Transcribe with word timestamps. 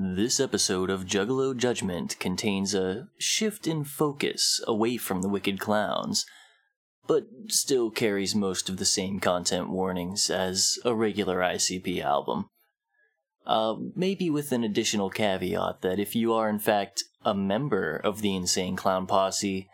This 0.00 0.38
episode 0.38 0.90
of 0.90 1.06
Juggalo 1.06 1.56
Judgment 1.56 2.20
contains 2.20 2.72
a 2.72 3.08
shift 3.18 3.66
in 3.66 3.82
focus 3.82 4.62
away 4.64 4.96
from 4.96 5.22
the 5.22 5.28
Wicked 5.28 5.58
Clowns, 5.58 6.24
but 7.08 7.24
still 7.48 7.90
carries 7.90 8.32
most 8.32 8.68
of 8.68 8.76
the 8.76 8.84
same 8.84 9.18
content 9.18 9.70
warnings 9.70 10.30
as 10.30 10.78
a 10.84 10.94
regular 10.94 11.40
ICP 11.40 12.00
album. 12.00 12.48
Uh, 13.44 13.74
maybe 13.96 14.30
with 14.30 14.52
an 14.52 14.62
additional 14.62 15.10
caveat 15.10 15.82
that 15.82 15.98
if 15.98 16.14
you 16.14 16.32
are 16.32 16.48
in 16.48 16.60
fact 16.60 17.02
a 17.24 17.34
member 17.34 17.96
of 17.96 18.20
the 18.20 18.36
Insane 18.36 18.76
Clown 18.76 19.04
Posse, 19.04 19.68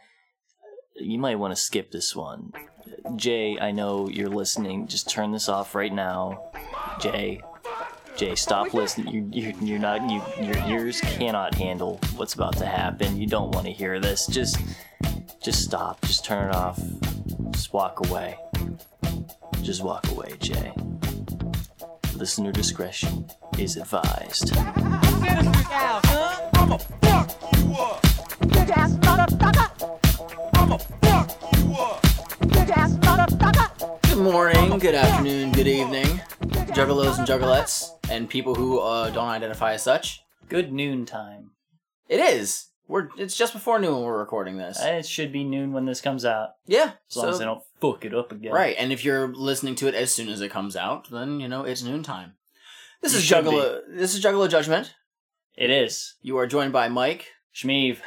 you 0.96 1.18
might 1.18 1.36
want 1.38 1.54
to 1.54 1.60
skip 1.60 1.90
this 1.90 2.16
one. 2.16 2.50
Jay, 3.14 3.58
I 3.60 3.72
know 3.72 4.08
you're 4.08 4.30
listening. 4.30 4.86
Just 4.86 5.10
turn 5.10 5.32
this 5.32 5.50
off 5.50 5.74
right 5.74 5.92
now. 5.92 6.50
Jay, 6.98 7.42
Jay, 8.16 8.30
oh, 8.30 8.34
stop 8.36 8.72
listening. 8.74 9.12
You, 9.12 9.28
you, 9.32 9.54
you're 9.60 9.78
not. 9.78 10.08
You, 10.08 10.22
your 10.40 10.56
ears 10.68 11.00
cannot 11.00 11.54
handle 11.54 11.98
what's 12.14 12.34
about 12.34 12.56
to 12.58 12.66
happen. 12.66 13.16
You 13.16 13.26
don't 13.26 13.50
want 13.50 13.66
to 13.66 13.72
hear 13.72 13.98
this. 13.98 14.28
Just, 14.28 14.58
just 15.42 15.64
stop. 15.64 16.00
Just 16.02 16.24
turn 16.24 16.50
it 16.50 16.54
off. 16.54 16.80
Just 17.50 17.72
walk 17.72 18.06
away. 18.06 18.38
Just 19.62 19.82
walk 19.82 20.08
away, 20.12 20.34
Jay. 20.38 20.72
Listener 22.14 22.52
discretion 22.52 23.26
is 23.58 23.76
advised. 23.76 24.56
I'ma 24.56 25.08
fuck 26.78 27.30
you 27.58 27.72
up. 27.74 28.02
Bitch 28.42 28.70
ass 28.70 28.92
motherfucker! 28.92 29.70
I'ma 30.54 30.76
fuck 30.76 31.42
you 31.58 31.72
up. 31.74 32.02
Bitch 32.02 32.70
ass 32.70 32.92
motherfucker! 32.92 33.03
Good 33.24 34.18
morning, 34.18 34.78
good 34.78 34.94
afternoon, 34.94 35.52
good 35.52 35.66
evening, 35.66 36.04
juggalos 36.74 37.18
and 37.18 37.26
juggalettes, 37.26 37.88
and 38.10 38.28
people 38.28 38.54
who 38.54 38.80
uh, 38.80 39.08
don't 39.08 39.28
identify 39.28 39.72
as 39.72 39.82
such. 39.82 40.22
Good 40.50 40.74
noon 40.74 41.06
time. 41.06 41.52
It 42.06 42.20
is. 42.20 42.66
We're. 42.86 43.08
It's 43.16 43.34
just 43.34 43.54
before 43.54 43.78
noon 43.78 43.94
when 43.94 44.02
we're 44.02 44.18
recording 44.18 44.58
this. 44.58 44.78
It 44.78 45.06
should 45.06 45.32
be 45.32 45.42
noon 45.42 45.72
when 45.72 45.86
this 45.86 46.02
comes 46.02 46.26
out, 46.26 46.50
yeah. 46.66 46.92
as 47.10 47.16
long 47.16 47.28
as 47.30 47.38
they 47.38 47.46
don't 47.46 47.62
fuck 47.80 48.04
it 48.04 48.14
up 48.14 48.30
again. 48.30 48.52
Right, 48.52 48.76
and 48.78 48.92
if 48.92 49.06
you're 49.06 49.34
listening 49.34 49.74
to 49.76 49.88
it 49.88 49.94
as 49.94 50.12
soon 50.12 50.28
as 50.28 50.42
it 50.42 50.50
comes 50.50 50.76
out, 50.76 51.10
then 51.10 51.40
you 51.40 51.48
know 51.48 51.64
it's 51.64 51.82
noontime. 51.82 52.34
This 53.00 53.12
You 53.12 53.18
is 53.20 53.24
should 53.24 53.44
Juggalo. 53.46 53.80
This 53.88 54.14
is 54.14 54.22
Juggalo 54.22 54.50
Judgment. 54.50 54.94
It 55.56 55.70
is. 55.70 56.16
You 56.20 56.36
are 56.36 56.46
joined 56.46 56.74
by 56.74 56.88
Mike. 56.88 57.28
Shmeev. 57.54 58.00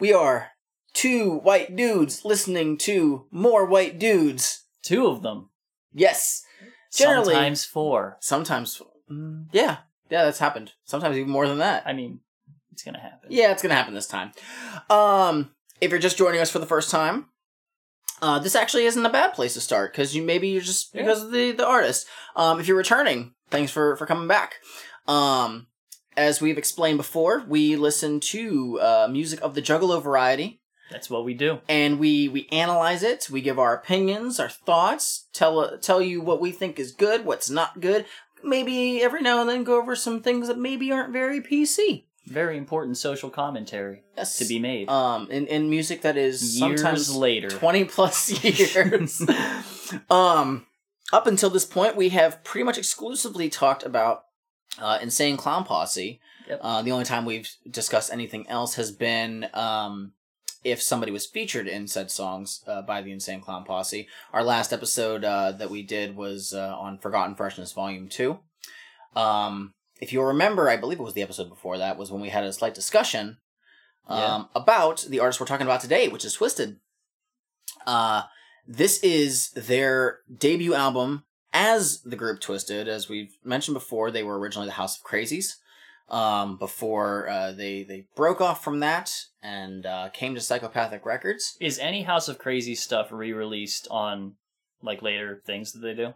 We 0.00 0.12
are 0.12 0.50
two 0.98 1.38
white 1.38 1.76
dudes 1.76 2.24
listening 2.24 2.76
to 2.78 3.26
more 3.30 3.64
white 3.64 3.98
dudes. 3.98 4.64
Two 4.82 5.06
of 5.06 5.22
them. 5.22 5.50
Yes. 5.92 6.42
Generally, 6.94 7.34
Sometimes 7.34 7.64
four. 7.64 8.16
sometimes, 8.20 8.82
mm, 9.10 9.46
yeah, 9.52 9.78
yeah, 10.10 10.24
that's 10.24 10.38
happened. 10.38 10.72
Sometimes 10.84 11.16
even 11.16 11.30
more 11.30 11.46
than 11.46 11.58
that. 11.58 11.82
I 11.86 11.92
mean, 11.92 12.20
it's 12.72 12.82
gonna 12.82 12.98
happen. 13.00 13.28
Yeah, 13.30 13.52
it's 13.52 13.62
gonna 13.62 13.74
happen 13.74 13.94
this 13.94 14.06
time. 14.06 14.32
Um, 14.88 15.50
if 15.80 15.90
you're 15.90 16.00
just 16.00 16.16
joining 16.18 16.40
us 16.40 16.50
for 16.50 16.58
the 16.60 16.66
first 16.74 16.90
time, 16.90 17.26
uh, 18.22 18.38
this 18.38 18.54
actually 18.56 18.86
isn't 18.86 19.04
a 19.04 19.10
bad 19.10 19.34
place 19.34 19.54
to 19.54 19.60
start 19.60 19.92
because 19.92 20.16
you 20.16 20.22
maybe 20.22 20.48
you're 20.48 20.62
just 20.62 20.94
Yeah. 20.94 21.02
because 21.02 21.22
of 21.24 21.30
the 21.32 21.52
the 21.52 21.66
artist. 21.66 22.06
Um, 22.36 22.58
if 22.58 22.66
you're 22.66 22.76
returning, 22.76 23.34
thanks 23.50 23.70
for 23.70 23.94
for 23.96 24.06
coming 24.06 24.26
back. 24.28 24.54
Um, 25.06 25.66
as 26.16 26.40
we've 26.40 26.58
explained 26.58 26.96
before, 26.98 27.44
we 27.46 27.76
listen 27.76 28.18
to 28.20 28.80
uh, 28.80 29.08
music 29.10 29.40
of 29.42 29.54
the 29.54 29.62
Juggalo 29.62 30.02
variety, 30.02 30.57
That's 30.90 31.10
what 31.10 31.24
we 31.24 31.34
do. 31.34 31.60
and 31.68 31.98
we 31.98 32.28
we 32.28 32.48
analyze 32.52 33.02
it. 33.02 33.28
We 33.30 33.40
give 33.42 33.58
our 33.58 33.74
opinions, 33.74 34.40
our 34.40 34.48
thoughts, 34.48 35.26
tell 35.32 35.78
tell 35.78 36.00
you 36.00 36.20
what 36.20 36.40
we 36.40 36.50
think 36.52 36.78
is 36.78 36.92
good, 36.92 37.24
what's 37.24 37.50
not 37.50 37.80
good. 37.80 38.06
Maybe 38.42 39.02
every 39.02 39.20
now 39.20 39.40
and 39.40 39.48
then 39.50 39.64
go 39.64 39.78
over 39.80 39.96
some 39.96 40.22
things 40.22 40.46
that 40.48 40.58
maybe 40.58 40.92
aren't 40.92 41.12
very 41.12 41.40
PC. 41.40 42.04
Very 42.26 42.56
important 42.58 42.96
social 42.98 43.30
commentary 43.30 44.02
Yes. 44.16 44.36
to 44.38 44.44
be 44.44 44.58
made. 44.58 44.88
um 44.88 45.30
in, 45.30 45.46
in 45.46 45.70
music 45.70 46.02
that 46.02 46.16
is 46.16 46.58
Years 46.60 46.80
sometimes 46.80 47.14
later. 47.16 47.48
20 47.48 47.84
plus 47.86 48.44
years 48.44 49.22
um 50.10 50.66
up 51.12 51.26
until 51.26 51.50
this 51.50 51.64
point 51.64 51.96
we 51.96 52.10
have 52.10 52.42
pretty 52.44 52.64
much 52.64 52.78
exclusively 52.78 53.48
talked 53.48 53.82
about 53.82 54.24
uh 54.78 54.98
insane 55.02 55.36
clown 55.36 55.64
posse 55.64 56.20
Yep. 56.48 56.60
uh 56.62 56.82
the 56.82 56.92
only 56.92 57.04
time 57.04 57.24
we've 57.24 57.50
discussed 57.70 58.12
anything 58.12 58.46
else 58.48 58.74
has 58.74 58.90
been 58.92 59.48
um 59.54 60.12
if 60.64 60.82
somebody 60.82 61.12
was 61.12 61.26
featured 61.26 61.68
in 61.68 61.86
said 61.86 62.10
songs 62.10 62.62
uh, 62.66 62.82
by 62.82 63.00
the 63.02 63.12
insane 63.12 63.40
clown 63.40 63.64
posse 63.64 64.08
our 64.32 64.42
last 64.42 64.72
episode 64.72 65.24
uh 65.24 65.52
that 65.52 65.70
we 65.70 65.82
did 65.82 66.16
was 66.16 66.52
uh, 66.54 66.76
on 66.78 66.98
forgotten 66.98 67.34
freshness 67.34 67.72
volume 67.72 68.08
2 68.08 68.38
um 69.16 69.72
if 70.00 70.12
you'll 70.12 70.24
remember 70.24 70.68
i 70.68 70.76
believe 70.76 70.98
it 71.00 71.02
was 71.04 71.14
the 71.14 71.22
episode 71.22 71.48
before 71.48 71.78
that 71.78 71.96
was 71.96 72.10
when 72.10 72.20
we 72.20 72.28
had 72.30 72.44
a 72.44 72.52
slight 72.52 72.74
discussion 72.74 73.38
um, 74.06 74.18
Yeah. 74.18 74.44
about 74.54 75.04
the 75.08 75.20
artist 75.20 75.38
we're 75.38 75.44
talking 75.46 75.66
about 75.66 75.82
today, 75.82 76.08
which 76.08 76.24
is 76.24 76.34
Twiztid. 76.38 76.78
Uh, 77.86 78.22
this 78.66 79.02
is 79.02 79.50
their 79.50 80.20
debut 80.34 80.72
album 80.74 81.24
as 81.52 82.00
the 82.02 82.16
group 82.16 82.40
Twiztid. 82.40 82.86
As 82.86 83.10
we've 83.10 83.36
mentioned 83.44 83.74
before, 83.74 84.10
they 84.10 84.22
were 84.22 84.38
originally 84.38 84.66
the 84.68 84.72
House 84.80 84.96
of 84.98 85.04
Krazees. 85.04 85.56
Um, 86.10 86.56
before 86.56 87.28
uh, 87.28 87.52
they 87.52 87.82
they 87.82 88.06
broke 88.16 88.40
off 88.40 88.64
from 88.64 88.80
that 88.80 89.12
and 89.42 89.84
uh, 89.84 90.08
came 90.08 90.34
to 90.34 90.40
Psychopathic 90.40 91.04
Records. 91.04 91.56
Is 91.60 91.78
any 91.78 92.02
House 92.04 92.28
of 92.28 92.38
Crazy 92.38 92.74
stuff 92.74 93.08
re-released 93.12 93.86
on 93.90 94.36
like 94.82 95.02
later 95.02 95.42
things 95.44 95.72
that 95.72 95.80
they 95.80 95.92
do? 95.94 96.14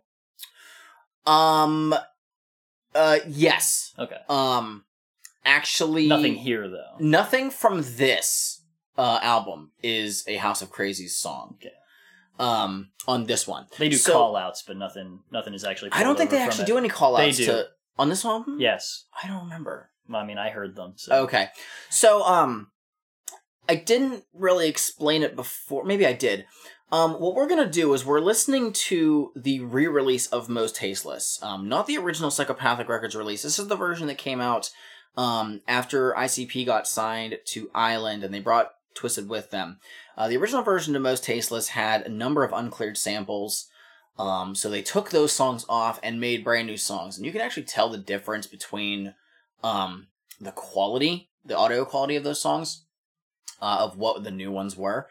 Um, 1.31 1.95
uh, 2.95 3.19
yes. 3.29 3.93
Okay. 3.99 4.17
Um, 4.29 4.85
actually, 5.45 6.09
Nothing 6.09 6.37
here 6.37 6.69
though. 6.69 6.97
Nothing 6.99 7.51
from 7.51 7.83
this 7.97 8.63
uh, 8.97 9.19
album 9.23 9.73
is 9.83 10.25
a 10.27 10.37
House 10.37 10.63
of 10.63 10.71
Krazees 10.73 11.11
song. 11.11 11.57
Okay. 11.61 11.73
Um, 12.39 12.91
on 13.07 13.25
this 13.27 13.47
one, 13.47 13.67
They 13.79 13.89
do 13.91 13.97
So- 13.97 14.13
call 14.15 14.37
outs, 14.37 14.63
but 14.67 14.77
nothing 14.77 15.21
nothing 15.31 15.53
is 15.55 15.65
actually 15.65 15.93
I 15.93 16.03
don't 16.03 16.17
think 16.17 16.31
they 16.31 16.41
actually 16.41 16.65
it. 16.65 16.69
do 16.69 16.79
any 16.79 16.89
call 16.89 17.17
outs 17.17 17.37
They 17.37 17.45
do. 17.45 17.53
to 17.53 17.67
on 17.99 18.09
this 18.09 18.25
album. 18.25 18.59
Yes. 18.61 19.05
I 19.23 19.29
don't 19.29 19.45
remember. 19.45 19.91
I 20.13 20.25
mean 20.25 20.39
I 20.39 20.51
heard 20.51 20.77
them. 20.77 20.95
So 20.97 21.23
Okay, 21.25 21.49
so 21.89 22.23
um, 22.25 22.69
I 23.69 23.77
didn't 23.77 24.25
really 24.35 24.69
explain 24.69 25.23
it 25.23 25.37
before. 25.37 25.85
Maybe 25.85 26.07
I 26.07 26.13
did. 26.13 26.47
Um, 26.91 27.15
what 27.15 27.35
we're 27.35 27.49
gonna 27.49 27.71
do 27.71 27.95
is 27.95 28.05
we're 28.05 28.21
listening 28.21 28.73
to 28.73 29.33
the 29.35 29.61
re-release 29.61 30.27
of 30.27 30.51
Most 30.51 30.77
Tasteless, 30.77 31.39
um, 31.43 31.69
not 31.69 31.87
the 31.87 31.97
original 31.97 32.31
Psychopathic 32.31 32.89
Records 32.89 33.17
release. 33.17 33.43
This 33.43 33.59
is 33.59 33.69
the 33.69 33.77
version 33.77 34.07
that 34.09 34.19
came 34.19 34.41
out 34.41 34.71
um 35.17 35.61
after 35.69 36.13
ICP 36.13 36.67
got 36.67 36.87
signed 36.87 37.39
to 37.47 37.71
Island, 37.75 38.25
and 38.25 38.35
they 38.35 38.41
brought 38.41 38.73
Twiztid 38.95 39.27
with 39.27 39.51
them. 39.51 39.79
Uh, 40.17 40.29
the 40.29 40.37
original 40.37 40.63
version 40.63 40.95
of 40.95 41.03
Most 41.03 41.25
Tasteless 41.25 41.69
had 41.69 42.03
a 42.03 42.11
number 42.11 42.45
of 42.45 42.53
uncleared 42.53 42.99
samples. 42.99 43.69
Um, 44.19 44.55
so 44.55 44.69
they 44.69 44.83
took 44.83 45.11
those 45.11 45.33
songs 45.33 45.65
off 45.69 45.99
and 46.03 46.21
made 46.21 46.45
brand 46.45 46.67
new 46.67 46.77
songs, 46.77 47.17
and 47.17 47.25
you 47.25 47.33
can 47.33 47.41
actually 47.41 47.65
tell 47.65 47.89
the 47.89 47.99
difference 47.99 48.47
between 48.47 49.15
um, 49.65 50.09
the 50.41 50.53
quality, 50.53 51.31
the 51.45 51.57
audio 51.57 51.85
quality 51.85 52.17
of 52.17 52.25
those 52.25 52.41
songs, 52.41 52.85
uh, 53.61 53.79
of 53.81 53.97
what 53.97 54.23
the 54.25 54.31
new 54.31 54.51
ones 54.51 54.77
were. 54.77 55.09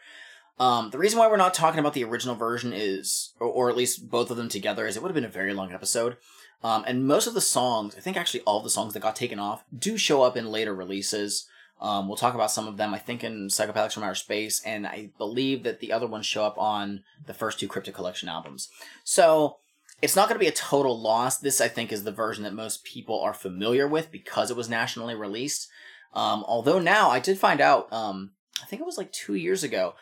Um, 0.58 0.90
the 0.90 0.98
reason 0.98 1.18
why 1.18 1.28
we're 1.28 1.36
not 1.36 1.54
talking 1.54 1.80
about 1.80 1.94
the 1.94 2.04
original 2.04 2.36
version 2.36 2.72
is, 2.72 3.32
or, 3.40 3.48
or 3.48 3.70
at 3.70 3.76
least 3.76 4.08
both 4.08 4.30
of 4.30 4.36
them 4.36 4.48
together, 4.48 4.86
is 4.86 4.96
it 4.96 5.02
would 5.02 5.08
have 5.08 5.14
been 5.14 5.24
a 5.24 5.28
very 5.28 5.52
long 5.52 5.72
episode. 5.72 6.16
Um, 6.62 6.84
and 6.86 7.06
most 7.06 7.26
of 7.26 7.34
the 7.34 7.40
songs, 7.40 7.96
I 7.96 8.00
think 8.00 8.16
actually 8.16 8.42
all 8.42 8.58
of 8.58 8.64
the 8.64 8.70
songs 8.70 8.92
that 8.92 9.00
got 9.00 9.16
taken 9.16 9.40
off, 9.40 9.64
do 9.76 9.96
show 9.96 10.22
up 10.22 10.36
in 10.36 10.52
later 10.52 10.74
releases. 10.74 11.48
Um, 11.82 12.06
we'll 12.06 12.16
talk 12.16 12.34
about 12.34 12.52
some 12.52 12.68
of 12.68 12.76
them, 12.76 12.94
I 12.94 12.98
think, 12.98 13.24
in 13.24 13.48
Psychopathics 13.48 13.94
from 13.94 14.04
Outer 14.04 14.14
Space, 14.14 14.62
and 14.64 14.86
I 14.86 15.10
believe 15.18 15.64
that 15.64 15.80
the 15.80 15.92
other 15.92 16.06
ones 16.06 16.26
show 16.26 16.44
up 16.44 16.56
on 16.56 17.02
the 17.26 17.34
first 17.34 17.58
two 17.58 17.66
Cryptic 17.66 17.94
Collection 17.94 18.28
albums. 18.28 18.68
So, 19.02 19.56
it's 20.00 20.14
not 20.14 20.28
going 20.28 20.36
to 20.36 20.44
be 20.44 20.48
a 20.48 20.52
total 20.52 20.98
loss. 21.00 21.38
This, 21.38 21.60
I 21.60 21.66
think, 21.66 21.92
is 21.92 22.04
the 22.04 22.12
version 22.12 22.44
that 22.44 22.54
most 22.54 22.84
people 22.84 23.20
are 23.20 23.34
familiar 23.34 23.88
with 23.88 24.12
because 24.12 24.50
it 24.50 24.56
was 24.56 24.68
nationally 24.68 25.16
released. 25.16 25.68
Um, 26.14 26.44
although 26.46 26.78
now, 26.78 27.10
I 27.10 27.18
did 27.18 27.38
find 27.38 27.60
out, 27.60 27.92
um, 27.92 28.32
I 28.62 28.66
think 28.66 28.80
it 28.80 28.86
was 28.86 28.98
like 28.98 29.12
two 29.12 29.34
years 29.34 29.64
ago, 29.64 29.94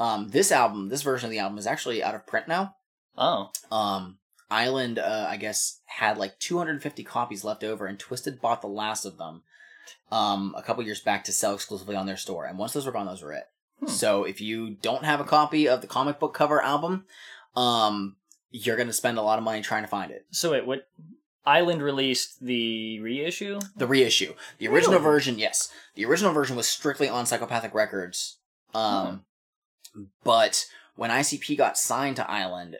um, 0.00 0.28
this 0.28 0.50
album, 0.50 0.88
this 0.88 1.02
version 1.02 1.26
of 1.26 1.30
the 1.30 1.40
album 1.40 1.58
is 1.58 1.66
actually 1.66 2.02
out 2.02 2.14
of 2.14 2.26
print 2.26 2.48
now. 2.48 2.76
Oh. 3.18 3.50
Um, 3.70 4.18
Island, 4.50 4.98
uh, 4.98 5.26
I 5.28 5.36
guess, 5.36 5.80
had 5.86 6.16
like 6.16 6.38
250 6.38 7.04
copies 7.04 7.44
left 7.44 7.64
over, 7.64 7.86
and 7.86 7.98
Twiztid 7.98 8.40
bought 8.40 8.62
the 8.62 8.68
last 8.68 9.04
of 9.04 9.18
them 9.18 9.42
um, 10.10 10.54
a 10.56 10.62
couple 10.62 10.82
years 10.84 11.00
back 11.00 11.24
to 11.24 11.32
sell 11.32 11.54
exclusively 11.54 11.96
on 11.96 12.06
their 12.06 12.16
store. 12.16 12.46
And 12.46 12.58
once 12.58 12.72
those 12.72 12.86
were 12.86 12.92
gone, 12.92 13.06
those 13.06 13.22
were 13.22 13.32
it. 13.32 13.44
Hmm. 13.80 13.86
So 13.86 14.24
if 14.24 14.40
you 14.40 14.70
don't 14.70 15.04
have 15.04 15.20
a 15.20 15.24
copy 15.24 15.68
of 15.68 15.80
the 15.80 15.86
comic 15.86 16.18
book 16.18 16.34
cover 16.34 16.62
album, 16.62 17.04
um, 17.56 18.16
you're 18.50 18.76
going 18.76 18.88
to 18.88 18.92
spend 18.94 19.18
a 19.18 19.22
lot 19.22 19.38
of 19.38 19.44
money 19.44 19.60
trying 19.62 19.82
to 19.82 19.88
find 19.88 20.10
it. 20.10 20.26
So 20.30 20.52
wait, 20.52 20.66
what? 20.66 20.88
Island 21.46 21.82
released 21.82 22.44
the 22.44 23.00
reissue. 23.00 23.58
The 23.74 23.86
reissue. 23.86 24.34
The 24.58 24.68
original 24.68 24.98
Really? 24.98 25.04
version, 25.04 25.38
yes. 25.38 25.70
The 25.94 26.04
original 26.04 26.32
version 26.34 26.56
was 26.56 26.68
strictly 26.68 27.08
on 27.08 27.24
Psychopathic 27.24 27.72
Records. 27.74 28.38
Um, 28.74 29.24
But 30.22 30.66
when 30.94 31.10
ICP 31.10 31.56
got 31.56 31.78
signed 31.78 32.16
to 32.16 32.30
Island, 32.30 32.76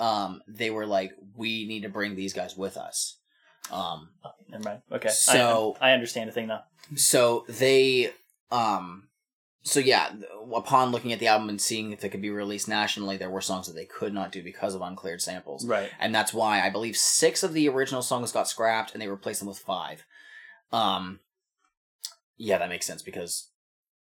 um, 0.00 0.42
they 0.48 0.70
were 0.70 0.86
like, 0.86 1.12
we 1.36 1.66
need 1.66 1.82
to 1.82 1.88
bring 1.88 2.16
these 2.16 2.32
guys 2.32 2.56
with 2.56 2.76
us. 2.76 3.18
Um, 3.72 4.10
Never 4.48 4.64
mind. 4.64 4.82
Okay. 4.90 5.08
So- 5.10 5.76
I, 5.80 5.90
I 5.90 5.92
understand 5.92 6.28
the 6.28 6.32
thing 6.32 6.48
now. 6.48 6.64
so 6.96 7.44
they 7.48 8.12
um 8.50 9.08
so 9.62 9.78
yeah 9.78 10.10
upon 10.54 10.90
looking 10.90 11.12
at 11.12 11.18
the 11.20 11.26
album 11.28 11.48
and 11.48 11.60
seeing 11.60 11.92
if 11.92 12.02
it 12.02 12.08
could 12.08 12.22
be 12.22 12.30
released 12.30 12.66
nationally 12.66 13.16
there 13.16 13.30
were 13.30 13.40
songs 13.42 13.66
that 13.68 13.74
they 13.74 13.84
could 13.84 14.12
not 14.12 14.32
do 14.32 14.42
because 14.42 14.74
of 14.74 14.80
uncleared 14.80 15.20
samples 15.22 15.64
Right. 15.66 15.90
and 16.00 16.12
that's 16.14 16.32
why 16.34 16.60
i 16.66 16.70
believe 16.70 16.96
six 16.96 17.42
of 17.44 17.52
the 17.52 17.68
original 17.68 18.02
songs 18.02 18.32
got 18.32 18.48
scrapped 18.48 18.92
and 18.92 19.00
they 19.00 19.06
replaced 19.06 19.38
them 19.40 19.48
with 19.48 19.58
five 19.58 20.04
um 20.72 21.20
yeah 22.38 22.58
that 22.58 22.68
makes 22.70 22.86
sense 22.86 23.02
because 23.02 23.50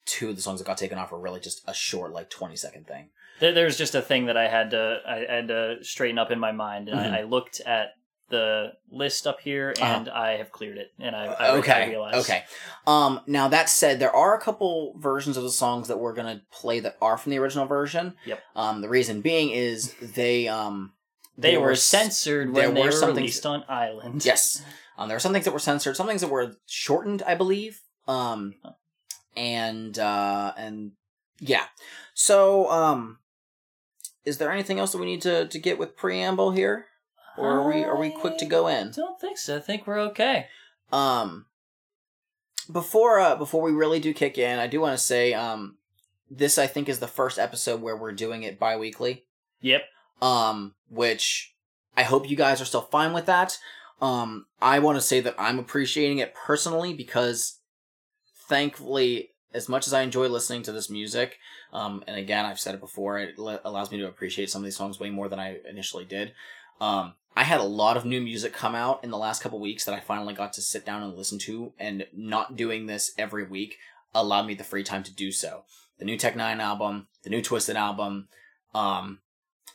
two 0.06 0.30
of 0.30 0.36
the 0.36 0.42
songs 0.42 0.60
that 0.60 0.68
got 0.68 0.78
taken 0.78 0.98
off 0.98 1.12
were 1.12 1.20
really 1.20 1.40
just 1.40 1.62
a 1.68 1.74
short 1.74 2.12
like 2.12 2.30
20 2.30 2.56
second 2.56 2.86
thing 2.86 3.10
There, 3.40 3.54
there's 3.54 3.78
just 3.78 3.96
a 3.96 4.02
thing 4.02 4.26
that 4.28 4.38
I 4.38 4.48
had 4.48 4.72
to 4.72 5.00
I 5.08 5.26
had 5.34 5.48
to 5.48 5.78
straighten 5.82 6.18
up 6.20 6.30
in 6.32 6.40
my 6.40 6.52
mind, 6.52 6.90
and 6.90 7.00
Mhm. 7.00 7.14
I, 7.14 7.20
I 7.20 7.24
looked 7.24 7.60
at 7.62 7.94
the 8.30 8.74
list 8.92 9.26
up 9.28 9.40
here, 9.40 9.74
Uh-huh. 9.80 9.86
and 9.96 10.10
I 10.10 10.38
have 10.38 10.52
cleared 10.52 10.78
it, 10.78 10.92
and 11.00 11.16
I, 11.16 11.26
I, 11.26 11.50
okay 11.58 11.90
realized. 11.90 12.18
okay 12.18 12.44
um 12.86 13.22
now 13.28 13.48
that 13.48 13.70
said 13.70 14.00
there 14.00 14.16
are 14.16 14.36
a 14.36 14.40
couple 14.42 14.94
versions 14.98 15.38
of 15.38 15.44
the 15.44 15.50
songs 15.52 15.88
that 15.88 15.98
we're 16.00 16.14
gonna 16.14 16.42
play 16.52 16.80
that 16.82 16.98
are 17.02 17.18
from 17.18 17.32
the 17.32 17.40
original 17.40 17.66
version 17.66 18.16
Yep. 18.26 18.42
um 18.56 18.82
the 18.82 18.90
reason 18.90 19.22
being 19.22 19.50
is 19.52 19.94
they 20.02 20.48
um 20.48 20.94
They 21.38 21.58
were 21.58 21.72
s- 21.72 21.84
censored 21.84 22.52
when 22.54 22.74
they 22.74 22.82
were 22.82 22.90
were 22.90 23.08
released 23.08 23.46
on 23.46 23.64
Island. 23.70 24.26
yes 24.26 24.62
um 24.98 25.08
there 25.08 25.16
were 25.16 25.20
some 25.22 25.34
things 25.34 25.46
that 25.46 25.54
were 25.54 25.60
censored 25.60 25.96
some 25.96 26.08
things 26.08 26.22
that 26.22 26.30
were 26.30 26.56
shortened 26.66 27.22
i 27.24 27.36
believe 27.36 27.82
um 28.08 28.56
and 29.36 29.98
uh 30.00 30.54
and 30.58 30.92
yeah 31.40 31.66
so 32.14 32.70
um 32.72 33.20
is 34.26 34.38
there 34.38 34.52
anything 34.52 34.80
else 34.80 34.92
that 34.92 34.98
we 34.98 35.06
need 35.06 35.22
to 35.22 35.48
to 35.48 35.60
get 35.60 35.78
with 35.80 35.96
preamble 35.96 36.52
here 36.52 36.86
or 37.38 37.60
are 37.60 37.68
we 37.68 37.84
are 37.84 37.98
we 37.98 38.10
quick 38.10 38.38
to 38.40 38.46
go 38.46 38.68
in? 38.68 38.90
I 38.90 38.92
don't 38.92 39.20
think 39.20 39.38
so. 39.38 39.58
I 39.58 39.60
think 39.60 39.86
we're 39.86 40.00
okay. 40.00 40.48
Um, 40.92 41.46
before 42.72 43.20
uh, 43.20 43.36
before 43.36 43.62
we 43.62 43.72
really 43.72 44.00
do 44.00 44.14
kick 44.14 44.38
in, 44.38 44.60
I 44.60 44.68
do 44.68 44.82
want 44.82 44.98
to 44.98 45.04
say 45.04 45.34
um, 45.34 45.78
this 46.30 46.58
I 46.58 46.68
think 46.68 46.90
is 46.90 47.00
the 47.00 47.08
first 47.08 47.40
episode 47.40 47.82
where 47.82 47.98
we're 47.98 48.12
doing 48.12 48.44
it 48.44 48.60
bi-weekly. 48.60 49.26
Yep. 49.62 49.84
Um, 50.22 50.76
which 50.90 51.54
I 51.96 52.04
hope 52.04 52.30
you 52.30 52.36
guys 52.36 52.62
are 52.62 52.66
still 52.66 52.82
fine 52.82 53.14
with 53.14 53.26
that. 53.26 53.58
Um, 54.02 54.46
I 54.62 54.80
want 54.80 54.98
to 54.98 55.02
say 55.02 55.20
that 55.22 55.36
I'm 55.38 55.60
appreciating 55.60 56.20
it 56.20 56.36
personally 56.36 56.94
because, 56.94 57.60
thankfully, 58.48 59.32
as 59.54 59.68
much 59.68 59.88
as 59.88 59.94
I 59.94 60.02
enjoy 60.02 60.28
listening 60.28 60.62
to 60.64 60.72
this 60.72 60.90
music, 60.90 61.38
um, 61.74 62.04
and 62.08 62.18
again 62.18 62.46
I've 62.46 62.60
said 62.60 62.76
it 62.76 62.82
before, 62.82 63.18
it 63.18 63.36
l- 63.40 63.62
allows 63.66 63.92
me 63.92 63.98
to 63.98 64.08
appreciate 64.08 64.50
some 64.50 64.62
of 64.62 64.66
these 64.66 64.78
songs 64.78 65.00
way 65.00 65.10
more 65.10 65.28
than 65.28 65.40
I 65.40 65.58
initially 65.68 66.06
did. 66.06 66.34
Um, 66.80 67.14
I 67.36 67.44
had 67.44 67.60
a 67.60 67.64
lot 67.64 67.98
of 67.98 68.06
new 68.06 68.20
music 68.22 68.54
come 68.54 68.74
out 68.74 69.04
in 69.04 69.12
the 69.12 69.18
last 69.18 69.44
couple 69.44 69.60
weeks 69.60 69.86
that 69.86 69.94
I 69.94 70.00
finally 70.00 70.34
got 70.34 70.54
to 70.54 70.62
sit 70.62 70.86
down 70.86 71.04
and 71.04 71.16
listen 71.16 71.38
to, 71.40 71.74
and 71.80 72.06
not 72.14 72.56
doing 72.56 72.88
this 72.88 73.12
every 73.18 73.46
week 73.46 73.78
allowed 74.16 74.48
me 74.48 74.56
the 74.56 74.64
free 74.64 74.84
time 74.84 75.04
to 75.04 75.14
do 75.14 75.32
so. 75.32 75.64
The 76.00 76.06
new 76.06 76.18
Tech 76.18 76.36
N9ne 76.36 76.60
album, 76.60 77.08
the 77.24 77.30
new 77.30 77.42
Twiztid 77.42 77.76
album, 77.76 78.28
um, 78.74 79.20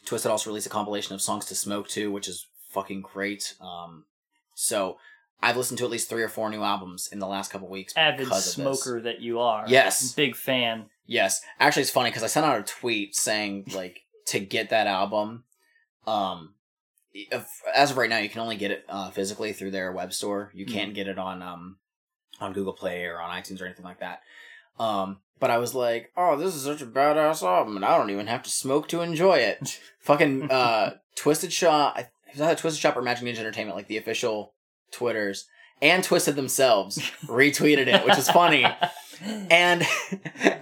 Twiztid 0.06 0.30
also 0.30 0.50
released 0.50 0.66
a 0.66 0.70
compilation 0.70 1.14
of 1.14 1.22
songs 1.22 1.44
to 1.46 1.54
smoke 1.54 1.88
to, 1.90 2.10
which 2.10 2.28
is 2.28 2.46
fucking 2.70 3.02
great. 3.02 3.54
Um, 3.60 4.04
so 4.54 4.98
I've 5.40 5.56
listened 5.56 5.78
to 5.78 5.84
at 5.84 5.90
least 5.90 6.08
three 6.08 6.22
or 6.22 6.28
four 6.28 6.50
new 6.50 6.62
albums 6.62 7.08
in 7.12 7.18
the 7.18 7.26
last 7.26 7.50
couple 7.50 7.68
weeks. 7.68 7.92
Avid 7.96 8.26
because 8.26 8.38
of 8.56 8.64
this. 8.64 8.80
smoker 8.82 9.00
that 9.00 9.20
you 9.20 9.40
are. 9.40 9.64
Yes. 9.68 10.12
Big 10.14 10.36
fan. 10.36 10.86
Yes, 11.06 11.40
actually, 11.58 11.82
it's 11.82 11.90
funny 11.90 12.10
because 12.10 12.22
I 12.22 12.28
sent 12.28 12.46
out 12.46 12.58
a 12.60 12.62
tweet 12.62 13.14
saying 13.14 13.64
like 13.74 14.02
to 14.26 14.40
get 14.40 14.70
that 14.70 14.86
album. 14.86 15.44
Um, 16.06 16.54
if, 17.14 17.62
as 17.74 17.90
of 17.90 17.96
right 17.96 18.10
now, 18.10 18.18
you 18.18 18.28
can 18.28 18.40
only 18.40 18.56
get 18.56 18.70
it 18.70 18.84
uh, 18.88 19.10
physically 19.10 19.52
through 19.52 19.70
their 19.70 19.92
web 19.92 20.12
store. 20.12 20.50
You 20.54 20.66
can't 20.66 20.94
get 20.94 21.08
it 21.08 21.18
on 21.18 21.42
um 21.42 21.76
on 22.40 22.52
Google 22.52 22.72
Play 22.72 23.04
or 23.04 23.20
on 23.20 23.30
iTunes 23.30 23.60
or 23.60 23.66
anything 23.66 23.84
like 23.84 24.00
that. 24.00 24.20
Um, 24.78 25.18
but 25.38 25.50
I 25.50 25.58
was 25.58 25.74
like, 25.74 26.12
oh, 26.16 26.36
this 26.36 26.54
is 26.54 26.62
such 26.62 26.82
a 26.82 26.86
badass 26.86 27.42
album, 27.42 27.76
and 27.76 27.84
I 27.84 27.98
don't 27.98 28.10
even 28.10 28.26
have 28.26 28.42
to 28.44 28.50
smoke 28.50 28.88
to 28.88 29.02
enjoy 29.02 29.36
it. 29.38 29.80
Fucking 30.00 30.50
uh, 30.50 30.94
Twiztid 31.18 31.52
Shop. 31.52 31.94
I 31.96 32.08
was 32.32 32.40
either 32.40 32.54
Twiztid 32.54 32.80
Shop 32.80 32.96
or 32.96 33.02
Majik 33.02 33.22
Ninja 33.22 33.38
Entertainment, 33.38 33.76
like 33.76 33.88
the 33.88 33.98
official 33.98 34.54
Twitters, 34.90 35.46
and 35.80 36.02
Twiztid 36.02 36.36
themselves 36.36 36.98
retweeted 37.26 37.86
it, 37.86 38.04
which 38.04 38.18
is 38.18 38.30
funny 38.30 38.64
and 39.50 39.86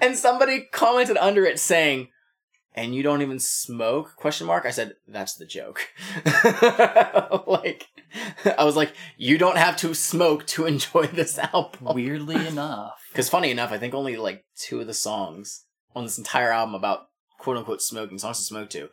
and 0.01 0.17
somebody 0.17 0.69
commented 0.73 1.17
under 1.17 1.45
it 1.45 1.59
saying 1.59 2.09
and 2.75 2.95
you 2.95 3.03
don't 3.03 3.23
even 3.23 3.39
smoke 3.39 4.15
question 4.17 4.47
mark 4.47 4.65
i 4.67 4.71
said 4.71 4.95
that's 5.09 5.35
the 5.35 5.45
joke 5.47 5.89
like 7.47 7.89
i 8.59 8.65
was 8.65 8.77
like 8.77 8.93
you 9.17 9.39
don't 9.39 9.57
have 9.59 9.77
to 9.77 9.95
smoke 9.95 10.47
to 10.47 10.67
enjoy 10.67 11.07
this 11.09 11.39
album 11.39 11.95
Weirdly 11.95 12.47
enough. 12.47 13.03
because 13.13 13.29
funny 13.29 13.51
enough 13.51 13.73
i 13.73 13.79
think 13.79 13.95
only 13.95 14.17
like 14.17 14.45
two 14.57 14.81
of 14.81 14.87
the 14.87 14.95
songs 14.95 15.65
on 15.97 16.05
this 16.05 16.19
entire 16.19 16.51
album 16.53 16.75
about 16.75 17.09
quote 17.39 17.57
unquote 17.57 17.83
smoking 17.83 18.19
songs 18.19 18.39
to 18.39 18.45
smoke 18.45 18.71
to 18.71 18.89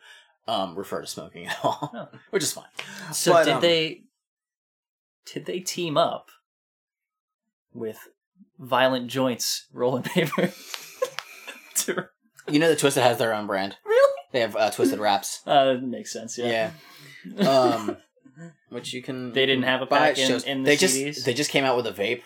um 0.46 0.74
refer 0.76 1.00
to 1.00 1.06
smoking 1.06 1.46
at 1.46 1.56
all 1.62 1.90
Oh. 1.94 2.08
which 2.30 2.42
is 2.42 2.52
fine 2.52 2.64
So 3.12 3.32
But, 3.32 3.44
did 3.44 3.54
um, 3.54 3.60
they 3.60 4.02
did 5.32 5.44
they 5.46 5.60
team 5.60 5.96
up 5.96 6.28
with 7.74 8.08
Violent 8.58 9.08
Joints 9.08 9.66
rolling 9.72 10.02
paper? 10.02 10.50
To- 11.74 12.08
you 12.50 12.58
know 12.58 12.68
that 12.68 12.78
twiztid 12.78 13.02
has 13.02 13.18
their 13.18 13.34
own 13.34 13.46
brand 13.46 13.76
really? 13.84 14.12
they 14.32 14.40
have 14.40 14.56
uh, 14.56 14.70
twiztid 14.70 14.98
wraps 14.98 15.40
Uh, 15.46 15.64
that 15.74 15.82
makes 15.82 16.12
sense. 16.12 16.38
Yeah. 16.38 16.70
yeah 17.24 17.48
um 17.48 17.96
which 18.70 18.92
you 18.92 19.02
can 19.02 19.32
They 19.32 19.46
didn't 19.46 19.64
have 19.64 19.82
a 19.82 19.86
buy 19.86 19.98
pack 19.98 20.10
at 20.12 20.18
in- 20.18 20.28
shows. 20.28 20.44
in 20.44 20.62
the 20.62 20.68
they 20.70 20.76
CDs? 20.76 20.78
just 21.14 21.24
they 21.26 21.34
just 21.34 21.50
came 21.50 21.64
out 21.64 21.76
with 21.76 21.86
a 21.86 21.92
vape 21.92 22.22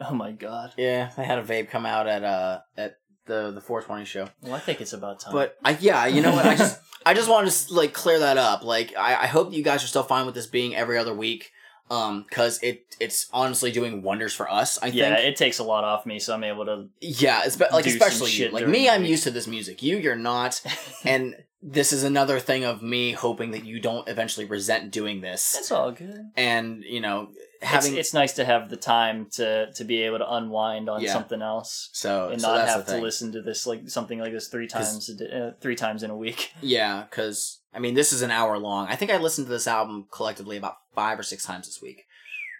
oh 0.00 0.14
my 0.14 0.32
god. 0.32 0.72
yeah 0.76 1.10
they 1.16 1.24
had 1.24 1.38
a 1.38 1.42
vape 1.42 1.68
come 1.70 1.86
out 1.86 2.06
at 2.06 2.22
uh 2.24 2.60
at 2.76 2.96
the 3.26 3.50
the 3.52 3.60
420 3.60 4.04
show 4.04 4.28
Well, 4.42 4.54
I 4.54 4.58
think 4.58 4.80
it's 4.82 4.92
about 4.92 5.20
time. 5.20 5.32
but 5.32 5.56
i 5.64 5.76
yeah 5.80 6.06
you 6.06 6.20
know 6.20 6.32
what 6.34 6.44
i 6.46 6.54
just 6.56 6.78
i 7.06 7.14
just 7.14 7.28
wanted 7.30 7.50
to 7.52 7.74
like 7.74 7.92
clear 7.94 8.18
that 8.18 8.36
up 8.36 8.62
like 8.64 8.94
i 8.98 9.14
i 9.22 9.26
hope 9.26 9.52
you 9.52 9.62
guys 9.62 9.82
are 9.82 9.86
still 9.86 10.02
fine 10.02 10.26
with 10.26 10.34
this 10.34 10.46
being 10.46 10.74
every 10.76 10.98
other 10.98 11.14
week 11.14 11.50
um 11.90 12.24
because 12.28 12.58
it 12.62 12.96
it's 13.00 13.28
honestly 13.32 13.70
doing 13.70 14.02
wonders 14.02 14.32
for 14.32 14.50
us 14.50 14.78
i 14.82 14.86
yeah, 14.86 15.16
think. 15.16 15.28
it 15.28 15.36
takes 15.36 15.58
a 15.58 15.64
lot 15.64 15.84
off 15.84 16.06
me, 16.06 16.18
so 16.18 16.34
I'm 16.34 16.44
able 16.44 16.64
to. 16.64 16.88
yeah 17.00 17.42
it's 17.44 17.58
like 17.60 17.86
especially 17.86 18.30
you. 18.30 18.48
like 18.50 18.66
me 18.68 18.88
i'm 18.88 19.04
used 19.04 19.24
to 19.24 19.30
this 19.30 19.46
music. 19.46 19.82
You 19.82 19.98
you're 19.98 20.16
not. 20.16 20.60
And 21.04 21.36
this 21.62 21.92
is 21.92 22.02
another 22.04 22.38
thing 22.40 22.64
of 22.64 22.82
me 22.82 23.12
hoping 23.12 23.50
that 23.50 23.64
you 23.64 23.80
don't 23.80 24.08
eventually 24.08 24.46
resent 24.46 24.90
doing 24.90 25.20
this. 25.20 25.56
It's 25.58 25.70
all 25.70 25.92
good. 25.92 26.30
and 26.36 26.82
you 26.84 27.00
know 27.00 27.28
Having 27.64 27.90
having 27.90 27.98
it's, 27.98 28.14
nice 28.14 28.32
to 28.34 28.44
have 28.44 28.70
the 28.70 28.76
time 28.76 29.26
to 29.32 29.72
to 29.72 29.84
be 29.84 30.02
able 30.02 30.18
to 30.18 30.34
unwind 30.34 30.88
on 30.88 31.00
Yeah. 31.02 31.12
something 31.12 31.42
else 31.42 31.90
so 31.92 32.28
and 32.28 32.40
so 32.40 32.48
not 32.54 32.68
have 32.68 32.86
to 32.86 32.98
listen 32.98 33.32
to 33.32 33.42
this 33.42 33.66
like 33.66 33.88
something 33.88 34.18
like 34.18 34.32
this 34.32 34.48
three 34.48 34.66
times 34.68 35.10
uh, 35.10 35.52
three 35.60 35.76
times 35.76 36.02
in 36.02 36.10
a 36.10 36.16
week. 36.16 36.52
Yeah, 36.60 37.04
because 37.08 37.60
I 37.74 37.78
mean, 37.80 37.94
this 37.94 38.12
is 38.12 38.22
an 38.22 38.30
hour 38.30 38.56
long. 38.58 38.86
I 38.88 38.96
think 38.96 39.10
I 39.10 39.16
listened 39.18 39.46
to 39.48 39.52
this 39.52 39.66
album 39.66 40.06
collectively 40.10 40.56
about 40.56 40.76
five 40.94 41.18
or 41.18 41.22
six 41.22 41.44
times 41.44 41.66
this 41.66 41.82
week. 41.82 42.04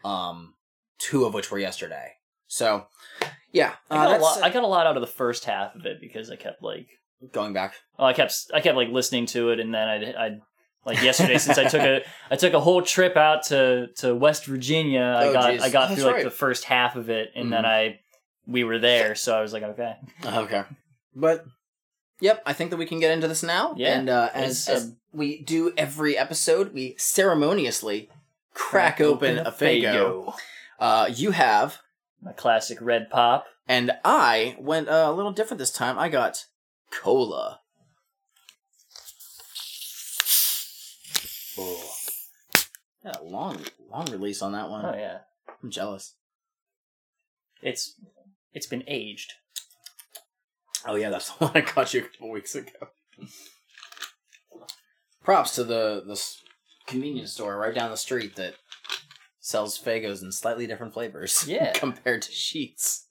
Um, 0.04 0.54
two 0.98 1.24
of 1.24 1.34
which 1.34 1.50
were 1.50 1.58
yesterday. 1.58 2.12
So, 2.46 2.86
yeah, 3.52 3.74
I 3.90 3.96
uh, 3.96 4.08
got, 4.08 4.20
a 4.20 4.22
lot, 4.22 4.42
I 4.42 4.50
got 4.50 4.64
a 4.64 4.66
lot 4.66 4.86
out 4.86 4.96
of 4.96 5.00
the 5.00 5.06
first 5.06 5.44
half 5.44 5.74
of 5.74 5.86
it 5.86 6.00
because 6.00 6.30
I 6.30 6.36
kept 6.36 6.62
like 6.62 6.88
going 7.32 7.52
back. 7.52 7.74
oh, 7.98 8.04
I 8.04 8.12
kept 8.12 8.34
I 8.52 8.60
kept 8.60 8.76
like 8.76 8.88
listening 8.88 9.26
to 9.26 9.50
it 9.50 9.60
and 9.60 9.72
then 9.72 9.88
I 9.88 10.26
I 10.26 10.38
like 10.84 11.02
yesterday 11.02 11.38
since 11.38 11.58
I 11.58 11.64
took 11.64 11.82
a 11.82 12.02
I 12.30 12.36
took 12.36 12.52
a 12.54 12.60
whole 12.60 12.82
trip 12.82 13.16
out 13.16 13.44
to 13.44 13.88
to 13.98 14.14
West 14.14 14.46
Virginia. 14.46 15.02
I 15.18 15.26
Oh, 15.28 15.32
got 15.32 15.50
geez. 15.52 15.62
I 15.62 15.70
got 15.70 15.88
That's 15.88 16.00
through 16.00 16.06
like 16.08 16.14
right. 16.16 16.24
the 16.24 16.30
first 16.30 16.64
half 16.64 16.96
of 16.96 17.10
it 17.10 17.30
and 17.34 17.52
then 17.52 17.64
Mhm. 17.64 17.68
I 17.68 18.00
we 18.46 18.62
were 18.64 18.78
there, 18.78 19.14
so 19.14 19.36
I 19.36 19.40
was 19.40 19.52
like 19.52 19.62
okay. 19.62 19.96
Okay, 20.24 20.62
but 21.16 21.44
yep, 22.20 22.42
I 22.44 22.52
think 22.52 22.70
that 22.70 22.76
we 22.76 22.86
can 22.86 23.00
get 23.00 23.10
into 23.10 23.26
this 23.28 23.42
now. 23.42 23.74
Yeah, 23.76 23.96
and 23.98 24.08
uh, 24.10 24.28
as, 24.34 24.68
as 24.68 24.92
we 25.12 25.40
do 25.42 25.72
every 25.78 26.18
episode, 26.18 26.74
we 26.74 26.94
ceremoniously 26.98 28.10
crack, 28.52 29.00
open, 29.00 29.38
a 29.38 29.50
Faygo. 29.50 30.34
Uh, 30.78 31.08
you 31.14 31.30
have, 31.30 31.78
My 32.20 32.32
classic 32.32 32.78
red 32.82 33.08
pop. 33.08 33.46
and 33.66 33.92
I 34.04 34.56
went 34.58 34.88
uh, 34.88 35.06
a 35.08 35.12
little 35.12 35.32
different 35.32 35.58
this 35.58 35.70
time. 35.72 35.98
I 35.98 36.08
got 36.10 36.44
cola. 36.90 37.60
Oh. 41.58 41.94
Yeah, 43.04 43.12
long, 43.22 43.58
long 43.90 44.10
release 44.10 44.40
on 44.42 44.52
that 44.52 44.70
one. 44.70 44.84
Oh 44.84 44.94
yeah. 44.94 45.18
I'm 45.62 45.70
jealous. 45.70 46.14
It's 47.62 47.94
it's 48.52 48.66
been 48.66 48.84
aged. 48.86 49.32
Oh 50.86 50.94
yeah, 50.96 51.10
that's 51.10 51.30
the 51.38 51.46
one 51.46 51.52
I 51.54 51.60
caught 51.60 51.92
you 51.94 52.00
a 52.00 52.04
couple 52.04 52.30
weeks 52.30 52.54
ago. 52.54 52.70
Props 55.22 55.54
to 55.56 55.64
the 55.64 56.02
the 56.06 56.20
convenience 56.86 57.32
store 57.32 57.56
right 57.58 57.74
down 57.74 57.90
the 57.90 57.96
street 57.96 58.36
that 58.36 58.54
sells 59.40 59.78
Faygos 59.78 60.22
in 60.22 60.32
slightly 60.32 60.66
different 60.66 60.94
flavors. 60.94 61.44
Yeah. 61.48 61.72
compared 61.72 62.22
to 62.22 62.30
Sheetz. 62.32 63.04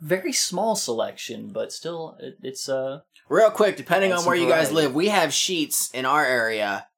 Very 0.00 0.32
small 0.32 0.76
selection, 0.76 1.50
but 1.52 1.72
still 1.72 2.16
it, 2.20 2.34
it's 2.42 2.68
uh 2.68 3.00
Real 3.30 3.50
quick, 3.50 3.78
depending 3.78 4.12
on 4.12 4.26
where 4.26 4.36
you 4.36 4.46
guys 4.46 4.70
live, 4.70 4.94
we 4.94 5.08
have 5.08 5.30
Sheetz 5.30 5.94
in 5.94 6.04
our 6.04 6.22
area 6.26 6.88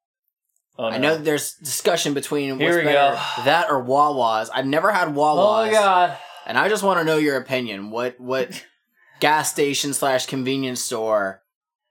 Oh, 0.79 0.85
I 0.85 0.97
know 0.99 1.17
there's 1.17 1.53
discussion 1.55 2.13
between 2.13 2.59
Here 2.59 2.67
what's 2.69 2.77
we 2.77 2.83
better, 2.83 3.15
go. 3.37 3.43
that 3.45 3.69
or 3.69 3.81
Wawa's. 3.81 4.49
I've 4.51 4.67
never 4.67 4.91
had 4.91 5.15
Wawa's, 5.15 5.45
Oh 5.45 5.65
my 5.65 5.71
god. 5.71 6.17
and 6.45 6.57
I 6.57 6.69
just 6.69 6.83
want 6.83 6.99
to 6.99 7.03
know 7.03 7.17
your 7.17 7.37
opinion. 7.37 7.89
What 7.89 8.19
what 8.19 8.63
gas 9.19 9.49
station 9.51 9.93
slash 9.93 10.27
convenience 10.27 10.81
store 10.83 11.41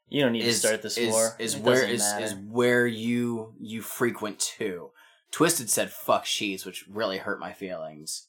You 0.09 0.23
don't 0.23 0.33
need 0.33 0.45
is 0.45 0.61
to 0.61 0.67
start 0.69 0.83
this 0.83 0.97
is, 0.99 1.13
war. 1.13 1.35
is 1.41 1.55
It 1.57 1.63
where 1.63 1.85
is 1.85 2.01
matter. 2.01 2.25
is 2.27 2.35
where 2.35 2.87
you 2.87 3.55
you 3.59 3.83
frequent 3.83 4.39
to. 4.59 4.91
Twiztid 5.33 5.69
said 5.69 5.91
fuck 5.91 6.25
sheetz, 6.25 6.65
which 6.65 6.85
really 6.89 7.19
hurt 7.19 7.41
my 7.41 7.53
feelings. 7.53 8.29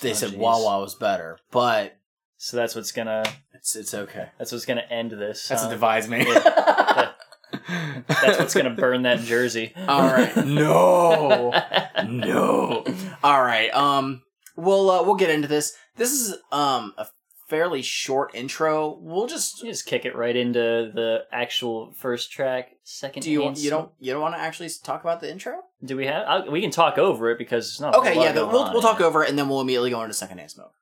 They 0.00 0.10
Oh, 0.10 0.14
said 0.14 0.30
jeez. 0.30 0.36
Wawa 0.38 0.80
was 0.80 0.94
better, 0.94 1.38
but 1.50 1.96
So 2.36 2.56
that's 2.56 2.76
what's 2.76 2.92
gonna 2.92 3.24
it's 3.52 3.74
it's 3.74 3.94
okay. 3.94 4.28
that's 4.38 4.52
what's 4.52 4.64
gonna 4.64 4.84
end 4.88 5.10
this. 5.10 5.48
That's 5.48 5.62
huh? 5.62 5.68
what 5.68 5.74
divides 5.74 6.06
me. 6.08 6.24
That's 8.08 8.38
what's 8.38 8.54
gonna 8.54 8.70
burn 8.70 9.02
that 9.02 9.20
jersey. 9.20 9.72
All 9.88 10.02
right. 10.02 10.34
No. 10.46 11.52
no. 12.08 12.84
All 13.24 13.42
right. 13.42 13.72
Um. 13.74 14.22
We'll 14.56 14.90
uh, 14.90 15.02
we'll 15.02 15.16
get 15.16 15.30
into 15.30 15.48
this. 15.48 15.76
This 15.96 16.12
is 16.12 16.34
um 16.52 16.94
a 16.96 17.06
fairly 17.48 17.82
short 17.82 18.34
intro. 18.34 18.96
We'll 19.00 19.26
just. 19.26 19.62
You 19.62 19.70
just 19.70 19.84
kick 19.86 20.04
it 20.06 20.16
right 20.16 20.34
into 20.34 20.90
the 20.94 21.24
actual 21.32 21.92
first 21.92 22.32
track. 22.32 22.70
Second. 22.84 23.22
Do 23.22 23.30
you 23.30 23.42
hand 23.42 23.58
you 23.58 23.70
don't 23.70 23.90
you 23.98 24.12
don't 24.12 24.22
want 24.22 24.34
to 24.34 24.40
actually 24.40 24.70
talk 24.82 25.02
about 25.02 25.20
the 25.20 25.30
intro? 25.30 25.60
Do 25.84 25.96
we 25.96 26.06
have? 26.06 26.26
I, 26.26 26.48
we 26.48 26.60
can 26.62 26.70
talk 26.70 26.96
over 26.98 27.30
it 27.30 27.38
because 27.38 27.68
it's 27.68 27.80
not. 27.80 27.94
a 27.94 27.98
Okay. 27.98 28.14
whole 28.14 28.18
lot 28.22 28.24
Yeah. 28.28 28.32
going 28.34 28.52
We'll 28.52 28.62
on 28.62 28.72
we'll 28.72 28.82
talk 28.82 29.00
over 29.00 29.22
it 29.22 29.28
and 29.28 29.38
then 29.38 29.48
we'll 29.48 29.60
immediately 29.60 29.90
go 29.90 30.00
into 30.02 30.14
secondhand 30.14 30.50
smoke. 30.50 30.72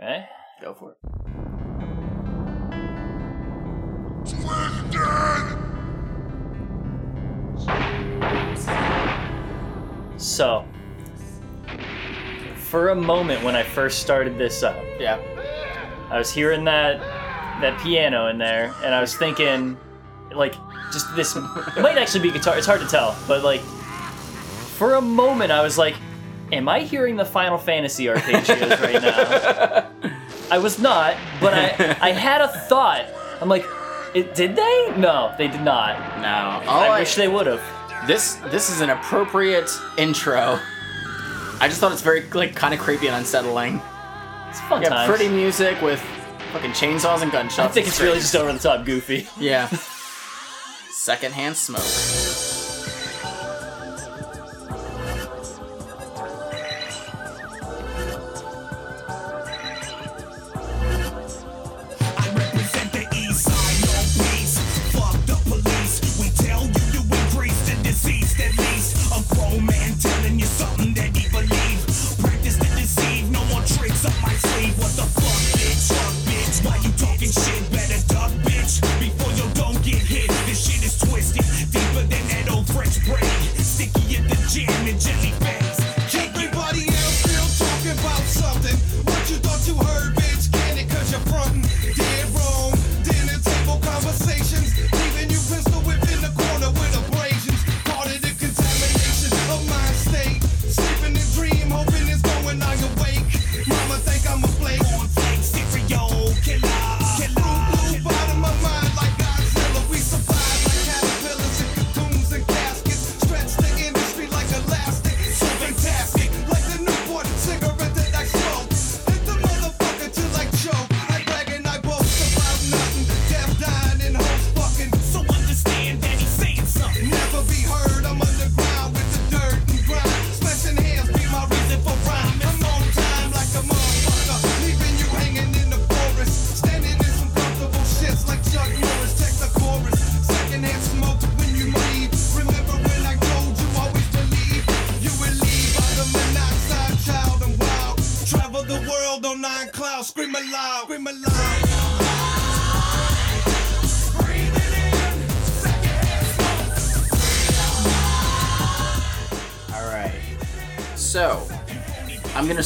Okay. 0.00 0.26
Go 0.60 0.74
for 0.74 0.92
it. 0.92 0.98
So, 10.16 10.64
for 12.56 12.90
a 12.90 12.94
moment 12.94 13.42
when 13.42 13.54
I 13.56 13.62
first 13.62 14.00
started 14.00 14.38
this 14.38 14.62
up, 14.62 14.76
Yeah. 14.98 15.18
I 16.10 16.18
was 16.18 16.30
hearing 16.32 16.64
that 16.64 17.00
that 17.60 17.78
piano 17.80 18.26
in 18.28 18.38
there, 18.38 18.74
and 18.84 18.94
I 18.94 19.00
was 19.00 19.14
thinking, 19.16 19.76
like, 20.34 20.54
just 20.92 21.14
this. 21.16 21.34
It 21.36 21.80
might 21.80 21.96
actually 21.96 22.20
be 22.20 22.30
guitar. 22.30 22.56
It's 22.58 22.66
hard 22.66 22.80
to 22.80 22.86
tell, 22.86 23.16
but 23.26 23.42
like, 23.44 23.60
for 24.76 24.94
a 24.94 25.00
moment, 25.00 25.52
I 25.52 25.62
was 25.62 25.78
like, 25.78 25.94
"Am 26.52 26.68
I 26.68 26.80
hearing 26.80 27.16
the 27.16 27.24
Final 27.24 27.56
Fantasy 27.58 28.06
arpeggios 28.06 28.80
right 28.82 29.00
now?" 29.02 30.10
I 30.50 30.58
was 30.58 30.78
not, 30.78 31.16
but 31.40 31.54
I 31.54 31.96
I 32.00 32.10
had 32.12 32.40
a 32.42 32.48
thought. 32.48 33.06
I'm 33.40 33.48
like, 33.48 33.64
it, 34.14 34.34
did 34.34 34.56
they? 34.56 34.92
No, 34.96 35.34
they 35.38 35.48
did 35.48 35.62
not. 35.62 35.96
No. 36.20 36.68
All 36.70 36.80
I 36.80 36.88
I- 36.88 36.98
wish 37.00 37.14
they 37.14 37.28
would 37.28 37.46
have. 37.46 37.62
this 38.06 38.34
this 38.50 38.70
is 38.70 38.80
an 38.80 38.90
appropriate 38.90 39.70
intro. 39.96 40.58
I 41.60 41.68
just 41.68 41.80
thought 41.80 41.92
it's 41.92 42.02
very 42.02 42.22
like 42.30 42.54
kind 42.56 42.74
of 42.74 42.80
creepy 42.80 43.06
and 43.06 43.16
unsettling. 43.16 43.80
It's 44.48 44.60
fun 44.62 44.82
Yeah, 44.82 44.88
times. 44.90 45.08
pretty 45.08 45.28
music 45.28 45.80
with 45.80 46.00
fucking 46.52 46.72
chainsaws 46.72 47.22
and 47.22 47.30
gunshots. 47.32 47.70
I 47.70 47.72
think 47.72 47.86
it's 47.86 48.00
really 48.00 48.18
just 48.18 48.34
over 48.36 48.52
the 48.52 48.58
top 48.58 48.84
goofy. 48.84 49.28
Yeah. 49.38 49.68
Secondhand 50.90 51.56
smoke. 51.56 51.82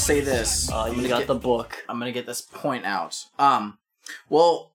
Say 0.07 0.21
this. 0.21 0.71
I'm 0.71 1.01
you 1.01 1.09
got 1.09 1.19
get, 1.19 1.27
the 1.27 1.35
book. 1.35 1.85
I'm 1.89 1.99
gonna 1.99 2.13
get 2.13 2.27
this 2.27 2.41
point 2.41 2.85
out. 2.85 3.25
Um, 3.41 3.79
well, 4.29 4.73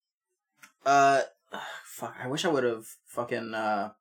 uh, 0.86 1.22
fuck. 1.86 2.16
I 2.22 2.28
wish 2.28 2.44
I 2.44 2.50
would 2.50 2.66
have 2.66 2.86
fucking 3.06 3.54
uh 3.54 3.92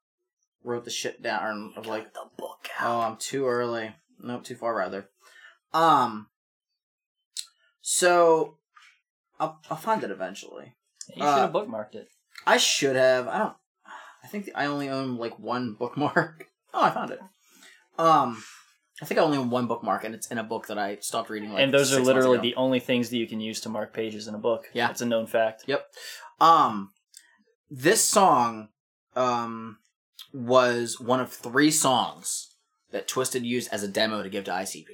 wrote 0.65 0.85
the 0.85 0.91
shit 0.91 1.23
down 1.23 1.73
of 1.77 1.87
like 1.87 2.15
the 2.15 2.25
book 2.37 2.69
out. 2.81 2.91
Oh, 2.91 3.01
I'm 3.03 3.17
too 3.17 3.47
early. 3.47 3.95
Nope, 4.21 4.43
too 4.43 4.57
far 4.57 4.75
rather. 4.75 5.09
Um. 5.73 6.27
So, 7.81 8.57
I'll 9.39 9.61
I'll 9.71 9.77
find 9.77 10.03
it 10.03 10.11
eventually. 10.11 10.75
You 11.15 11.23
should 11.23 11.25
have 11.25 11.55
Uh, 11.55 11.59
bookmarked 11.61 11.95
it. 11.95 12.09
I 12.45 12.57
should 12.57 12.97
have. 12.97 13.29
I 13.29 13.39
don't. 13.39 13.57
I 14.25 14.27
think 14.27 14.51
I 14.57 14.67
only 14.67 14.89
own 14.89 15.17
like 15.17 15.39
one 15.39 15.75
bookmark. 15.79 16.47
Oh, 16.73 16.85
I 16.85 16.91
found 16.91 17.11
it. 17.11 17.19
Um, 17.99 18.45
I 19.03 19.05
think 19.07 19.19
I 19.19 19.23
only 19.23 19.39
have 19.39 19.49
one 19.49 19.67
bookmark, 19.67 20.05
and 20.05 20.15
it's 20.15 20.27
in 20.29 20.39
a 20.39 20.45
book 20.45 20.67
that 20.67 20.79
I 20.79 20.99
stopped 21.01 21.31
reading. 21.31 21.53
Like 21.53 21.63
and 21.63 21.73
those 21.73 21.93
are 21.93 22.01
literally 22.01 22.39
the 22.39 22.55
only 22.57 22.81
things 22.81 23.11
that 23.11 23.17
you 23.17 23.27
can 23.27 23.41
use 23.41 23.61
to 23.63 23.69
mark 23.69 23.93
pages 23.95 24.29
in 24.29 24.35
a 24.35 24.39
book. 24.39 24.69
Yeah. 24.73 24.91
It's 24.91 25.01
a 25.01 25.07
known 25.07 25.27
fact. 25.27 25.65
Yep. 25.67 25.87
Um, 26.41 26.91
this 27.71 28.05
song, 28.05 28.69
um, 29.17 29.79
was 30.33 31.01
one 31.01 31.21
of 31.21 31.33
three 31.33 31.71
songs 31.71 32.55
that 32.93 33.09
Twiztid 33.09 33.45
used 33.45 33.73
as 33.73 33.83
a 33.83 33.89
demo 33.89 34.23
to 34.23 34.29
give 34.29 34.45
to 34.45 34.51
ICP. 34.51 34.87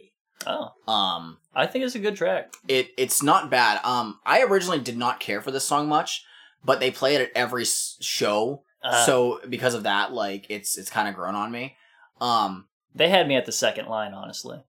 Oh. 0.46 0.70
Um, 0.90 1.38
I 1.54 1.66
think 1.66 1.84
it's 1.84 1.94
a 1.94 1.98
good 1.98 2.16
track. 2.16 2.52
it 2.68 2.90
it's 2.96 3.22
not 3.22 3.50
bad. 3.50 3.80
Um, 3.84 4.18
I 4.24 4.42
originally 4.42 4.80
did 4.80 4.96
not 4.96 5.18
care 5.20 5.40
for 5.40 5.50
this 5.50 5.64
song 5.64 5.88
much, 5.88 6.24
but 6.64 6.78
they 6.78 6.90
play 6.90 7.14
it 7.16 7.20
at 7.22 7.30
every 7.34 7.64
show, 7.64 8.62
Uh, 8.82 9.04
so 9.04 9.40
because 9.48 9.74
of 9.74 9.82
that, 9.84 10.12
like 10.12 10.46
it's 10.48 10.78
it's 10.78 10.90
kind 10.90 11.08
of 11.08 11.14
grown 11.14 11.34
on 11.34 11.50
me. 11.50 11.76
Um, 12.20 12.66
they 12.96 13.08
had 13.08 13.28
me 13.28 13.36
at 13.36 13.46
the 13.46 13.52
second 13.52 13.86
line, 13.86 14.12
honestly. 14.14 14.62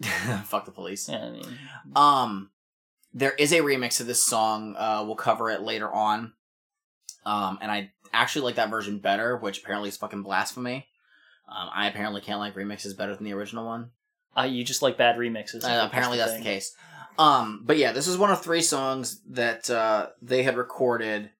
fuck 0.44 0.64
the 0.64 0.70
police. 0.70 1.08
Yeah, 1.08 1.18
I 1.24 1.30
mean, 1.30 1.58
Um, 1.94 2.50
there 3.12 3.32
is 3.32 3.52
a 3.52 3.58
remix 3.60 4.00
of 4.00 4.06
this 4.06 4.22
song. 4.22 4.74
Uh, 4.78 5.02
we'll 5.06 5.16
cover 5.16 5.50
it 5.50 5.62
later 5.62 5.92
on. 5.92 6.32
Um, 7.26 7.58
and 7.60 7.70
I 7.70 7.90
actually 8.12 8.42
like 8.42 8.54
that 8.54 8.70
version 8.70 8.98
better, 8.98 9.36
which 9.36 9.58
apparently 9.60 9.88
is 9.88 9.96
fucking 9.96 10.22
blasphemy. 10.22 10.86
Um, 11.48 11.68
I 11.74 11.88
apparently 11.88 12.20
can't 12.20 12.38
like 12.38 12.54
remixes 12.54 12.96
better 12.96 13.14
than 13.14 13.24
the 13.24 13.34
original 13.34 13.66
one. 13.66 13.90
uh, 14.38 14.42
you 14.42 14.64
just 14.64 14.80
like 14.82 14.96
bad 14.96 15.16
remixes. 15.16 15.64
Uh, 15.64 15.84
apparently 15.86 16.16
that's 16.18 16.34
the 16.36 16.42
case. 16.42 16.74
Um, 17.18 17.62
but 17.64 17.76
yeah, 17.76 17.92
this 17.92 18.06
is 18.06 18.16
one 18.16 18.30
of 18.30 18.40
three 18.40 18.62
songs 18.62 19.20
that 19.28 19.68
uh, 19.68 20.06
they 20.22 20.42
had 20.44 20.56
recorded 20.56 21.30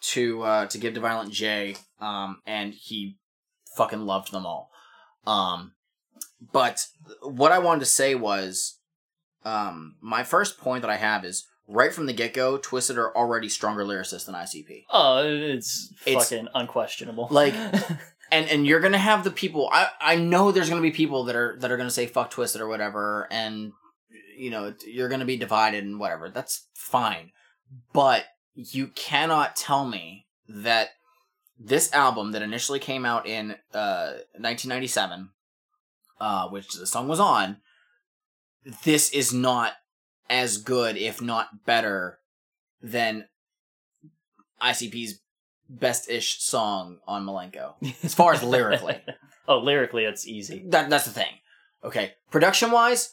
to 0.00 0.42
uh, 0.42 0.66
to 0.66 0.78
give 0.78 0.92
to 0.94 1.00
Violent 1.00 1.32
J, 1.32 1.76
um, 2.00 2.42
and 2.46 2.74
he 2.74 3.16
fucking 3.76 4.00
loved 4.04 4.32
them 4.32 4.44
all. 4.44 4.70
Um, 5.26 5.72
but 6.52 6.80
what 7.22 7.52
I 7.52 7.58
wanted 7.58 7.80
to 7.80 7.86
say 7.86 8.14
was, 8.14 8.78
um, 9.44 9.96
my 10.00 10.22
first 10.24 10.58
point 10.58 10.82
that 10.82 10.90
I 10.90 10.96
have 10.96 11.24
is 11.24 11.46
right 11.68 11.92
from 11.92 12.06
the 12.06 12.12
get 12.12 12.34
go, 12.34 12.58
Twiztid 12.58 12.96
are 12.96 13.16
already 13.16 13.48
stronger 13.48 13.84
lyricists 13.84 14.26
than 14.26 14.34
ICP. 14.34 14.84
Oh, 14.90 15.22
it's 15.26 15.92
It's- 16.04 16.28
fucking 16.30 16.48
unquestionable. 16.54 17.28
Like- 17.30 17.54
and 18.32 18.48
and 18.48 18.66
you're 18.66 18.80
gonna 18.80 18.98
have 18.98 19.22
the 19.22 19.30
people 19.30 19.68
i 19.72 19.88
i 20.00 20.16
know 20.16 20.50
there's 20.50 20.68
gonna 20.68 20.80
be 20.82 20.90
people 20.90 21.22
that 21.24 21.36
are 21.36 21.56
that 21.60 21.70
are 21.70 21.76
gonna 21.76 21.88
say 21.88 22.06
fuck 22.06 22.28
twiztid 22.32 22.58
or 22.58 22.66
whatever 22.66 23.28
and 23.30 23.70
you 24.36 24.50
know 24.50 24.74
you're 24.84 25.08
gonna 25.08 25.24
be 25.24 25.36
divided 25.36 25.84
and 25.84 26.00
whatever 26.00 26.28
that's 26.28 26.66
fine 26.74 27.30
but 27.92 28.24
you 28.54 28.88
cannot 28.88 29.54
tell 29.54 29.86
me 29.86 30.26
that 30.48 30.88
this 31.58 31.92
album 31.92 32.32
that 32.32 32.42
initially 32.42 32.78
came 32.78 33.04
out 33.06 33.26
in 33.26 33.52
uh 33.72 34.12
1997 34.38 35.30
uh 36.20 36.48
which 36.48 36.72
the 36.74 36.86
song 36.86 37.08
was 37.08 37.20
on 37.20 37.56
this 38.84 39.10
is 39.10 39.32
not 39.32 39.72
as 40.28 40.58
good 40.58 40.96
if 40.96 41.22
not 41.22 41.64
better 41.64 42.18
than 42.82 43.26
icp's 44.62 45.20
best-ish 45.68 46.40
song 46.40 46.98
on 47.06 47.24
Milenko 47.26 47.74
as 48.04 48.14
far 48.14 48.32
as 48.32 48.42
lyrically. 48.42 49.00
oh, 49.48 49.58
lyrically, 49.58 50.04
it's 50.04 50.26
easy. 50.26 50.64
That 50.68 50.90
that's 50.90 51.04
the 51.04 51.10
thing. 51.10 51.32
Okay, 51.84 52.14
production 52.30 52.70
wise, 52.70 53.12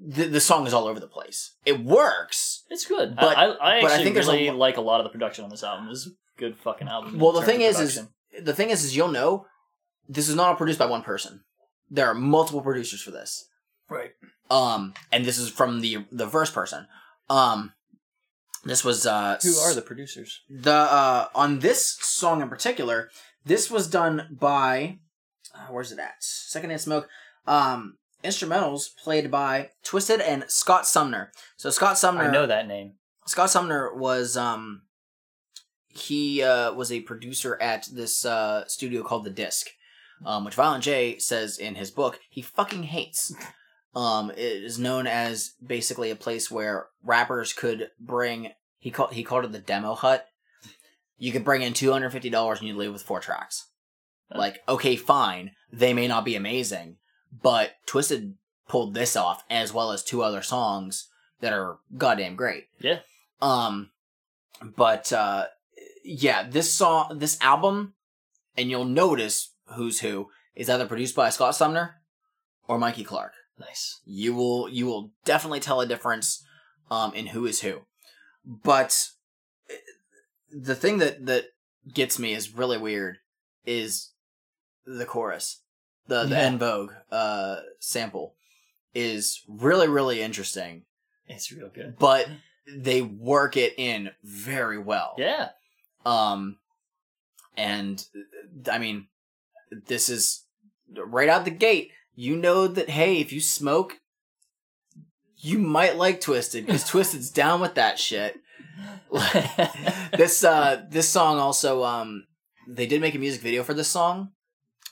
the 0.00 0.24
the 0.24 0.40
song 0.40 0.66
is 0.66 0.74
all 0.74 0.86
over 0.86 1.00
the 1.00 1.08
place. 1.08 1.52
It 1.64 1.80
works. 1.80 2.64
It's 2.70 2.86
good. 2.86 3.16
But- 3.16 3.36
I, 3.36 3.44
I, 3.44 3.46
I 3.78 3.80
but 3.80 3.90
I 3.90 3.94
actually 3.94 4.04
think 4.04 4.14
there's 4.14 4.28
a 4.28 4.32
really 4.32 4.50
lo- 4.50 4.56
like 4.56 4.76
a 4.76 4.80
lot 4.80 5.00
of 5.00 5.04
the 5.04 5.10
production 5.10 5.44
on 5.44 5.50
this 5.50 5.62
album. 5.64 5.88
Is 5.88 6.10
good 6.40 6.56
fucking 6.56 6.88
album. 6.88 7.18
Well, 7.18 7.32
the 7.32 7.42
thing 7.42 7.60
is, 7.60 7.78
is 7.78 8.00
the 8.42 8.54
thing 8.54 8.70
is, 8.70 8.82
is 8.84 8.96
you'll 8.96 9.08
know 9.20 9.46
this 10.08 10.28
is 10.28 10.34
not 10.34 10.48
all 10.48 10.56
produced 10.56 10.78
by 10.78 10.86
one 10.86 11.02
person. 11.02 11.42
There 11.90 12.06
are 12.06 12.14
multiple 12.14 12.62
producers 12.62 13.02
for 13.02 13.12
this. 13.12 13.48
right. 13.88 14.12
Um, 14.50 14.94
and 15.12 15.24
this 15.24 15.38
is 15.38 15.48
from 15.48 15.80
the 15.80 16.04
the 16.10 16.26
verse 16.26 16.50
person. 16.50 16.86
Um, 17.28 17.72
this 18.64 18.84
was 18.84 19.06
uh 19.06 19.38
Who 19.42 19.54
are 19.58 19.74
the 19.74 19.82
producers? 19.82 20.40
the 20.50 20.72
uh 20.72 21.28
on 21.34 21.60
this 21.60 21.96
song 22.02 22.42
in 22.42 22.48
particular 22.48 23.08
this 23.44 23.70
was 23.70 23.88
done 23.88 24.36
by 24.38 24.98
uh, 25.54 25.66
where's 25.70 25.92
it 25.92 25.98
at 25.98 26.16
second 26.20 26.68
hand 26.70 26.82
smoke 26.82 27.08
um 27.46 27.96
instrumentals 28.22 28.88
played 29.02 29.30
by 29.30 29.70
twiztid 29.82 30.20
and 30.20 30.44
scott 30.48 30.86
sumner 30.86 31.32
so 31.56 31.70
scott 31.70 31.96
sumner 31.96 32.24
I 32.24 32.30
know 32.30 32.46
that 32.46 32.68
name. 32.68 32.94
scott 33.26 33.48
sumner 33.50 33.94
was 33.94 34.36
um 34.36 34.82
he 35.92 36.42
uh 36.42 36.72
was 36.72 36.92
a 36.92 37.00
producer 37.00 37.58
at 37.60 37.88
this 37.92 38.24
uh 38.24 38.64
studio 38.66 39.02
called 39.02 39.24
the 39.24 39.30
disc 39.30 39.66
um 40.24 40.44
which 40.44 40.54
violent 40.54 40.84
j 40.84 41.18
says 41.18 41.58
in 41.58 41.74
his 41.74 41.90
book 41.90 42.20
he 42.28 42.42
fucking 42.42 42.84
hates. 42.84 43.34
Um 43.94 44.30
it 44.30 44.38
is 44.38 44.78
known 44.78 45.06
as 45.08 45.54
basically 45.64 46.10
a 46.10 46.16
place 46.16 46.50
where 46.50 46.86
rappers 47.02 47.52
could 47.52 47.90
bring 47.98 48.52
he 48.78 48.90
called 48.90 49.12
he 49.12 49.24
called 49.24 49.44
it 49.44 49.52
the 49.52 49.58
demo 49.58 49.94
hut. 49.94 50.26
You 51.18 51.32
could 51.32 51.44
bring 51.44 51.62
in 51.62 51.74
$250 51.74 52.58
and 52.58 52.68
you 52.68 52.76
leave 52.76 52.92
with 52.92 53.02
four 53.02 53.20
tracks. 53.20 53.66
Like 54.32 54.60
okay 54.68 54.94
fine 54.96 55.52
they 55.72 55.92
may 55.92 56.06
not 56.06 56.24
be 56.24 56.36
amazing 56.36 56.96
but 57.42 57.72
twiztid 57.86 58.34
pulled 58.68 58.94
this 58.94 59.16
off 59.16 59.42
as 59.50 59.72
well 59.74 59.90
as 59.90 60.04
two 60.04 60.22
other 60.22 60.42
songs 60.42 61.08
that 61.40 61.52
are 61.52 61.78
goddamn 61.96 62.36
great. 62.36 62.68
Yeah. 62.78 63.00
um 63.42 63.90
but 64.76 65.12
uh 65.12 65.46
yeah 66.04 66.42
this 66.48 66.72
song 66.72 67.18
this 67.18 67.38
album 67.40 67.94
and 68.56 68.70
you'll 68.70 68.84
notice 68.84 69.52
who's 69.74 70.00
who 70.00 70.28
is 70.54 70.68
either 70.70 70.86
produced 70.86 71.14
by 71.16 71.30
scott 71.30 71.54
sumner 71.54 71.96
or 72.68 72.78
mikey 72.78 73.04
clark 73.04 73.32
Nice. 73.58 74.00
you 74.04 74.34
will 74.34 74.68
you 74.68 74.86
will 74.86 75.12
definitely 75.24 75.60
tell 75.60 75.80
a 75.80 75.86
difference 75.86 76.42
um 76.90 77.12
in 77.14 77.26
who 77.26 77.46
is 77.46 77.60
who 77.60 77.80
but 78.44 79.08
eh, 79.68 79.74
the 80.50 80.74
thing 80.74 80.98
that 80.98 81.26
that 81.26 81.44
gets 81.92 82.18
me 82.18 82.32
is 82.32 82.54
really 82.54 82.78
weird 82.78 83.18
is 83.66 84.12
the 84.86 85.04
chorus 85.06 85.60
the 86.06 86.24
the 86.24 86.34
Yeah. 86.34 86.40
en 86.46 86.58
vogue 86.58 86.92
uh 87.12 87.56
sample 87.78 88.34
is 88.94 89.42
really 89.46 89.86
really 89.88 90.20
interesting 90.22 90.84
It's 91.26 91.52
real 91.52 91.68
good. 91.68 91.96
but 91.98 92.26
they 92.66 93.02
work 93.02 93.56
it 93.56 93.74
in 93.76 94.10
very 94.24 94.78
well 94.78 95.14
Yeah. 95.18 95.50
Um 96.04 96.56
and 97.56 98.04
i 98.70 98.78
mean 98.78 99.08
this 99.88 100.08
is 100.08 100.44
right 100.94 101.28
out 101.28 101.44
the 101.44 101.50
gate 101.50 101.90
you 102.14 102.36
know 102.36 102.66
that 102.68 102.88
hey 102.90 103.18
if 103.20 103.32
you 103.32 103.40
smoke 103.40 103.94
you 105.36 105.58
might 105.58 105.96
like 105.96 106.20
twiztid 106.20 106.64
because 106.66 106.84
twiztid's 106.90 107.30
down 107.30 107.60
with 107.60 107.74
that 107.74 107.98
shit 107.98 108.38
this 110.16 110.44
uh 110.44 110.82
this 110.90 111.08
song 111.08 111.38
also 111.38 111.82
um 111.84 112.24
they 112.68 112.86
did 112.86 113.00
make 113.00 113.14
a 113.14 113.18
music 113.18 113.40
video 113.42 113.62
for 113.62 113.74
this 113.74 113.88
song 113.88 114.30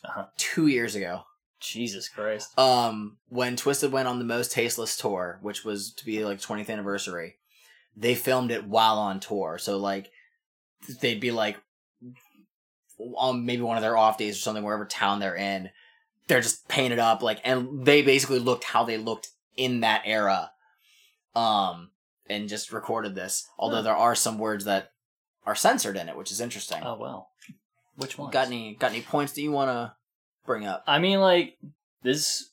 Uh-huh. 0.05 0.27
two 0.37 0.66
years 0.66 0.94
ago 0.94 1.23
Jesus 1.61 2.09
Christ. 2.09 2.59
um 2.59 3.18
when 3.29 3.57
twiztid 3.57 3.90
went 3.90 4.09
on 4.09 4.18
the 4.18 4.25
most 4.25 4.53
tasteless 4.53 4.97
tour 4.97 5.38
which 5.42 5.64
was 5.64 5.92
to 5.94 6.05
be 6.05 6.25
like 6.25 6.40
20th 6.40 6.71
anniversary 6.71 7.37
they 7.97 8.14
filmed 8.14 8.51
it 8.51 8.66
while 8.66 8.99
on 8.99 9.21
tour 9.21 9.59
so 9.59 9.79
like 9.79 10.11
they'd 11.01 11.21
be 11.21 11.31
like 11.31 11.59
on 13.17 13.45
maybe 13.47 13.62
one 13.62 13.77
of 13.77 13.83
their 13.83 13.97
off 13.97 14.19
days 14.19 14.37
or 14.37 14.41
something 14.41 14.64
wherever 14.64 14.85
town 14.85 15.21
they're 15.21 15.37
in 15.37 15.71
they're 16.27 16.41
just 16.41 16.67
painted 16.69 16.99
up 16.99 17.23
like 17.23 17.41
and 17.45 17.85
they 17.85 18.03
basically 18.03 18.38
looked 18.38 18.64
how 18.64 18.85
they 18.85 18.97
looked 18.97 19.29
in 19.57 19.81
that 19.81 20.03
era 20.05 20.51
um 21.35 21.91
and 22.29 22.49
just 22.49 22.73
recorded 22.73 23.14
this 23.14 23.47
although 23.59 23.83
there 23.83 23.97
are 23.97 24.14
some 24.14 24.38
words 24.38 24.64
that 24.64 24.91
are 25.47 25.55
censored 25.55 25.97
in 25.97 26.09
it 26.09 26.17
which 26.17 26.33
is 26.33 26.41
interesting 26.41 26.83
Oh 26.85 26.97
well. 26.99 27.29
Which 27.97 28.17
one? 28.19 28.31
got 28.31 28.47
any 28.47 28.75
got 28.75 28.93
any 28.93 29.01
points 29.01 29.33
that 29.33 29.43
you 29.43 29.51
want 29.53 29.71
to 29.71 29.93
bring 30.47 30.67
up 30.67 30.85
I 30.87 30.99
mean, 30.99 31.21
like 31.21 31.57
this 32.03 32.51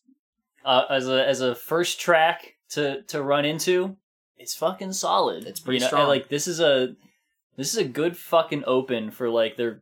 uh, 0.65 0.85
as 0.89 1.07
a 1.07 1.25
as 1.27 1.41
a 1.41 1.55
first 1.55 1.99
track 1.99 2.55
to 2.69 3.03
to 3.03 3.21
run 3.21 3.45
into, 3.45 3.95
it's 4.37 4.55
fucking 4.55 4.93
solid. 4.93 5.45
It's 5.45 5.59
pretty 5.59 5.77
you 5.77 5.81
know, 5.81 5.87
strong. 5.87 6.07
Like 6.07 6.27
this 6.29 6.47
is 6.47 6.59
a 6.59 6.95
this 7.57 7.73
is 7.73 7.77
a 7.77 7.85
good 7.85 8.17
fucking 8.17 8.63
open 8.65 9.11
for 9.11 9.29
like 9.29 9.57
their 9.57 9.81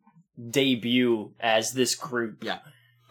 debut 0.49 1.31
as 1.39 1.73
this 1.73 1.95
group. 1.95 2.43
Yeah. 2.43 2.59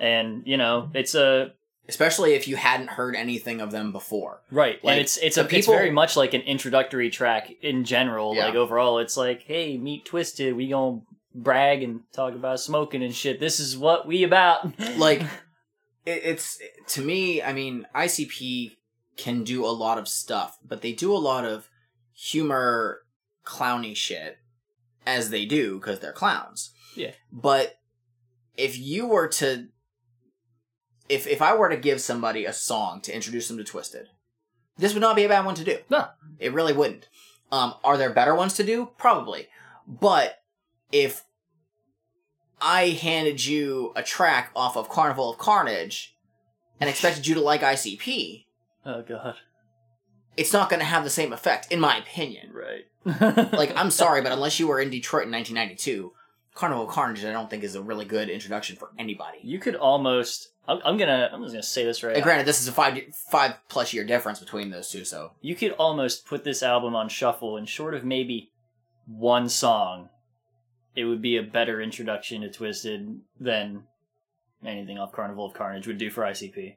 and 0.00 0.42
you 0.46 0.56
know 0.56 0.90
it's 0.94 1.14
a 1.14 1.52
especially 1.88 2.34
if 2.34 2.48
you 2.48 2.56
hadn't 2.56 2.90
heard 2.90 3.14
anything 3.14 3.60
of 3.60 3.70
them 3.70 3.92
before 3.92 4.40
right, 4.50 4.82
Like, 4.84 4.92
and 4.92 5.00
it's 5.00 5.16
it's 5.18 5.36
a 5.36 5.56
it's 5.56 5.66
very 5.66 5.90
much 5.90 6.16
like 6.16 6.34
an 6.34 6.42
introductory 6.42 7.10
track 7.10 7.52
in 7.60 7.84
general. 7.84 8.34
Yeah. 8.34 8.46
Like 8.46 8.54
overall, 8.54 8.98
it's 8.98 9.16
like, 9.16 9.42
hey, 9.42 9.76
meet 9.76 10.04
Twiztid. 10.04 10.54
We 10.54 10.68
gonna 10.68 11.00
brag 11.34 11.82
and 11.82 12.00
talk 12.12 12.34
about 12.34 12.60
smoking 12.60 13.02
and 13.02 13.14
shit. 13.14 13.40
This 13.40 13.58
is 13.60 13.76
what 13.76 14.06
we 14.06 14.22
about. 14.22 14.78
like 14.96 15.22
it, 16.04 16.22
it's 16.24 16.60
to 16.88 17.02
me 17.02 17.42
i 17.42 17.52
mean 17.52 17.86
icp 17.94 18.76
can 19.16 19.44
do 19.44 19.64
a 19.64 19.68
lot 19.68 19.98
of 19.98 20.08
stuff 20.08 20.58
but 20.66 20.82
they 20.82 20.92
do 20.92 21.14
a 21.14 21.18
lot 21.18 21.44
of 21.44 21.68
humor 22.14 23.02
clowny 23.44 23.94
shit 23.94 24.38
as 25.06 25.30
they 25.30 25.44
do 25.44 25.78
because 25.78 26.00
they're 26.00 26.12
clowns 26.12 26.70
Yeah. 26.96 27.12
but 27.32 27.78
if 28.56 28.78
you 28.78 29.06
were 29.06 29.28
to 29.28 29.68
if 31.08 31.26
if 31.26 31.40
i 31.42 31.54
were 31.54 31.68
to 31.68 31.76
give 31.76 32.00
somebody 32.00 32.44
a 32.44 32.52
song 32.52 33.00
to 33.02 33.14
introduce 33.14 33.48
them 33.48 33.56
to 33.58 33.64
twiztid 33.64 34.06
this 34.78 34.94
would 34.94 35.00
not 35.00 35.16
be 35.16 35.24
a 35.24 35.28
bad 35.28 35.44
one 35.44 35.54
to 35.56 35.64
do 35.64 35.78
No. 35.90 36.08
it 36.38 36.52
really 36.52 36.72
wouldn't 36.72 37.08
um 37.50 37.74
are 37.84 37.96
there 37.96 38.10
better 38.12 38.34
ones 38.34 38.54
to 38.54 38.64
do 38.64 38.90
probably 38.98 39.48
but 39.86 40.38
if 40.92 41.24
I 42.64 42.90
handed 42.90 43.44
you 43.44 43.92
a 43.96 44.04
track 44.04 44.52
off 44.54 44.76
of 44.76 44.88
Carnival 44.88 45.28
of 45.30 45.36
Carnage 45.38 46.16
and 46.78 46.88
expected 46.88 47.26
you 47.26 47.34
to 47.34 47.40
like 47.40 47.60
ICP, 47.62 48.44
oh 48.86 49.02
god. 49.02 49.34
It's 50.36 50.52
not 50.52 50.70
going 50.70 50.80
to 50.80 50.86
have 50.86 51.04
the 51.04 51.10
same 51.10 51.32
effect, 51.32 51.70
in 51.70 51.80
my 51.80 51.96
opinion. 51.98 52.52
Right. 52.52 52.86
Like, 53.52 53.76
I'm 53.76 53.90
sorry, 53.90 54.22
but 54.22 54.32
unless 54.32 54.60
you 54.60 54.66
were 54.68 54.80
in 54.80 54.88
Detroit 54.88 55.26
in 55.26 55.32
1992, 55.32 56.12
Carnival 56.54 56.84
of 56.84 56.90
Carnage, 56.90 57.24
I 57.24 57.32
don't 57.32 57.50
think 57.50 57.64
is 57.64 57.74
a 57.74 57.82
really 57.82 58.04
good 58.04 58.28
introduction 58.30 58.76
for 58.76 58.90
anybody. 58.98 59.38
You 59.42 59.58
could 59.58 59.74
almost. 59.74 60.48
I'm, 60.68 60.78
I'm 60.84 60.96
gonna. 60.96 61.28
I'm 61.32 61.42
just 61.42 61.52
gonna 61.54 61.62
say 61.62 61.84
this 61.84 62.02
right. 62.04 62.14
And 62.14 62.22
granted, 62.22 62.46
this 62.46 62.60
is 62.60 62.68
a 62.68 62.72
five 62.72 63.00
five 63.30 63.54
plus 63.68 63.92
year 63.92 64.04
difference 64.04 64.38
between 64.38 64.70
those 64.70 64.88
two, 64.90 65.04
so 65.04 65.32
You 65.40 65.56
could 65.56 65.72
almost 65.72 66.24
put 66.26 66.44
this 66.44 66.62
album 66.62 66.94
on 66.94 67.08
shuffle, 67.08 67.56
and 67.56 67.68
short 67.68 67.94
of 67.94 68.04
maybe 68.04 68.52
one 69.06 69.48
song, 69.48 70.10
it 70.94 71.04
would 71.06 71.20
be 71.20 71.36
a 71.36 71.42
better 71.42 71.80
introduction 71.80 72.42
to 72.42 72.48
Twiztid 72.48 73.18
than 73.40 73.84
anything 74.64 74.98
off 74.98 75.10
Carnival 75.12 75.46
of 75.46 75.54
Carnage 75.54 75.86
would 75.88 75.98
do 75.98 76.10
for 76.10 76.22
ICP. 76.22 76.76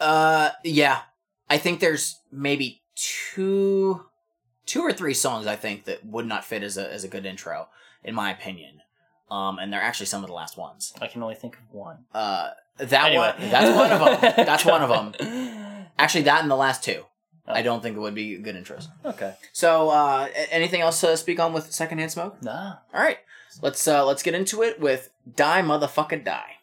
uh, 0.00 0.50
yeah, 0.64 1.00
I 1.48 1.58
think 1.58 1.80
there's 1.80 2.20
maybe 2.32 2.82
two, 2.96 4.04
two 4.66 4.82
or 4.82 4.92
three 4.92 5.14
songs 5.14 5.46
I 5.46 5.56
think 5.56 5.84
that 5.84 6.04
would 6.04 6.26
not 6.26 6.44
fit 6.44 6.62
as 6.62 6.76
a 6.76 6.92
as 6.92 7.04
a 7.04 7.08
good 7.08 7.26
intro, 7.26 7.68
in 8.04 8.14
my 8.14 8.30
opinion. 8.30 8.80
um, 9.30 9.58
and 9.58 9.72
they're 9.72 9.82
actually 9.82 10.06
some 10.06 10.22
of 10.22 10.28
the 10.28 10.34
last 10.34 10.56
ones. 10.56 10.92
I 11.00 11.06
can 11.08 11.22
only 11.22 11.34
think 11.34 11.56
of 11.56 11.62
one. 11.72 12.04
Uh, 12.14 12.50
that 12.78 13.06
Anyway. 13.06 13.32
one, 13.38 13.50
that's 13.50 13.76
one 13.76 13.90
of 13.92 14.20
them. 14.20 14.32
That's 14.46 14.64
one 14.64 14.82
of 14.82 14.88
them. 14.90 15.86
Actually, 15.98 16.24
that 16.24 16.42
and 16.42 16.50
the 16.50 16.56
last 16.56 16.84
two. 16.84 17.04
I 17.48 17.62
don't 17.62 17.80
think 17.82 17.96
it 17.96 18.00
would 18.00 18.14
be 18.14 18.36
good 18.38 18.54
interest. 18.56 18.88
Okay. 19.04 19.34
So, 19.52 19.88
uh, 19.90 20.28
anything 20.50 20.80
else 20.80 21.00
to 21.00 21.16
speak 21.16 21.38
on 21.40 21.52
with 21.52 21.72
secondhand 21.72 22.10
smoke? 22.10 22.42
Nah. 22.42 22.74
All 22.92 23.00
right, 23.00 23.18
let's 23.62 23.86
uh, 23.88 24.04
let's 24.04 24.22
get 24.22 24.34
into 24.34 24.62
it 24.62 24.78
with 24.80 25.10
"Die 25.36 25.62
Motherfucker 25.62 26.22
Die." 26.24 26.55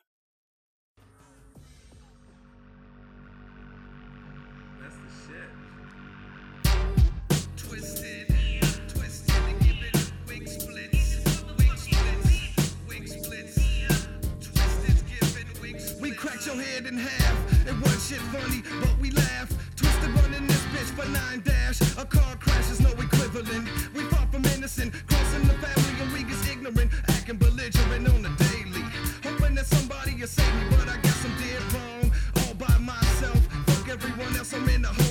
Shit 18.13 18.21
funny, 18.29 18.61
but 18.79 18.95
we 19.01 19.09
laugh. 19.09 19.49
Twiztid 19.75 20.15
running 20.21 20.45
this 20.45 20.61
bitch 20.65 20.91
for 20.93 21.09
nine 21.09 21.41
dash. 21.41 21.81
A 21.97 22.05
car 22.05 22.35
crash 22.35 22.69
is 22.69 22.79
no 22.79 22.91
equivalent. 22.91 23.67
We 23.95 24.01
far 24.03 24.27
from 24.27 24.45
innocent, 24.45 24.93
crossing 25.07 25.47
the 25.47 25.55
family 25.55 25.99
and 25.99 26.13
we 26.13 26.21
get 26.21 26.37
ignorant, 26.47 26.91
acting 27.07 27.37
belligerent 27.37 28.07
on 28.09 28.21
the 28.21 28.29
daily. 28.51 28.85
Hoping 29.23 29.55
that 29.55 29.65
somebody 29.65 30.13
will 30.13 30.27
save 30.27 30.53
me, 30.53 30.77
but 30.77 30.89
I 30.89 30.97
guess 30.97 31.25
I'm 31.25 31.33
dead 31.41 31.63
wrong. 31.73 32.11
All 32.37 32.53
by 32.53 32.77
myself, 32.77 33.39
fuck 33.65 33.89
everyone 33.89 34.37
else, 34.37 34.53
I'm 34.53 34.69
in 34.69 34.83
the 34.83 35.02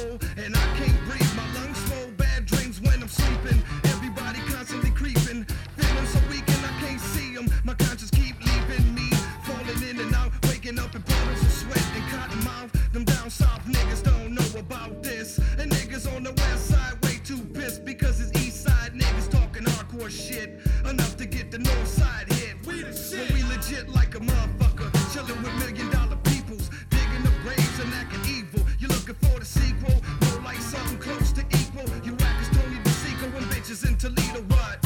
shit. 20.12 20.60
Enough 20.88 21.16
to 21.16 21.26
get 21.26 21.50
the 21.50 21.58
north 21.58 21.88
side 21.88 22.30
hit. 22.32 22.54
We 22.66 22.82
the 22.82 22.92
shit. 22.92 23.30
When 23.30 23.34
we 23.34 23.42
legit 23.54 23.88
like 23.88 24.14
a 24.14 24.20
motherfucker, 24.20 24.90
chilling 25.12 25.42
with 25.42 25.54
million 25.54 25.90
dollar 25.90 26.16
peoples, 26.24 26.70
digging 26.90 27.22
the 27.22 27.32
graves 27.42 27.78
and 27.80 27.92
acting 27.94 28.24
evil. 28.28 28.60
You 28.78 28.88
looking 28.88 29.14
for 29.14 29.38
the 29.38 29.44
sequel? 29.44 30.02
More 30.24 30.42
like 30.44 30.58
something 30.58 30.98
close 30.98 31.32
to 31.32 31.40
equal. 31.60 31.88
You 32.04 32.14
as 32.20 32.48
Tony 32.50 32.78
DeSico 32.84 33.36
and 33.36 33.46
bitches 33.46 33.86
in 33.88 33.96
Toledo. 33.96 34.42
What? 34.52 34.84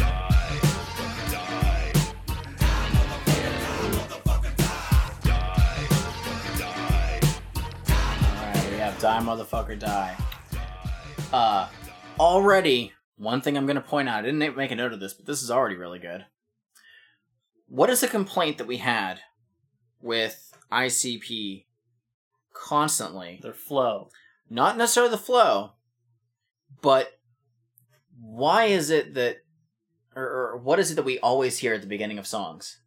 We 8.70 8.78
have 8.78 8.98
"Die 9.00 9.20
Motherfucker 9.20 9.78
Die." 9.78 10.16
Uh, 11.32 11.68
already 12.20 12.92
one 13.16 13.40
thing 13.40 13.56
I'm 13.56 13.66
going 13.66 13.76
to 13.76 13.82
point 13.82 14.08
out. 14.08 14.18
I 14.18 14.22
didn't 14.22 14.56
make 14.56 14.70
a 14.70 14.76
note 14.76 14.92
of 14.92 15.00
this, 15.00 15.14
but 15.14 15.26
this 15.26 15.42
is 15.42 15.50
already 15.50 15.76
really 15.76 15.98
good. 15.98 16.26
What 17.68 17.90
is 17.90 18.00
the 18.00 18.08
complaint 18.08 18.58
that 18.58 18.66
we 18.66 18.78
had 18.78 19.20
with 20.00 20.52
ICP 20.70 21.64
constantly? 22.52 23.40
Their 23.42 23.52
flow. 23.52 24.10
not 24.48 24.76
necessarily 24.76 25.10
the 25.10 25.18
flow, 25.18 25.72
but 26.82 27.18
why 28.20 28.64
is 28.64 28.90
it 28.90 29.14
that, 29.14 29.38
or, 30.14 30.24
or 30.24 30.56
what 30.58 30.78
is 30.78 30.92
it 30.92 30.94
that 30.94 31.04
we 31.04 31.18
always 31.18 31.58
hear 31.58 31.74
at 31.74 31.80
the 31.80 31.86
beginning 31.86 32.18
of 32.18 32.26
songs? 32.26 32.80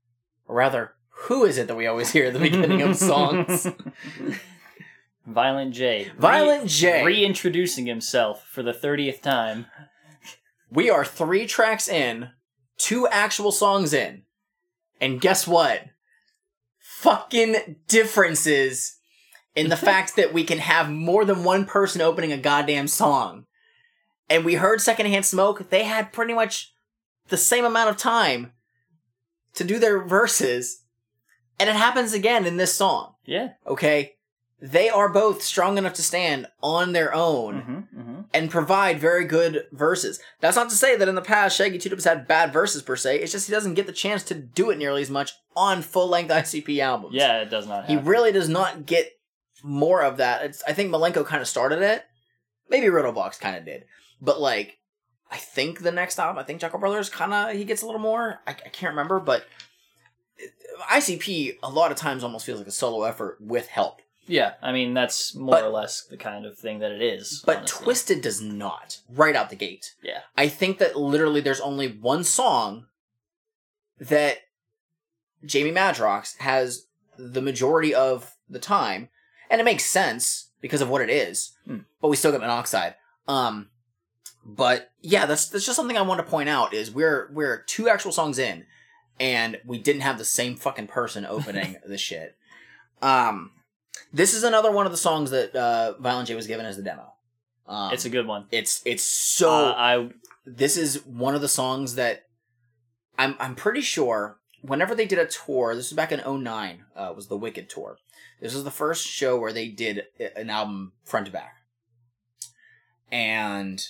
Or 0.48 0.56
rather, 0.56 0.94
who 1.24 1.44
is 1.44 1.58
it 1.58 1.68
that 1.68 1.76
we 1.76 1.88
always 1.88 2.12
hear 2.12 2.26
at 2.26 2.34
the 2.34 2.40
beginning 2.40 2.82
of 2.82 2.96
songs? 2.96 3.68
Violent 5.28 5.74
J. 5.74 6.12
Violent 6.18 6.68
J. 6.68 7.04
Reintroducing 7.04 7.86
himself 7.86 8.48
for 8.48 8.64
the 8.64 8.72
30th 8.72 9.22
time. 9.22 9.68
We 10.72 10.90
are 10.90 11.04
three 11.06 11.48
tracks 11.48 11.88
in, 11.88 12.30
two 12.78 13.08
actual 13.08 13.52
songs 13.52 13.94
in, 13.94 14.24
and 15.02 15.20
guess 15.22 15.48
what? 15.48 15.86
Fucking 16.80 17.78
differences 17.88 18.98
in 19.56 19.70
the 19.70 19.78
fact 19.90 20.16
that 20.16 20.34
we 20.34 20.44
can 20.44 20.60
have 20.60 20.90
more 20.90 21.26
than 21.26 21.44
one 21.44 21.66
person 21.66 22.02
opening 22.02 22.32
a 22.32 22.38
goddamn 22.38 22.88
song. 22.88 23.46
And 24.30 24.46
we 24.46 24.56
heard 24.56 24.80
Secondhand 24.82 25.26
Smoke, 25.26 25.70
they 25.70 25.84
had 25.84 26.14
pretty 26.14 26.34
much 26.34 26.74
the 27.30 27.38
same 27.38 27.66
amount 27.66 27.90
of 27.90 27.98
time 27.98 28.54
to 29.56 29.64
do 29.64 29.80
their 29.80 30.04
verses. 30.04 30.84
And 31.60 31.70
it 31.70 31.76
happens 31.76 32.14
again 32.14 32.46
in 32.46 32.58
this 32.58 32.74
song, 32.74 33.16
Yeah. 33.26 33.50
okay? 33.66 34.16
They 34.62 34.90
are 34.90 35.08
both 35.08 35.42
strong 35.42 35.78
enough 35.78 35.94
to 35.94 36.04
stand 36.04 36.48
on 36.62 36.92
their 36.92 37.14
own 37.14 37.56
Mm-hmm, 37.62 38.00
mm-hmm. 38.00 38.22
and 38.34 38.52
provide 38.52 39.00
very 39.00 39.26
good 39.26 39.66
verses. 39.72 40.20
That's 40.42 40.58
not 40.58 40.70
to 40.70 40.76
say 40.76 40.98
that 40.98 41.08
in 41.08 41.16
the 41.16 41.22
past 41.22 41.58
Shaggy 41.58 41.78
Two 41.78 41.90
Dope's 41.90 42.04
had 42.04 42.28
bad 42.28 42.52
verses 42.52 42.82
per 42.82 42.96
se. 42.96 43.20
It's 43.20 43.32
just 43.32 43.48
he 43.48 43.54
doesn't 43.54 43.76
get 43.76 43.88
the 43.88 43.94
chance 43.94 44.24
to 44.24 44.36
do 44.36 44.70
it 44.70 44.78
nearly 44.78 45.02
as 45.02 45.10
much 45.10 45.32
on 45.56 45.82
full 45.82 46.08
length 46.08 46.30
ICP 46.32 46.80
albums. 46.80 47.16
Yeah, 47.16 47.42
it 47.42 47.50
does 47.50 47.68
not 47.68 47.86
he 47.86 47.98
really 47.98 48.32
does 48.32 48.50
not 48.50 48.86
get 48.86 49.10
more 49.64 50.04
of 50.04 50.18
that. 50.18 50.44
It's, 50.44 50.64
I 50.68 50.74
think 50.74 50.92
Milenko 50.92 51.26
kind 51.26 51.42
of 51.42 51.48
started 51.48 51.82
it. 51.82 52.06
Maybe 52.70 52.88
Riddlebox 52.88 53.40
kind 53.40 53.56
of 53.56 53.66
did, 53.66 53.86
but 54.22 54.40
like 54.42 54.78
I 55.32 55.38
think 55.38 55.80
the 55.80 55.92
next 55.92 56.20
album, 56.20 56.38
I 56.40 56.44
think 56.44 56.60
Chuckle 56.60 56.80
Brothers 56.80 57.10
kind 57.10 57.34
of 57.34 57.56
he 57.56 57.64
gets 57.64 57.82
a 57.82 57.86
little 57.86 58.02
more. 58.02 58.40
I, 58.46 58.52
I 58.52 58.70
can't 58.70 58.92
remember, 58.92 59.20
but 59.20 59.46
ICP 60.92 61.58
a 61.62 61.70
lot 61.70 61.92
of 61.92 61.98
times 61.98 62.24
almost 62.24 62.46
feels 62.46 62.60
like 62.60 62.68
a 62.68 62.72
solo 62.72 63.04
effort 63.04 63.38
with 63.40 63.68
help. 63.68 64.02
Yeah, 64.30 64.54
I 64.62 64.72
mean, 64.72 64.94
that's 64.94 65.34
more 65.34 65.56
But- 65.56 65.64
or 65.66 65.70
less 65.70 66.04
the 66.06 66.16
kind 66.18 66.46
of 66.46 66.58
thing 66.58 66.80
that 66.80 66.92
it 66.92 67.02
is. 67.02 67.42
But 67.46 67.58
honestly. 67.58 67.86
Twiztid 67.86 68.22
does 68.22 68.40
not 68.42 69.00
right 69.10 69.36
out 69.36 69.50
the 69.50 69.56
gate. 69.56 69.96
Yeah. 70.04 70.22
I 70.38 70.48
think 70.48 70.78
that 70.78 70.96
literally 70.96 71.42
there's 71.42 71.60
only 71.60 71.88
one 71.88 72.24
song 72.24 72.86
that 74.00 74.38
Jamie 75.44 75.72
Madrox 75.72 76.38
has 76.38 76.86
the 77.18 77.42
majority 77.42 77.94
of 77.94 78.36
the 78.50 78.60
time, 78.60 79.10
and 79.50 79.60
it 79.60 79.64
makes 79.66 79.86
sense 79.86 80.50
because 80.62 80.82
of 80.82 80.90
what 80.90 81.02
it 81.02 81.10
is. 81.10 81.54
Hmm. 81.66 81.80
But 82.02 82.10
we 82.10 82.16
still 82.16 82.32
get 82.32 82.42
monoxide. 82.42 82.96
Um, 83.28 83.70
but 84.46 84.92
yeah, 85.02 85.26
that's 85.26 85.50
that's 85.50 85.66
just 85.66 85.76
something 85.76 85.98
I 85.98 86.02
want 86.02 86.24
to 86.24 86.30
point 86.30 86.50
out 86.50 86.74
is 86.74 86.92
we're 86.92 87.30
we're 87.34 87.64
two 87.64 87.90
actual 87.90 88.12
songs 88.12 88.38
in, 88.40 88.66
and 89.20 89.60
we 89.66 89.80
didn't 89.80 90.02
have 90.02 90.18
the 90.18 90.26
same 90.26 90.56
fucking 90.56 90.88
person 90.88 91.26
opening 91.26 91.78
the 91.86 91.98
shit. 91.98 92.36
Um, 93.02 93.52
this 94.14 94.34
is 94.34 94.44
another 94.44 94.72
one 94.72 94.86
of 94.86 94.92
the 94.92 94.98
songs 94.98 95.32
that 95.32 95.56
uh, 95.56 95.94
Violent 96.00 96.28
J 96.28 96.36
was 96.36 96.48
given 96.48 96.66
as 96.66 96.78
the 96.78 96.84
demo. 96.84 97.14
Um, 97.68 97.94
It's 97.94 98.06
a 98.06 98.10
good 98.10 98.26
one. 98.26 98.48
it's 98.52 98.82
it's 98.86 99.04
so 99.04 99.50
Uh, 99.50 99.74
I 99.78 100.10
this 100.46 100.78
is 100.78 101.06
one 101.06 101.36
of 101.36 101.42
the 101.42 101.50
songs 101.50 101.96
that 101.96 102.24
I'm 103.18 103.36
I'm 103.40 103.56
pretty 103.56 103.82
sure 103.82 104.40
whenever 104.62 104.96
they 104.96 105.06
did 105.06 105.20
a 105.20 105.26
tour, 105.28 105.76
this 105.76 105.90
was 105.90 105.96
back 105.96 106.12
in 106.12 106.20
09, 106.20 106.86
uh, 106.96 107.14
was 107.16 107.28
the 107.28 107.38
Wicked 107.38 107.70
tour. 107.70 107.98
This 108.42 108.54
was 108.54 108.64
the 108.64 108.72
first 108.72 109.06
show 109.08 109.38
where 109.38 109.54
they 109.54 109.68
did 109.70 110.06
an 110.36 110.50
album 110.50 110.94
front 111.06 111.28
to 111.28 111.32
back. 111.32 111.56
And 113.12 113.82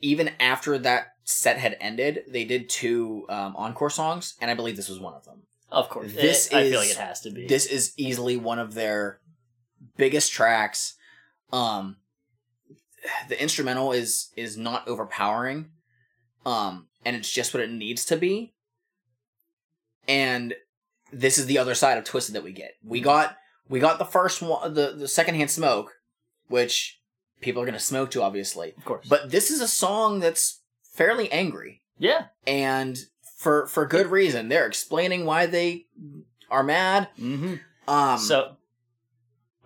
even 0.00 0.30
after 0.40 0.78
that 0.78 1.14
set 1.24 1.58
had 1.58 1.76
ended, 1.80 2.24
they 2.28 2.44
did 2.44 2.68
two 2.68 3.24
um, 3.28 3.54
encore 3.56 3.90
songs, 3.90 4.34
and 4.40 4.50
I 4.50 4.54
believe 4.54 4.76
this 4.76 4.88
was 4.88 5.00
one 5.00 5.14
of 5.14 5.24
them. 5.24 5.42
Of 5.72 5.88
course. 5.88 6.12
This 6.12 6.48
it, 6.48 6.54
I 6.54 6.70
feel 6.70 6.80
like 6.80 6.90
it 6.90 6.96
has 6.96 7.20
to 7.22 7.30
be. 7.30 7.46
This 7.46 7.66
is 7.66 7.92
easily 7.96 8.36
one 8.36 8.58
of 8.58 8.74
their 8.74 9.20
biggest 9.96 10.32
tracks. 10.32 10.94
Um, 11.52 11.96
the 13.28 13.40
instrumental 13.40 13.92
is 13.92 14.30
is 14.36 14.56
not 14.56 14.86
overpowering, 14.86 15.70
um, 16.44 16.88
and 17.04 17.16
it's 17.16 17.30
just 17.30 17.54
what 17.54 17.62
it 17.62 17.70
needs 17.70 18.04
to 18.06 18.16
be. 18.16 18.54
And 20.06 20.54
this 21.12 21.38
is 21.38 21.46
the 21.46 21.58
other 21.58 21.74
side 21.74 21.98
of 21.98 22.04
Twiztid 22.04 22.32
that 22.32 22.44
we 22.44 22.52
get. 22.52 22.74
We 22.84 23.00
got 23.00 23.36
we 23.68 23.80
got 23.80 23.98
the 23.98 24.04
first 24.04 24.42
one, 24.42 24.74
the 24.74 24.92
the 24.92 25.08
secondhand 25.08 25.50
smoke, 25.50 25.92
which 26.48 27.00
people 27.40 27.62
are 27.62 27.66
gonna 27.66 27.80
smoke 27.80 28.10
to, 28.12 28.22
obviously. 28.22 28.74
of 28.76 28.84
course. 28.84 29.06
But 29.08 29.30
this 29.30 29.50
is 29.50 29.60
a 29.60 29.68
song 29.68 30.20
that's 30.20 30.60
fairly 30.82 31.32
angry 31.32 31.82
yeah. 31.98 32.26
and 32.46 32.98
for 33.42 33.66
for 33.66 33.86
good 33.86 34.06
reason. 34.06 34.48
They're 34.48 34.66
explaining 34.66 35.24
why 35.26 35.46
they 35.46 35.86
are 36.50 36.62
mad. 36.62 37.08
Mm-hmm. 37.18 37.54
Um, 37.90 38.18
so 38.18 38.56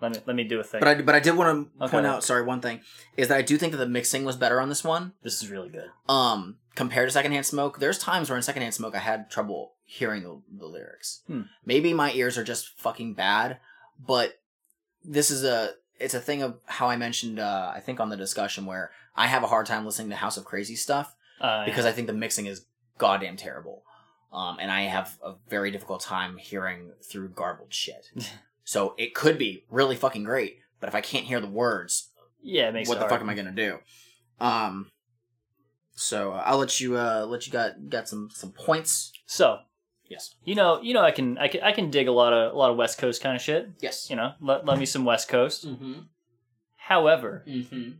let 0.00 0.12
me 0.12 0.18
let 0.26 0.36
me 0.36 0.44
do 0.44 0.60
a 0.60 0.64
thing. 0.64 0.80
but 0.80 0.88
I 0.88 0.94
but 1.02 1.14
I 1.14 1.20
did 1.20 1.36
want 1.36 1.68
to 1.78 1.84
Okay. 1.84 1.90
point 1.92 2.06
out. 2.06 2.24
Sorry, 2.24 2.42
one 2.42 2.60
thing 2.60 2.80
is 3.16 3.28
that 3.28 3.36
I 3.38 3.42
do 3.42 3.56
think 3.58 3.72
that 3.72 3.78
the 3.78 3.88
mixing 3.88 4.24
was 4.24 4.36
better 4.36 4.60
on 4.60 4.68
this 4.68 4.82
one. 4.84 5.12
this 5.22 5.42
is 5.42 5.50
really 5.50 5.68
good. 5.68 5.90
Um, 6.08 6.56
compared 6.74 7.08
to 7.08 7.12
Secondhand 7.12 7.46
Smoke, 7.46 7.78
there's 7.78 7.98
times 7.98 8.28
where 8.28 8.36
in 8.36 8.42
Secondhand 8.42 8.74
Smoke 8.74 8.94
I 8.94 8.98
had 9.00 9.30
trouble 9.30 9.72
hearing 9.84 10.22
the, 10.22 10.40
the 10.58 10.66
lyrics. 10.66 11.22
Hmm. 11.26 11.42
Maybe 11.64 11.94
my 11.94 12.12
ears 12.12 12.36
are 12.36 12.44
just 12.44 12.78
fucking 12.78 13.14
bad, 13.14 13.58
but 14.04 14.38
this 15.04 15.30
is 15.30 15.44
a 15.44 15.74
it's 15.98 16.14
a 16.14 16.20
thing 16.20 16.42
of 16.42 16.58
how 16.66 16.88
I 16.88 16.96
mentioned 16.96 17.38
uh, 17.38 17.72
I 17.74 17.80
think 17.80 18.00
on 18.00 18.08
the 18.10 18.16
discussion 18.16 18.66
where 18.66 18.90
I 19.16 19.26
have 19.28 19.42
a 19.42 19.46
hard 19.46 19.66
time 19.66 19.84
listening 19.86 20.10
to 20.10 20.16
House 20.16 20.36
of 20.36 20.44
Crazy 20.44 20.76
stuff 20.76 21.14
Uh, 21.40 21.64
because 21.64 21.86
I 21.86 21.92
think 21.92 22.06
the 22.06 22.12
mixing 22.12 22.46
is 22.46 22.66
goddamn 22.98 23.36
terrible. 23.36 23.82
um, 24.32 24.58
and 24.60 24.70
I 24.70 24.82
have 24.82 25.18
a 25.22 25.34
very 25.48 25.70
difficult 25.70 26.00
time 26.02 26.36
hearing 26.36 26.92
through 27.02 27.28
garbled 27.30 27.72
shit. 27.72 28.10
so 28.64 28.94
it 28.98 29.14
could 29.14 29.38
be 29.38 29.64
really 29.70 29.96
fucking 29.96 30.24
great, 30.24 30.58
but 30.80 30.88
if 30.88 30.94
I 30.94 31.00
can't 31.00 31.24
hear 31.26 31.40
the 31.40 31.46
words, 31.48 32.10
Yeah, 32.42 32.68
it 32.68 32.74
makes 32.74 32.88
what 32.88 32.96
the 32.96 33.00
hard. 33.00 33.10
fuck 33.12 33.20
am 33.20 33.30
I 33.30 33.34
gonna 33.34 33.52
do? 33.52 33.78
Um, 34.40 34.90
so 35.94 36.32
uh, 36.32 36.42
I'll 36.44 36.58
let 36.58 36.80
you 36.80 36.96
uh, 36.96 37.24
let 37.28 37.46
you 37.46 37.52
got 37.52 37.88
got 37.88 38.08
some 38.08 38.28
some 38.32 38.52
points. 38.52 39.12
So 39.26 39.60
Yes. 40.08 40.34
you 40.44 40.54
know, 40.54 40.80
you 40.82 40.94
know, 40.94 41.02
I 41.02 41.10
can, 41.10 41.36
I 41.38 41.48
can, 41.48 41.62
I 41.62 41.72
can 41.72 41.90
dig 41.90 42.06
a 42.06 42.12
lot 42.12 42.32
of, 42.32 42.52
a 42.52 42.56
lot 42.56 42.70
of 42.70 42.76
West 42.76 42.96
Coast 42.98 43.20
kind 43.22 43.34
of 43.34 43.42
shit. 43.42 43.70
Yes. 43.80 44.08
You 44.08 44.14
know, 44.14 44.34
let, 44.40 44.64
let 44.64 44.78
me 44.78 44.86
some 44.86 45.04
West 45.04 45.28
Coast. 45.28 45.66
Mm-hmm. 45.66 45.94
However, 46.76 47.42
Mm-hmm. 47.48 47.90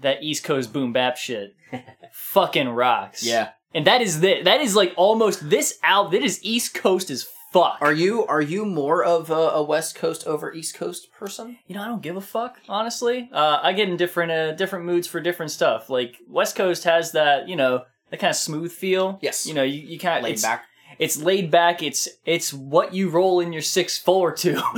that 0.00 0.22
East 0.24 0.42
Coast 0.42 0.72
boom 0.72 0.92
bap 0.92 1.16
shit 1.16 1.54
fucking 2.12 2.68
rocks. 2.68 3.24
Yeah. 3.24 3.50
And 3.74 3.86
that 3.86 4.00
is 4.00 4.20
the, 4.20 4.42
that 4.42 4.60
is 4.60 4.76
like 4.76 4.94
almost 4.96 5.48
this 5.48 5.78
album. 5.82 6.12
That 6.12 6.22
is 6.22 6.38
East 6.42 6.74
Coast 6.74 7.10
as 7.10 7.26
fuck. 7.52 7.78
Are 7.80 7.92
you 7.92 8.26
are 8.26 8.42
you 8.42 8.64
more 8.64 9.04
of 9.04 9.30
a, 9.30 9.34
a 9.34 9.62
West 9.62 9.94
Coast 9.94 10.26
over 10.26 10.52
East 10.52 10.74
Coast 10.74 11.12
person? 11.12 11.58
you 11.66 11.74
know, 11.74 11.82
I 11.82 11.86
don't 11.86 12.02
give 12.02 12.16
a 12.16 12.20
fuck, 12.20 12.58
honestly. 12.68 13.28
Uh, 13.32 13.60
I 13.62 13.72
get 13.72 13.88
in 13.88 13.96
different 13.96 14.32
uh, 14.32 14.52
different 14.52 14.84
moods 14.84 15.06
for 15.06 15.20
different 15.20 15.52
stuff. 15.52 15.90
Like 15.90 16.16
West 16.28 16.56
Coast 16.56 16.84
has 16.84 17.12
that, 17.12 17.48
you 17.48 17.56
know, 17.56 17.84
that 18.10 18.20
kind 18.20 18.30
of 18.30 18.36
smooth 18.36 18.72
feel. 18.72 19.18
Yes. 19.22 19.46
You 19.46 19.54
know, 19.54 19.62
you, 19.62 19.80
you 19.80 19.98
kind 19.98 20.18
of 20.18 20.24
Laid 20.24 20.42
back. 20.42 20.64
It's 20.98 21.16
laid 21.16 21.50
back. 21.50 21.82
It's 21.82 22.08
it's 22.24 22.52
what 22.52 22.94
you 22.94 23.10
roll 23.10 23.40
in 23.40 23.52
your 23.52 23.62
six 23.62 23.98
four 23.98 24.32
to. 24.32 24.52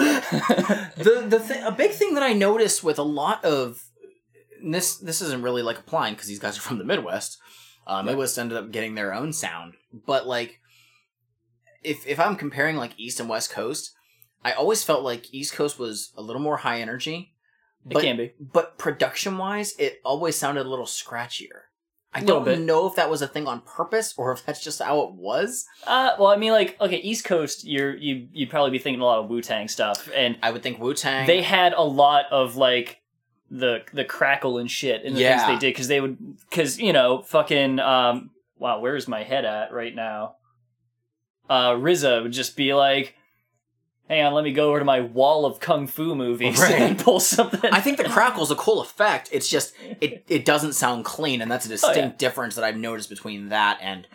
the 0.97 1.27
the 1.29 1.39
th- 1.39 1.65
a 1.65 1.73
big 1.73 1.91
thing 1.91 2.15
that 2.15 2.23
I 2.23 2.33
noticed 2.33 2.83
with 2.83 2.99
a 2.99 3.03
lot 3.03 3.45
of 3.45 3.83
this 4.65 4.97
this 4.97 5.21
isn't 5.21 5.43
really 5.43 5.63
like 5.63 5.79
applying 5.79 6.15
because 6.15 6.29
these 6.29 6.39
guys 6.39 6.57
are 6.57 6.63
from 6.63 6.79
the 6.79 6.85
Midwest. 6.85 7.39
Uh, 7.87 8.03
Midwest 8.03 8.39
ended 8.39 8.59
up 8.59 8.73
getting 8.73 8.95
their 8.95 9.15
own 9.15 9.33
sound, 9.33 9.75
but 10.07 10.27
like 10.27 10.61
if 11.83 12.07
if 12.07 12.19
I'm 12.19 12.37
comparing 12.37 12.77
like 12.77 12.93
East 12.99 13.21
and 13.21 13.29
West 13.29 13.51
Coast, 13.51 13.93
I 14.45 14.53
always 14.53 14.83
felt 14.83 15.03
like 15.05 15.33
East 15.33 15.53
Coast 15.55 15.79
was 15.79 16.13
a 16.17 16.23
little 16.23 16.43
more 16.43 16.57
high 16.59 16.81
energy. 16.81 17.33
It 17.89 17.95
But, 17.95 18.03
can 18.03 18.17
be. 18.17 18.33
but 18.41 18.79
production 18.79 19.39
wise, 19.39 19.75
it 19.79 20.01
always 20.05 20.35
sounded 20.37 20.67
a 20.67 20.69
little 20.69 20.87
scratchier. 20.87 21.63
I 22.13 22.21
don't 22.21 22.45
bit. 22.45 22.59
know 22.61 22.87
if 22.89 22.95
that 22.97 23.11
was 23.11 23.21
a 23.21 23.29
thing 23.29 23.47
on 23.47 23.61
purpose 23.61 24.15
or 24.17 24.33
if 24.33 24.45
that's 24.47 24.65
just 24.65 24.81
how 24.81 25.03
it 25.03 25.13
was. 25.13 25.67
Uh, 25.87 26.13
well, 26.19 26.29
I 26.29 26.37
mean, 26.37 26.51
like, 26.51 26.81
okay, 26.81 26.97
East 26.97 27.25
Coast, 27.27 27.65
you're 27.67 27.95
you 27.95 28.27
you'd 28.33 28.49
probably 28.51 28.71
be 28.71 28.79
thinking 28.79 29.01
a 29.03 29.05
lot 29.05 29.19
of 29.23 29.29
Wu 29.31 29.43
Tang 29.43 29.69
stuff, 29.69 30.09
and 30.15 30.39
I 30.43 30.51
would 30.51 30.63
think 30.63 30.81
Wu 30.81 30.95
Tang. 30.95 31.27
they 31.27 31.43
had 31.43 31.75
a 31.75 31.83
lot 31.85 32.25
of 32.33 32.57
like 32.57 33.01
the 33.51 33.83
the 33.93 34.05
crackle 34.05 34.59
and 34.59 34.71
shit 34.71 35.03
in 35.03 35.15
the 35.15 35.21
Yeah. 35.21 35.39
things 35.47 35.49
they 35.61 35.67
did 35.67 35.75
because 35.75 35.89
they 35.89 36.01
would 36.01 36.37
because 36.51 36.79
you 36.81 36.93
know 36.93 37.23
fucking 37.23 37.79
um 37.79 38.31
wow 38.59 38.81
where's 38.81 39.07
my 39.07 39.23
head 39.23 39.45
at 39.45 39.73
right 39.73 39.95
now 39.95 40.37
uh 41.49 41.71
RZA 41.73 42.23
would 42.23 42.33
just 42.33 42.57
be 42.57 42.75
like 42.75 43.15
hang 44.09 44.25
on 44.25 44.33
let 44.35 44.45
me 44.45 44.53
go 44.53 44.69
over 44.71 44.79
to 44.81 44.85
my 44.85 45.01
wall 45.01 45.47
of 45.47 45.61
kung 45.61 45.87
fu 45.87 46.15
movies 46.15 46.59
Right. 46.61 46.81
and 46.81 46.99
pull 46.99 47.21
something 47.21 47.71
I 47.73 47.81
think 47.81 47.99
the 47.99 48.05
crackle's 48.09 48.51
a 48.51 48.57
cool 48.57 48.81
effect. 48.81 49.29
It's 49.33 49.49
just 49.49 49.75
it 50.01 50.25
it 50.29 50.45
doesn't 50.45 50.73
sound 50.75 51.05
clean, 51.05 51.41
and 51.41 51.51
that's 51.51 51.67
a 51.67 51.69
distinct 51.69 51.97
Oh, 51.99 52.01
yeah. 52.01 52.13
difference 52.17 52.55
that 52.57 52.65
I've 52.65 52.77
noticed 52.77 53.09
between 53.09 53.49
that 53.51 53.79
and 53.81 54.07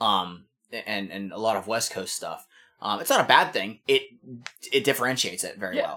um 0.00 0.44
and 0.72 1.10
and 1.10 1.32
a 1.32 1.38
lot 1.38 1.56
of 1.56 1.66
West 1.66 1.90
Coast 1.92 2.14
stuff. 2.14 2.46
Um, 2.80 3.00
it's 3.00 3.10
not 3.10 3.20
a 3.20 3.28
bad 3.28 3.52
thing. 3.52 3.80
It 3.88 4.02
it 4.72 4.84
differentiates 4.84 5.44
it 5.44 5.58
very 5.58 5.76
Yeah. 5.76 5.96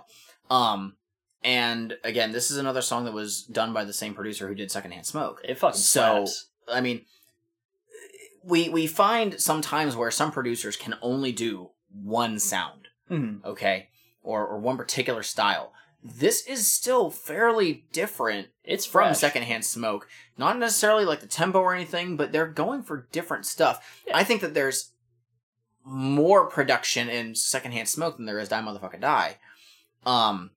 well. 0.50 0.60
Um, 0.60 0.96
and 1.44 1.98
again, 2.04 2.32
this 2.32 2.52
is 2.52 2.58
another 2.58 2.82
song 2.82 3.06
that 3.06 3.14
was 3.14 3.44
done 3.44 3.74
by 3.74 3.84
the 3.84 3.94
same 3.94 4.14
producer 4.14 4.48
who 4.48 4.56
did 4.56 4.72
Secondhand 4.72 5.06
Smoke. 5.06 5.42
it 5.44 5.58
fucking 5.58 5.80
So- 5.80 6.26
slaps. 6.26 6.48
I 6.68 6.82
mean, 6.82 7.06
we 8.44 8.70
we 8.70 8.88
find 8.88 9.40
sometimes 9.40 9.96
where 9.96 10.12
some 10.12 10.32
producers 10.32 10.76
can 10.76 10.96
only 11.02 11.32
do 11.32 11.72
one 11.92 12.40
sound 12.40 12.88
Mhm. 13.10 13.44
okay, 13.46 13.90
or 14.24 14.46
or 14.48 14.58
one 14.60 14.78
particular 14.78 15.24
style. 15.24 15.74
This 16.04 16.46
is 16.48 16.66
still 16.68 17.12
fairly 17.12 17.86
different 17.92 18.48
it's 18.64 18.86
from 18.88 19.10
fresh. 19.10 19.20
Secondhand 19.20 19.64
Smoke. 19.66 20.08
Not 20.38 20.58
necessarily 20.58 21.06
like 21.06 21.20
the 21.20 21.28
tempo 21.28 21.60
or 21.60 21.76
anything, 21.76 22.18
but 22.18 22.32
they're 22.32 22.48
going 22.48 22.82
for 22.82 23.08
different 23.12 23.46
stuff. 23.46 24.02
Yeah. 24.08 24.18
I 24.18 24.24
think 24.24 24.42
that 24.42 24.54
there's 24.56 24.92
more 25.84 26.48
production 26.48 27.10
in 27.10 27.36
Secondhand 27.36 27.90
Smoke 27.90 28.18
than 28.18 28.26
there 28.26 28.40
is 28.40 28.50
Die 28.50 28.62
Motherfucker 28.62 29.00
Die. 29.02 29.38
Um, 30.06 30.52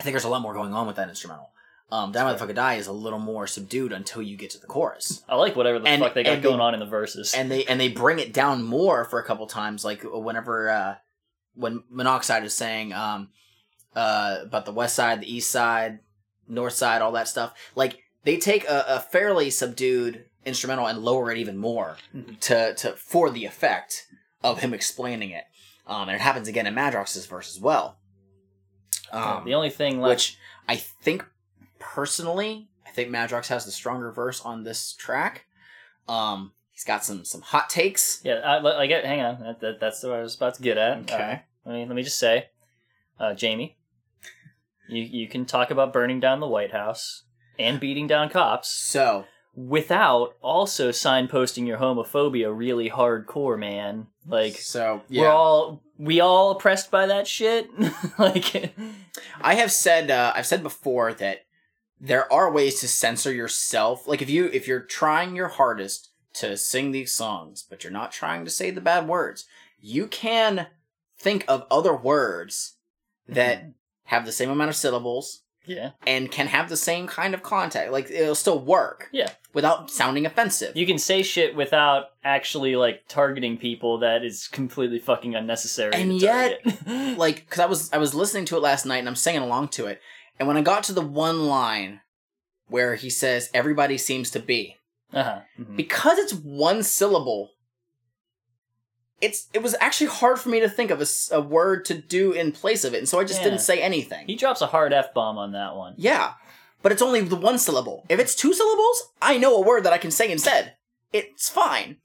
I 0.00 0.02
think 0.02 0.14
there's 0.14 0.24
a 0.24 0.28
lot 0.28 0.40
more 0.42 0.54
going 0.54 0.72
on 0.72 0.86
with 0.86 0.96
that 0.96 1.08
instrumental. 1.10 1.50
Um, 1.92 2.10
Die 2.12 2.20
Motherfucker 2.22 2.54
Die 2.54 2.74
is 2.76 2.86
a 2.86 2.92
little 2.92 3.18
more 3.18 3.46
subdued 3.46 3.92
until 3.92 4.22
you 4.22 4.36
get 4.36 4.50
to 4.50 4.58
the 4.58 4.66
chorus. 4.66 5.22
I 5.28 5.34
like 5.34 5.56
whatever 5.56 5.78
the 5.78 5.88
And- 5.88 6.00
fuck 6.00 6.14
they 6.14 6.22
got 6.22 6.34
and 6.34 6.42
going 6.42 6.56
they- 6.58 6.62
on 6.62 6.74
in 6.74 6.80
the 6.80 6.86
verses 6.86 7.34
and 7.34 7.50
they 7.50 7.64
and 7.64 7.78
they 7.80 7.88
bring 7.88 8.18
it 8.18 8.32
down 8.32 8.62
more 8.62 9.04
for 9.04 9.18
a 9.20 9.24
couple 9.24 9.46
times 9.46 9.84
like 9.84 10.02
whenever 10.04 10.70
uh 10.70 10.94
when 11.54 11.82
monoxide 11.90 12.44
is 12.44 12.54
saying 12.54 12.92
um 12.92 13.28
uh 13.96 14.38
about 14.42 14.64
the 14.66 14.72
west 14.72 14.94
side 14.94 15.20
the 15.20 15.34
east 15.34 15.50
side 15.50 15.98
north 16.48 16.74
side 16.74 17.02
all 17.02 17.12
that 17.12 17.26
stuff 17.28 17.52
like 17.74 17.98
they 18.24 18.36
take 18.36 18.64
a, 18.68 18.84
a 18.86 19.00
fairly 19.00 19.50
subdued 19.50 20.24
instrumental 20.46 20.86
and 20.86 21.00
lower 21.00 21.30
it 21.32 21.38
even 21.38 21.58
more 21.58 21.96
Mhm. 22.14 22.38
to 22.40 22.74
to 22.76 22.92
for 22.96 23.30
the 23.30 23.44
effect 23.44 24.06
of 24.44 24.60
him 24.60 24.72
explaining 24.72 25.30
it 25.30 25.44
um 25.88 26.02
and 26.08 26.12
it 26.16 26.20
happens 26.20 26.46
again 26.46 26.66
in 26.68 26.74
madrox's 26.74 27.26
verse 27.26 27.54
as 27.54 27.60
well 27.60 27.98
um 29.12 29.44
the 29.44 29.54
only 29.54 29.70
thing 29.70 30.00
left 30.00 30.10
which 30.10 30.38
i 30.68 30.76
think 30.76 31.24
personally 31.78 32.68
i 32.86 32.90
think 32.90 33.10
madrox 33.10 33.48
has 33.48 33.64
the 33.64 33.70
stronger 33.70 34.10
verse 34.10 34.40
on 34.42 34.64
this 34.64 34.92
track 34.92 35.46
um 36.08 36.52
he's 36.80 36.84
got 36.86 37.04
some 37.04 37.24
some 37.24 37.42
hot 37.42 37.68
takes 37.68 38.20
Yeah, 38.24 38.36
I, 38.36 38.82
I 38.82 38.86
get. 38.86 39.04
Hang 39.04 39.20
on, 39.20 39.40
that, 39.40 39.60
that, 39.60 39.80
that's 39.80 40.02
what 40.02 40.14
I 40.14 40.22
was 40.22 40.34
about 40.34 40.54
to 40.54 40.62
get 40.62 40.78
at. 40.78 40.98
Okay. 41.00 41.42
Uh, 41.66 41.70
let 41.70 41.74
me 41.74 41.86
let 41.86 41.94
me 41.94 42.02
just 42.02 42.18
say, 42.18 42.48
uh, 43.18 43.34
Jamie, 43.34 43.76
you 44.88 45.02
you 45.02 45.28
can 45.28 45.44
talk 45.44 45.70
about 45.70 45.92
burning 45.92 46.20
down 46.20 46.40
the 46.40 46.46
White 46.46 46.72
House 46.72 47.24
and 47.58 47.78
beating 47.78 48.06
down 48.06 48.30
cops 48.30 48.68
so 48.70 49.26
without 49.54 50.36
also 50.40 50.88
signposting 50.88 51.66
your 51.66 51.76
homophobia 51.76 52.56
really 52.56 52.88
hardcore, 52.88 53.58
man. 53.58 54.06
Like 54.26 54.56
so 54.56 55.02
we're 55.10 55.28
all 55.28 55.82
we 56.00 56.18
all 56.18 56.50
oppressed 56.52 56.90
by 56.90 57.06
that 57.06 57.28
shit. 57.28 57.68
like 58.18 58.74
I 59.40 59.54
have 59.54 59.70
said 59.70 60.10
uh, 60.10 60.32
I've 60.34 60.46
said 60.46 60.62
before 60.62 61.12
that 61.14 61.44
there 62.00 62.32
are 62.32 62.50
ways 62.50 62.80
to 62.80 62.88
censor 62.88 63.32
yourself. 63.32 64.08
Like 64.08 64.22
if 64.22 64.30
you 64.30 64.46
if 64.46 64.66
you're 64.66 64.80
trying 64.80 65.36
your 65.36 65.48
hardest 65.48 66.10
to 66.34 66.56
sing 66.56 66.90
these 66.92 67.12
songs, 67.12 67.64
but 67.68 67.84
you're 67.84 67.92
not 67.92 68.12
trying 68.12 68.44
to 68.46 68.50
say 68.50 68.70
the 68.70 68.80
bad 68.80 69.06
words, 69.06 69.44
you 69.78 70.06
can 70.06 70.68
think 71.18 71.44
of 71.46 71.66
other 71.70 71.94
words 71.94 72.76
that 73.28 73.72
have 74.04 74.24
the 74.24 74.32
same 74.32 74.50
amount 74.50 74.70
of 74.70 74.76
syllables 74.76 75.42
yeah, 75.66 75.90
and 76.06 76.30
can 76.30 76.46
have 76.46 76.68
the 76.68 76.76
same 76.76 77.06
kind 77.06 77.34
of 77.34 77.42
contact. 77.42 77.92
Like 77.92 78.10
it'll 78.10 78.34
still 78.34 78.60
work 78.60 79.08
yeah. 79.12 79.30
without 79.52 79.90
sounding 79.90 80.26
offensive. 80.26 80.76
You 80.76 80.86
can 80.86 80.98
say 80.98 81.22
shit 81.22 81.54
without 81.54 82.06
actually 82.24 82.76
like 82.76 83.04
targeting 83.08 83.56
people 83.56 83.98
that 83.98 84.24
is 84.24 84.48
completely 84.48 84.98
fucking 84.98 85.34
unnecessary. 85.34 85.92
And 85.94 86.20
yet, 86.20 86.60
like 87.16 87.46
because 87.46 87.58
I 87.60 87.66
was 87.66 87.92
I 87.92 87.98
was 87.98 88.14
listening 88.14 88.46
to 88.46 88.56
it 88.56 88.60
last 88.60 88.86
night 88.86 88.98
and 88.98 89.08
I'm 89.08 89.16
singing 89.16 89.42
along 89.42 89.68
to 89.68 89.86
it, 89.86 90.00
and 90.38 90.48
when 90.48 90.56
I 90.56 90.62
got 90.62 90.84
to 90.84 90.92
the 90.92 91.02
one 91.02 91.46
line 91.46 92.00
where 92.68 92.94
he 92.94 93.10
says 93.10 93.50
everybody 93.52 93.98
seems 93.98 94.30
to 94.30 94.40
be 94.40 94.76
uh-huh. 95.12 95.40
mhm. 95.58 95.76
because 95.76 96.18
it's 96.18 96.34
one 96.34 96.82
syllable. 96.82 97.50
It's 99.20 99.48
it 99.52 99.62
was 99.62 99.74
actually 99.80 100.06
hard 100.08 100.38
for 100.38 100.48
me 100.48 100.60
to 100.60 100.68
think 100.68 100.90
of 100.90 101.00
a, 101.02 101.06
a 101.32 101.40
word 101.40 101.84
to 101.86 101.94
do 101.94 102.32
in 102.32 102.52
place 102.52 102.84
of 102.84 102.94
it, 102.94 102.98
and 102.98 103.08
so 103.08 103.20
I 103.20 103.24
just 103.24 103.40
Yeah. 103.40 103.44
didn't 103.50 103.60
say 103.60 103.82
anything. 103.82 104.26
He 104.26 104.36
drops 104.36 104.60
a 104.62 104.66
hard 104.66 104.92
f 104.92 105.12
bomb 105.12 105.36
on 105.38 105.52
that 105.52 105.76
one. 105.76 105.94
yeah, 105.98 106.34
but 106.82 106.90
it's 106.92 107.02
only 107.02 107.20
the 107.20 107.36
one 107.36 107.58
syllable. 107.58 108.06
If 108.08 108.18
it's 108.18 108.34
two 108.34 108.54
syllables, 108.54 109.10
I 109.20 109.36
know 109.36 109.54
a 109.56 109.60
word 109.60 109.84
that 109.84 109.92
I 109.92 109.98
can 109.98 110.10
say 110.10 110.30
instead. 110.32 110.76
It's 111.12 111.48
fine. 111.50 111.98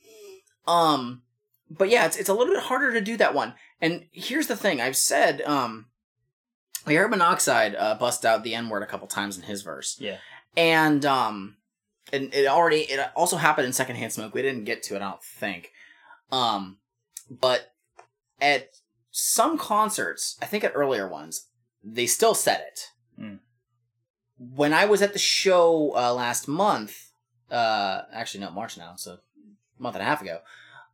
Um, 0.67 1.21
but 1.69 1.89
yeah, 1.89 2.05
it's 2.05 2.17
it's 2.17 2.29
a 2.29 2.33
little 2.33 2.53
bit 2.53 2.63
harder 2.63 2.91
to 2.93 3.01
do 3.01 3.15
that 3.17 3.33
one. 3.33 3.53
And 3.81 4.05
here's 4.11 4.47
the 4.47 4.55
thing: 4.57 4.81
I've 4.81 4.97
said 4.97 5.41
um, 5.43 5.85
heard 6.85 7.09
Monoxide 7.09 7.75
uh, 7.75 7.95
bust 7.95 8.25
out 8.25 8.43
the 8.43 8.55
N 8.55 8.69
word 8.69 8.83
a 8.83 8.87
couple 8.87 9.07
times 9.07 9.37
in 9.37 9.43
his 9.43 9.61
verse, 9.61 9.97
Yeah. 9.99 10.17
and 10.57 11.05
um, 11.05 11.57
and 12.11 12.33
it 12.33 12.47
already 12.47 12.81
it 12.81 12.99
also 13.15 13.37
happened 13.37 13.67
in 13.67 13.73
Secondhand 13.73 14.11
Smoke. 14.13 14.33
We 14.33 14.41
didn't 14.41 14.65
get 14.65 14.83
to 14.83 14.95
it, 14.95 15.01
I 15.01 15.09
don't 15.09 15.23
think. 15.23 15.71
Um, 16.31 16.77
but 17.29 17.73
at 18.41 18.69
some 19.11 19.57
concerts, 19.57 20.37
I 20.41 20.45
think 20.45 20.63
at 20.63 20.73
earlier 20.75 21.07
ones, 21.07 21.47
they 21.83 22.05
still 22.05 22.33
said 22.35 22.61
it. 22.67 22.79
Hmm. 23.19 23.35
When 24.37 24.73
I 24.73 24.85
was 24.85 25.01
at 25.01 25.13
the 25.13 25.19
show 25.19 25.93
uh, 25.95 26.13
last 26.13 26.47
month, 26.47 27.11
uh, 27.49 28.01
actually 28.11 28.41
no, 28.41 28.51
March 28.51 28.77
now, 28.77 28.95
so 28.97 29.13
a 29.13 29.81
month 29.81 29.95
and 29.95 30.01
a 30.03 30.05
half 30.05 30.21
ago, 30.21 30.39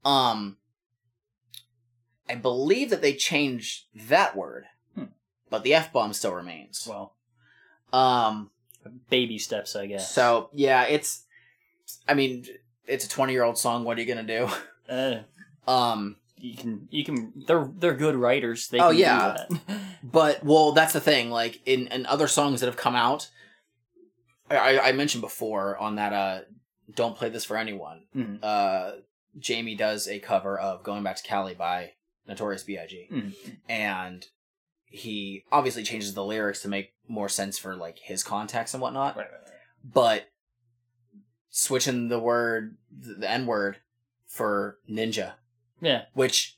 um, 0.05 0.57
I 2.29 2.35
believe 2.35 2.89
that 2.91 3.01
they 3.01 3.13
changed 3.13 3.85
that 3.95 4.35
word, 4.35 4.65
Hmm. 4.95 5.05
but 5.49 5.63
the 5.63 5.73
f 5.73 5.91
bomb 5.91 6.13
still 6.13 6.33
remains. 6.33 6.87
Well, 6.87 7.15
Um, 7.91 8.51
baby 9.09 9.37
steps, 9.37 9.75
I 9.75 9.87
guess. 9.87 10.13
so 10.13 10.49
yeah, 10.53 10.83
it's. 10.83 11.23
I 12.07 12.13
mean, 12.13 12.45
it's 12.85 13.05
a 13.05 13.09
twenty-year-old 13.09 13.57
song. 13.57 13.83
What 13.83 13.97
are 13.97 14.01
you 14.01 14.07
gonna 14.07 14.23
do? 14.23 14.49
Uh, 14.87 15.23
Um, 15.67 16.15
You 16.41 16.57
can 16.57 16.87
you 16.89 17.03
can 17.05 17.33
they're 17.47 17.69
they're 17.77 17.93
good 17.93 18.15
writers. 18.15 18.67
They 18.67 18.79
Oh, 18.79 18.89
can 18.89 18.97
yeah. 18.97 19.45
do 19.49 19.59
that. 19.67 19.79
but 20.03 20.43
well, 20.43 20.71
that's 20.71 20.93
the 20.93 20.99
thing. 21.01 21.29
Like 21.29 21.61
in 21.65 21.87
in 21.87 22.05
other 22.05 22.27
songs 22.27 22.59
that 22.61 22.65
have 22.67 22.77
come 22.77 22.95
out, 22.95 23.29
I, 24.49 24.79
I 24.79 24.91
mentioned 24.91 25.21
before 25.21 25.77
on 25.77 25.95
that. 25.95 26.13
Uh, 26.13 26.39
don't 26.93 27.15
play 27.15 27.29
this 27.29 27.45
for 27.45 27.57
anyone. 27.57 28.01
Mhm. 28.15 28.39
Uh, 28.43 28.93
Jamie 29.39 29.75
does 29.75 30.07
a 30.07 30.19
cover 30.19 30.59
of 30.59 30.83
"Going 30.83 31.03
Back 31.03 31.15
to 31.17 31.23
Cali" 31.23 31.53
by 31.53 31.93
Notorious 32.27 32.63
B.I.G. 32.63 33.07
Mhm. 33.11 33.33
and 33.69 34.25
he 34.85 35.45
obviously 35.53 35.83
changes 35.83 36.13
the 36.13 36.23
lyrics 36.25 36.61
to 36.63 36.67
make 36.67 36.93
more 37.07 37.29
sense 37.29 37.57
for 37.57 37.75
like 37.77 37.97
his 37.99 38.23
context 38.23 38.73
and 38.73 38.81
whatnot. 38.81 39.15
Right, 39.15 39.27
right, 39.31 39.41
right. 39.41 39.53
But 39.83 40.25
switching 41.49 42.09
the 42.09 42.19
word, 42.19 42.77
the, 42.91 43.13
the 43.15 43.29
N 43.29 43.45
word, 43.45 43.77
for 44.27 44.79
ninja, 44.89 45.33
Yeah. 45.81 46.03
which 46.13 46.57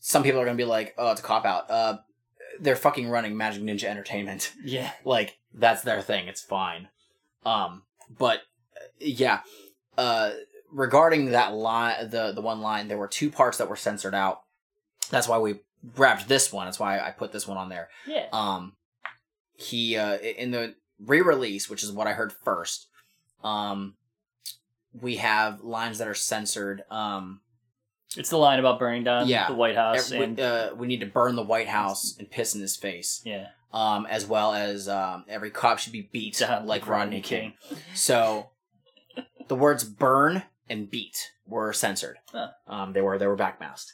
some 0.00 0.22
people 0.22 0.40
are 0.40 0.44
gonna 0.44 0.56
be 0.56 0.64
like, 0.64 0.94
"Oh, 0.98 1.10
it's 1.10 1.20
a 1.20 1.24
cop 1.24 1.44
out." 1.44 1.70
Uh, 1.70 1.98
they're 2.60 2.76
fucking 2.76 3.08
running 3.08 3.34
Majik 3.34 3.62
Ninja 3.62 3.84
Entertainment. 3.84 4.52
Yeah. 4.64 4.92
like 5.04 5.38
that's 5.52 5.82
their 5.82 6.00
thing. 6.02 6.28
It's 6.28 6.42
fine. 6.42 6.88
Um, 7.44 7.82
but 8.18 8.38
uh, 8.76 8.84
yeah, 9.00 9.40
uh, 9.98 10.30
regarding 10.70 11.26
that 11.32 11.52
line, 11.54 12.10
the 12.10 12.32
the 12.32 12.40
one 12.40 12.60
line, 12.60 12.88
there 12.88 12.98
were 12.98 13.08
two 13.08 13.30
parts 13.30 13.58
that 13.58 13.68
were 13.68 13.76
censored 13.76 14.14
out. 14.14 14.42
That's 15.10 15.28
why 15.28 15.38
we 15.38 15.60
grabbed 15.94 16.28
this 16.28 16.52
one. 16.52 16.66
That's 16.66 16.78
why 16.80 16.98
I 17.00 17.10
put 17.10 17.32
this 17.32 17.46
one 17.48 17.58
on 17.58 17.68
there. 17.68 17.88
Yeah. 18.06 18.26
Um, 18.32 18.74
he 19.56 19.96
uh 19.96 20.16
in 20.18 20.50
the 20.50 20.74
re-release, 21.00 21.68
which 21.68 21.82
is 21.82 21.92
what 21.92 22.06
I 22.06 22.12
heard 22.12 22.32
first. 22.44 22.88
Um, 23.42 23.94
we 24.98 25.16
have 25.16 25.60
lines 25.62 25.98
that 25.98 26.08
are 26.08 26.14
censored. 26.14 26.82
Um, 26.90 27.40
It's 28.16 28.30
the 28.30 28.36
line 28.38 28.58
about 28.60 28.78
burning 28.78 29.04
down 29.04 29.26
Yeah. 29.28 29.48
the 29.48 29.54
White 29.54 29.74
House 29.76 30.12
every- 30.12 30.24
and 30.24 30.40
uh, 30.40 30.70
we 30.76 30.86
need 30.86 31.00
to 31.00 31.06
burn 31.06 31.34
the 31.36 31.42
White 31.42 31.68
House 31.68 32.16
and 32.18 32.30
piss 32.30 32.54
in 32.54 32.60
his 32.60 32.76
face. 32.76 33.20
yeah, 33.24 33.48
Um, 33.72 34.06
as 34.06 34.24
well 34.26 34.54
as 34.54 34.88
um, 34.88 35.24
every 35.28 35.50
cop 35.50 35.78
should 35.80 35.92
be 35.92 36.08
beat 36.12 36.38
Down 36.38 36.66
like 36.66 36.86
Rodney 36.86 37.20
King. 37.20 37.54
So 37.94 38.50
the 39.48 39.56
words 39.56 39.82
burn 39.84 40.44
and 40.68 40.88
beat 40.90 41.32
were 41.46 41.72
censored. 41.72 42.18
Huh. 42.32 42.50
Um, 42.68 42.92
they 42.92 43.00
were 43.02 43.18
they 43.18 43.26
were 43.26 43.36
backmasked. 43.36 43.92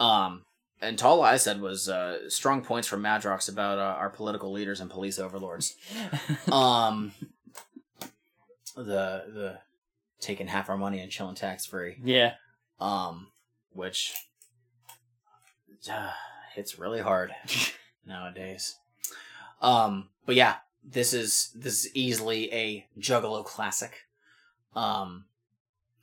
Um, 0.00 0.44
and 0.82 1.00
all 1.00 1.22
I 1.22 1.36
said 1.36 1.60
was 1.60 1.88
uh, 1.88 2.28
strong 2.28 2.60
points 2.62 2.88
from 2.88 3.02
Madrox 3.02 3.48
about 3.48 3.78
uh, 3.78 3.82
our 3.98 4.10
political 4.10 4.50
leaders 4.52 4.80
and 4.80 4.90
police 4.90 5.18
overlords. 5.20 5.76
um, 6.52 7.12
the 8.76 9.24
the 9.32 9.58
taking 10.20 10.48
half 10.48 10.68
our 10.68 10.76
money 10.76 10.98
and 11.00 11.10
chilling 11.12 11.34
tax 11.36 11.64
free. 11.66 11.96
yeah. 12.02 12.32
Um, 12.80 13.28
which 13.74 14.14
uh, 15.90 16.10
hits 16.54 16.78
really 16.78 17.00
hard 17.00 17.32
nowadays. 18.06 18.76
Um, 19.60 20.08
but 20.26 20.34
yeah, 20.34 20.56
this 20.84 21.12
is 21.12 21.50
this 21.54 21.84
is 21.84 21.96
easily 21.96 22.52
a 22.52 22.86
Juggalo 22.98 23.44
classic. 23.44 24.06
Um, 24.74 25.26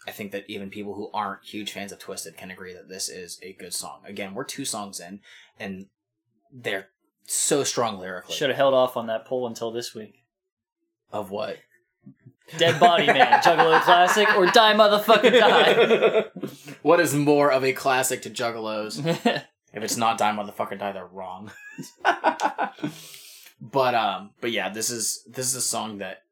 I 0.07 0.11
think 0.11 0.31
that 0.31 0.45
even 0.47 0.69
people 0.69 0.95
who 0.95 1.09
aren't 1.13 1.45
huge 1.45 1.71
fans 1.71 1.91
of 1.91 1.99
Twiztid 1.99 2.37
can 2.37 2.49
agree 2.49 2.73
that 2.73 2.89
this 2.89 3.07
is 3.07 3.39
a 3.43 3.53
good 3.53 3.73
song. 3.73 4.01
Again, 4.05 4.33
we're 4.33 4.43
two 4.43 4.65
songs 4.65 4.99
in, 4.99 5.19
and 5.59 5.87
they're 6.51 6.87
so 7.25 7.63
strong 7.63 7.99
lyrically. 7.99 8.35
Should 8.35 8.49
have 8.49 8.57
held 8.57 8.73
off 8.73 8.97
on 8.97 9.07
that 9.07 9.25
poll 9.25 9.45
until 9.47 9.71
this 9.71 9.93
week. 9.93 10.23
Of 11.11 11.29
what? 11.29 11.57
Dead 12.57 12.79
Body 12.79 13.07
Man, 13.07 13.41
Juggalo 13.41 13.81
Classic, 13.81 14.27
or 14.35 14.45
Die 14.47 14.73
Motherfucker 14.73 15.31
Die. 15.31 16.25
what 16.81 16.99
is 16.99 17.13
more 17.15 17.51
of 17.51 17.63
a 17.63 17.73
classic 17.73 18.21
to 18.23 18.29
Juggalos? 18.29 19.43
If 19.73 19.83
it's 19.83 19.95
not 19.95 20.17
Die 20.17 20.31
Motherfucker 20.33 20.77
Die, 20.77 20.91
they're 20.91 21.05
wrong. 21.05 21.49
but 23.61 23.95
um, 23.95 24.31
but 24.41 24.51
yeah, 24.51 24.69
this 24.69 24.89
is 24.89 25.23
this 25.27 25.47
is 25.47 25.55
a 25.55 25.61
song 25.61 25.99
that, 25.99 26.23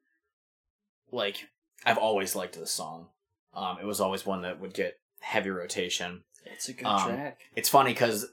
like, 1.11 1.47
I've 1.85 1.97
always 1.97 2.35
liked 2.35 2.59
this 2.59 2.71
song. 2.71 3.07
Um, 3.53 3.77
it 3.81 3.85
was 3.85 4.01
always 4.01 4.25
one 4.25 4.41
that 4.41 4.59
would 4.59 4.73
get 4.73 4.99
heavy 5.21 5.49
rotation. 5.49 6.23
it's 6.45 6.67
a 6.69 6.73
good 6.73 6.85
Um, 6.85 7.07
track. 7.15 7.39
It's 7.55 7.69
funny 7.69 7.91
because 7.93 8.27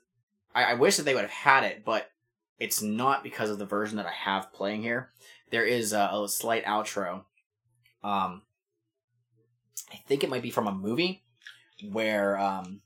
I, 0.55 0.65
I 0.65 0.75
wish 0.75 0.97
that 0.97 1.05
they 1.05 1.15
would 1.15 1.23
have 1.23 1.31
had 1.31 1.65
it, 1.65 1.85
but 1.85 2.11
it's 2.59 2.83
not 2.83 3.23
because 3.23 3.51
of 3.51 3.59
the 3.59 3.65
version 3.67 3.97
that 3.99 4.07
I 4.07 4.13
have 4.13 4.53
playing 4.53 4.83
here. 4.83 5.11
There 5.51 5.65
is 5.65 5.93
a, 5.93 6.11
a 6.13 6.29
slight 6.29 6.65
outro. 6.65 7.25
Um, 8.07 8.43
I 9.93 9.97
think 10.07 10.23
it 10.25 10.31
might 10.31 10.43
be 10.43 10.51
from 10.51 10.67
a 10.69 10.73
movie 10.73 11.25
where 11.91 12.39
um, 12.39 12.81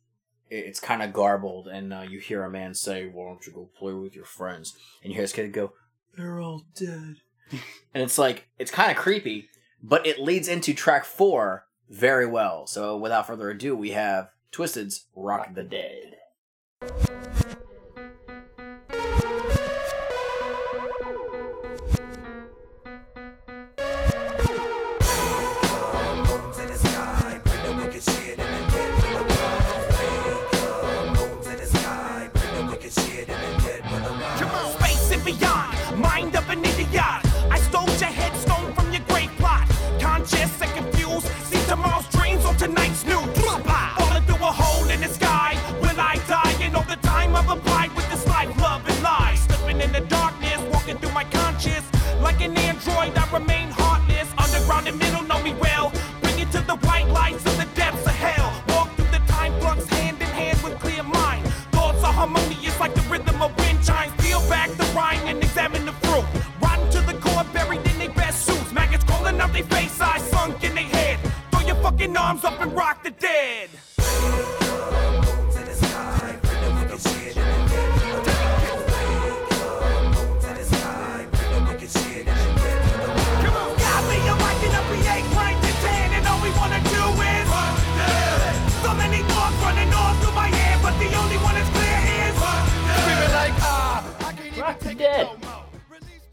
it- 0.48 0.64
it's 0.66 0.80
kind 0.80 1.02
of 1.02 1.12
garbled, 1.12 1.68
and 1.68 1.92
uh, 1.92 2.00
you 2.08 2.18
hear 2.18 2.42
a 2.44 2.50
man 2.50 2.74
say, 2.74 3.06
"Why 3.06 3.26
don't 3.28 3.46
you 3.46 3.52
go 3.52 3.68
play 3.78 3.92
with 3.92 4.14
your 4.14 4.24
friends?" 4.24 4.76
And 5.02 5.10
you 5.10 5.14
hear 5.16 5.24
this 5.24 5.32
kid 5.32 5.52
go, 5.52 5.72
"They're 6.16 6.40
all 6.40 6.64
dead," 6.74 7.16
and 7.94 8.02
it's 8.02 8.18
like 8.18 8.48
it's 8.58 8.70
kind 8.70 8.90
of 8.90 8.96
creepy, 8.96 9.48
but 9.82 10.06
it 10.06 10.18
leads 10.18 10.48
into 10.48 10.72
track 10.74 11.04
four 11.04 11.66
very 11.88 12.26
well. 12.26 12.66
So 12.66 12.96
without 12.96 13.26
further 13.26 13.50
ado, 13.50 13.76
we 13.76 13.90
have 13.90 14.30
Twiztid's 14.52 15.06
"Rock, 15.14 15.54
the 15.54 15.62
Dead." 15.64 16.16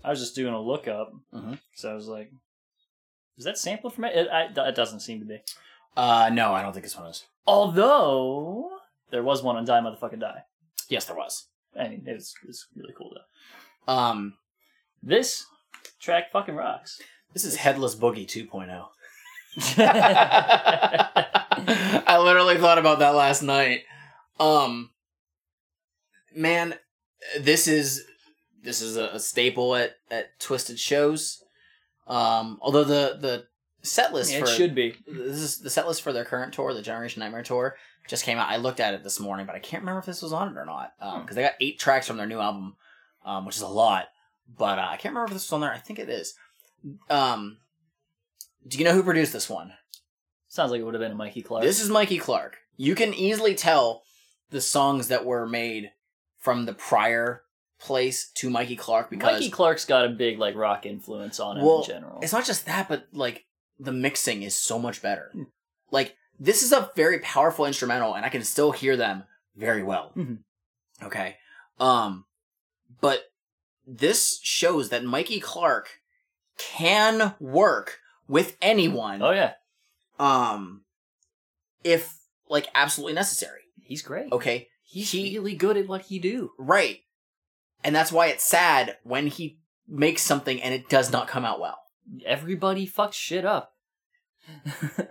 I 0.08 0.12
was 0.12 0.20
just 0.20 0.36
doing 0.36 0.54
a 0.54 0.62
lookup, 0.62 1.12
Mhm. 1.34 1.60
so 1.76 1.92
I 1.92 1.94
was 1.94 2.08
like, 2.08 2.32
"Is 3.38 3.44
that 3.46 3.58
sampled 3.58 3.94
from 3.94 4.06
it?" 4.06 4.16
It, 4.16 4.28
I, 4.30 4.44
it 4.70 4.76
doesn't 4.76 5.02
seem 5.02 5.20
to 5.20 5.26
be. 5.26 5.42
Uh, 5.98 6.30
no, 6.32 6.54
I 6.54 6.62
don't 6.62 6.72
think 6.74 6.86
this 6.86 6.96
one 6.96 7.08
is. 7.08 7.26
Although 7.46 8.80
there 9.10 9.24
was 9.24 9.44
one 9.44 9.58
on 9.58 9.66
Die 9.66 9.80
Motherfucking 9.82 10.20
Die. 10.22 10.44
Yes, 10.90 11.06
there 11.06 11.16
was. 11.18 11.48
I 11.78 11.90
mean, 11.90 12.04
it's 12.08 12.34
it's 12.48 12.68
really 12.76 12.94
cool 12.98 13.14
though. 13.16 13.94
Um, 13.94 14.38
This 15.04 15.46
track 16.00 16.32
fucking 16.32 16.56
rocks. 16.56 17.02
this 17.34 17.44
is 17.46 17.56
Headless 17.58 17.96
Boogie 17.96 18.26
oh. 18.52 18.58
2.0. 18.58 18.88
I 22.08 22.18
literally 22.20 22.58
thought 22.58 22.78
about 22.78 23.00
that 23.00 23.16
last 23.16 23.42
night. 23.42 23.84
Um, 24.40 24.92
man, 26.36 26.76
this 27.40 27.68
is 27.68 28.06
this 28.68 28.82
is 28.82 28.98
a, 28.98 29.06
a 29.14 29.20
staple 29.20 29.76
at 29.76 29.96
at 30.12 30.38
Twiztid 30.40 30.78
shows. 30.78 31.42
Um, 32.06 32.60
although 32.62 32.84
the 32.84 33.18
the 33.20 33.46
set 33.82 34.14
list 34.14 34.32
Yeah, 34.34 34.40
for 34.40 34.46
it 34.46 34.50
should 34.56 34.76
be. 34.76 34.96
this 35.08 35.38
is 35.38 35.60
the 35.60 35.70
set 35.70 35.88
list 35.88 36.02
for 36.02 36.12
their 36.12 36.26
current 36.26 36.54
tour, 36.54 36.74
the 36.74 36.82
Generation 36.82 37.22
Nightmare 37.22 37.44
tour, 37.44 37.76
just 38.10 38.26
came 38.26 38.38
out. 38.38 38.50
I 38.50 38.58
looked 38.58 38.82
at 38.82 38.94
it 38.94 39.04
this 39.04 39.20
morning, 39.20 39.46
but 39.46 39.56
I 39.56 39.60
can't 39.60 39.82
remember 39.84 40.00
if 40.00 40.06
this 40.06 40.22
was 40.22 40.34
on 40.34 40.50
it 40.50 40.58
or 40.58 40.66
not 40.66 40.92
because 41.22 41.36
they 41.36 41.44
got 41.44 41.54
eight 41.62 41.80
tracks 41.80 42.08
from 42.08 42.18
their 42.18 42.28
new 42.28 42.40
album, 42.40 42.76
um, 43.26 43.46
which 43.46 43.56
is 43.56 43.62
a 43.62 43.68
lot. 43.68 44.08
But 44.58 44.80
uh, 44.80 44.88
I 44.90 44.98
can't 44.98 45.14
remember 45.14 45.28
if 45.28 45.34
this 45.34 45.46
was 45.46 45.54
on 45.54 45.62
there. 45.62 45.72
I 45.74 45.78
think 45.78 46.00
it 46.00 46.10
is. 46.10 46.36
Um, 47.10 47.58
do 48.68 48.78
you 48.78 48.84
know 48.84 48.94
who 48.94 49.04
produced 49.04 49.34
this 49.34 49.50
one? 49.50 49.74
Sounds 50.50 50.72
like 50.72 50.82
it 50.82 50.84
would 50.84 50.94
have 50.94 51.02
been 51.02 51.18
Mikey 51.18 51.42
Clark. 51.42 51.64
This 51.64 51.82
is 51.82 51.90
Mikey 51.90 52.18
Clark. 52.18 52.58
You 52.76 52.96
can 52.96 53.14
easily 53.14 53.56
tell 53.56 54.04
the 54.50 54.62
songs 54.62 55.08
that 55.10 55.26
were 55.26 55.48
made 55.48 55.92
from 56.38 56.66
the 56.66 56.74
prior 56.74 57.44
place 57.80 58.30
to 58.36 58.50
Mikey 58.50 58.76
Clark 58.76 59.10
because 59.10 59.34
Mikey 59.40 59.50
Clark's 59.52 59.86
got 59.86 60.06
a 60.06 60.10
big 60.10 60.40
like 60.40 60.56
rock 60.56 60.86
influence 60.86 61.40
on 61.40 61.58
him 61.58 61.66
well, 61.66 61.82
in 61.82 61.88
general. 61.88 62.20
it's 62.22 62.34
not 62.34 62.46
just 62.46 62.66
that, 62.66 62.88
but 62.90 63.08
like 63.14 63.46
the 63.80 63.92
mixing 63.92 64.44
is 64.44 64.58
so 64.58 64.80
much 64.80 65.02
better. 65.02 65.30
Hmm. 65.34 65.44
Like 65.92 66.16
this 66.40 66.64
is 66.64 66.72
a 66.72 66.92
very 66.96 67.20
powerful 67.20 67.66
instrumental, 67.66 68.14
and 68.16 68.26
I 68.26 68.30
can 68.30 68.44
still 68.44 68.72
hear 68.72 68.96
them 68.98 69.24
very 69.56 69.84
well. 69.84 70.12
Mhm. 70.16 70.40
Okay, 71.04 71.38
um, 71.80 72.26
but 73.02 73.24
this 73.86 74.40
shows 74.44 74.90
that 74.90 75.04
Mikey 75.04 75.40
Clark 75.40 76.00
can 76.58 77.36
work 77.40 78.00
with 78.28 78.58
anyone. 78.62 79.22
Oh 79.22 79.32
yeah, 79.32 79.54
Um, 80.20 80.84
if 81.84 82.18
like 82.50 82.68
absolutely 82.74 83.14
necessary. 83.14 83.62
he's 83.82 84.02
great. 84.02 84.32
Okay, 84.32 84.68
He's 84.84 85.12
he- 85.12 85.38
really 85.38 85.56
good 85.56 85.78
at 85.78 85.88
what 85.88 86.04
he 86.04 86.18
do. 86.20 86.52
right, 86.58 87.02
and 87.88 87.96
that's 87.96 88.12
why 88.12 88.28
it's 88.28 88.44
sad 88.44 88.98
when 89.04 89.28
he 89.28 89.58
makes 89.88 90.22
something 90.22 90.62
and 90.62 90.74
it 90.74 90.90
does 90.90 91.10
not 91.10 91.30
come 91.30 91.46
out 91.46 91.60
well. 91.62 91.80
Everybody 92.26 92.86
fucks 92.86 93.14
shit 93.14 93.46
up. 93.46 93.74
You're 94.76 95.08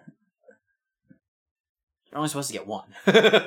only 2.14 2.28
supposed 2.28 2.48
to 2.48 2.52
get 2.52 2.66
one. 2.66 2.94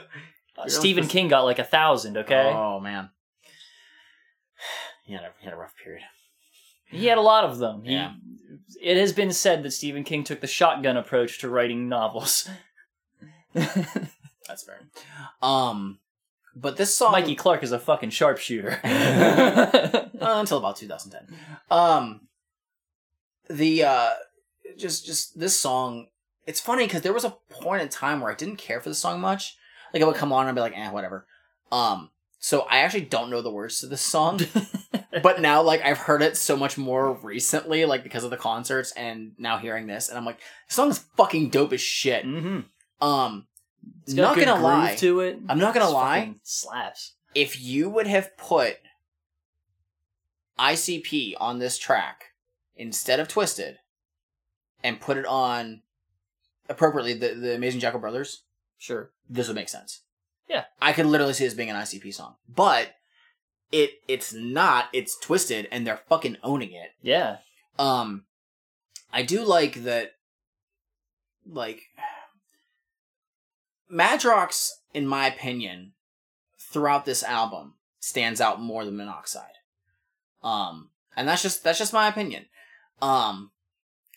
Uh, 0.58 0.68
Stephen 0.68 1.08
King 1.08 1.30
got 1.30 1.46
like 1.46 1.58
a 1.60 1.64
thousand. 1.64 2.18
Okay, 2.18 2.52
Oh 2.54 2.82
man. 2.82 3.12
He 5.06 5.14
had 5.14 5.24
a, 5.24 5.30
he 5.40 5.46
had 5.46 5.54
a 5.54 5.58
rough 5.58 5.74
period. 5.82 6.04
he 6.88 7.06
had 7.06 7.18
a 7.18 7.22
lot 7.22 7.46
of 7.46 7.60
them. 7.60 7.82
He, 7.86 7.94
Yeah. 7.94 8.12
It 8.82 8.98
has 8.98 9.14
been 9.14 9.32
said 9.32 9.64
that 9.64 9.72
Stephen 9.72 10.04
King 10.04 10.26
took 10.26 10.42
the 10.42 10.48
shotgun 10.48 10.98
approach 10.98 11.40
to 11.40 11.50
writing 11.50 11.88
novels. 11.88 12.50
That's 13.54 14.64
fair. 14.66 14.82
Um, 15.42 16.00
but 16.62 16.78
this 16.78 16.96
song, 16.96 17.12
Mikey 17.12 17.36
Clark 17.36 17.64
is 17.64 17.72
a 17.72 17.80
fucking 17.80 18.10
sharpshooter. 18.10 18.80
uh, 18.84 20.10
until 20.20 20.58
about 20.58 20.78
2010. 20.78 21.38
Um, 21.72 22.22
the 23.50 23.84
uh, 23.84 24.10
just 24.78 25.06
just 25.06 25.40
this 25.40 25.60
song. 25.60 26.08
It's 26.46 26.60
funny 26.60 26.86
because 26.86 27.02
there 27.02 27.14
was 27.14 27.26
a 27.26 27.38
point 27.50 27.82
in 27.82 27.90
time 27.90 28.22
where 28.22 28.32
I 28.32 28.36
didn't 28.36 28.56
care 28.56 28.82
for 28.82 28.90
the 28.90 28.96
song 28.96 29.20
much. 29.22 29.56
Like 29.94 30.02
I 30.02 30.06
would 30.06 30.16
come 30.16 30.34
on 30.34 30.42
and 30.42 30.50
I'd 30.50 30.56
be 30.56 30.62
like, 30.62 30.78
eh, 30.78 30.90
whatever. 30.92 31.28
Um, 31.72 32.10
so 32.40 32.62
I 32.62 32.80
actually 32.80 33.02
don't 33.06 33.30
know 33.30 33.42
the 33.42 33.52
words 33.52 33.80
to 33.82 33.88
this 33.88 34.02
song. 34.02 34.40
but 35.24 35.42
now 35.42 35.62
like 35.62 35.82
I've 35.84 35.98
heard 35.98 36.22
it 36.22 36.38
so 36.38 36.56
much 36.56 36.78
more 36.78 37.14
recently, 37.14 37.86
like 37.86 38.04
because 38.04 38.24
of 38.24 38.32
the 38.32 38.38
concerts 38.38 38.92
and 38.94 39.34
now 39.38 39.58
hearing 39.58 39.88
this, 39.88 40.10
and 40.10 40.18
I'm 40.18 40.26
like, 40.26 40.40
this 40.68 40.76
song 40.76 40.90
is 40.90 41.00
fucking 41.18 41.50
dope 41.50 41.74
as 41.74 41.82
shit. 41.82 42.24
hmm 42.24 42.62
Um, 43.02 43.46
It's 44.04 44.14
not 44.14 44.38
gonna 44.38 44.56
lie, 44.62 44.96
to 44.96 45.20
it. 45.22 45.40
I'm 45.48 45.60
not 45.60 45.74
gonna 45.74 45.86
It's 45.86 45.94
lie. 45.94 46.36
Slaps. 46.44 47.14
if 47.36 47.62
you 47.62 47.90
would 47.90 48.08
have 48.08 48.36
put 48.38 48.78
ICP 50.58 51.36
on 51.40 51.60
this 51.60 51.78
track 51.78 52.26
instead 52.76 53.20
of 53.20 53.28
Twiztid 53.28 53.76
and 54.84 55.00
put 55.00 55.18
it 55.18 55.26
on 55.26 55.82
appropriately 56.68 57.14
the, 57.14 57.34
the 57.36 57.56
Amazing 57.56 57.80
Jekyll 57.80 58.00
Brothers, 58.00 58.44
Sure. 58.78 59.12
this 59.30 59.48
would 59.48 59.56
make 59.56 59.70
sense. 59.70 60.02
Yeah. 60.48 60.66
I 60.82 60.94
could 60.94 61.06
literally 61.06 61.34
see 61.34 61.46
this 61.46 61.54
being 61.54 61.70
an 61.70 61.76
ICP 61.76 62.14
song. 62.14 62.36
But 62.48 62.96
it 63.72 63.92
it's 64.08 64.34
not, 64.34 64.86
it's 64.94 65.18
Twiztid 65.24 65.68
and 65.72 65.86
they're 65.86 66.02
fucking 66.10 66.38
owning 66.44 66.72
it. 66.72 66.92
Yeah. 67.02 67.38
Um 67.78 68.24
I 69.14 69.22
do 69.24 69.44
like 69.44 69.84
that 69.84 70.14
like 71.46 71.82
Madrox, 73.92 74.70
in 74.94 75.08
my 75.08 75.28
opinion, 75.28 75.94
throughout 76.58 77.06
this 77.06 77.24
album 77.24 77.76
stands 78.00 78.40
out 78.40 78.62
more 78.62 78.86
than 78.86 78.98
Monoxide. 78.98 79.58
Um 80.44 80.90
and 81.16 81.28
that's 81.28 81.42
just 81.42 81.64
that's 81.64 81.80
just 81.80 81.94
my 81.94 82.08
opinion. 82.08 82.46
Um 83.02 83.52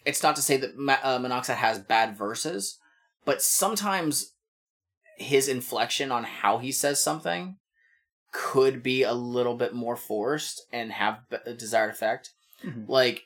it's 0.04 0.22
not 0.22 0.36
to 0.36 0.42
say 0.42 0.56
that 0.56 0.76
Ma- 0.76 0.98
uh, 1.02 1.18
Monoxide 1.20 1.58
has 1.58 1.78
bad 1.78 2.16
verses, 2.16 2.78
but 3.24 3.40
sometimes 3.40 4.32
his 5.16 5.46
inflection 5.48 6.10
on 6.10 6.24
how 6.24 6.58
he 6.58 6.72
says 6.72 7.00
something 7.02 7.56
could 8.32 8.82
be 8.82 9.02
a 9.02 9.12
little 9.12 9.54
bit 9.56 9.74
more 9.74 9.94
forced 9.96 10.62
and 10.72 10.90
have 10.90 11.20
b- 11.30 11.36
a 11.46 11.52
desired 11.54 11.90
effect. 11.90 12.30
Mhm. 12.64 12.88
Like 12.88 13.24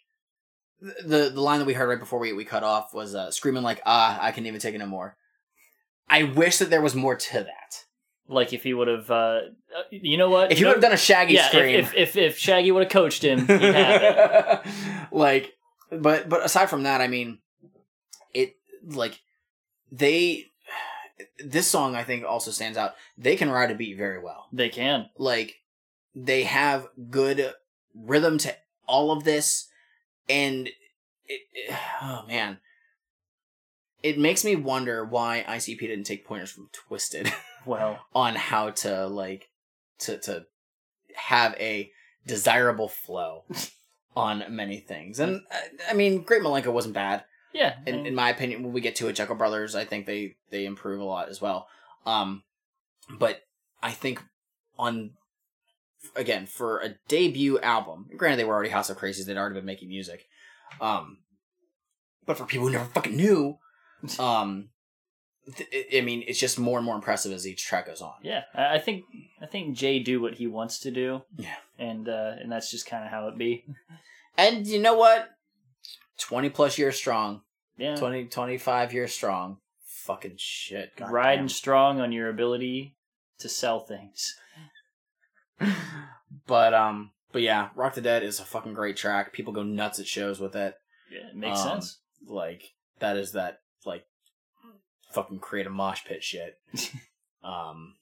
the 0.80 1.30
the 1.32 1.40
line 1.40 1.58
that 1.60 1.64
we 1.64 1.72
heard 1.74 1.88
right 1.88 1.98
before 1.98 2.18
we 2.18 2.32
we 2.32 2.44
cut 2.44 2.62
off 2.62 2.92
was 2.92 3.14
uh, 3.14 3.30
screaming 3.30 3.62
like 3.62 3.80
ah 3.86 4.18
I 4.20 4.32
can't 4.32 4.46
even 4.46 4.60
take 4.60 4.74
it 4.74 4.78
no 4.78 4.86
more. 4.86 5.16
I 6.08 6.22
wish 6.24 6.58
that 6.58 6.70
there 6.70 6.82
was 6.82 6.94
more 6.94 7.16
to 7.16 7.38
that. 7.44 7.84
Like 8.28 8.52
if 8.52 8.62
he 8.64 8.74
would 8.74 8.88
have, 8.88 9.10
uh, 9.10 9.14
uh, 9.14 9.82
you 9.90 10.16
know 10.16 10.28
what? 10.30 10.50
If 10.52 10.58
you 10.58 10.64
know- 10.64 10.70
would 10.70 10.76
have 10.76 10.82
done 10.82 10.92
a 10.92 10.96
Shaggy 10.96 11.34
yeah, 11.34 11.46
if- 11.46 11.52
scream, 11.52 11.80
If, 11.80 11.94
if 11.94 12.16
if 12.16 12.38
Shaggy 12.38 12.72
would 12.72 12.82
have 12.82 12.92
coached 12.92 13.22
him, 13.22 13.40
he'd 13.46 13.60
have 13.60 14.64
it. 14.64 14.72
like, 15.12 15.52
but 15.90 16.28
but 16.28 16.44
aside 16.44 16.66
from 16.68 16.82
that, 16.84 17.00
I 17.00 17.06
mean, 17.08 17.38
it 18.34 18.56
like 18.84 19.20
they 19.92 20.46
this 21.44 21.68
song 21.68 21.94
I 21.94 22.02
think 22.02 22.24
also 22.24 22.50
stands 22.50 22.76
out. 22.76 22.94
They 23.16 23.36
can 23.36 23.50
ride 23.50 23.70
a 23.70 23.74
beat 23.76 23.96
very 23.96 24.18
well. 24.18 24.48
They 24.52 24.68
can. 24.70 25.08
like 25.18 25.56
they 26.18 26.44
have 26.44 26.88
good 27.10 27.52
rhythm 27.94 28.38
to 28.38 28.56
all 28.88 29.10
of 29.12 29.24
this 29.24 29.68
and 30.28 30.68
it, 31.26 31.40
it- 31.52 31.76
oh 32.02 32.24
man 32.26 32.58
it 34.06 34.18
makes 34.18 34.44
me 34.44 34.56
wonder 34.56 35.04
why 35.04 35.44
ICP 35.48 35.80
didn't 35.80 36.04
take 36.04 36.26
pointers 36.26 36.50
from 36.50 36.68
Twiztid 36.72 37.32
Well, 37.66 37.98
on 38.14 38.34
how 38.36 38.70
to 38.70 39.06
like 39.06 39.48
to 40.00 40.18
to 40.20 40.46
have 41.14 41.54
a 41.54 41.90
desirable 42.26 42.88
flow 42.88 43.44
on 44.16 44.44
many 44.50 44.78
things. 44.80 45.18
And 45.18 45.42
I- 45.50 45.90
I 45.90 45.94
mean, 45.94 46.22
Great 46.22 46.42
Milenko 46.42 46.72
wasn't 46.72 46.94
bad 46.94 47.24
yeah. 47.52 47.74
in, 47.86 48.06
in 48.06 48.14
my 48.14 48.30
opinion 48.30 48.62
when 48.62 48.72
we 48.72 48.80
get 48.80 48.96
to 48.96 49.08
it 49.08 49.14
jekyll 49.14 49.34
brothers 49.36 49.74
i 49.74 49.84
think 49.84 50.04
they 50.04 50.36
they 50.50 50.66
improve 50.66 51.00
a 51.00 51.04
lot 51.04 51.28
as 51.30 51.40
well 51.40 51.68
um 52.04 52.42
but 53.18 53.40
i 53.82 53.90
think 53.90 54.22
on 54.78 55.12
again 56.14 56.44
for 56.46 56.80
a 56.80 56.94
debut 57.08 57.58
album 57.60 58.08
granted 58.16 58.36
they 58.36 58.44
were 58.44 58.54
already 58.54 58.68
house 58.70 58.90
of 58.90 58.98
krazees 58.98 59.24
they'd 59.24 59.38
already 59.38 59.54
been 59.54 59.64
making 59.64 59.88
music 59.88 60.26
um 60.80 61.18
but 62.26 62.36
for 62.36 62.44
people 62.44 62.66
who 62.66 62.72
never 62.74 62.84
fucking 62.84 63.16
knew 63.16 63.56
um 64.18 64.68
th- 65.56 65.86
i 65.96 66.00
mean 66.00 66.22
it's 66.26 66.38
just 66.40 66.58
more 66.58 66.78
and 66.78 66.84
more 66.86 66.94
impressive 66.94 67.32
as 67.32 67.46
each 67.46 67.64
track 67.66 67.86
goes 67.86 68.00
on 68.02 68.14
yeah, 68.22 68.42
I 68.54 68.78
think 68.78 69.04
I 69.42 69.46
think 69.46 69.76
Jay 69.76 69.98
do 70.00 70.20
what 70.20 70.34
he 70.34 70.46
wants 70.46 70.78
to 70.80 70.90
do. 70.90 71.22
Yeah. 71.36 71.54
and 71.78 72.08
uh, 72.08 72.32
and 72.40 72.50
that's 72.50 72.70
just 72.70 72.86
kind 72.86 73.04
of 73.04 73.10
how 73.10 73.28
it 73.28 73.36
be. 73.38 73.64
and 74.38 74.66
you 74.66 74.80
know 74.80 74.94
what 74.94 75.28
20 76.18 76.48
plus 76.50 76.78
years 76.78 76.96
strong 76.96 77.42
Yeah, 77.76 77.96
20 77.96 78.26
25 78.26 78.92
years 78.92 79.12
strong 79.12 79.58
fucking 79.86 80.36
shit 80.38 80.90
God 80.96 81.10
riding 81.10 81.42
damn. 81.44 81.48
strong 81.48 82.00
on 82.00 82.12
your 82.12 82.28
ability 82.28 82.96
to 83.40 83.48
sell 83.48 83.80
things. 83.80 84.34
but 86.46 86.74
um 86.74 87.10
but 87.32 87.42
yeah 87.42 87.68
rock 87.74 87.94
the 87.94 88.00
dead 88.00 88.22
is 88.22 88.40
a 88.40 88.44
fucking 88.44 88.74
great 88.74 88.96
track 88.96 89.32
people 89.32 89.52
go 89.52 89.62
nuts 89.62 89.98
at 89.98 90.06
shows 90.06 90.40
with 90.40 90.54
it 90.56 90.74
Yeah, 91.10 91.28
it 91.30 91.36
makes 91.36 91.60
Um, 91.60 91.68
sense. 91.80 92.00
like 92.26 92.62
that 92.98 93.16
is 93.16 93.32
that 93.32 93.60
like 93.86 94.04
fucking 95.12 95.38
create 95.38 95.66
a 95.66 95.70
mosh 95.70 96.04
pit 96.04 96.22
shit 96.22 96.58
um 97.44 97.94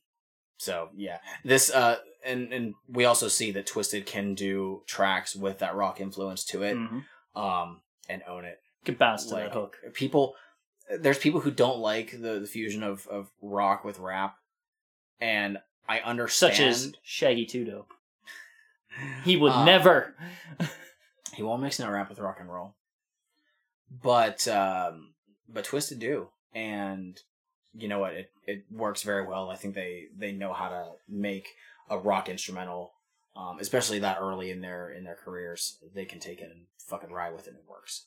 so 0.56 0.88
yeah 0.96 1.18
this 1.44 1.70
uh 1.70 1.96
and 2.24 2.52
and 2.52 2.74
we 2.88 3.04
also 3.04 3.28
see 3.28 3.50
that 3.50 3.66
twiztid 3.66 4.06
can 4.06 4.34
do 4.34 4.82
tracks 4.86 5.36
with 5.36 5.58
that 5.58 5.74
rock 5.74 6.00
influence 6.00 6.44
to 6.44 6.62
it 6.62 6.74
hmm 6.76 7.00
um 7.38 7.80
and 8.08 8.22
own 8.28 8.44
it 8.44 8.60
Could 8.84 8.98
bounce 8.98 9.26
to 9.26 9.34
like 9.34 9.44
that 9.44 9.52
hook. 9.52 9.76
people 9.92 10.34
there's 11.00 11.18
people 11.18 11.40
who 11.40 11.50
don't 11.50 11.78
like 11.78 12.12
the, 12.12 12.38
the 12.40 12.46
fusion 12.46 12.82
of 12.82 13.06
of 13.08 13.30
rock 13.42 13.84
with 13.84 13.98
rap 13.98 14.36
and 15.20 15.58
i 15.88 15.98
understand 16.00 16.54
Such 16.54 16.60
as 16.60 16.92
Shaggy 17.02 17.44
Two 17.46 17.64
Dope. 17.64 17.92
He 19.24 19.36
would 19.36 19.50
Um, 19.52 19.64
never. 19.64 20.14
He 21.34 21.42
won't 21.42 21.62
mix 21.62 21.78
no 21.80 21.90
rap 21.90 22.08
with 22.08 22.20
rock 22.20 22.36
and 22.38 22.48
roll. 22.52 22.76
But 23.90 24.46
um 24.46 25.13
but 25.52 25.64
Twiztid 25.64 25.98
do. 25.98 26.28
And 26.54 27.20
you 27.76 27.88
know 27.88 27.98
what, 27.98 28.14
it, 28.14 28.30
it 28.46 28.64
works 28.70 29.02
very 29.02 29.26
well. 29.26 29.50
I 29.50 29.56
think 29.56 29.74
they, 29.74 30.04
they 30.16 30.32
know 30.32 30.52
how 30.52 30.68
to 30.68 30.92
make 31.08 31.48
a 31.90 31.98
rock 31.98 32.28
instrumental, 32.28 32.92
um, 33.36 33.58
especially 33.60 33.98
that 34.00 34.18
early 34.20 34.50
in 34.50 34.60
their 34.60 34.90
in 34.90 35.04
their 35.04 35.16
careers. 35.16 35.78
They 35.94 36.04
can 36.04 36.20
take 36.20 36.40
it 36.40 36.50
and 36.50 36.66
fucking 36.86 37.12
ride 37.12 37.34
with 37.34 37.46
it 37.46 37.50
and 37.50 37.58
it 37.58 37.64
works. 37.68 38.06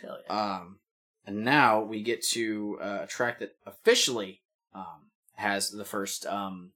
Hell 0.00 0.18
yeah. 0.26 0.56
Um 0.56 0.78
and 1.26 1.44
now 1.44 1.82
we 1.82 2.02
get 2.02 2.22
to 2.28 2.78
uh, 2.82 2.98
a 3.02 3.06
track 3.06 3.38
that 3.40 3.56
officially 3.66 4.40
um 4.74 5.10
has 5.34 5.70
the 5.70 5.84
first 5.84 6.26
um 6.26 6.70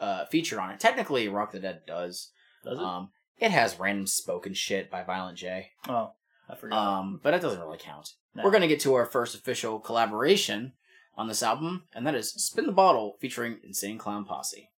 uh 0.00 0.26
feature 0.26 0.60
on 0.60 0.70
it. 0.70 0.80
Technically 0.80 1.28
Rock 1.28 1.52
the 1.52 1.60
Dead 1.60 1.82
does. 1.86 2.30
Does 2.64 2.78
it? 2.78 2.84
Um, 2.84 3.10
it 3.38 3.50
has 3.50 3.78
random 3.78 4.06
spoken 4.06 4.54
shit 4.54 4.90
by 4.90 5.02
Violent 5.02 5.38
J. 5.38 5.70
oh, 5.88 6.12
I 6.48 6.54
forgot. 6.54 6.76
Um, 6.78 7.20
but 7.22 7.32
that 7.32 7.40
doesn't 7.40 7.60
really 7.60 7.78
count. 7.78 8.10
No. 8.34 8.44
We're 8.44 8.50
gonna 8.52 8.68
get 8.68 8.80
to 8.80 8.94
our 8.94 9.06
first 9.06 9.34
official 9.34 9.78
collaboration 9.80 10.72
on 11.16 11.28
this 11.28 11.42
album, 11.42 11.84
and 11.94 12.06
that 12.06 12.14
is 12.14 12.30
"Spin 12.32 12.66
the 12.66 12.72
Bottle" 12.72 13.16
featuring 13.20 13.58
Insane 13.64 13.98
Clown 13.98 14.24
Posse. 14.24 14.70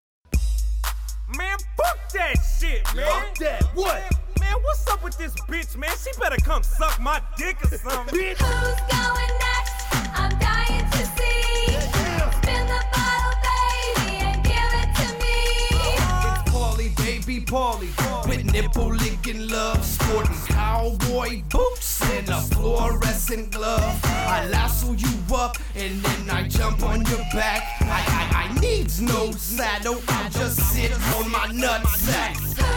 Man, 1.37 1.59
fuck 1.77 2.11
that 2.15 2.37
shit, 2.59 2.83
man. 2.95 3.05
Fuck 3.07 3.39
that. 3.39 3.63
What? 3.75 4.03
Man, 4.41 4.55
what's 4.63 4.87
up 4.89 5.03
with 5.05 5.19
this 5.19 5.35
bitch, 5.43 5.77
man? 5.77 5.91
She 6.03 6.11
better 6.19 6.37
come 6.43 6.63
suck 6.63 6.99
my 7.01 7.21
dick 7.37 7.57
or 7.65 7.77
something. 7.91 8.19
bitch. 8.19 8.39
Who's 8.39 8.81
going 8.97 9.39
next? 9.39 9.48
Paulie, 17.49 18.29
with 18.29 18.45
nipple 18.53 18.89
licking 18.95 19.49
love, 19.49 19.83
sporting 19.83 20.37
cowboy 20.49 21.43
boots 21.49 22.03
and 22.11 22.29
a 22.29 22.43
fluorescent 22.43 23.51
glove. 23.53 23.99
I 24.05 24.47
lasso 24.49 24.93
you 24.93 25.09
up 25.35 25.57
and 25.75 26.03
then 26.03 26.31
I 26.31 26.47
jump 26.47 26.83
on 26.83 27.07
your 27.07 27.25
back. 27.33 27.63
I 27.81 28.05
I, 28.07 28.51
I 28.51 28.61
needs 28.61 29.01
no 29.01 29.31
saddle, 29.33 30.03
I 30.09 30.29
just 30.29 30.59
sit 30.73 30.93
on 30.93 31.31
my 31.31 31.47
nutsack. 31.49 32.68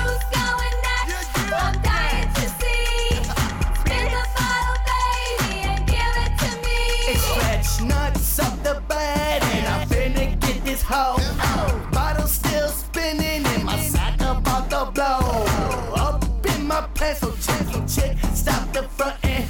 My 16.82 16.88
pants, 16.96 17.20
so 17.20 17.32
chicky 17.32 17.80
chick, 17.88 18.18
stop 18.34 18.74
the 18.74 18.84
front 18.84 19.16
end. 19.24 19.48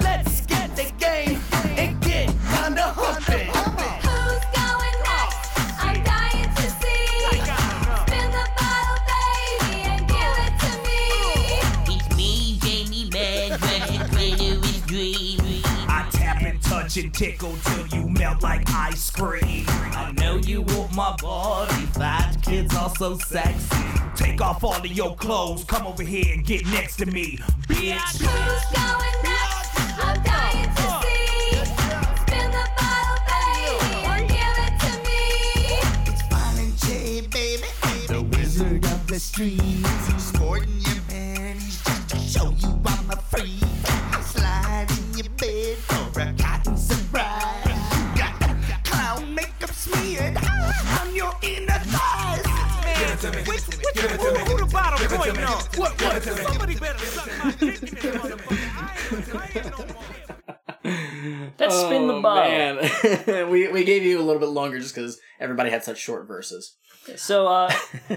Let's 0.00 0.40
get 0.46 0.74
the 0.74 0.90
game 0.98 1.40
and 1.78 2.00
get 2.00 2.26
down 2.26 2.74
to 2.74 2.82
humping. 2.82 3.46
Who's 4.06 4.44
going 4.58 4.96
next? 5.06 5.38
I'm 5.78 6.02
dying 6.02 6.50
to 6.58 6.66
see. 6.80 7.06
Spin 8.02 8.28
the 8.36 8.46
bottle, 8.58 8.98
baby, 9.12 9.74
and 9.92 10.02
give 10.08 10.38
it 10.46 10.54
to 10.64 10.72
me. 10.86 11.02
It's 11.94 12.08
me, 12.16 12.58
Jamie 12.62 13.06
Madrox, 13.10 14.10
Twitter 14.10 14.58
is 14.66 14.80
dream. 14.82 15.62
I 15.88 16.08
tap 16.10 16.42
and 16.42 16.60
touch 16.62 16.96
and 16.96 17.14
tickle 17.14 17.56
till 17.64 17.86
you 17.88 18.08
melt 18.08 18.42
like 18.42 18.68
ice 18.70 19.08
cream. 19.10 19.66
I 19.68 20.12
know 20.16 20.36
you 20.38 20.62
want 20.62 20.92
my 20.96 21.14
body, 21.22 21.86
fat 21.94 22.21
kids 22.52 22.76
are 22.76 22.94
so 22.96 23.16
sexy. 23.16 23.76
Take 24.14 24.42
off 24.42 24.62
all 24.62 24.76
of 24.76 24.86
your 24.86 25.16
clothes, 25.16 25.64
come 25.64 25.86
over 25.86 26.02
here 26.02 26.34
and 26.34 26.44
get 26.44 26.66
next 26.66 26.96
to 26.96 27.06
me, 27.06 27.38
bitch. 27.66 28.18
Who's 28.18 28.64
going 28.76 29.16
next? 29.24 29.72
I'm 30.04 30.22
dying 30.22 30.68
to 30.76 30.86
see. 31.02 31.64
Spin 32.20 32.50
the 32.50 32.66
bottle, 32.78 33.20
baby, 33.30 33.76
and 34.04 34.24
give 34.28 34.56
it 34.66 34.74
to 34.84 34.92
me. 35.08 35.22
It's 36.12 36.22
Fun 36.28 36.54
and 36.58 36.76
J, 36.76 37.22
baby. 37.22 37.70
The 38.08 38.22
wizard 38.36 38.84
of 38.84 39.06
the 39.06 39.18
streets. 39.18 40.22
Sporting 40.22 40.80
your 40.80 41.02
panties 41.08 41.82
just 41.84 42.08
to 42.10 42.18
show 42.18 42.50
you 42.50 42.82
I'm 42.84 42.91
the 55.26 55.32
bottom 55.32 55.36
point 55.36 55.48
on? 55.48 55.80
What, 55.80 56.02
what? 56.02 56.22
Somebody 56.22 56.74
better 56.76 56.98
suck 56.98 57.44
my 57.44 57.50
dick 57.52 57.82
in 57.82 57.88
this 57.94 58.04
motherfucker. 58.16 59.34
I 59.34 59.58
ain't 59.58 59.78
no 59.78 59.86
more. 59.94 60.02
Let's 61.58 61.76
spin 61.78 62.06
the 62.08 62.14
Oh, 62.14 62.22
bottle. 62.22 62.50
man. 62.50 63.50
we 63.50 63.68
we 63.68 63.84
gave 63.84 64.02
you 64.02 64.18
a 64.20 64.22
little 64.24 64.40
bit 64.40 64.48
longer 64.48 64.78
just 64.80 64.94
because 64.94 65.18
everybody 65.38 65.70
had 65.70 65.84
such 65.84 65.98
short 65.98 66.26
verses. 66.26 66.76
So, 67.16 67.46
uh, 67.46 67.72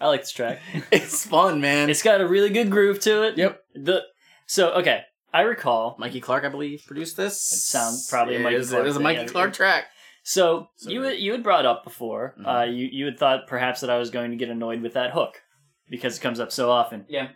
I 0.00 0.06
like 0.06 0.20
this 0.20 0.32
track. 0.32 0.60
It's 0.90 1.26
fun, 1.26 1.60
man. 1.60 1.90
It's 1.90 2.02
got 2.02 2.20
a 2.20 2.26
really 2.26 2.50
good 2.50 2.70
groove 2.70 3.00
to 3.00 3.22
it. 3.24 3.36
Yep. 3.38 3.62
The 3.74 4.02
so 4.46 4.70
okay, 4.74 5.02
I 5.34 5.42
recall. 5.42 5.96
Mikey 5.98 6.20
Clark, 6.20 6.44
I 6.44 6.48
believe, 6.48 6.82
produced 6.86 7.16
this. 7.18 7.34
It 7.52 7.56
sounds 7.58 8.08
probably 8.08 8.36
a 8.36 8.40
Mikey 8.40 8.56
is, 8.56 8.70
Clark 8.70 8.84
It 8.86 8.88
is 8.88 8.96
a 8.96 9.00
Mikey. 9.00 9.26
Clark 9.26 9.52
track. 9.52 9.84
So, 10.22 10.68
So 10.76 10.90
you 10.90 11.02
had- 11.02 11.18
you 11.18 11.32
had 11.32 11.42
brought 11.42 11.64
up 11.66 11.82
before. 11.84 12.34
Mhm. 12.40 12.46
Uh, 12.46 12.64
you 12.64 12.88
you 12.90 13.04
had 13.06 13.18
thought 13.18 13.46
perhaps 13.46 13.80
that 13.82 13.90
I 13.90 13.98
was 13.98 14.10
going 14.10 14.30
to 14.30 14.36
get 14.36 14.48
annoyed 14.48 14.80
with 14.82 14.94
that 14.94 15.10
hook 15.12 15.42
because 15.90 16.16
it 16.16 16.20
comes 16.20 16.40
up 16.40 16.52
so 16.52 16.70
often. 16.70 17.04
Yeah. 17.08 17.28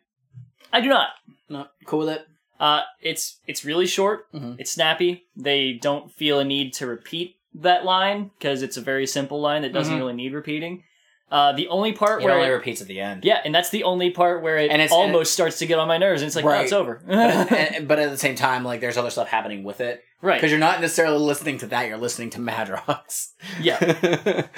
I 0.72 0.80
do 0.80 0.88
not. 0.88 1.08
No, 1.48 1.66
cool 1.84 2.00
with 2.00 2.08
it. 2.08 2.22
Uh, 2.58 2.82
it's 3.02 3.40
it's 3.46 3.64
really 3.64 3.86
short. 3.86 4.32
Mhm. 4.32 4.56
It's 4.58 4.70
snappy. 4.72 5.24
They 5.36 5.72
don't 5.74 6.10
feel 6.10 6.38
a 6.38 6.44
need 6.44 6.72
to 6.74 6.86
repeat 6.86 7.36
that 7.54 7.84
line 7.84 8.30
because 8.38 8.62
it's 8.62 8.76
a 8.76 8.80
very 8.80 9.06
simple 9.06 9.40
line 9.40 9.62
that 9.62 9.72
doesn't 9.72 9.94
Mhm. 9.94 9.98
really 9.98 10.12
need 10.14 10.32
repeating. 10.32 10.82
Uh, 11.30 11.52
the 11.52 11.66
only 11.68 11.92
part 11.92 12.20
where 12.20 12.28
It 12.30 12.32
where 12.32 12.40
only 12.42 12.48
it- 12.50 12.56
repeats 12.56 12.80
at 12.80 12.86
the 12.86 13.00
end. 13.00 13.24
yeah, 13.24 13.40
and 13.44 13.52
that's 13.54 13.70
the 13.70 13.82
only 13.84 14.10
part 14.10 14.42
where 14.42 14.56
it 14.56 14.70
And 14.70 14.80
it's- 14.80 14.92
almost 14.92 15.30
and- 15.30 15.34
starts 15.34 15.58
to 15.58 15.66
get 15.66 15.78
on 15.78 15.88
my 15.88 15.98
nerves, 15.98 16.22
and 16.22 16.26
it's 16.28 16.36
like, 16.36 16.44
Right. 16.44 16.60
oh, 16.60 16.62
it's 16.62 16.72
over. 16.72 17.02
but, 17.06 17.52
and- 17.52 17.88
but 17.88 17.98
at 17.98 18.10
the 18.10 18.18
same 18.18 18.34
time, 18.36 18.64
like 18.64 18.80
there's 18.80 18.96
other 18.96 19.10
stuff 19.10 19.28
happening 19.28 19.64
with 19.64 19.80
it 19.80 20.02
right. 20.20 20.36
because 20.36 20.50
you're 20.50 20.60
not 20.60 20.80
necessarily 20.80 21.18
listening 21.18 21.58
to 21.58 21.66
that. 21.68 21.88
You're 21.88 21.96
listening 21.98 22.30
to 22.30 22.38
Madrox. 22.38 23.28
Yeah. 23.60 24.46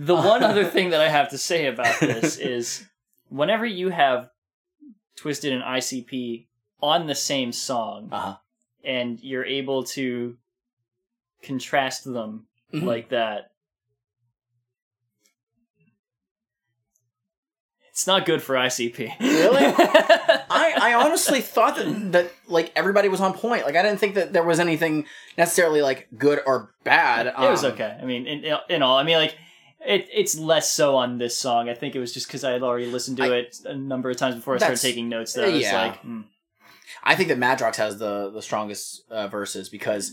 The 0.00 0.14
one 0.14 0.44
other 0.44 0.64
thing 0.64 0.90
that 0.90 1.00
I 1.00 1.08
have 1.08 1.30
to 1.30 1.38
say 1.38 1.66
about 1.66 1.98
this 1.98 2.36
is 2.54 2.86
whenever 3.28 3.66
you 3.66 3.88
have 3.90 4.30
Twiztid 5.18 5.52
and 5.52 5.62
ICP 5.62 6.46
on 6.80 7.06
the 7.06 7.14
same 7.14 7.52
song 7.52 8.08
Uh 8.12 8.20
huh. 8.20 8.36
and 8.84 9.18
you're 9.20 9.44
able 9.44 9.84
to 9.84 10.36
contrast 11.42 12.04
them 12.04 12.46
Mhm. 12.72 12.84
like 12.84 13.08
that, 13.10 13.50
it's 17.90 18.06
not 18.06 18.26
good 18.26 18.40
for 18.42 18.54
ICP. 18.54 19.18
Really? 19.20 19.64
I, 20.50 20.74
I 20.80 20.94
honestly 20.94 21.40
thought 21.40 21.76
that, 21.76 22.12
that 22.12 22.30
like 22.46 22.70
everybody 22.76 23.08
was 23.08 23.20
on 23.20 23.32
point. 23.32 23.64
Like 23.64 23.74
I 23.76 23.82
didn't 23.82 23.98
think 23.98 24.14
that 24.14 24.32
there 24.32 24.44
was 24.44 24.60
anything 24.60 25.06
necessarily 25.36 25.82
like 25.82 26.06
good 26.16 26.40
or 26.46 26.72
bad. 26.84 27.26
it 27.26 27.34
was 27.38 27.64
Um, 27.64 27.72
okay. 27.72 27.98
I 28.00 28.04
mean, 28.04 28.26
in, 28.26 28.56
in 28.68 28.82
all, 28.82 28.96
I 28.98 29.02
mean, 29.02 29.16
like, 29.16 29.36
it, 29.84 30.08
it's 30.12 30.38
less 30.38 30.70
so 30.70 30.96
on 30.96 31.18
this 31.18 31.38
song. 31.38 31.68
I 31.68 31.74
think 31.74 31.94
it 31.94 32.00
was 32.00 32.12
just 32.12 32.26
because 32.26 32.44
I 32.44 32.52
had 32.52 32.62
already 32.62 32.86
listened 32.86 33.18
to 33.18 33.24
I- 33.24 33.36
it 33.38 33.56
a 33.64 33.76
number 33.76 34.10
of 34.10 34.16
times 34.16 34.36
before 34.36 34.54
I 34.54 34.58
started 34.58 34.80
taking 34.80 35.08
notes 35.08 35.34
that 35.34 35.44
I 35.44 35.48
was 35.48 35.62
yeah. 35.62 35.82
like, 35.82 36.00
hmm. 36.00 36.22
I 37.04 37.14
think 37.14 37.28
that 37.28 37.38
Madrox 37.38 37.76
has 37.76 37.98
the 37.98 38.30
the 38.30 38.42
strongest 38.42 39.02
uh, 39.10 39.28
verses 39.28 39.68
because 39.68 40.12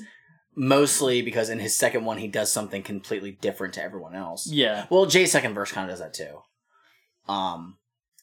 mostly 0.55 1.21
because 1.21 1.49
in 1.49 1.59
his 1.59 1.75
second 1.75 2.05
one 2.05 2.17
he 2.17 2.27
does 2.27 2.51
something 2.51 2.81
completely 2.83 3.31
different 3.31 3.73
to 3.73 3.83
everyone 3.83 4.15
else. 4.15 4.47
yeah. 4.47 4.85
Well, 4.89 5.05
Jay's 5.05 5.31
second 5.31 5.53
verse 5.53 5.71
kind 5.71 5.89
of 5.89 5.97
does 5.97 5.99
that 5.99 6.13
too. 6.13 6.41
Um, 7.27 7.77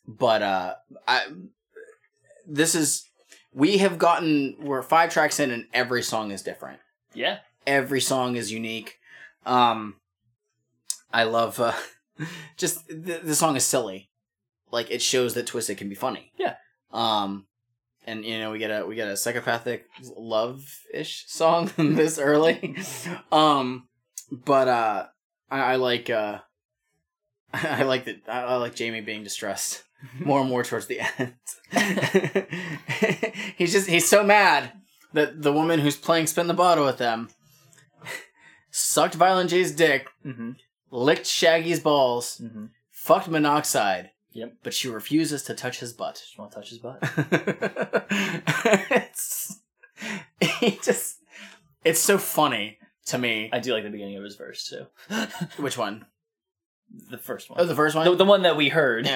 but 0.07 0.43
uh, 0.43 0.75
I 1.07 1.27
this 2.47 2.75
is 2.75 3.09
we 3.53 3.79
have 3.79 3.99
gotten 3.99 4.57
we're 4.61 4.83
five 4.83 5.13
tracks 5.13 5.41
in 5.41 5.51
and 5.51 5.67
every 5.73 6.03
song 6.03 6.31
is 6.31 6.43
different. 6.43 6.79
Yeah. 7.15 7.39
Every 7.67 8.01
song 8.01 8.37
is 8.37 8.51
unique. 8.51 8.99
Um, 9.45 9.97
I 11.13 11.25
love 11.25 11.61
uh, 11.61 11.73
just 12.57 12.87
the, 12.89 13.21
the 13.23 13.35
song 13.35 13.57
is 13.57 13.65
silly. 13.65 14.11
Like 14.71 14.91
it 14.91 15.03
shows 15.03 15.35
that 15.35 15.47
Twiztid 15.47 15.77
can 15.77 15.89
be 15.89 15.95
funny. 15.95 16.33
Yeah. 16.39 16.55
Um, 16.91 17.47
and 18.07 18.25
you 18.25 18.39
know 18.39 18.51
we 18.51 18.59
get 18.59 18.71
a 18.71 18.87
we 18.87 18.95
get 18.95 19.09
a 19.09 19.17
psychopathic 19.17 19.87
love 20.17 20.63
ish 20.93 21.25
song 21.29 21.71
this 21.77 22.19
early. 22.19 22.77
um, 23.33 23.89
but 24.31 24.69
uh, 24.69 25.07
I, 25.51 25.61
I 25.61 25.77
like 25.77 26.11
uh, 26.11 26.39
I 27.53 27.83
like 27.83 28.05
that 28.07 28.23
I, 28.29 28.57
like 28.57 28.75
Jamie 28.75 29.03
being 29.03 29.25
distressed 29.25 29.85
more 30.19 30.41
and 30.41 30.49
more 30.49 30.65
towards 30.65 30.87
the 30.87 31.01
end. 31.19 31.35
he's 33.57 33.73
just 33.73 33.89
he's 33.89 34.09
so 34.09 34.25
mad 34.25 34.73
that 35.13 35.43
the 35.43 35.53
woman 35.53 35.81
who's 35.81 35.97
playing 35.97 36.27
spin 36.27 36.47
the 36.49 36.55
bottle 36.55 36.85
with 36.85 36.99
them 36.99 37.29
sucked 38.71 39.15
Violent 39.15 39.51
J's 39.51 39.73
dick, 39.73 40.09
Mm-hmm. 40.25 40.53
Licked 40.93 41.27
Shaggy's 41.27 41.81
balls, 41.81 42.41
Mm-hmm. 42.43 42.67
fucked 42.91 43.29
Monoxide. 43.29 44.11
Yep. 44.35 44.55
But 44.63 44.73
she 44.73 44.89
refuses 44.89 45.43
to 45.45 45.55
touch 45.55 45.81
his 45.81 45.93
butt. 45.93 46.23
She 46.27 46.41
won't 46.41 46.53
touch 46.53 46.71
his 46.71 46.79
butt. 46.79 46.99
it's 48.91 49.61
he 50.41 50.79
just 50.83 51.19
it's 51.85 52.01
so 52.01 52.19
funny 52.19 52.79
to 53.07 53.19
me. 53.19 53.51
I 53.53 53.59
do 53.59 53.73
like 53.75 53.85
the 53.85 53.91
beginning 53.91 54.17
of 54.17 54.25
his 54.25 54.37
verse 54.37 54.69
too. 54.69 54.87
Which 55.63 55.77
one? 55.77 56.07
the 57.11 57.17
first 57.19 57.49
one. 57.49 57.59
Oh, 57.59 57.65
the 57.65 57.75
first 57.75 57.97
one. 57.97 58.05
the, 58.05 58.15
the 58.17 58.25
one 58.25 58.43
that 58.43 58.57
we 58.57 58.69
heard. 58.69 59.07
he 59.07 59.13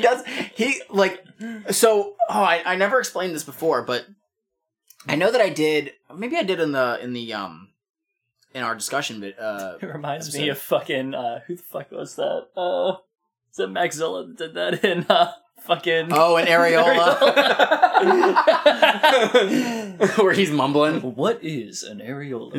does. 0.00 0.24
He 0.54 0.80
like 0.90 1.24
so. 1.70 2.14
Oh, 2.28 2.42
I, 2.42 2.62
I 2.64 2.76
never 2.76 2.98
explained 3.00 3.34
this 3.34 3.42
before, 3.44 3.82
but 3.82 4.06
I 5.08 5.16
know 5.16 5.32
that 5.32 5.40
I 5.40 5.48
did. 5.48 5.92
Maybe 6.14 6.36
I 6.36 6.44
did 6.44 6.60
in 6.60 6.72
the 6.72 6.98
in 7.02 7.12
the 7.12 7.32
um 7.34 7.69
in 8.54 8.62
our 8.62 8.74
discussion. 8.74 9.20
But 9.20 9.38
uh, 9.38 9.78
It 9.82 9.86
reminds 9.86 10.36
me 10.36 10.48
of 10.48 10.58
fucking 10.58 11.14
uh 11.14 11.40
who 11.46 11.56
the 11.56 11.62
fuck 11.62 11.90
was 11.90 12.16
that? 12.16 12.48
Uh 12.56 12.96
is 13.52 13.58
it 13.58 13.68
Maxilla 13.70 14.26
that 14.28 14.36
did 14.36 14.54
that 14.54 14.84
in 14.84 15.06
uh 15.08 15.32
fucking. 15.62 16.08
Oh, 16.10 16.36
an 16.36 16.46
areola. 16.46 17.18
Where 20.22 20.32
he's 20.32 20.50
mumbling. 20.50 21.00
What 21.00 21.44
is 21.44 21.82
an 21.82 21.98
areola? 22.00 22.56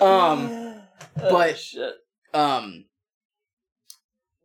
um, 0.00 0.74
but 1.16 1.58
shit. 1.58 1.94
um, 2.34 2.84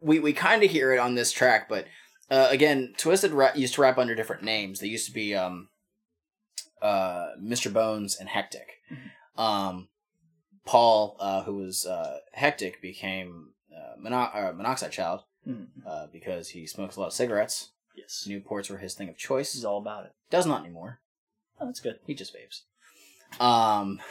we 0.01 0.19
we 0.19 0.33
kind 0.33 0.63
of 0.63 0.69
hear 0.71 0.93
it 0.93 0.99
on 0.99 1.15
this 1.15 1.31
track, 1.31 1.67
but 1.69 1.85
uh, 2.29 2.47
again, 2.49 2.93
Twiztid 2.97 3.33
ra- 3.33 3.51
used 3.55 3.75
to 3.75 3.81
rap 3.81 3.97
under 3.97 4.15
different 4.15 4.43
names. 4.43 4.79
They 4.79 4.87
used 4.87 5.05
to 5.07 5.13
be 5.13 5.33
um, 5.35 5.69
uh, 6.81 7.27
Mr. 7.41 7.71
Bones 7.71 8.17
and 8.19 8.29
Hectic. 8.29 8.67
Um, 9.37 9.87
Paul, 10.65 11.15
uh, 11.19 11.43
who 11.43 11.55
was 11.55 11.85
uh, 11.85 12.17
Hectic, 12.33 12.81
became 12.81 13.53
uh, 13.73 13.93
mono- 13.97 14.31
uh, 14.33 14.53
Monoxide 14.55 14.91
Child 14.91 15.21
Mm. 15.47 15.67
uh, 15.87 16.07
because 16.11 16.49
he 16.49 16.67
smokes 16.67 16.97
a 16.97 16.99
lot 16.99 17.05
of 17.07 17.13
cigarettes. 17.13 17.69
Yes. 17.95 18.27
Newports 18.29 18.69
were 18.69 18.79
his 18.79 18.95
thing 18.95 19.07
of 19.07 19.15
choice. 19.17 19.53
He's 19.53 19.63
all 19.63 19.77
about 19.77 20.03
it. 20.05 20.11
Does 20.29 20.45
not 20.45 20.59
anymore. 20.65 20.99
Oh, 21.61 21.65
that's 21.67 21.79
good. 21.79 21.99
He 22.05 22.13
just 22.13 22.35
vapes. 22.35 22.63
Um, 23.41 24.01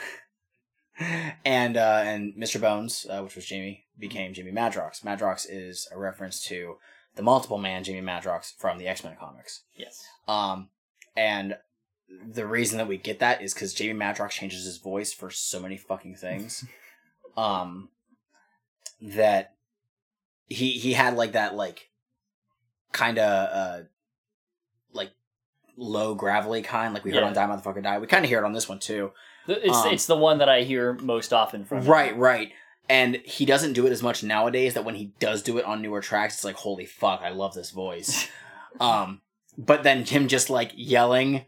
and 1.44 1.76
uh, 1.76 2.02
and 2.06 2.32
Mr. 2.34 2.58
Bones, 2.58 3.06
uh, 3.10 3.20
which 3.20 3.36
was 3.36 3.44
Jamie, 3.44 3.84
became 3.98 4.34
Jimmy 4.34 4.52
Madrox. 4.52 5.02
Madrox 5.02 5.46
is 5.48 5.88
a 5.92 5.98
reference 5.98 6.42
to 6.46 6.76
the 7.14 7.22
multiple 7.22 7.58
man 7.58 7.82
Jimmy 7.84 8.00
Madrox 8.06 8.52
from 8.58 8.78
the 8.78 8.86
X 8.88 9.02
Men 9.04 9.16
comics. 9.18 9.62
Yes. 9.74 10.04
Um, 10.28 10.68
and 11.16 11.56
the 12.28 12.46
reason 12.46 12.78
that 12.78 12.86
we 12.88 12.98
get 12.98 13.18
that 13.20 13.42
is 13.42 13.54
because 13.54 13.74
Jamie 13.74 13.98
Madrox 13.98 14.30
changes 14.30 14.64
his 14.64 14.78
voice 14.78 15.12
for 15.12 15.30
so 15.30 15.60
many 15.60 15.76
fucking 15.76 16.14
things. 16.16 16.64
um, 17.36 17.88
that 19.00 19.54
he 20.48 20.72
he 20.72 20.92
had 20.92 21.16
like 21.16 21.32
that 21.32 21.54
like 21.54 21.90
kind 22.92 23.18
of 23.18 23.48
uh 23.52 23.84
like 24.92 25.10
low 25.76 26.14
gravelly 26.14 26.62
kind 26.62 26.94
like 26.94 27.04
we 27.04 27.10
heard 27.10 27.20
Yeah. 27.20 27.26
on 27.26 27.34
Die 27.34 27.46
Motherfucker 27.46 27.82
Die. 27.82 27.98
We 27.98 28.06
kind 28.06 28.24
of 28.24 28.28
hear 28.30 28.38
it 28.38 28.44
on 28.44 28.52
this 28.52 28.68
one 28.68 28.78
too. 28.78 29.12
It's 29.48 29.76
Um, 29.76 29.92
it's 29.92 30.06
the 30.06 30.16
one 30.16 30.38
that 30.38 30.48
I 30.48 30.62
hear 30.62 30.94
most 30.94 31.32
often 31.32 31.64
from. 31.64 31.78
him. 31.78 31.86
Right, 31.86 32.16
right. 32.16 32.52
And 32.88 33.16
he 33.24 33.44
doesn't 33.44 33.72
do 33.72 33.86
it 33.86 33.92
as 33.92 34.02
much 34.02 34.22
nowadays 34.22 34.74
that 34.74 34.84
when 34.84 34.94
he 34.94 35.12
does 35.18 35.42
do 35.42 35.58
it 35.58 35.64
on 35.64 35.82
newer 35.82 36.00
tracks, 36.00 36.34
it's 36.34 36.44
like, 36.44 36.56
holy 36.56 36.86
fuck, 36.86 37.20
I 37.22 37.30
love 37.30 37.54
this 37.54 37.70
voice. 37.70 38.28
um, 38.80 39.20
but 39.58 39.82
then 39.82 40.04
him 40.04 40.28
just 40.28 40.50
like 40.50 40.72
yelling, 40.74 41.44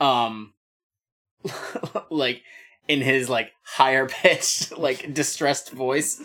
um, 0.00 0.54
like 2.10 2.42
in 2.88 3.00
his 3.00 3.28
like 3.28 3.52
higher 3.62 4.06
pitched, 4.08 4.76
like 4.76 5.14
distressed 5.14 5.70
voice, 5.70 6.20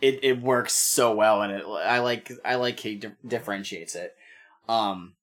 it, 0.00 0.20
it 0.22 0.42
works 0.42 0.72
so 0.72 1.14
well. 1.14 1.42
And 1.42 1.52
it, 1.52 1.64
I 1.64 2.00
like, 2.00 2.32
I 2.44 2.56
like 2.56 2.80
he 2.80 2.96
di- 2.96 3.12
differentiates 3.26 3.94
it. 3.94 4.14
Um, 4.68 5.14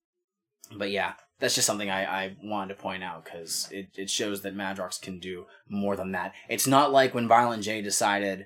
but 0.74 0.92
yeah, 0.92 1.14
that's 1.42 1.56
just 1.56 1.68
something 1.68 1.90
I, 1.90 2.06
I 2.06 2.36
wanted 2.42 2.76
to 2.76 2.82
point 2.82 3.04
out 3.04 3.26
because 3.26 3.68
it, 3.72 3.90
it 3.96 4.10
shows 4.10 4.44
that 4.44 4.56
Madrox 4.56 5.02
can 5.02 5.20
do 5.20 5.48
more 5.68 5.98
than 5.98 6.12
that. 6.14 6.34
It's 6.48 6.68
not 6.68 6.94
like 6.94 7.14
when 7.14 7.28
Violent 7.28 7.64
J 7.64 7.82
decided 7.82 8.46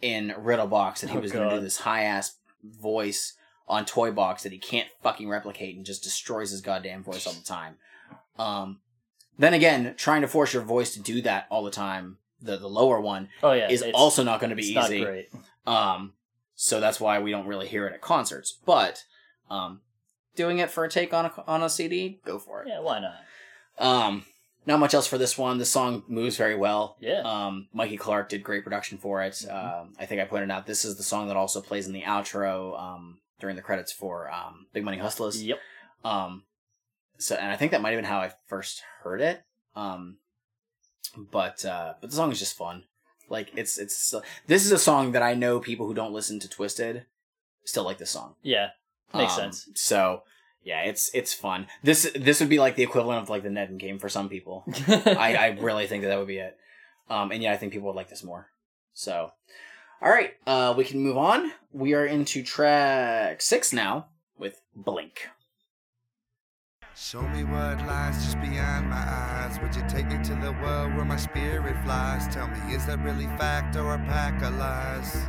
in 0.00 0.34
Riddle 0.38 0.66
Box 0.66 1.00
that 1.00 1.10
he 1.10 1.16
Oh, 1.18 1.20
was 1.20 1.32
going 1.32 1.48
to 1.48 1.56
do 1.56 1.60
this 1.62 1.78
high 1.78 2.02
ass 2.02 2.36
voice 2.62 3.34
on 3.68 3.84
Toy 3.86 4.10
Box 4.12 4.42
that 4.42 4.52
he 4.52 4.58
can't 4.58 4.88
fucking 5.02 5.28
replicate 5.28 5.76
and 5.76 5.86
just 5.86 6.02
destroys 6.02 6.50
his 6.50 6.60
goddamn 6.60 7.02
voice 7.02 7.26
all 7.26 7.32
the 7.32 7.42
time. 7.44 7.76
Um, 8.38 8.80
then 9.38 9.54
again, 9.54 9.94
trying 9.96 10.20
to 10.22 10.28
force 10.28 10.52
your 10.52 10.62
voice 10.62 10.92
to 10.94 11.00
do 11.00 11.22
that 11.22 11.46
all 11.50 11.64
the 11.64 11.70
time, 11.70 12.18
the 12.40 12.56
the 12.56 12.68
lower 12.68 13.00
one, 13.00 13.28
Oh 13.42 13.52
yeah. 13.52 13.70
is 13.70 13.82
also 13.94 14.22
not 14.22 14.40
going 14.40 14.50
to 14.50 14.56
be 14.56 14.62
easy. 14.62 14.74
Not 15.00 15.06
great. 15.06 15.28
Um, 15.66 16.12
so 16.54 16.78
that's 16.80 17.00
why 17.00 17.18
we 17.20 17.30
don't 17.30 17.46
really 17.46 17.66
hear 17.66 17.86
it 17.86 17.94
at 17.94 18.00
concerts. 18.00 18.56
But 18.64 19.04
um, 19.50 19.80
doing 20.36 20.58
it 20.58 20.70
for 20.70 20.84
a 20.84 20.90
take 20.90 21.12
on 21.14 21.24
a 21.26 21.32
on 21.46 21.62
a 21.62 21.70
CD, 21.70 22.20
go 22.24 22.38
for 22.38 22.62
it. 22.62 22.68
Yeah. 22.68 22.80
Why 22.80 23.00
not? 23.00 23.16
Um, 23.78 24.24
not 24.66 24.80
much 24.80 24.94
else 24.94 25.06
for 25.06 25.18
this 25.18 25.36
one. 25.36 25.58
The 25.58 25.64
song 25.64 26.02
moves 26.08 26.36
very 26.36 26.54
well. 26.56 26.96
Yeah. 27.00 27.20
Um, 27.22 27.68
Mikey 27.72 27.96
Clark 27.96 28.28
did 28.28 28.42
great 28.42 28.64
production 28.64 28.98
for 28.98 29.22
it. 29.22 29.32
Mhm. 29.34 29.52
Um, 29.80 29.92
I 29.98 30.06
think 30.06 30.20
I 30.20 30.24
pointed 30.24 30.50
out 30.50 30.66
this 30.66 30.84
is 30.84 30.96
the 30.96 31.02
song 31.02 31.28
that 31.28 31.36
also 31.36 31.60
plays 31.60 31.86
in 31.86 31.92
the 31.92 32.02
outro 32.02 32.78
um, 32.80 33.20
during 33.40 33.56
the 33.56 33.62
credits 33.62 33.92
for 33.92 34.30
um, 34.32 34.66
Big 34.72 34.84
Money 34.84 34.98
Hustlers. 34.98 35.42
Yep. 35.42 35.58
Um, 36.04 36.44
so 37.18 37.36
and 37.36 37.50
I 37.50 37.56
think 37.56 37.72
that 37.72 37.80
might 37.82 37.90
have 37.90 37.98
been 37.98 38.04
how 38.10 38.18
I 38.20 38.32
first 38.46 38.82
heard 39.02 39.20
it. 39.20 39.42
Um, 39.76 40.18
but 41.30 41.64
uh, 41.64 41.94
but 42.00 42.10
the 42.10 42.16
song 42.16 42.32
is 42.32 42.38
just 42.38 42.56
fun. 42.56 42.84
Like 43.28 43.50
it's 43.56 43.78
it's 43.78 44.14
this 44.46 44.64
is 44.66 44.72
a 44.72 44.78
song 44.78 45.12
that 45.12 45.22
I 45.22 45.34
know 45.34 45.60
people 45.60 45.86
who 45.86 45.94
don't 45.94 46.12
listen 46.12 46.38
to 46.40 46.48
Twiztid 46.48 47.04
still 47.64 47.84
like 47.84 47.98
this 47.98 48.10
song. 48.10 48.34
Yeah. 48.42 48.68
Makes 49.14 49.34
Um, 49.34 49.52
sense. 49.52 49.68
So 49.74 50.22
yeah, 50.64 50.80
it's 50.82 51.10
it's 51.14 51.34
fun. 51.34 51.66
This 51.82 52.10
this 52.14 52.40
would 52.40 52.48
be 52.48 52.58
like 52.58 52.74
the 52.74 52.82
equivalent 52.82 53.22
of 53.22 53.30
like 53.30 53.42
the 53.42 53.50
Ned 53.50 53.76
game 53.78 53.98
for 53.98 54.08
some 54.08 54.28
people. 54.28 54.64
I, 54.88 55.36
I 55.38 55.46
really 55.60 55.86
think 55.86 56.02
that 56.02 56.08
that 56.08 56.18
would 56.18 56.26
be 56.26 56.38
it. 56.38 56.56
Um, 57.10 57.30
and 57.30 57.42
yeah, 57.42 57.52
I 57.52 57.56
think 57.58 57.72
people 57.72 57.88
would 57.88 57.96
like 57.96 58.08
this 58.08 58.24
more. 58.24 58.48
So, 58.94 59.32
all 60.00 60.10
right, 60.10 60.34
uh, 60.46 60.74
we 60.76 60.84
can 60.84 61.00
move 61.00 61.18
on. 61.18 61.52
We 61.72 61.92
are 61.94 62.06
into 62.06 62.42
track 62.42 63.42
six 63.42 63.72
now 63.72 64.06
with 64.38 64.62
Blink. 64.74 65.28
Show 66.96 67.22
me 67.22 67.42
what 67.42 67.84
lies 67.86 68.24
just 68.24 68.40
beyond 68.40 68.88
my 68.88 68.96
eyes. 68.96 69.58
Would 69.60 69.74
you 69.74 69.82
take 69.88 70.06
me 70.06 70.22
to 70.22 70.34
the 70.36 70.52
world 70.62 70.94
where 70.94 71.04
my 71.04 71.16
spirit 71.16 71.76
flies? 71.84 72.32
Tell 72.32 72.46
me, 72.46 72.72
is 72.72 72.86
that 72.86 73.00
really 73.00 73.26
fact 73.36 73.74
or 73.76 73.94
a 73.94 73.98
pack 73.98 74.40
of 74.42 74.54
lies? 74.54 75.26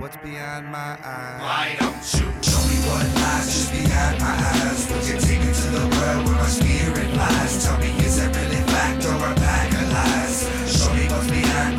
What's 0.00 0.16
beyond 0.18 0.68
my 0.68 0.96
eyes? 1.04 1.42
Why 1.42 1.76
don't 1.80 1.96
you 2.14 2.42
show 2.42 2.67
me 2.67 2.67
what 2.88 3.06
lies 3.22 3.46
just 3.46 3.70
behind 3.72 4.20
my 4.20 4.34
eyes? 4.34 4.80
Would 4.90 5.04
you 5.08 5.18
take 5.20 5.40
me 5.40 5.52
to 5.52 5.68
the 5.78 5.84
world 5.96 6.26
where 6.26 6.36
my 6.36 6.48
spirit 6.48 7.10
lies? 7.16 7.64
Tell 7.64 7.78
me, 7.78 7.90
is 8.04 8.16
that 8.18 8.34
really 8.36 8.62
fact 8.72 9.04
or 9.04 9.16
a 9.16 9.34
pack 9.34 9.72
of 9.80 9.92
lies? 9.92 10.36
Show 10.66 10.92
me 10.94 11.04
what's 11.08 11.28
behind 11.30 11.77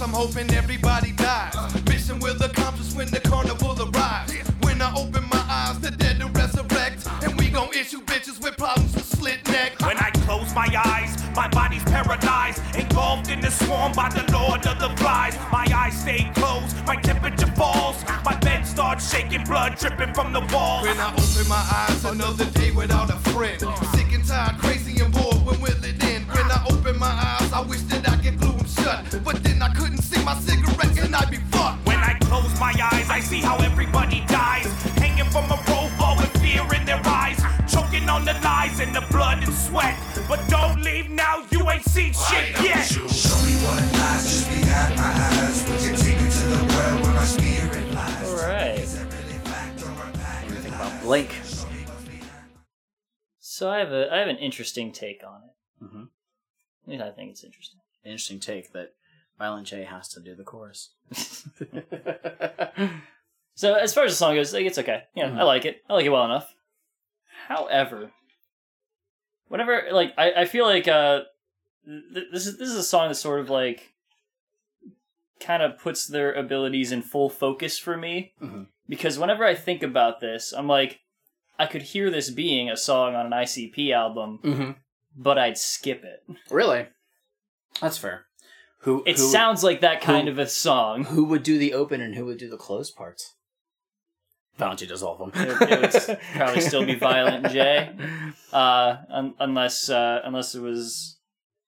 I'm 0.00 0.12
hoping 0.12 0.48
everybody 0.54 1.12
dies. 1.12 1.54
Mission 1.86 2.20
will 2.20 2.40
accomplish 2.40 2.94
when 2.94 3.10
the 3.10 3.20
carnival 3.20 3.76
arrives. 3.82 4.32
When 4.60 4.80
I 4.80 4.94
open 4.94 5.24
my 5.28 5.44
eyes, 5.48 5.80
the 5.80 5.90
dead 5.90 6.22
will 6.22 6.30
resurrect. 6.30 7.08
And 7.22 7.36
we 7.36 7.50
gon' 7.50 7.70
issue 7.74 8.00
bitches 8.02 8.40
with 8.40 8.56
problems 8.56 8.94
with 8.94 9.04
slit 9.04 9.46
neck. 9.48 9.80
When 9.80 9.96
I 9.96 10.10
close 10.10 10.54
my 10.54 10.68
eyes, 10.86 11.16
my 11.34 11.48
body's 11.48 11.82
paralyzed. 11.82 12.62
Engulfed 12.76 13.28
in 13.28 13.40
the 13.40 13.50
swarm 13.50 13.92
by 13.92 14.08
the 14.08 14.24
lord 14.32 14.64
of 14.66 14.78
the 14.78 14.90
flies. 15.02 15.36
My 15.50 15.66
eyes 15.74 16.00
stay 16.00 16.30
closed, 16.34 16.76
my 16.86 16.96
temperature 16.96 17.50
falls. 17.56 18.04
My 18.24 18.36
bed 18.36 18.66
starts 18.66 19.10
shaking, 19.10 19.42
blood 19.44 19.76
dripping 19.78 20.14
from 20.14 20.32
the 20.32 20.40
walls. 20.52 20.86
When 20.86 20.98
I 20.98 21.10
open 21.12 21.48
my 21.48 21.64
eyes, 21.74 22.04
another 22.04 22.46
day 22.52 22.70
without 22.70 23.10
a 23.10 23.18
friend. 23.30 23.60
Sick 23.94 24.12
and 24.12 24.24
tired, 24.24 24.58
crazy 24.58 25.02
and 25.02 25.12
bored, 25.12 25.44
when 25.44 25.60
will 25.60 25.84
it 25.84 26.04
end? 26.04 26.26
When 26.28 26.48
I 26.50 26.64
open 26.70 26.98
my 26.98 27.10
eyes, 27.10 27.52
I 27.52 27.62
wish 27.62 27.82
that 27.90 28.08
I 28.08 28.16
could 28.16 28.38
glue 28.38 28.52
them 28.52 28.66
shut. 28.66 29.24
But 29.24 29.42
then 29.42 29.60
I 29.62 29.68
couldn't 29.74 29.87
close 32.58 32.74
my 32.74 32.88
eyes, 32.92 33.08
I 33.10 33.20
see 33.20 33.40
how 33.40 33.56
everybody 33.58 34.24
dies. 34.26 34.66
Hanging 34.96 35.30
from 35.30 35.44
a 35.50 35.56
rope, 35.68 36.00
all 36.00 36.16
with 36.16 36.36
fear 36.40 36.62
in 36.74 36.84
their 36.84 37.00
eyes. 37.04 37.40
Choking 37.72 38.08
on 38.08 38.24
the 38.24 38.34
lies 38.44 38.80
and 38.80 38.94
the 38.94 39.04
blood 39.10 39.42
and 39.42 39.52
sweat. 39.52 39.96
But 40.28 40.40
don't 40.48 40.82
leave 40.82 41.10
now, 41.10 41.44
you 41.50 41.68
ain't 41.70 41.84
seen 41.84 42.12
shit 42.12 42.50
yet. 42.62 42.84
Show 42.84 43.38
me 43.46 43.54
what 43.64 43.82
lies 43.92 44.24
just 44.24 44.48
behind 44.48 44.96
my 44.96 45.02
eyes. 45.02 45.68
Would 45.68 45.82
you 45.82 45.96
take 45.96 46.20
me 46.20 46.30
to 46.30 46.46
the 46.46 46.64
world 46.74 47.02
where 47.02 47.14
my 47.14 47.24
spirit 47.24 47.94
lies? 47.94 48.28
All 48.28 48.48
right. 48.48 48.78
Is 48.78 48.98
that 48.98 49.12
really 49.12 49.38
fact 49.44 49.82
or 49.82 49.90
a 49.90 50.12
pack 50.18 50.48
of 50.48 50.58
Think 50.58 50.74
about 50.74 50.92
lies? 50.92 51.02
Blink. 51.02 51.30
Show 51.30 51.68
me 51.68 51.84
what's 51.86 52.04
behind 52.04 52.42
So 53.38 53.70
I 53.70 53.78
have 53.78 53.92
a 53.92 54.12
I 54.12 54.18
have 54.18 54.28
an 54.28 54.38
interesting 54.38 54.92
take 54.92 55.22
on 55.26 55.42
it. 55.44 55.84
Mm-hmm. 55.84 56.04
At 56.84 56.88
least 56.88 57.02
I 57.02 57.10
think 57.10 57.30
it's 57.30 57.44
interesting. 57.44 57.80
Interesting 58.04 58.40
take 58.40 58.72
that 58.72 58.94
Violent 59.38 59.66
J 59.66 59.84
has 59.84 60.08
to 60.08 60.20
do 60.20 60.34
the 60.34 60.44
chorus. 60.44 60.90
So 63.54 63.74
as 63.74 63.92
far 63.92 64.04
as 64.04 64.12
the 64.12 64.16
song 64.16 64.36
goes, 64.36 64.54
like 64.54 64.66
it's 64.66 64.78
okay. 64.78 65.02
You 65.16 65.26
know, 65.26 65.36
I 65.40 65.42
like 65.42 65.64
it. 65.64 65.82
I 65.90 65.94
like 65.94 66.06
it 66.06 66.10
well 66.10 66.24
enough. 66.24 66.54
However, 67.48 68.12
whenever 69.48 69.82
like 69.90 70.14
I, 70.16 70.32
I 70.42 70.44
feel 70.44 70.64
like 70.64 70.86
uh 70.86 71.22
th- 71.84 72.26
this 72.32 72.46
is 72.46 72.56
this 72.56 72.68
is 72.68 72.76
a 72.76 72.84
song 72.84 73.08
that 73.08 73.16
sort 73.16 73.40
of 73.40 73.50
like 73.50 73.94
kind 75.40 75.60
of 75.64 75.76
puts 75.76 76.06
their 76.06 76.32
abilities 76.32 76.92
in 76.92 77.02
full 77.02 77.28
focus 77.28 77.80
for 77.80 77.96
me 77.96 78.32
Mhm. 78.40 78.66
because 78.88 79.18
whenever 79.18 79.44
I 79.44 79.56
think 79.56 79.82
about 79.82 80.20
this, 80.20 80.52
I'm 80.56 80.68
like 80.68 81.00
I 81.58 81.66
could 81.66 81.82
hear 81.82 82.10
this 82.10 82.30
being 82.30 82.70
a 82.70 82.76
song 82.76 83.16
on 83.16 83.26
an 83.26 83.32
ICP 83.32 83.92
album, 83.92 84.38
Mm-hmm. 84.44 84.70
but 85.16 85.36
I'd 85.36 85.58
skip 85.58 86.04
it. 86.04 86.22
Really? 86.48 86.86
That's 87.80 87.98
fair. 87.98 88.26
Who 88.82 89.02
It 89.06 89.16
who, 89.16 89.22
sounds 89.22 89.64
like 89.64 89.80
that 89.80 90.00
kind 90.00 90.28
who- 90.28 90.32
of 90.32 90.38
a 90.38 90.46
song. 90.46 91.04
who 91.04 91.24
would 91.24 91.42
do 91.42 91.58
the 91.58 91.74
open 91.74 92.00
and 92.00 92.14
who 92.14 92.24
would 92.26 92.38
do 92.38 92.48
the 92.48 92.56
closed 92.56 92.94
parts? 92.96 93.34
Violent 94.56 94.80
J 94.80 94.86
does 94.86 95.02
all 95.04 95.20
of 95.22 95.32
them. 95.32 95.48
It, 95.48 95.70
it 95.70 96.08
would 96.08 96.18
probably 96.34 96.60
still 96.60 96.84
be 96.84 96.96
Violent 96.96 97.48
J, 97.50 97.90
uh, 98.52 98.96
un- 99.08 99.34
unless 99.38 99.88
uh, 99.88 100.20
unless 100.24 100.54
it 100.56 100.60
was 100.60 101.18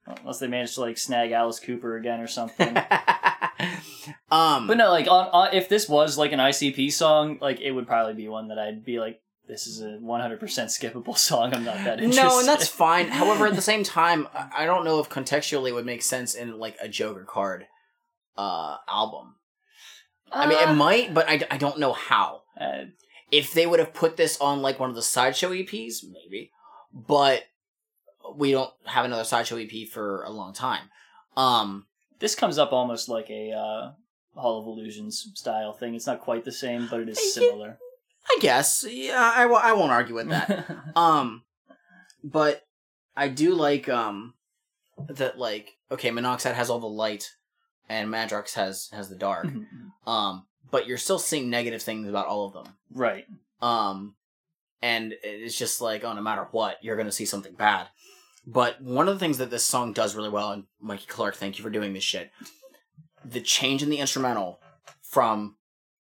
unless 0.06 0.40
they 0.40 0.48
managed 0.48 0.74
to 0.74 0.80
like 0.80 0.98
snag 0.98 1.30
Alice 1.30 1.61
Cooper 1.61 1.96
again 1.96 2.18
or 2.20 2.26
something. 2.26 2.76
um, 4.32 4.66
but 4.66 4.76
no, 4.76 4.90
like 4.90 5.06
on, 5.06 5.28
on 5.32 5.54
if 5.54 5.68
this 5.68 5.88
was 5.88 6.18
like 6.18 6.32
an 6.32 6.40
ICP 6.40 6.92
song, 6.92 7.38
like 7.40 7.61
it 7.61 7.70
would 7.70 7.86
probably 7.86 8.14
be 8.14 8.28
one 8.28 8.48
that 8.48 8.58
I'd 8.58 8.84
be 8.84 8.98
like, 8.98 9.20
this 9.51 9.66
is 9.66 9.80
a 9.82 9.98
100% 10.03 10.38
skippable 10.40 11.18
song. 11.28 11.53
I'm 11.53 11.64
not 11.64 11.78
that 11.84 11.98
interested. 12.01 12.22
No, 12.22 12.38
and 12.38 12.48
that's 12.48 12.68
fine. 12.86 13.09
However, 13.09 13.46
at 13.46 13.57
the 13.57 13.62
same 13.62 13.82
time, 13.82 14.28
I 14.34 14.64
don't 14.64 14.84
know 14.84 15.01
if 15.01 15.09
contextually 15.11 15.70
it 15.70 15.74
would 15.74 15.86
make 15.86 16.03
sense 16.03 16.34
in 16.34 16.59
like 16.59 16.76
a 16.80 16.88
Joker 16.88 17.24
card 17.24 17.66
uh 18.38 18.76
album. 18.88 19.34
I 20.32 20.46
mean, 20.46 20.59
it 20.59 20.72
might, 20.74 21.12
but 21.12 21.28
I, 21.28 21.42
I 21.51 21.57
don't 21.59 21.80
know 21.80 21.92
how. 21.92 22.42
Uh, 22.59 22.84
If 23.32 23.53
they 23.53 23.66
would 23.66 23.80
have 23.80 23.92
put 23.92 24.16
this 24.16 24.40
on 24.40 24.62
like 24.62 24.78
one 24.78 24.88
of 24.88 24.94
the 24.96 25.03
sideshow 25.03 25.51
EPs, 25.51 26.05
maybe. 26.05 26.53
But 26.92 27.44
we 28.36 28.53
don't 28.53 28.72
have 28.86 29.05
another 29.05 29.24
sideshow 29.24 29.57
EP 29.57 29.88
for 29.92 30.22
a 30.22 30.30
long 30.30 30.53
time. 30.53 30.88
Um, 31.36 31.86
this 32.20 32.34
comes 32.36 32.59
up 32.59 32.72
almost 32.72 33.09
like 33.09 33.28
a 33.30 33.51
uh, 33.53 33.92
Hall 34.40 34.61
of 34.61 34.66
Illusions 34.66 35.32
style 35.34 35.72
thing. 35.72 35.94
It's 35.94 36.07
not 36.07 36.20
quite 36.20 36.44
the 36.44 36.53
same, 36.53 36.86
but 36.88 37.01
it 37.01 37.09
is 37.09 37.34
similar. 37.34 37.78
I 38.28 38.38
guess. 38.40 38.84
Yeah, 38.88 39.32
I, 39.34 39.42
w- 39.42 39.60
I 39.62 39.72
won't 39.72 39.92
argue 39.92 40.14
with 40.14 40.28
that. 40.28 40.66
um, 40.96 41.42
but 42.22 42.62
I 43.16 43.28
do 43.28 43.54
like 43.54 43.88
um 43.88 44.34
that 45.08 45.38
like 45.38 45.72
okay, 45.90 46.10
Monoxide 46.10 46.54
has 46.54 46.70
all 46.70 46.78
the 46.78 46.86
light, 46.86 47.30
and 47.88 48.08
Madrox 48.08 48.54
has 48.54 48.88
has 48.92 49.08
the 49.08 49.16
dark. 49.16 49.46
Um, 50.06 50.46
but 50.70 50.86
you're 50.86 50.98
still 50.98 51.18
seeing 51.18 51.50
negative 51.50 51.82
things 51.82 52.08
about 52.08 52.26
all 52.26 52.46
of 52.46 52.52
them. 52.52 52.74
right. 52.92 53.24
Um, 53.60 54.14
and 54.82 55.14
it's 55.22 55.58
just 55.58 55.80
like, 55.82 56.04
oh, 56.04 56.14
no 56.14 56.22
matter 56.22 56.46
what, 56.52 56.78
you're 56.82 56.96
gonna 56.96 57.12
see 57.12 57.26
something 57.26 57.54
bad. 57.54 57.88
But 58.46 58.80
one 58.80 59.08
of 59.08 59.14
the 59.14 59.20
things 59.20 59.38
that 59.38 59.50
this 59.50 59.64
song 59.64 59.92
does 59.92 60.14
really 60.16 60.30
well, 60.30 60.52
and 60.52 60.64
Mikey 60.80 61.06
Clark, 61.06 61.36
thank 61.36 61.58
you 61.58 61.64
for 61.64 61.70
doing 61.70 61.92
this 61.92 62.02
shit. 62.04 62.30
The 63.24 63.40
change 63.40 63.82
in 63.82 63.90
the 63.90 63.98
instrumental 63.98 64.60
from 65.02 65.56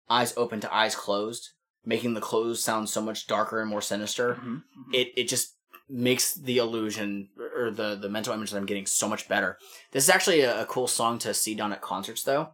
eyes 0.09 0.32
open 0.36 0.61
to 0.61 0.74
eyes 0.74 0.94
closed, 0.94 1.50
making 1.85 2.14
the 2.14 2.20
clothes 2.20 2.62
sound 2.62 2.89
so 2.89 3.01
much 3.01 3.26
darker 3.26 3.61
and 3.61 3.68
more 3.70 3.82
sinister. 3.82 4.35
Mhm. 4.37 4.62
It 4.93 5.12
it 5.16 5.28
just 5.28 5.57
makes 5.89 6.35
the 6.35 6.59
illusion 6.59 7.28
or 7.57 7.70
the 7.70 7.95
the 7.95 8.09
mental 8.09 8.32
image 8.32 8.51
that 8.51 8.57
I'm 8.59 8.66
getting 8.66 8.87
so 8.87 9.09
much 9.09 9.28
better. 9.28 9.59
This 9.93 10.05
is 10.05 10.11
actually 10.11 10.41
a, 10.41 10.62
a 10.62 10.66
cool 10.66 10.87
song 10.89 11.18
to 11.20 11.35
see 11.35 11.55
done 11.55 11.72
at 11.72 11.82
concerts 11.82 12.22
though, 12.22 12.51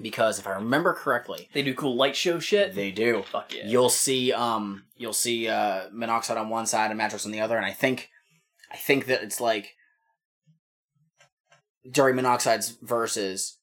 because 0.00 0.38
if 0.38 0.46
I 0.46 0.50
remember 0.52 0.92
correctly, 0.92 1.48
They 1.54 1.62
do 1.62 1.74
cool 1.74 1.96
light 1.96 2.14
show 2.16 2.38
shit. 2.38 2.74
they 2.74 2.90
do. 2.90 3.22
Fuck 3.30 3.54
yeah. 3.54 3.66
You'll 3.66 3.88
see 3.90 4.32
um 4.32 4.84
you'll 4.96 5.12
see 5.14 5.48
uh 5.48 5.88
monoxide 5.92 6.36
on 6.36 6.48
one 6.50 6.66
side 6.66 6.90
and 6.90 7.00
Madrox 7.00 7.24
on 7.24 7.32
the 7.32 7.40
other, 7.40 7.56
and 7.56 7.64
I 7.66 7.72
think 7.72 8.10
I 8.70 8.76
think 8.76 9.06
that 9.06 9.22
it's 9.22 9.40
like 9.40 9.74
during 11.90 12.16
monoxide's 12.16 12.70
verses, 12.82 13.58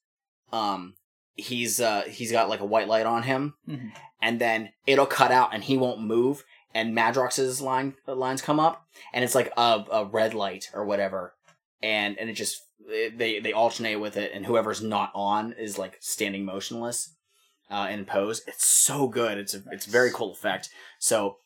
um 0.51 0.95
he's 1.35 1.79
uh 1.79 2.01
he's 2.07 2.31
got 2.31 2.49
like 2.49 2.59
a 2.59 2.65
white 2.65 2.87
light 2.87 3.05
on 3.05 3.23
him, 3.23 3.53
Mhm. 3.67 3.91
And 4.21 4.39
then 4.39 4.69
it'll 4.85 5.05
cut 5.05 5.31
out 5.31 5.53
and 5.53 5.63
he 5.63 5.77
won't 5.77 6.01
move, 6.01 6.43
and 6.73 6.95
Madrox's 6.95 7.61
line 7.61 7.95
lines 8.07 8.41
come 8.41 8.59
up, 8.59 8.85
and 9.13 9.23
it's 9.23 9.35
like 9.35 9.51
a, 9.57 9.85
a 9.91 10.05
red 10.05 10.33
light 10.33 10.69
or 10.73 10.85
whatever, 10.85 11.33
and 11.81 12.17
and 12.17 12.29
it 12.29 12.33
just 12.33 12.61
it, 12.87 13.17
they 13.17 13.39
they 13.39 13.53
alternate 13.53 13.97
with 13.97 14.17
it, 14.17 14.31
and 14.33 14.45
whoever's 14.45 14.81
not 14.81 15.11
on 15.15 15.53
is 15.53 15.77
like 15.77 15.97
standing 15.99 16.45
motionless 16.45 17.15
uh, 17.69 17.87
in 17.89 18.05
pose. 18.05 18.41
It's 18.47 18.65
so 18.65 19.07
good. 19.07 19.37
It's 19.37 19.53
a 19.53 19.63
it's 19.71 19.87
a 19.87 19.91
very 19.91 20.11
cool 20.11 20.31
effect. 20.31 20.69
So 20.99 21.37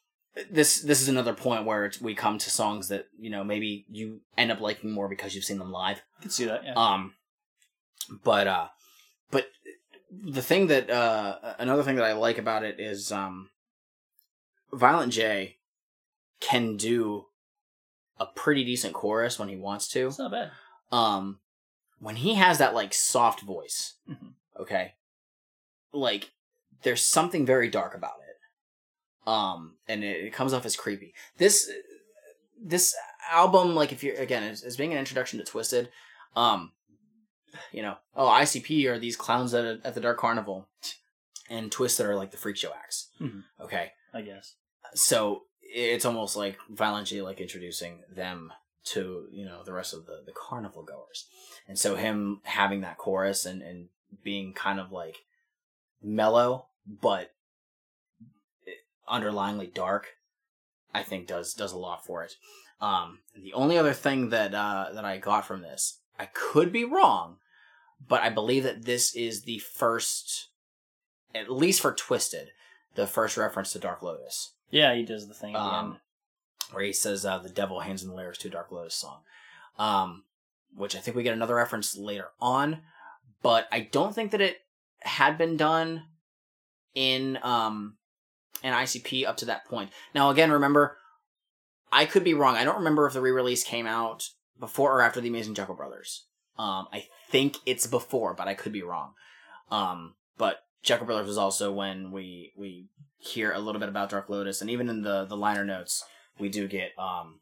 this 0.50 0.82
this 0.82 1.02
is 1.02 1.08
another 1.08 1.34
point 1.34 1.66
where 1.66 1.86
it's, 1.86 2.02
we 2.02 2.16
come 2.16 2.38
to 2.38 2.50
songs 2.50 2.88
that 2.90 3.08
you 3.18 3.30
know 3.30 3.44
maybe 3.44 3.86
you 3.90 4.22
end 4.38 4.52
up 4.52 4.62
liking 4.62 4.92
more 4.92 5.08
because 5.08 5.36
you've 5.36 5.44
seen 5.44 5.60
them 5.60 5.72
live. 5.72 6.02
I 6.20 6.22
can 6.22 6.32
see 6.32 6.46
that. 6.46 6.64
Yeah. 6.64 6.74
Um, 6.74 7.14
but 8.24 8.48
uh, 8.48 8.68
the 10.22 10.42
thing 10.42 10.68
that 10.68 10.90
uh, 10.90 11.56
another 11.60 11.84
thing 11.84 11.96
that 11.96 12.06
I 12.06 12.14
like 12.14 12.38
about 12.38 12.64
it 12.64 12.80
is 12.80 13.12
um, 13.12 13.50
Violent 14.72 15.14
J 15.14 15.58
can 16.40 16.78
do 16.78 17.26
a 18.20 18.26
pretty 18.26 18.64
decent 18.64 18.94
chorus 18.94 19.40
when 19.40 19.50
he 19.50 19.56
wants 19.56 19.88
to. 19.90 20.08
it's 20.08 20.20
not 20.20 20.32
bad. 20.32 20.52
Um, 20.92 21.40
when 22.00 22.18
he 22.18 22.36
has 22.36 22.58
that 22.60 22.74
like 22.76 22.94
soft 22.94 23.42
voice, 23.42 23.96
Mhm. 24.10 24.34
okay, 24.60 24.94
like 25.92 26.32
there's 26.84 27.02
something 27.04 27.46
very 27.46 27.70
dark 27.70 27.96
about 27.96 28.20
it. 28.28 29.28
Um, 29.28 29.78
and 29.88 30.04
it, 30.04 30.26
it 30.26 30.34
comes 30.34 30.54
off 30.54 30.66
as 30.66 30.76
creepy. 30.76 31.14
This 31.38 31.72
this 32.62 32.94
album, 33.32 33.74
like 33.76 33.92
if 33.92 34.04
you're 34.04 34.16
again, 34.18 34.44
as, 34.44 34.64
as 34.64 34.78
being 34.78 34.92
an 34.92 35.00
introduction 35.00 35.40
to 35.40 35.46
Twiztid, 35.50 35.88
um, 36.36 36.72
you 37.72 37.82
know, 37.82 37.98
oh 38.16 38.28
ICP 38.28 38.86
are 38.88 39.00
these 39.00 39.16
clowns 39.16 39.54
at 39.54 39.66
at 39.84 39.94
the 39.96 40.02
Dark 40.02 40.18
Carnival, 40.20 40.68
and 41.50 41.72
Twiztid 41.72 42.06
are 42.06 42.16
like 42.16 42.32
the 42.32 42.38
freak 42.38 42.58
show 42.58 42.72
acts. 42.74 43.10
Mhm. 43.20 43.44
Okay, 43.60 43.92
I 44.14 44.22
guess. 44.22 44.56
so 44.96 45.44
it's 45.62 46.06
almost 46.06 46.36
like 46.36 46.58
Violent 46.70 47.08
J 47.08 47.22
like 47.22 47.40
introducing 47.42 48.04
them 48.14 48.52
to 48.86 49.28
you 49.32 49.46
know 49.46 49.64
the 49.64 49.74
rest 49.74 49.94
of 49.94 50.06
the 50.06 50.22
the 50.26 50.34
carnival 50.34 50.84
goers, 50.84 51.28
and 51.68 51.78
so 51.80 51.96
him 51.96 52.42
having 52.44 52.82
that 52.82 52.98
chorus 52.98 53.46
and 53.46 53.62
and 53.62 53.90
being 54.24 54.54
kind 54.54 54.80
of 54.80 54.92
like 54.92 55.18
mellow 56.02 56.68
but 57.02 57.32
underlyingly 59.10 59.74
dark, 59.74 60.08
I 60.94 61.04
think 61.04 61.28
does 61.28 61.54
does 61.54 61.72
a 61.72 61.78
lot 61.78 62.06
for 62.06 62.24
it. 62.24 62.36
Um, 62.82 63.20
the 63.36 63.54
only 63.54 63.78
other 63.78 63.94
thing 63.94 64.30
that 64.30 64.54
uh, 64.54 64.90
that 64.94 65.06
I 65.06 65.18
got 65.18 65.46
from 65.46 65.62
this, 65.62 66.00
I 66.20 66.26
could 66.26 66.72
be 66.72 66.84
wrong, 66.86 67.38
but 68.08 68.22
I 68.22 68.30
believe 68.30 68.64
that 68.64 68.86
this 68.86 69.16
is 69.16 69.44
the 69.44 69.60
first, 69.60 70.50
at 71.34 71.52
least 71.52 71.82
for 71.82 71.94
Twiztid, 71.94 72.48
the 72.96 73.08
first 73.08 73.38
reference 73.38 73.72
to 73.74 73.80
Dark 73.80 74.02
Lotus 74.02 74.54
Yeah, 74.70 74.94
he 74.94 75.04
does 75.04 75.28
the 75.28 75.34
thing 75.34 75.56
um, 75.56 75.98
where 76.72 76.84
he 76.84 76.94
says 76.94 77.26
uh, 77.26 77.40
the 77.40 77.50
devil 77.50 77.80
hands 77.80 78.04
in 78.04 78.10
the 78.10 78.16
lyrics 78.16 78.38
to 78.40 78.48
a 78.48 78.52
Dark 78.52 78.72
Lotus 78.72 78.96
song, 78.96 79.20
um, 79.78 80.24
which 80.76 80.96
I 80.96 81.00
think 81.00 81.16
we 81.16 81.24
get 81.24 81.34
another 81.34 81.56
reference 81.56 81.98
later 81.98 82.30
on, 82.40 82.82
but 83.42 83.68
I 83.72 83.82
don't 83.82 84.14
think 84.14 84.32
that 84.32 84.42
it 84.42 84.58
had 85.02 85.38
been 85.38 85.58
done 85.58 86.04
in 86.96 87.38
um, 87.44 87.98
an 88.64 88.74
ICP 88.74 89.28
up 89.28 89.38
to 89.38 89.46
that 89.46 89.66
point. 89.66 89.92
Now, 90.14 90.30
again, 90.30 90.52
remember, 90.52 90.98
I 91.92 92.06
could 92.06 92.24
be 92.24 92.34
wrong. 92.34 92.56
I 92.56 92.64
don't 92.64 92.78
remember 92.78 93.06
if 93.06 93.14
the 93.14 93.22
re-release 93.22 93.64
came 93.64 93.86
out 93.86 94.30
before 94.60 94.98
or 94.98 95.02
after 95.02 95.22
the 95.22 95.30
Amazing 95.30 95.56
Jekyll 95.56 95.76
Brothers. 95.76 96.26
Um, 96.58 96.88
I 96.94 97.08
think 97.34 97.58
it's 97.66 97.88
before, 97.88 98.34
but 98.34 98.48
I 98.48 98.54
could 98.54 98.72
be 98.72 98.84
wrong. 98.84 99.14
Um, 99.70 100.14
but 100.38 100.64
Jekyll 100.84 101.06
Brothers 101.08 101.28
was 101.28 101.38
also 101.38 101.72
when 101.74 102.12
we 102.12 102.54
we 102.58 102.88
hear 103.18 103.52
a 103.52 103.60
little 103.60 103.80
bit 103.80 103.90
about 103.90 104.10
Dark 104.10 104.30
Lotus, 104.30 104.62
and 104.62 104.70
even 104.70 104.88
in 104.90 105.02
the 105.02 105.26
the 105.26 105.36
liner 105.38 105.66
notes, 105.66 106.04
we 106.40 106.48
do 106.50 106.68
get 106.68 106.92
um 106.98 107.40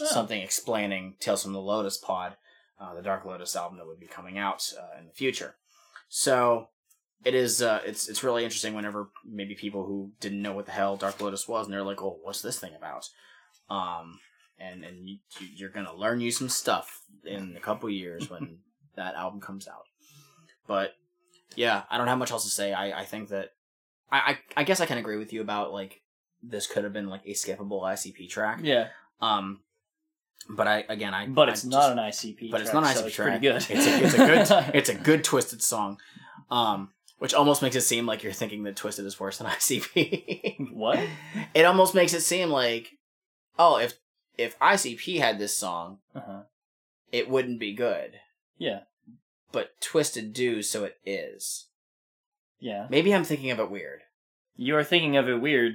Oh. 0.00 0.04
something 0.06 0.40
explaining 0.40 1.16
Tales 1.18 1.42
from 1.42 1.52
the 1.54 1.60
Lotus 1.60 1.96
Pod, 1.98 2.36
uh, 2.80 2.94
the 2.94 3.02
Dark 3.02 3.24
Lotus 3.24 3.56
album 3.56 3.78
that 3.78 3.86
would 3.88 3.98
be 3.98 4.06
coming 4.06 4.38
out 4.38 4.62
uh, 4.80 4.96
in 5.00 5.06
the 5.06 5.12
future. 5.12 5.56
So 6.08 6.68
it 7.24 7.34
is 7.34 7.60
uh, 7.62 7.80
it's 7.84 8.08
it's 8.08 8.22
really 8.22 8.44
interesting 8.44 8.74
whenever 8.74 9.10
maybe 9.24 9.54
people 9.56 9.84
who 9.84 10.12
didn't 10.20 10.40
know 10.42 10.52
what 10.52 10.66
the 10.66 10.72
hell 10.72 10.96
Dark 10.96 11.20
Lotus 11.20 11.48
was, 11.48 11.66
and 11.66 11.72
they're 11.74 11.82
like, 11.90 12.00
"Oh, 12.02 12.18
what's 12.22 12.42
this 12.42 12.60
thing 12.60 12.74
about?" 12.76 13.08
Um, 13.68 14.20
and 14.58 14.84
and 14.84 15.08
you, 15.08 15.16
you- 15.40 15.48
you're 15.56 15.70
gonna 15.70 15.94
learn 15.94 16.20
you 16.20 16.30
some 16.30 16.48
stuff 16.48 17.02
in 17.24 17.56
a 17.56 17.60
couple 17.60 17.90
years 17.90 18.30
when 18.30 18.58
that 18.98 19.14
album 19.14 19.40
comes 19.40 19.66
out. 19.66 19.84
But 20.66 20.92
yeah, 21.56 21.82
I 21.90 21.96
don't 21.98 22.08
have 22.08 22.18
much 22.18 22.30
else 22.30 22.44
to 22.44 22.50
say. 22.50 22.72
I, 22.72 23.00
I 23.00 23.04
think 23.04 23.30
that 23.30 23.50
I, 24.12 24.18
I 24.18 24.38
I 24.58 24.64
guess 24.64 24.80
I 24.80 24.86
can 24.86 24.98
agree 24.98 25.16
with 25.16 25.32
you 25.32 25.40
about 25.40 25.72
like 25.72 26.02
this 26.42 26.66
could 26.66 26.84
have 26.84 26.92
been 26.92 27.08
like 27.08 27.22
a 27.26 27.30
skippable 27.32 27.82
ICP 27.82 28.28
track. 28.28 28.60
Yeah, 28.62 28.88
Um, 29.20 29.60
but 30.50 30.68
I 30.68 30.84
again 30.88 31.14
I 31.14 31.26
but 31.26 31.48
I 31.48 31.52
it's 31.52 31.62
just- 31.62 31.72
not 31.72 31.90
an 31.92 31.98
ICP. 31.98 32.50
but 32.50 32.60
it's 32.60 32.72
not 32.72 32.84
an 32.84 32.94
so 32.94 33.02
ICP 33.02 33.06
it's 33.06 33.14
track. 33.16 33.28
Pretty 33.40 33.46
good. 33.46 33.56
It's 33.56 33.70
a, 33.70 34.04
it's 34.04 34.14
a 34.14 34.18
good 34.18 34.70
it's 34.74 34.88
a 34.90 34.94
good 34.94 35.24
twiztid 35.24 35.62
song. 35.62 35.98
Um, 36.50 36.90
which 37.18 37.34
almost 37.34 37.62
makes 37.62 37.74
it 37.76 37.80
seem 37.80 38.06
like 38.06 38.22
you're 38.22 38.32
thinking 38.32 38.62
that 38.62 38.76
Twiztid 38.76 39.04
is 39.04 39.18
worse 39.18 39.38
than 39.38 39.46
ICP. 39.58 40.72
what? 40.72 41.00
it 41.52 41.64
almost 41.64 41.92
makes 41.94 42.14
it 42.14 42.20
seem 42.20 42.48
like 42.50 42.90
oh, 43.58 43.78
if 43.78 43.94
if 44.36 44.56
ICP 44.60 45.18
had 45.18 45.38
this 45.38 45.56
song, 45.56 45.98
Uh-huh. 46.14 46.42
it 47.10 47.28
wouldn't 47.28 47.58
be 47.58 47.74
good. 47.74 48.12
Yeah. 48.58 48.80
But 49.52 49.70
Twiztid 49.80 50.32
do, 50.32 50.62
so 50.62 50.84
it 50.84 50.98
is. 51.06 51.66
Yeah. 52.60 52.86
Maybe 52.90 53.14
I'm 53.14 53.24
thinking 53.24 53.50
of 53.50 53.58
it 53.60 53.70
weird. 53.70 54.00
You 54.56 54.76
are 54.76 54.84
thinking 54.84 55.16
of 55.16 55.28
it 55.28 55.40
weird. 55.40 55.74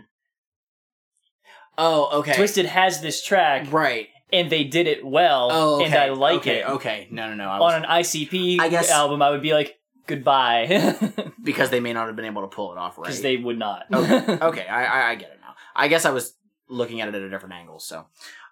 Oh, 1.77 2.19
okay. 2.19 2.33
Twiztid 2.33 2.65
has 2.65 3.01
this 3.01 3.23
track, 3.23 3.71
Right. 3.71 4.09
and 4.31 4.49
they 4.49 4.63
did 4.63 4.85
it 4.87 5.03
well, 5.05 5.49
Oh, 5.51 5.75
okay. 5.77 5.85
and 5.85 5.95
I 5.95 6.09
like 6.09 6.35
okay, 6.41 6.59
it. 6.59 6.69
Okay. 6.69 7.07
No, 7.09 7.27
no, 7.29 7.35
no. 7.35 7.49
I 7.49 7.59
was, 7.59 7.73
On 7.73 7.83
an 7.83 7.89
ICP 7.89 8.59
I 8.59 8.69
guess- 8.69 8.91
album, 8.91 9.21
I 9.21 9.31
would 9.31 9.41
be 9.41 9.53
like, 9.53 9.79
goodbye. 10.05 10.95
because 11.43 11.69
they 11.71 11.79
may 11.79 11.93
not 11.93 12.07
have 12.07 12.15
been 12.15 12.25
able 12.25 12.41
to 12.43 12.47
pull 12.47 12.71
it 12.73 12.77
off 12.77 12.97
right. 12.97 13.05
Because 13.05 13.21
they 13.21 13.37
would 13.37 13.57
not. 13.57 13.85
okay, 13.91 14.37
okay, 14.41 14.67
I, 14.67 14.83
I 14.85 15.09
I 15.11 15.15
get 15.15 15.31
it 15.31 15.39
now. 15.41 15.55
I 15.75 15.87
guess 15.87 16.05
I 16.05 16.11
was 16.11 16.35
looking 16.69 17.01
at 17.01 17.07
it 17.07 17.15
at 17.15 17.21
a 17.21 17.29
different 17.29 17.55
angle. 17.55 17.79
So, 17.79 18.05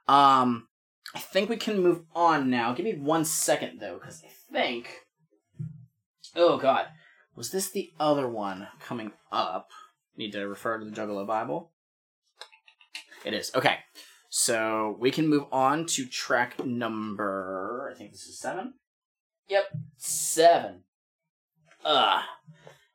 um, 0.08 0.68
I 1.14 1.20
think 1.20 1.50
we 1.50 1.58
can 1.58 1.82
move 1.82 2.04
on 2.16 2.50
now. 2.50 2.74
Give 2.74 2.86
me 2.86 2.96
one 2.96 3.26
second 3.26 3.80
though, 3.80 4.00
because 4.00 4.24
I 4.24 4.30
think. 4.54 5.06
Oh 6.36 6.58
God, 6.58 6.88
was 7.36 7.52
this 7.52 7.70
the 7.70 7.92
other 8.00 8.28
one 8.28 8.68
coming 8.80 9.12
up? 9.32 9.70
Need 10.16 10.32
to 10.34 10.48
refer 10.48 10.78
to 10.78 10.86
the 10.86 10.92
Juggalo 10.92 11.26
Bible. 11.28 11.72
It 13.26 13.34
is 13.34 13.52
okay. 13.56 13.80
So 14.30 14.96
we 15.00 15.12
can 15.12 15.28
move 15.28 15.46
on 15.52 15.86
to 15.88 16.06
track 16.06 16.64
number. 16.66 17.92
I 17.94 17.98
think 17.98 18.12
this 18.12 18.24
is 18.24 18.40
seven. 18.40 18.76
Yep, 19.50 19.66
seven. 19.98 20.84
Ah, 21.84 22.26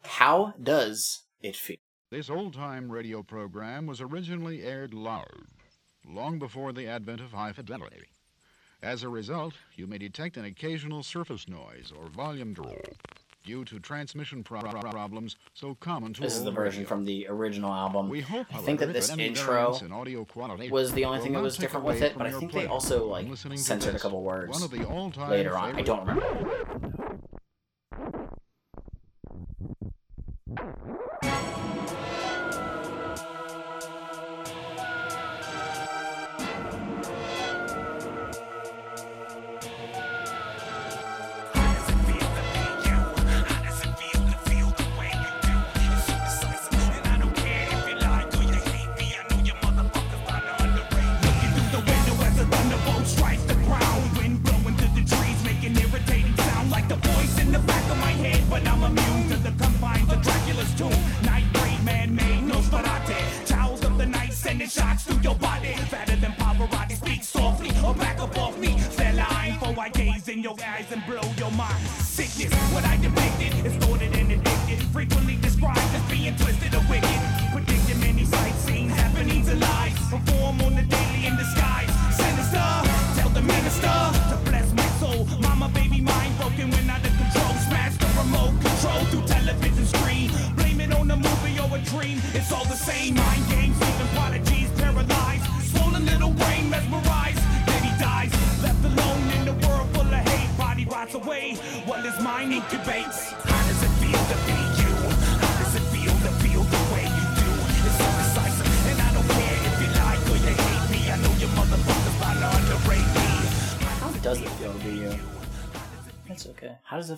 how 0.03 0.55
does 0.63 1.25
it 1.43 1.57
feel? 1.57 1.77
This 2.11 2.31
old 2.31 2.55
time 2.55 2.91
radio 2.91 3.23
program 3.23 3.87
was 3.87 4.01
originally 4.01 4.63
aired 4.63 4.95
loud, 4.95 5.49
long 6.09 6.39
before 6.39 6.73
the 6.73 6.87
advent 6.87 7.21
of 7.21 7.33
high 7.33 7.53
fidelity. 7.53 8.07
As 8.83 9.03
a 9.03 9.09
result, 9.09 9.55
you 9.75 9.87
may 9.87 9.99
detect 9.99 10.37
an 10.37 10.45
occasional 10.45 11.03
surface 11.03 11.49
noise 11.49 11.93
or 11.99 12.09
volume 12.09 12.53
drop 12.53 12.77
due 13.45 13.65
to 13.65 13.79
transmission 13.79 14.43
pro- 14.43 14.61
pro- 14.61 14.81
problems 14.91 15.37
so 15.55 15.75
common 15.77 16.13
to 16.13 16.21
This 16.21 16.37
is 16.37 16.45
the 16.45 16.51
version 16.51 16.85
from 16.85 17.05
the 17.05 17.27
original 17.29 17.73
album. 17.73 18.09
We 18.09 18.21
hope, 18.21 18.47
I 18.55 18.59
think 18.59 18.81
that 18.81 18.93
this 18.93 19.09
intro 19.11 19.77
in 19.79 19.93
audio 19.93 20.25
quality 20.25 20.69
was 20.71 20.93
the 20.93 21.05
only 21.05 21.21
thing 21.21 21.33
that 21.33 21.43
was 21.43 21.57
different 21.57 21.87
with 21.87 22.03
it, 22.03 22.19
but 22.19 22.27
I 22.27 22.33
think 22.33 22.53
they 22.53 22.67
also 22.67 23.07
like 23.07 23.27
censored 23.57 23.95
a 23.95 23.99
couple 23.99 24.23
words 24.23 24.53
one 24.53 24.63
of 24.63 24.71
the 24.71 24.85
all-time 24.85 25.31
later 25.31 25.57
on. 25.57 25.77
I 25.77 25.83
don't 25.83 26.01
remember. 26.07 27.06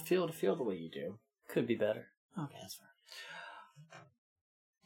Feel 0.09 0.27
to 0.27 0.33
feel 0.33 0.57
the 0.57 0.63
way 0.63 0.75
you 0.75 0.89
do? 0.89 1.19
Could 1.51 1.67
be 1.67 1.75
better. 1.75 2.07
Okay, 2.39 2.57
that's 2.63 2.77
fair. 2.77 4.01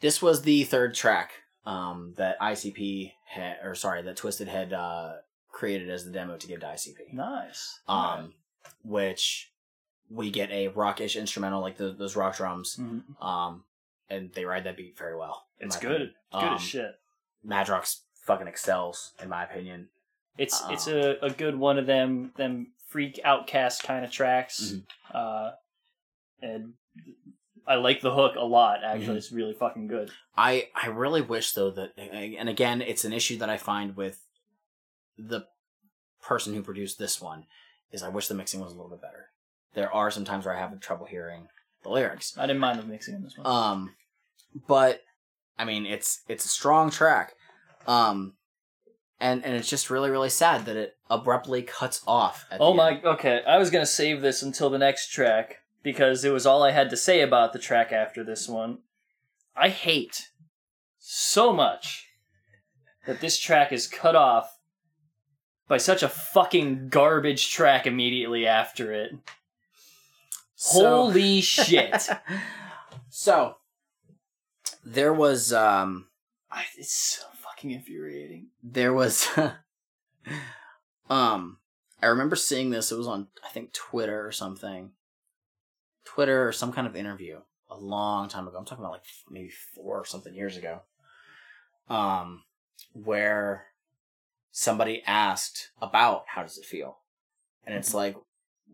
This 0.01 0.21
was 0.21 0.43
the 0.43 0.65
third 0.65 0.95
track 0.97 1.31
um, 1.65 2.15
that 2.17 2.41
ICP 2.41 3.13
had, 3.27 3.59
or 3.63 3.77
sorry, 3.77 4.03
that 4.03 4.17
Twiztid 4.17 4.49
had 4.49 4.73
uh, 4.73 5.13
created 5.49 5.89
as 5.91 6.05
the 6.05 6.11
demo 6.11 6.37
to 6.37 6.47
give 6.49 6.59
to 6.61 6.67
ICP. 6.67 7.13
Nice. 7.13 7.79
Um, 7.87 8.33
which 8.85 9.53
we 10.11 10.29
get 10.33 10.51
a 10.51 10.69
rockish 10.69 11.15
instrumental 11.15 11.61
like 11.61 11.77
the, 11.77 11.93
those 11.93 12.17
rock 12.17 12.37
drums, 12.37 12.77
Mhm. 12.81 13.03
um, 13.25 13.63
and 14.11 14.33
they 14.33 14.45
ride 14.45 14.65
that 14.65 14.77
beat 14.77 14.99
very 14.99 15.17
well. 15.17 15.47
It's 15.61 15.77
good. 15.77 16.01
It's 16.03 16.13
good 16.33 16.39
Um, 16.49 16.55
as 16.55 16.63
shit. 16.63 16.95
Madrox 17.47 18.01
fucking 18.27 18.49
excels, 18.49 19.13
in 19.23 19.29
my 19.29 19.45
opinion. 19.45 19.89
It's 20.37 20.61
um, 20.65 20.73
it's 20.73 20.89
a, 20.89 21.17
a 21.25 21.31
good 21.31 21.57
one 21.57 21.79
of 21.79 21.87
them 21.87 22.33
them 22.37 22.73
freak 22.89 23.19
outcast 23.25 23.85
kind 23.85 24.05
of 24.05 24.11
tracks. 24.11 24.73
Mhm. 24.75 24.83
Uh, 25.15 25.51
and 26.41 26.75
I 27.67 27.77
like 27.77 28.01
the 28.01 28.13
hook 28.15 28.35
a 28.37 28.45
lot. 28.45 28.83
Actually, 28.85 29.15
Mhm. 29.15 29.17
it's 29.19 29.33
really 29.33 29.55
fucking 29.55 29.87
good. 29.87 30.11
I 30.37 30.71
I 30.75 30.87
really 30.89 31.21
wish 31.21 31.53
though 31.53 31.71
that 31.71 31.93
and 31.97 32.49
again 32.49 32.83
it's 32.83 33.05
an 33.05 33.13
issue 33.13 33.37
that 33.39 33.49
I 33.51 33.57
find 33.57 33.97
with 33.97 34.27
the 35.17 35.47
person 36.21 36.55
who 36.55 36.63
produced 36.63 36.99
this 36.99 37.21
one 37.21 37.47
is 37.93 38.03
I 38.03 38.09
wish 38.09 38.29
the 38.29 38.35
mixing 38.35 38.61
was 38.61 38.73
a 38.73 38.75
little 38.77 38.91
bit 38.91 39.03
better. 39.03 39.31
There 39.75 39.93
are 39.93 40.11
some 40.11 40.25
times 40.25 40.45
where 40.45 40.57
I 40.57 40.59
have 40.59 40.79
trouble 40.81 41.07
hearing 41.07 41.49
the 41.83 41.91
lyrics. 41.91 42.37
I 42.39 42.47
didn't 42.47 42.61
mind 42.61 42.79
the 42.79 42.85
mixing 42.85 43.15
in 43.15 43.23
this 43.23 43.37
one. 43.37 43.47
Um 43.47 43.97
but 44.67 45.03
I 45.59 45.65
mean 45.65 45.87
it's 45.87 46.23
it's 46.29 46.45
a 46.45 46.49
strong 46.49 46.91
track. 46.91 47.35
Um 47.87 48.37
and 49.21 49.45
and 49.45 49.55
it's 49.55 49.69
just 49.69 49.91
really 49.91 50.11
really 50.11 50.31
sad 50.31 50.65
that 50.65 50.77
it 50.77 50.97
abruptly 51.13 51.63
cuts 51.63 52.03
off 52.07 52.47
at 52.51 52.61
oh 52.61 52.75
my. 52.75 52.93
end. 52.93 53.05
Okay, 53.05 53.43
I 53.47 53.59
was 53.59 53.71
gonna 53.71 53.87
save 53.87 54.21
this 54.21 54.43
until 54.43 54.71
the 54.71 54.79
next 54.79 55.09
track 55.13 55.59
because 55.83 56.25
it 56.25 56.31
was 56.31 56.47
all 56.47 56.63
I 56.63 56.71
had 56.71 56.91
to 56.91 56.97
say 56.97 57.21
about 57.21 57.53
the 57.53 57.59
track 57.59 57.93
after 57.93 58.25
this 58.25 58.49
one. 58.49 58.79
I 59.55 59.69
hate 59.69 60.31
so 60.99 61.53
much 61.53 62.09
that 63.07 63.21
this 63.21 63.39
track 63.39 63.73
is 63.73 63.87
cut 63.87 64.17
off 64.17 64.59
by 65.69 65.77
such 65.77 66.03
a 66.03 66.09
fucking 66.09 66.89
garbage 66.89 67.51
track 67.51 67.87
immediately 67.87 68.47
after 68.47 68.93
it. 68.93 69.13
So- 70.55 70.81
Holy 70.81 71.41
shit. 71.41 72.09
so 73.11 73.57
there 74.85 75.13
was 75.13 75.53
um 75.53 76.07
I, 76.51 76.65
it's 76.77 76.93
so 76.95 77.25
fucking 77.35 77.71
infuriating. 77.71 78.49
there 78.63 78.93
was 78.93 79.29
um 81.11 81.59
I 82.03 82.07
remember 82.07 82.37
seeing 82.37 82.71
this 82.71 82.91
it 82.93 82.99
was 82.99 83.07
on 83.07 83.29
I 83.45 83.49
think 83.49 83.73
Twitter 83.73 84.27
or 84.27 84.33
something. 84.33 84.91
Twitter 86.05 86.49
or 86.49 86.53
some 86.53 86.73
kind 86.73 86.87
of 86.87 86.97
interview 86.97 87.41
a 87.71 87.77
long 87.77 88.29
time 88.29 88.47
ago 88.49 88.59
I'm 88.59 88.65
talking 88.65 88.85
about 88.85 88.93
like 88.93 89.05
maybe 89.31 89.51
4 89.75 90.01
or 90.01 90.05
something 90.05 90.35
years 90.35 90.57
ago. 90.57 90.81
Um 91.89 92.43
where 92.93 93.67
somebody 94.51 95.03
asked 95.07 95.71
about 95.81 96.25
how 96.27 96.43
does 96.43 96.59
it 96.59 96.65
feel? 96.65 96.99
And 97.67 97.75
it's 97.75 97.95
like 97.95 98.17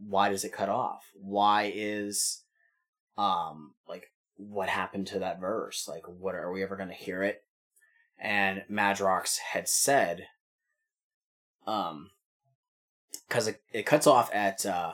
why 0.06 0.28
does 0.28 0.44
it 0.44 0.52
cut 0.52 0.68
off? 0.68 1.04
Why 1.14 1.72
is 1.74 2.42
um 3.16 3.74
like 3.88 4.12
what 4.36 4.68
happened 4.68 5.08
to 5.08 5.18
that 5.18 5.40
verse? 5.40 5.86
Like 5.88 6.04
what 6.06 6.34
are 6.34 6.50
we 6.50 6.62
ever 6.62 6.76
going 6.76 6.88
to 6.88 6.94
hear 6.94 7.22
it? 7.22 7.44
And 8.18 8.64
Madrox 8.70 9.38
had 9.38 9.68
said, 9.68 10.26
um, 11.66 12.10
because 13.28 13.46
it, 13.48 13.62
it 13.72 13.84
cuts 13.86 14.06
off 14.06 14.30
at, 14.34 14.64
uh, 14.64 14.92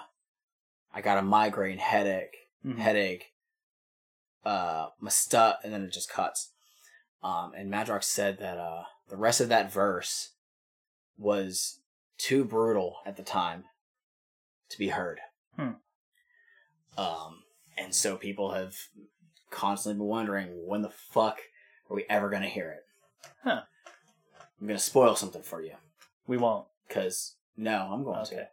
I 0.92 1.00
got 1.00 1.18
a 1.18 1.22
migraine 1.22 1.78
headache, 1.78 2.36
Mhm. 2.64 2.78
headache, 2.78 3.32
uh, 4.44 4.88
my 5.00 5.10
stu, 5.10 5.52
and 5.62 5.72
then 5.72 5.82
it 5.84 5.92
just 5.92 6.08
cuts. 6.08 6.52
Um, 7.22 7.52
and 7.54 7.70
Madrox 7.72 8.04
said 8.04 8.38
that, 8.38 8.58
uh, 8.58 8.84
the 9.08 9.16
rest 9.16 9.40
of 9.40 9.48
that 9.50 9.70
verse 9.72 10.32
was 11.16 11.80
too 12.18 12.44
brutal 12.44 12.98
at 13.06 13.16
the 13.16 13.22
time 13.22 13.64
to 14.70 14.78
be 14.78 14.88
heard. 14.88 15.20
Hmm. 15.56 15.72
Um, 16.96 17.44
and 17.76 17.94
so 17.94 18.16
people 18.16 18.52
have 18.52 18.76
constantly 19.50 19.98
been 19.98 20.06
wondering 20.08 20.66
when 20.66 20.82
the 20.82 20.90
fuck 20.90 21.40
are 21.90 21.94
we 21.96 22.04
ever 22.08 22.30
gonna 22.30 22.48
hear 22.48 22.70
it? 22.70 22.86
Huh. 23.42 23.62
I'm 24.60 24.66
gonna 24.66 24.78
spoil 24.78 25.16
something 25.16 25.42
for 25.42 25.60
you 25.62 25.76
We 26.26 26.36
won't. 26.36 26.66
because 26.88 27.36
no, 27.56 27.90
I'm 27.92 28.04
going 28.04 28.18
Okay. 28.20 28.36
to. 28.36 28.48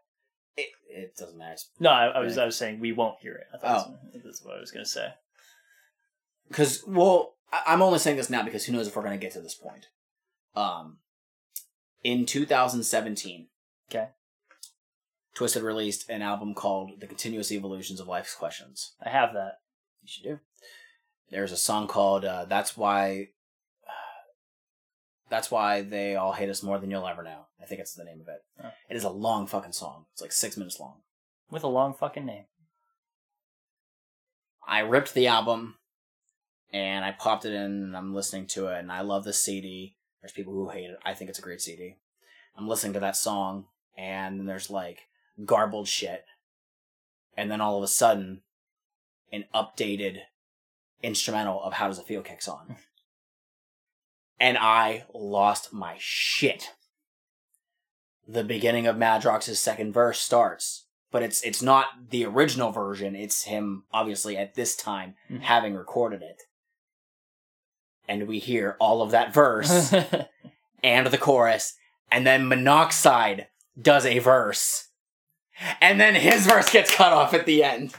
It, 0.58 0.68
it 0.90 1.16
doesn't 1.18 1.38
matter. 1.38 1.58
No, 1.80 1.90
I, 1.90 2.08
I 2.08 2.20
was 2.20 2.38
I 2.38 2.46
was 2.46 2.56
saying 2.58 2.80
we 2.80 2.92
won't 2.92 3.20
hear 3.22 3.36
it. 3.36 3.48
I 3.54 3.58
thought 3.58 3.88
Oh. 3.88 3.96
that's, 4.14 4.24
that's 4.26 4.44
what 4.44 4.58
I 4.58 4.60
was 4.60 4.72
gonna 4.72 4.86
say. 4.86 5.14
because 6.50 6.84
well 6.86 7.36
I- 7.54 7.64
i'm 7.68 7.82
only 7.82 8.00
saying 8.00 8.18
this 8.18 8.30
now 8.30 8.44
because 8.44 8.66
who 8.66 8.74
knows 8.74 8.88
if 8.88 8.96
we're 8.96 9.04
going 9.04 9.18
to 9.20 9.26
get 9.26 9.34
to 9.34 9.42
this 9.42 9.56
point 9.56 9.88
um 10.56 10.98
in 12.04 12.26
2017 12.26 13.48
Okay. 13.90 14.10
twiztid 15.38 15.64
released 15.64 16.10
an 16.10 16.22
album 16.22 16.54
called 16.54 17.00
the 17.00 17.08
continuous 17.08 17.52
evolutions 17.52 18.00
of 18.00 18.08
life's 18.08 18.36
questions 18.36 18.94
I 19.06 19.10
have 19.10 19.34
that. 19.34 19.60
you 20.02 20.08
should 20.10 20.24
do 20.24 20.40
there's 21.30 21.52
a 21.54 21.58
song 21.58 21.88
called 21.88 22.26
uh, 22.26 22.46
that's 22.46 22.76
why 22.76 23.30
that's 25.32 25.50
why 25.50 25.82
they 25.82 26.16
all 26.16 26.34
hate 26.34 26.50
us 26.50 26.62
more 26.62 26.78
than 26.78 26.92
you'll 26.92 27.08
ever 27.08 27.24
know 27.24 27.46
i 27.60 27.66
think 27.66 27.82
it's 27.82 27.96
the 27.96 28.04
name 28.04 28.22
of 28.22 28.28
it 28.28 28.42
Oh. 28.64 28.70
it 28.90 28.96
is 28.96 29.04
a 29.04 29.10
long 29.10 29.48
fucking 29.48 29.72
song 29.74 30.06
it's 30.14 30.22
like 30.22 30.32
six 30.32 30.56
minutes 30.58 30.80
long 30.80 30.98
With 31.50 31.64
a 31.64 31.68
long 31.68 31.94
fucking 31.96 32.26
name. 32.26 32.46
I 34.68 34.80
ripped 34.82 35.14
the 35.14 35.28
album 35.28 35.76
and 36.72 37.04
I 37.04 37.12
popped 37.12 37.46
it 37.46 37.54
in 37.54 37.84
and 37.84 37.98
I'm 37.98 38.14
listening 38.14 38.48
to 38.48 38.68
it 38.68 38.80
and 38.80 38.92
I 38.92 39.02
love 39.02 39.24
the 39.26 39.34
CD. 39.34 39.98
There's 40.22 40.32
people 40.32 40.54
who 40.54 40.70
hate 40.70 40.90
it. 40.90 40.98
I 41.04 41.14
think 41.14 41.30
it's 41.30 41.40
a 41.40 41.42
great 41.42 41.62
CD. 41.62 41.98
I'm 42.58 42.68
listening 42.70 42.94
to 42.94 43.00
that 43.02 43.16
song 43.18 43.66
and 43.98 44.40
then 44.40 44.46
there's 44.46 44.70
like 44.70 45.08
garbled 45.46 45.88
shit. 45.88 46.24
And 47.36 47.50
then 47.50 47.60
all 47.62 47.78
of 47.78 47.84
a 47.84 47.88
sudden, 47.88 48.42
an 49.32 49.46
updated 49.54 50.20
instrumental 51.02 51.62
of 51.64 51.74
How 51.74 51.88
Does 51.88 52.00
It 52.00 52.06
Feel 52.06 52.22
kicks 52.22 52.48
on. 52.48 52.76
and 54.42 54.58
I 54.58 55.06
lost 55.14 55.72
my 55.72 55.96
shit. 56.00 56.72
The 58.28 58.44
beginning 58.44 58.88
of 58.88 58.98
Madrox's 58.98 59.60
second 59.60 59.94
verse 59.94 60.20
starts 60.20 60.86
but 61.12 61.22
it's 61.22 61.42
it's 61.44 61.62
not 61.62 61.88
the 62.10 62.24
original 62.26 62.72
version. 62.72 63.16
It's 63.18 63.44
him 63.44 63.84
obviously 63.92 64.38
at 64.38 64.56
this 64.56 64.76
time 64.78 65.16
Mhm. 65.30 65.42
having 65.42 65.76
recorded 65.76 66.22
it, 66.22 66.44
and 68.08 68.28
we 68.30 68.40
hear 68.40 68.78
all 68.80 69.02
of 69.02 69.12
that 69.12 69.34
verse 69.34 69.94
and 70.84 71.08
the 71.08 71.18
chorus, 71.18 71.74
and 72.10 72.26
then 72.26 72.48
Monoxide 72.48 73.48
does 73.80 74.06
a 74.06 74.20
verse, 74.20 74.88
and 75.82 76.00
then 76.00 76.16
his 76.16 76.46
verse 76.48 76.70
gets 76.70 76.96
cut 76.96 77.12
off 77.12 77.34
at 77.34 77.46
the 77.46 77.62
end. 77.64 77.94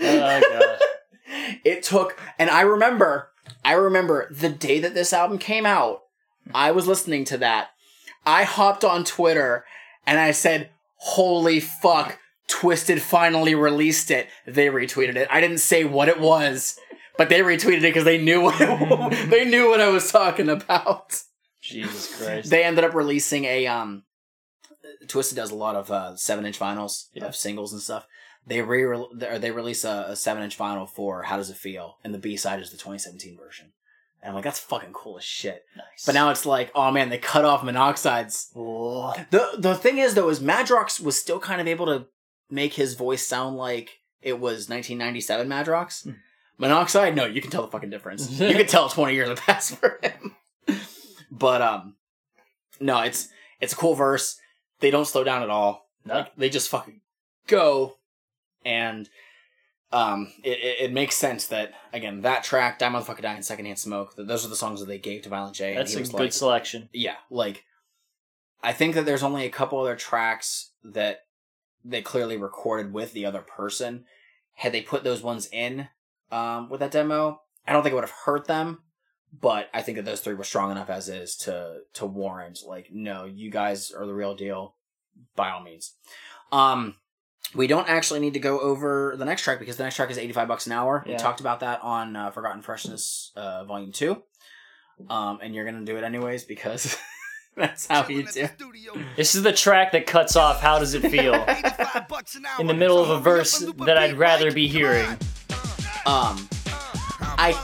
oh 0.00 0.40
god. 0.40 0.78
It 1.64 1.82
took, 1.82 2.18
and 2.38 2.48
I 2.48 2.62
remember, 2.62 3.30
I 3.64 3.72
remember 3.72 4.28
the 4.32 4.48
day 4.48 4.80
that 4.80 4.94
this 4.94 5.12
album 5.12 5.38
came 5.38 5.66
out. 5.66 6.02
I 6.54 6.70
was 6.70 6.86
listening 6.86 7.24
to 7.26 7.38
that. 7.38 7.68
I 8.24 8.44
hopped 8.44 8.84
on 8.84 9.04
Twitter 9.04 9.64
and 10.06 10.18
I 10.18 10.30
said, 10.32 10.70
"Holy 10.96 11.60
fuck! 11.60 12.18
Twiztid 12.48 13.00
finally 13.00 13.54
released 13.54 14.10
it." 14.10 14.28
They 14.46 14.66
retweeted 14.68 15.16
it. 15.16 15.28
I 15.30 15.40
didn't 15.40 15.58
say 15.58 15.84
what 15.84 16.08
it 16.08 16.20
was, 16.20 16.78
but 17.18 17.28
they 17.28 17.40
retweeted 17.40 17.78
it 17.78 17.82
because 17.82 18.04
they 18.04 18.18
knew 18.22 18.40
what 18.40 18.56
it, 18.60 19.30
they 19.30 19.44
knew 19.44 19.68
what 19.68 19.80
I 19.80 19.88
was 19.88 20.10
talking 20.10 20.48
about. 20.48 21.20
Jesus 21.60 22.16
Christ. 22.22 22.50
They 22.50 22.62
ended 22.62 22.84
up 22.84 22.94
releasing 22.94 23.44
a 23.44 23.66
um. 23.66 24.04
Twiztid 25.06 25.34
does 25.36 25.50
a 25.50 25.56
lot 25.56 25.74
of 25.76 25.90
uh, 25.90 26.16
seven 26.16 26.46
inch 26.46 26.58
vinyls 26.58 27.06
Yeah. 27.12 27.26
of 27.26 27.36
singles 27.36 27.72
and 27.72 27.82
stuff. 27.82 28.06
They 28.46 28.62
re 28.62 28.84
or 28.84 29.08
they 29.12 29.50
release 29.50 29.84
a, 29.84 30.06
a 30.08 30.16
seven 30.16 30.42
inch 30.42 30.56
vinyl 30.56 30.88
for 30.88 31.24
"How 31.24 31.36
Does 31.36 31.50
It 31.50 31.56
Feel," 31.56 31.96
and 32.04 32.14
the 32.14 32.18
B 32.18 32.36
side 32.36 32.60
is 32.60 32.70
the 32.70 32.76
2017 32.76 33.36
version. 33.36 33.72
And 34.22 34.30
I'm 34.30 34.34
like, 34.34 34.44
that's 34.44 34.58
fucking 34.58 34.92
cool 34.92 35.18
as 35.18 35.24
shit. 35.24 35.64
nice. 35.76 36.04
But 36.04 36.14
now 36.14 36.30
it's 36.30 36.46
like, 36.46 36.70
oh 36.74 36.90
man, 36.90 37.10
they 37.10 37.18
cut 37.18 37.44
off 37.44 37.62
Monoxide's. 37.62 38.50
The 38.54 39.50
the 39.58 39.74
thing 39.74 39.98
is 39.98 40.14
though, 40.14 40.28
is 40.28 40.40
Madrox 40.40 41.00
was 41.00 41.16
still 41.20 41.38
kind 41.38 41.60
of 41.60 41.66
able 41.66 41.86
to 41.86 42.06
make 42.50 42.74
his 42.74 42.94
voice 42.94 43.26
sound 43.26 43.56
like 43.56 44.00
it 44.22 44.34
was 44.34 44.68
1997 44.68 45.48
Madrox. 45.48 46.04
Hmm. 46.04 46.12
Monoxide, 46.58 47.14
no, 47.14 47.26
you 47.26 47.42
can 47.42 47.50
tell 47.50 47.62
the 47.62 47.68
fucking 47.68 47.90
difference. 47.90 48.30
you 48.30 48.54
can 48.54 48.66
tell 48.66 48.88
20 48.88 49.14
years 49.14 49.28
have 49.28 49.40
passed 49.40 49.76
for 49.76 50.00
him. 50.02 50.34
but 51.30 51.60
um, 51.60 51.96
no, 52.80 53.00
it's 53.02 53.28
it's 53.60 53.72
a 53.72 53.76
cool 53.76 53.94
verse. 53.94 54.38
They 54.80 54.90
don't 54.90 55.06
slow 55.06 55.24
down 55.24 55.42
at 55.42 55.50
all. 55.50 55.88
No. 56.04 56.14
Like 56.14 56.36
they 56.36 56.48
just 56.48 56.68
fucking 56.68 57.00
go, 57.46 57.96
and 58.66 59.08
um, 59.92 60.32
it, 60.42 60.58
it, 60.58 60.76
it 60.80 60.92
makes 60.92 61.14
sense 61.14 61.46
that 61.46 61.72
again 61.92 62.20
that 62.22 62.44
track, 62.44 62.78
Die 62.78 62.88
Motherfucker 62.88 63.22
Die, 63.22 63.32
and 63.32 63.44
Secondhand 63.44 63.78
Smoke, 63.78 64.16
that 64.16 64.26
those 64.26 64.44
are 64.44 64.48
the 64.48 64.56
songs 64.56 64.80
that 64.80 64.86
they 64.86 64.98
gave 64.98 65.22
to 65.22 65.28
Violent 65.28 65.54
J. 65.54 65.74
That's 65.74 65.94
a 65.94 66.02
good 66.02 66.12
like, 66.12 66.32
selection. 66.32 66.88
yeah, 66.92 67.14
like 67.30 67.64
I 68.62 68.72
think 68.72 68.94
that 68.96 69.06
there's 69.06 69.22
only 69.22 69.46
a 69.46 69.50
couple 69.50 69.78
other 69.78 69.96
tracks 69.96 70.72
that 70.84 71.20
they 71.84 72.02
clearly 72.02 72.36
recorded 72.36 72.92
with 72.92 73.12
the 73.12 73.24
other 73.24 73.40
person. 73.40 74.04
Had 74.54 74.72
they 74.72 74.82
put 74.82 75.04
those 75.04 75.22
ones 75.22 75.48
in 75.52 75.88
um, 76.32 76.68
with 76.68 76.80
that 76.80 76.90
demo, 76.90 77.42
I 77.66 77.72
don't 77.72 77.82
think 77.82 77.92
it 77.92 77.96
would 77.96 78.04
have 78.04 78.24
hurt 78.24 78.46
them. 78.46 78.80
But 79.38 79.68
I 79.74 79.82
think 79.82 79.96
that 79.96 80.04
those 80.04 80.20
three 80.20 80.34
were 80.34 80.44
strong 80.44 80.70
enough 80.70 80.90
as 80.90 81.08
is 81.08 81.36
to 81.38 81.80
to 81.94 82.06
warrant 82.06 82.60
like, 82.66 82.88
no, 82.92 83.24
you 83.24 83.50
guys 83.50 83.92
are 83.92 84.06
the 84.06 84.14
real 84.14 84.34
deal. 84.34 84.74
By 85.34 85.50
all 85.50 85.62
means. 85.62 85.94
Um, 86.52 86.96
we 87.54 87.66
don't 87.66 87.88
actually 87.88 88.20
need 88.20 88.34
to 88.34 88.40
go 88.40 88.58
over 88.60 89.14
the 89.16 89.24
next 89.24 89.42
track 89.42 89.58
because 89.58 89.76
the 89.76 89.84
next 89.84 89.96
track 89.96 90.10
is 90.10 90.18
85 90.18 90.48
bucks 90.48 90.66
an 90.66 90.72
hour. 90.72 91.04
We 91.06 91.16
talked 91.16 91.40
about 91.40 91.60
that 91.60 91.82
on 91.82 92.16
uh, 92.16 92.30
Forgotten 92.30 92.62
Freshness 92.62 93.32
uh, 93.36 93.64
Volume 93.64 93.92
2. 93.92 94.22
Um, 95.08 95.38
and 95.42 95.54
you're 95.54 95.64
going 95.64 95.78
to 95.78 95.84
do 95.84 95.98
it 95.98 96.04
anyways 96.04 96.44
because 96.44 96.96
that's 97.56 97.86
how 97.86 98.06
you 98.08 98.24
do. 98.24 98.48
This 99.16 99.34
is 99.34 99.42
the 99.42 99.52
track 99.52 99.92
that 99.92 100.06
cuts 100.06 100.36
off 100.36 100.60
How 100.60 100.78
Does 100.78 100.94
It 100.94 101.00
Feel? 101.10 101.34
In 102.58 102.66
the 102.66 102.74
middle 102.74 102.98
of 102.98 103.10
a 103.10 103.20
verse 103.20 103.58
that 103.78 103.98
I'd 103.98 104.14
rather 104.14 104.50
be 104.52 104.68
hearing. 104.68 105.06
Um, 106.06 106.48
I 107.38 107.54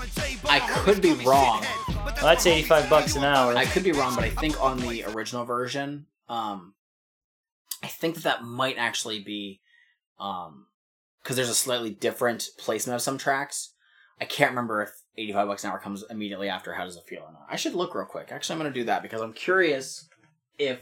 I 0.49 0.59
could 0.85 1.01
be 1.01 1.13
wrong. 1.25 1.65
Well, 1.89 2.15
that's 2.23 2.47
85 2.47 2.91
bucks 2.91 3.17
an 3.17 3.25
hour. 3.25 3.57
I 3.57 3.65
could 3.65 3.85
be 3.85 3.93
wrong, 3.93 4.15
but 4.15 4.25
I 4.25 4.31
think 4.31 4.61
on 4.63 4.79
the 4.79 5.05
original 5.05 5.45
version, 5.45 6.07
um, 6.29 6.75
I 7.83 7.87
think 7.87 8.17
that 8.17 8.25
that 8.25 8.45
might 8.45 8.77
actually 8.79 9.21
be, 9.21 9.61
um, 10.23 10.67
because 11.23 11.37
there's 11.37 11.49
a 11.49 11.55
slightly 11.55 11.91
different 11.91 12.49
placement 12.59 12.95
of 12.95 13.03
some 13.03 13.19
tracks. 13.19 13.75
I 14.21 14.25
can't 14.25 14.51
remember 14.51 14.83
if 14.83 14.91
85 15.19 15.49
bucks 15.49 15.65
an 15.65 15.71
hour 15.71 15.79
comes 15.79 16.05
immediately 16.09 16.49
after 16.49 16.73
How 16.75 16.85
Does 16.85 16.97
It 16.97 17.05
Feel 17.07 17.23
or 17.23 17.33
not. 17.33 17.47
I 17.51 17.57
should 17.57 17.75
look 17.75 17.95
real 17.95 18.07
quick. 18.07 18.29
Actually, 18.31 18.55
I'm 18.55 18.61
going 18.61 18.73
to 18.73 18.81
do 18.81 18.87
that 18.87 19.03
because 19.03 19.21
I'm 19.21 19.33
curious 19.33 20.09
if, 20.59 20.81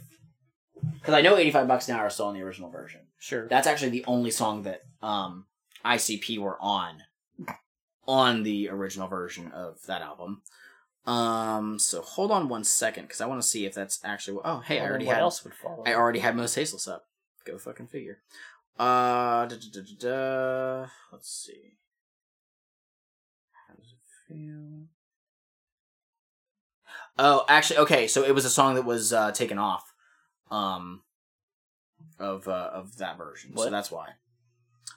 because 0.94 1.14
I 1.14 1.22
know 1.22 1.36
85 1.36 1.68
bucks 1.68 1.88
an 1.88 1.96
hour 1.96 2.06
is 2.06 2.14
still 2.14 2.28
in 2.28 2.36
the 2.36 2.42
original 2.42 2.70
version. 2.70 3.00
Sure. 3.18 3.48
That's 3.48 3.66
actually 3.66 3.90
the 3.90 4.04
only 4.06 4.30
song 4.30 4.62
that 4.62 4.82
um, 5.02 5.46
ICP 5.84 6.38
were 6.38 6.58
on 6.60 7.02
on 8.06 8.42
the 8.42 8.68
original 8.68 9.08
version 9.08 9.52
of 9.52 9.82
that 9.86 10.02
album. 10.02 10.42
Um, 11.06 11.78
so 11.78 12.02
hold 12.02 12.30
on 12.30 12.48
one 12.48 12.64
second 12.64 13.04
because 13.04 13.20
I 13.20 13.26
want 13.26 13.40
to 13.40 13.46
see 13.46 13.64
if 13.64 13.74
that's 13.74 14.00
actually. 14.04 14.38
Oh, 14.44 14.58
hey, 14.60 14.80
I 14.80 14.86
already 14.86 15.06
what 15.06 15.14
had. 15.16 15.22
else 15.22 15.44
would 15.44 15.54
follow? 15.54 15.82
I 15.86 15.94
already 15.94 16.18
had 16.18 16.34
Mostasteless 16.34 16.88
up. 16.88 17.04
Go 17.44 17.56
fucking 17.58 17.86
figure. 17.86 18.18
Uh, 18.78 19.46
da, 19.46 19.56
da, 19.72 19.80
da, 19.98 20.86
let's 21.12 21.30
see. 21.30 21.74
How 23.68 23.74
does 23.74 23.92
it 23.92 23.98
feel? 24.28 24.86
Oh, 27.18 27.44
actually, 27.48 27.78
okay. 27.80 28.06
So 28.06 28.24
it 28.24 28.34
was 28.34 28.44
a 28.46 28.50
song 28.50 28.74
that 28.76 28.86
was 28.86 29.12
uh, 29.12 29.32
taken 29.32 29.58
off, 29.58 29.92
um, 30.50 31.02
of 32.18 32.48
uh, 32.48 32.70
of 32.72 32.96
that 32.96 33.18
version. 33.18 33.56
So 33.56 33.68
that's 33.68 33.90
why. 33.90 34.08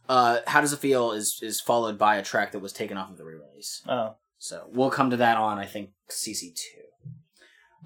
Uh, 0.08 0.40
how 0.48 0.62
does 0.62 0.74
it 0.74 0.80
feel 0.80 1.12
is 1.12 1.40
is 1.42 1.62
followed 1.62 1.98
by 1.98 2.18
a 2.18 2.24
track 2.24 2.52
that 2.52 2.60
was 2.60 2.74
taken 2.74 2.98
off 2.98 3.10
of 3.10 3.18
the 3.18 3.26
re-release. 3.26 3.82
Oh. 3.88 4.16
So 4.38 4.68
we'll 4.72 4.90
come 4.90 5.10
to 5.10 5.18
that 5.18 5.38
on 5.38 5.58
I 5.58 5.66
think 5.66 5.92
CC 6.10 6.54
two. 6.54 6.83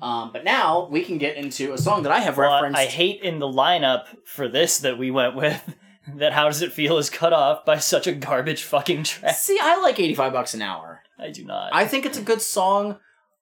Um, 0.02 0.32
but 0.32 0.44
now 0.44 0.88
we 0.92 1.04
can 1.04 1.18
get 1.18 1.38
into 1.38 1.74
a 1.74 1.78
song 1.78 2.04
that 2.04 2.12
I 2.12 2.20
have 2.20 2.38
Well, 2.38 2.54
referenced. 2.54 2.80
I 2.80 2.86
hate 2.86 3.22
in 3.22 3.40
the 3.40 3.48
lineup 3.48 4.06
for 4.26 4.48
this 4.48 4.80
that 4.80 4.98
we 4.98 5.10
went 5.10 5.36
with 5.36 5.76
that 6.16 6.34
How 6.34 6.46
Does 6.46 6.62
It 6.62 6.72
Feel 6.72 6.98
is 6.98 7.10
cut 7.10 7.34
off 7.34 7.66
by 7.66 7.80
such 7.80 8.06
a 8.08 8.14
garbage 8.14 8.64
fucking 8.64 9.04
track. 9.04 9.36
See, 9.36 9.58
I 9.60 9.78
like 9.82 10.00
85 10.00 10.34
bucks 10.34 10.54
an 10.54 10.62
hour. 10.62 11.02
I 11.18 11.32
do 11.32 11.44
not. 11.44 11.74
I 11.74 11.86
think 11.88 12.06
it's 12.06 12.18
a 12.20 12.24
good 12.24 12.42
song. 12.42 12.98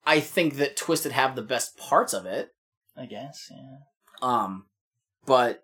I 0.05 0.19
think 0.19 0.55
that 0.55 0.77
Twiztid 0.77 1.11
have 1.11 1.35
the 1.35 1.41
best 1.41 1.77
parts 1.77 2.13
of 2.13 2.25
it. 2.25 2.53
I 2.95 3.05
guess, 3.05 3.51
yeah. 3.51 3.77
Um, 4.21 4.65
but 5.25 5.63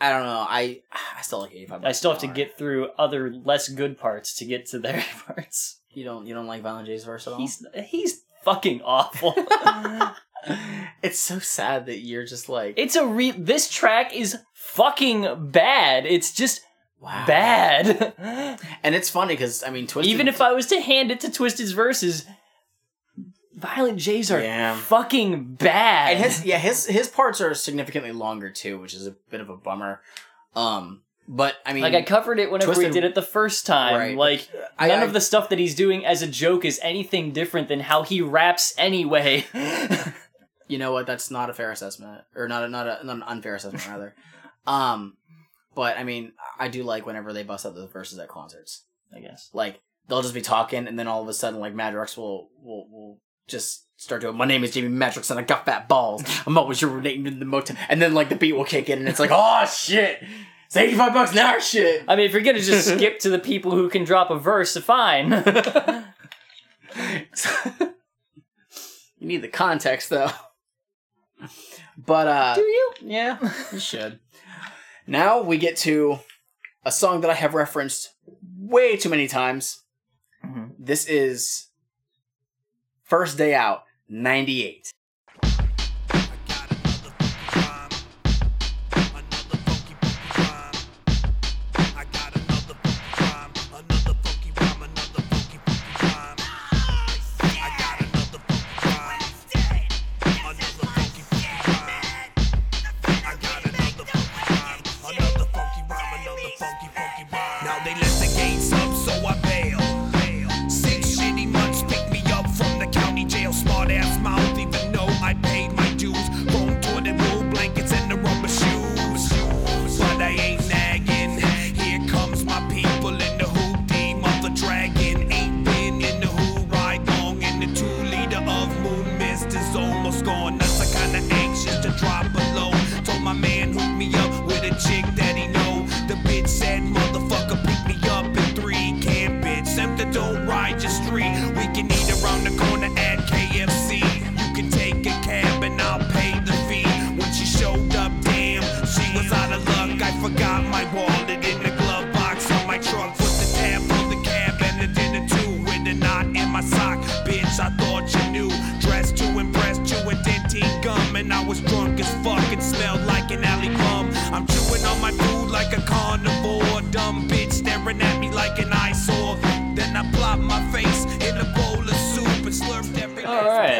I 0.00 0.10
don't 0.10 0.24
know. 0.24 0.44
I 0.48 0.80
I 1.16 1.22
still 1.22 1.40
like 1.40 1.52
85 1.52 1.82
bucks 1.82 1.88
I 1.88 1.92
still 1.92 2.10
have 2.10 2.20
to 2.20 2.26
get 2.26 2.58
through 2.58 2.88
other 2.98 3.30
less 3.32 3.68
good 3.68 3.96
parts 3.98 4.34
to 4.38 4.44
get 4.44 4.66
to 4.70 4.80
their 4.80 5.04
parts. 5.26 5.78
You 5.90 6.04
don't 6.04 6.26
you 6.26 6.34
don't 6.34 6.46
like 6.48 6.62
Violent 6.62 6.86
J's 6.88 7.04
verse 7.04 7.26
at 7.28 7.34
all? 7.34 7.38
He's 7.38 7.64
he's 7.84 8.22
fucking 8.44 8.82
awful. 8.82 9.34
it's 11.02 11.18
so 11.18 11.38
sad 11.38 11.86
that 11.86 11.98
you're 12.00 12.26
just 12.26 12.48
like 12.48 12.74
It's 12.76 12.96
a 12.96 13.06
re. 13.06 13.30
This 13.32 13.70
track 13.70 14.14
is 14.14 14.38
fucking 14.54 15.50
bad. 15.50 16.04
It's 16.06 16.32
just 16.32 16.62
wow. 17.00 17.24
bad. 17.26 18.12
And 18.84 18.94
it's 18.94 19.08
funny 19.10 19.34
because 19.34 19.62
I 19.62 19.70
mean, 19.70 19.86
Twiztid. 19.86 20.04
Even 20.06 20.26
if 20.28 20.40
I 20.40 20.52
was 20.52 20.66
to 20.66 20.80
hand 20.80 21.10
it 21.12 21.20
to 21.20 21.28
Twiztid's 21.28 21.72
verses, 21.72 22.26
Violent 23.54 23.98
J's 23.98 24.30
are 24.32 24.40
Yeah. 24.40 24.74
fucking 24.76 25.54
bad. 25.54 26.14
and 26.16 26.24
his 26.24 26.44
yeah 26.44 26.58
his 26.58 26.86
his 26.86 27.06
parts 27.08 27.40
are 27.40 27.54
significantly 27.54 28.10
longer 28.12 28.50
too, 28.50 28.78
which 28.78 28.94
is 28.94 29.06
a 29.06 29.12
bit 29.30 29.40
of 29.40 29.48
a 29.50 29.56
bummer. 29.56 30.00
Um, 30.56 31.02
but 31.34 31.56
I 31.64 31.72
mean, 31.72 31.82
like 31.82 31.94
I 31.94 32.02
covered 32.02 32.38
it 32.38 32.50
whenever 32.50 32.74
Twiztid- 32.74 32.88
we 32.88 32.90
did 32.90 33.04
it 33.04 33.14
the 33.14 33.22
first 33.22 33.64
time. 33.64 33.94
Right. 33.94 34.16
Like 34.16 34.48
I- 34.78 34.88
none 34.88 35.00
I- 35.00 35.04
of 35.04 35.14
the 35.14 35.20
stuff 35.20 35.48
that 35.48 35.58
he's 35.58 35.74
doing 35.74 36.04
as 36.04 36.20
a 36.20 36.26
joke 36.26 36.66
is 36.66 36.78
anything 36.82 37.32
different 37.32 37.68
than 37.68 37.80
how 37.80 38.02
he 38.02 38.20
raps 38.20 38.74
anyway. 38.76 39.46
you 40.68 40.76
know 40.76 40.92
what? 40.92 41.06
That's 41.06 41.30
not 41.30 41.48
a 41.48 41.54
fair 41.54 41.70
assessment, 41.70 42.22
or 42.36 42.48
not 42.48 42.64
a, 42.64 42.68
not 42.68 42.86
a 42.86 43.06
not 43.06 43.16
an 43.16 43.22
unfair 43.22 43.54
assessment 43.54 43.88
rather. 43.88 44.14
Um, 44.64 45.16
but 45.74 45.98
I 45.98 46.04
mean, 46.04 46.34
I 46.56 46.68
do 46.68 46.84
like 46.84 47.04
whenever 47.04 47.32
they 47.32 47.42
bust 47.42 47.66
out 47.66 47.74
the 47.74 47.88
verses 47.88 48.16
at 48.20 48.28
concerts. 48.28 48.84
I 49.12 49.18
guess. 49.18 49.50
Like 49.52 49.80
they'll 50.08 50.22
just 50.22 50.34
be 50.34 50.40
talking, 50.40 50.86
and 50.86 50.96
then 50.96 51.08
all 51.08 51.20
of 51.20 51.28
a 51.28 51.34
sudden, 51.34 51.58
like 51.58 51.74
Madrox 51.74 52.16
will 52.16 52.50
will 52.62 52.88
will 52.88 53.18
just 53.48 53.86
start 53.96 54.20
doing. 54.20 54.36
My 54.36 54.44
name 54.44 54.62
is 54.62 54.70
Jamie 54.70 54.88
Madrox, 54.88 55.30
and 55.32 55.40
I 55.40 55.42
got 55.42 55.66
fat 55.66 55.88
balls. 55.88 56.22
I'm 56.46 56.56
always 56.56 56.80
urinating 56.80 57.26
in 57.26 57.40
the 57.40 57.44
motel, 57.44 57.76
and 57.88 58.00
then 58.00 58.14
like 58.14 58.28
the 58.28 58.36
beat 58.36 58.52
will 58.52 58.64
kick 58.64 58.88
in, 58.88 59.00
and 59.00 59.08
it's 59.08 59.18
like, 59.18 59.30
oh 59.32 59.66
shit, 59.66 60.22
it's 60.72 60.76
eighty 60.78 60.94
five 60.96 61.12
bucks 61.12 61.32
an 61.32 61.38
hour, 61.38 61.60
shit. 61.60 62.02
I 62.08 62.16
mean, 62.16 62.24
if 62.24 62.32
you're 62.32 62.40
gonna 62.40 62.58
just 62.58 62.88
skip 62.94 63.18
to 63.20 63.28
the 63.28 63.38
people 63.38 63.72
who 63.72 63.90
can 63.90 64.04
drop 64.04 64.30
a 64.30 64.38
verse, 64.38 64.74
fine. 64.78 65.30
You 69.18 69.28
need 69.28 69.42
the 69.42 69.48
context 69.48 70.10
though. 70.10 70.30
But 71.96 72.26
uh 72.26 72.54
Do 72.56 72.62
you? 72.62 72.92
Yeah, 73.02 73.38
you 73.72 73.78
should. 73.78 74.18
Now 75.06 75.42
we 75.42 75.58
get 75.58 75.76
to 75.78 76.18
a 76.84 76.92
song 76.92 77.20
that 77.22 77.30
I 77.30 77.34
have 77.34 77.54
referenced 77.54 78.14
way 78.58 78.96
too 78.96 79.08
many 79.08 79.26
times. 79.28 79.82
Mhm. 80.44 80.70
This 80.78 81.06
is 81.06 81.68
First 83.04 83.36
Day 83.36 83.52
Out, 83.54 83.82
98. 84.08 84.92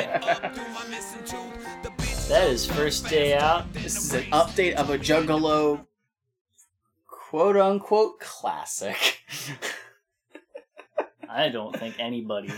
That 2.29 2.49
is 2.49 2.65
first 2.65 3.09
day 3.09 3.37
out. 3.37 3.71
This 3.75 3.97
is 3.97 4.15
an 4.15 4.23
update 4.31 4.75
of 4.75 4.89
a 4.89 4.99
Juggalo 4.99 5.85
quote 7.07 7.57
unquote 7.57 8.21
classic. 8.21 9.21
I 11.29 11.51
don't 11.51 11.77
think 11.77 11.97
anybody, 11.99 12.53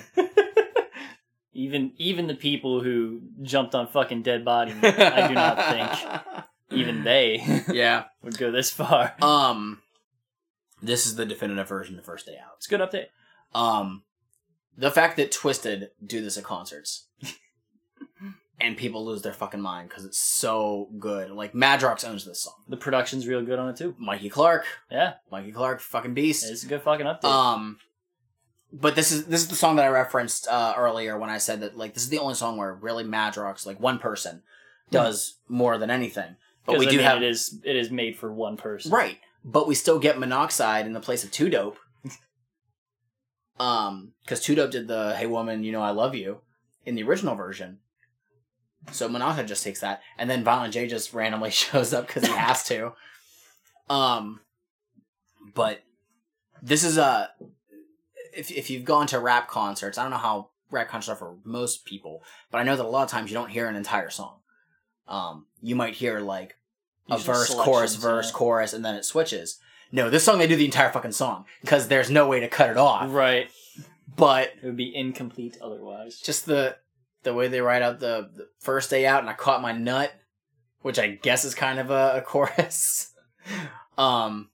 even 1.53 1.93
even 1.97 2.29
the 2.29 2.35
people 2.35 2.83
who 2.83 3.23
jumped 3.43 3.75
on 3.75 3.89
fucking 3.89 4.23
dead 4.23 4.45
body, 4.45 4.75
I 4.83 5.27
do 5.27 5.35
not 5.35 5.71
think 5.71 6.45
even 6.71 7.03
they 7.03 7.63
yeah. 7.73 8.05
would 8.23 8.39
go 8.39 8.53
this 8.53 8.71
far. 8.71 9.15
Um 9.21 9.81
this 10.85 11.07
is 11.07 11.17
the 11.17 11.27
definitive 11.27 11.69
version 11.69 11.99
of 11.99 12.05
First 12.05 12.27
Day 12.27 12.37
Out. 12.41 12.55
It's 12.59 12.67
a 12.67 12.71
good 12.71 12.81
update. 12.81 13.07
Um, 13.55 14.03
the 14.77 14.91
fact 14.91 15.17
that 15.17 15.33
Twiztid 15.33 15.89
do 16.05 16.21
this 16.23 16.37
at 16.37 16.45
concerts 16.45 17.07
and 18.61 18.77
people 18.77 19.05
lose 19.05 19.23
their 19.23 19.33
fucking 19.33 19.61
mind 19.61 19.89
because 19.89 20.05
it's 20.05 20.19
so 20.19 20.89
good. 20.99 21.31
Like 21.31 21.53
Madrox 21.53 22.09
owns 22.09 22.25
this 22.25 22.43
song. 22.43 22.55
The 22.69 22.77
production's 22.77 23.27
real 23.27 23.43
good 23.45 23.59
on 23.59 23.69
it 23.69 23.77
too. 23.77 23.95
Mikey 23.99 24.31
Clark, 24.31 24.65
Yeah, 24.91 25.15
Mikey 25.31 25.53
Clark, 25.53 25.81
fucking 25.81 26.15
beast. 26.15 26.49
it's 26.49 26.65
a 26.65 26.69
good 26.69 26.83
fucking 26.83 27.07
update. 27.07 27.25
Um, 27.25 27.79
but 28.73 28.95
this 28.97 29.13
is 29.13 29.27
this 29.27 29.41
is 29.43 29.49
the 29.49 29.57
song 29.57 29.77
that 29.77 29.85
I 29.85 29.89
referenced 29.89 30.49
uh, 30.49 30.75
earlier 30.77 31.19
when 31.19 31.31
I 31.31 31.39
said 31.39 31.61
that 31.61 31.77
like 31.77 31.95
this 31.95 32.03
is 32.05 32.09
the 32.09 32.19
only 32.19 32.35
song 32.35 32.57
where 32.57 32.75
really 32.75 33.05
Madrox, 33.05 33.67
like 33.67 33.79
one 33.81 33.99
person, 33.99 34.43
does 34.91 35.37
more 35.49 35.79
than 35.79 35.91
anything. 35.91 36.37
But 36.67 36.79
we 36.79 36.87
I 36.87 36.91
do 36.91 36.97
mean, 36.97 37.07
have 37.07 37.19
it 37.23 37.29
is 37.29 37.61
it 37.65 37.77
is 37.77 37.91
made 37.91 38.17
for 38.17 38.33
one 38.33 38.57
person. 38.57 38.91
Right. 38.91 39.19
But 39.45 39.69
we 39.69 39.75
still 39.75 39.99
get 39.99 40.19
Monoxide 40.19 40.87
in 40.87 40.95
the 40.95 41.01
place 41.01 41.23
of 41.23 41.31
Two 41.31 41.51
Dope. 41.51 41.77
Um, 43.59 44.13
because 44.23 44.41
Two 44.41 44.55
Dope 44.55 44.71
did 44.71 44.89
the 44.89 45.15
Hey 45.17 45.27
Woman, 45.27 45.65
You 45.65 45.73
Know 45.73 45.83
I 45.83 45.91
Love 45.91 46.15
You 46.15 46.41
in 46.85 46.95
the 46.95 47.03
original 47.03 47.35
version. 47.35 47.79
So 48.93 49.09
Monoxide 49.09 49.49
just 49.49 49.65
takes 49.65 49.81
that, 49.81 50.03
and 50.19 50.29
then 50.29 50.45
Violent 50.45 50.75
J 50.75 50.87
just 50.87 51.15
randomly 51.15 51.51
shows 51.53 51.95
up 51.95 52.07
because 52.07 52.25
he 52.25 52.33
has 52.33 52.65
to. 52.65 52.93
Um, 53.89 54.41
but 55.55 55.83
this 56.63 56.85
is 56.85 56.99
a 56.99 57.31
if 58.37 58.51
if 58.51 58.71
you've 58.71 58.85
gone 58.85 59.07
to 59.09 59.21
rap 59.21 59.49
concerts, 59.49 59.99
I 59.99 60.03
don't 60.03 60.11
know 60.11 60.19
how 60.19 60.51
rap 60.71 60.89
concerts 60.89 61.11
are 61.11 61.17
for 61.17 61.37
most 61.45 61.85
people, 61.85 62.23
but 62.51 62.59
I 62.59 62.65
know 62.65 62.77
that 62.77 62.85
a 62.85 62.89
lot 62.89 63.05
of 63.05 63.11
times 63.11 63.31
you 63.31 63.35
don't 63.35 63.51
hear 63.51 63.69
an 63.69 63.77
entire 63.77 64.11
song. 64.11 64.39
Um, 65.07 65.47
you 65.61 65.77
might 65.77 65.95
hear 65.95 66.21
like 66.21 66.57
a 67.11 67.15
Usually 67.15 67.35
verse, 67.35 67.55
chorus, 67.55 67.95
verse, 67.97 68.31
chorus, 68.31 68.73
and 68.73 68.85
then 68.85 68.95
it 68.95 69.05
switches. 69.05 69.59
No, 69.95 70.11
this 70.11 70.25
song 70.25 70.39
they 70.39 70.49
do 70.49 70.57
the 70.57 70.65
entire 70.65 70.91
fucking 70.91 71.13
song 71.13 71.45
because 71.61 71.87
there's 71.87 72.11
no 72.11 72.27
way 72.27 72.41
to 72.41 72.49
cut 72.49 72.69
it 72.69 72.77
off. 72.77 73.13
Right. 73.13 73.49
But 74.17 74.49
It 74.61 74.67
would 74.67 74.77
be 74.77 74.95
incomplete 74.95 75.57
otherwise. 75.63 76.21
just 76.21 76.47
the 76.47 76.77
the 77.23 77.33
way 77.33 77.47
they 77.49 77.61
write 77.61 77.81
out 77.81 78.01
the, 78.01 78.29
the 78.35 78.49
first 78.61 78.91
day 78.91 79.07
out, 79.07 79.21
and 79.21 79.31
I 79.31 79.35
caught 79.35 79.63
my 79.63 79.71
nut, 79.73 80.13
which 80.83 80.99
I 80.99 81.07
guess 81.09 81.45
is 81.45 81.55
kind 81.55 81.79
of 81.79 81.91
a, 81.91 82.17
a 82.17 82.21
chorus. 82.27 83.13
um, 83.97 84.51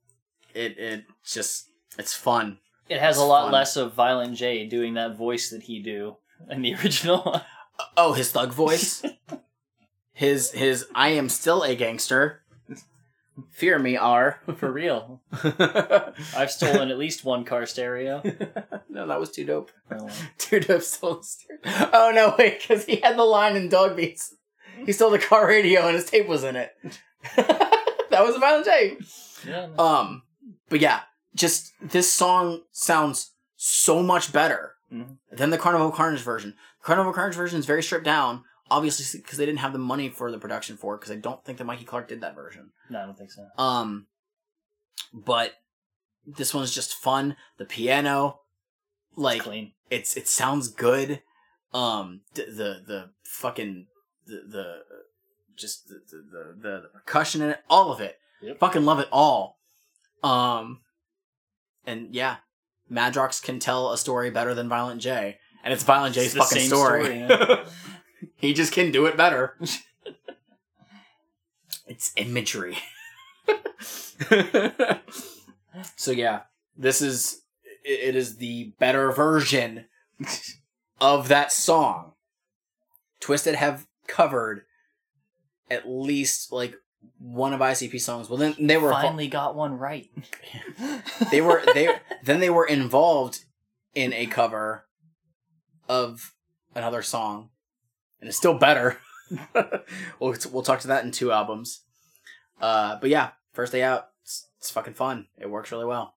it 0.54 0.78
it 0.78 1.04
just 1.24 1.68
it's 1.98 2.14
fun. 2.14 2.58
It 2.90 3.00
has 3.00 3.16
a 3.16 3.24
lot 3.24 3.44
fun. 3.44 3.52
less 3.52 3.76
of 3.76 3.94
Violent 3.94 4.36
J 4.36 4.66
doing 4.66 4.94
that 4.94 5.16
voice 5.16 5.48
that 5.50 5.62
he 5.62 5.80
do 5.82 6.16
in 6.50 6.60
the 6.60 6.74
original. 6.84 7.40
Oh, 7.96 8.12
his 8.12 8.30
thug 8.30 8.52
voice. 8.52 9.02
his 10.12 10.50
his 10.52 10.86
I 10.94 11.10
am 11.10 11.28
still 11.30 11.62
a 11.62 11.74
gangster. 11.74 12.39
Fear 13.50 13.78
me, 13.78 13.96
R. 13.96 14.40
For 14.56 14.70
real. 14.72 15.22
I've 16.36 16.50
stolen 16.50 16.90
at 16.90 16.98
least 16.98 17.24
one 17.24 17.44
car 17.44 17.66
stereo. 17.66 18.22
No, 18.92 19.06
that 19.06 19.20
was 19.20 19.30
too 19.30 19.44
dope. 19.44 19.70
Oh, 19.90 20.10
Too 20.36 20.58
dope 20.58 20.82
stole. 20.82 21.22
Oh 21.64 22.10
no, 22.12 22.34
wait, 22.36 22.60
because 22.60 22.84
he 22.86 22.96
had 22.96 23.16
the 23.16 23.22
line 23.24 23.54
in 23.56 23.68
Dog 23.68 23.96
Beats. 23.96 24.34
He 24.84 24.90
stole 24.92 25.10
the 25.10 25.18
car 25.20 25.46
radio 25.46 25.86
and 25.86 25.94
his 25.94 26.06
tape 26.10 26.26
was 26.26 26.42
in 26.42 26.56
it. 26.56 26.72
that 27.36 28.24
was 28.24 28.34
a 28.34 28.40
violent 28.40 28.66
tape. 28.66 29.00
yeah, 29.46 29.66
no. 29.76 29.82
Um, 29.84 30.22
but 30.68 30.80
yeah, 30.80 31.02
just 31.36 31.72
this 31.80 32.12
song 32.12 32.62
sounds 32.72 33.32
so 33.56 34.02
much 34.02 34.32
better 34.32 34.72
Mhm. 34.92 35.18
than 35.30 35.50
the 35.50 35.58
Carnival 35.58 35.92
Carnage 35.92 36.20
version. 36.22 36.56
Carnival 36.82 37.12
Carnage 37.12 37.36
version 37.36 37.60
is 37.60 37.66
very 37.66 37.82
stripped 37.82 38.04
down. 38.04 38.42
Obviously 38.70 39.20
because 39.20 39.38
they 39.38 39.47
didn't 39.47 39.59
have 39.60 39.72
the 39.72 39.78
money 39.78 40.09
for 40.09 40.30
the 40.30 40.38
production 40.38 40.76
for 40.76 40.94
it 40.94 40.98
because 41.01 41.10
I 41.12 41.16
don't 41.16 41.44
think 41.44 41.59
that 41.59 41.64
Mikey 41.64 41.84
Clark 41.84 42.09
did 42.09 42.20
that 42.20 42.34
version. 42.34 42.70
No, 42.88 43.01
I 43.01 43.06
don't 43.06 43.18
think 43.18 43.30
so. 43.32 43.47
Um, 43.59 44.06
but 45.12 45.55
this 46.26 46.55
one's 46.55 46.74
just 46.74 46.94
fun. 46.94 47.36
The 47.59 47.64
piano, 47.64 48.40
like 49.16 49.42
clean. 49.42 49.72
it's 49.90 50.16
it 50.16 50.28
sounds 50.28 50.68
good. 50.68 51.22
Um, 51.72 52.22
the 52.34 52.42
the, 52.44 52.82
the 52.86 53.10
fucking 53.24 53.86
the 54.26 54.42
the 54.48 54.76
just 55.56 55.88
the 55.88 56.01
the, 56.10 56.55
the 56.60 56.80
the 56.82 56.88
percussion 56.92 57.42
in 57.42 57.51
it, 57.51 57.60
all 57.68 57.92
of 57.92 58.01
it. 58.01 58.18
Yep. 58.42 58.59
Fucking 58.59 58.84
love 58.84 58.98
it 59.01 59.09
all. 59.12 59.59
Um, 60.22 60.80
and 61.86 62.14
yeah, 62.14 62.36
Madrox 62.90 63.42
can 63.42 63.59
tell 63.59 63.92
a 63.92 63.98
story 63.98 64.30
better 64.30 64.55
than 64.55 64.68
Violent 64.68 65.01
J, 65.01 65.38
and 65.62 65.72
it's 65.72 65.84
Violent 65.84 66.14
J's 66.14 66.34
It's 66.34 66.48
fucking 66.48 66.66
story. 66.68 67.05
story, 67.05 67.18
yeah. 67.20 67.64
he 68.36 68.52
just 68.52 68.72
can 68.72 68.90
do 68.90 69.06
it 69.06 69.16
better. 69.16 69.56
it's 71.86 72.12
imagery. 72.16 72.78
so 75.97 76.10
yeah, 76.12 76.40
this 76.76 77.01
is 77.01 77.42
it 77.84 78.14
is 78.14 78.36
the 78.36 78.72
better 78.78 79.10
version 79.12 79.86
of 81.01 81.28
that 81.28 81.52
song. 81.52 82.12
Twiztid 83.20 83.55
have 83.55 83.86
covered 84.06 84.62
at 85.70 85.88
least 85.88 86.52
like 86.52 86.74
one 87.18 87.52
of 87.52 87.60
ICP 87.60 88.01
songs. 88.01 88.28
Well, 88.28 88.38
then 88.38 88.55
they 88.59 88.76
were 88.76 88.92
Finally 88.92 89.28
got 89.28 89.55
one 89.55 89.74
right. 89.74 90.10
they 91.30 91.40
were 91.40 91.62
they 91.74 91.88
then 92.22 92.40
they 92.40 92.51
were 92.51 92.66
involved 92.66 93.44
in 93.94 94.12
a 94.12 94.26
cover 94.26 94.86
of 95.88 96.34
another 96.74 97.02
song, 97.02 97.51
and 98.20 98.28
it's 98.28 98.36
still 98.36 98.55
better. 98.55 98.98
we'll 100.20 100.34
we'll 100.52 100.62
talk 100.62 100.80
to 100.80 100.88
that 100.88 101.05
in 101.05 101.10
two 101.10 101.32
albums. 101.32 101.82
Uh, 102.60 102.97
but 103.01 103.10
yeah, 103.10 103.30
first 103.52 103.72
day 103.72 103.82
out, 103.82 104.09
it's, 104.22 104.48
it's 104.59 104.70
fucking 104.70 104.94
fun. 104.94 105.26
It 105.38 105.48
works 105.51 105.72
really 105.72 105.84
well. 105.86 106.14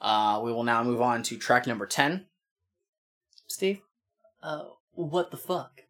Uh, 0.00 0.40
we 0.44 0.52
will 0.52 0.64
now 0.64 0.82
move 0.82 1.00
on 1.00 1.22
to 1.24 1.36
track 1.36 1.66
number 1.66 1.86
ten. 1.86 2.26
Steve, 3.46 3.80
Uh, 4.42 4.64
what 4.92 5.30
the 5.30 5.36
fuck? 5.36 5.82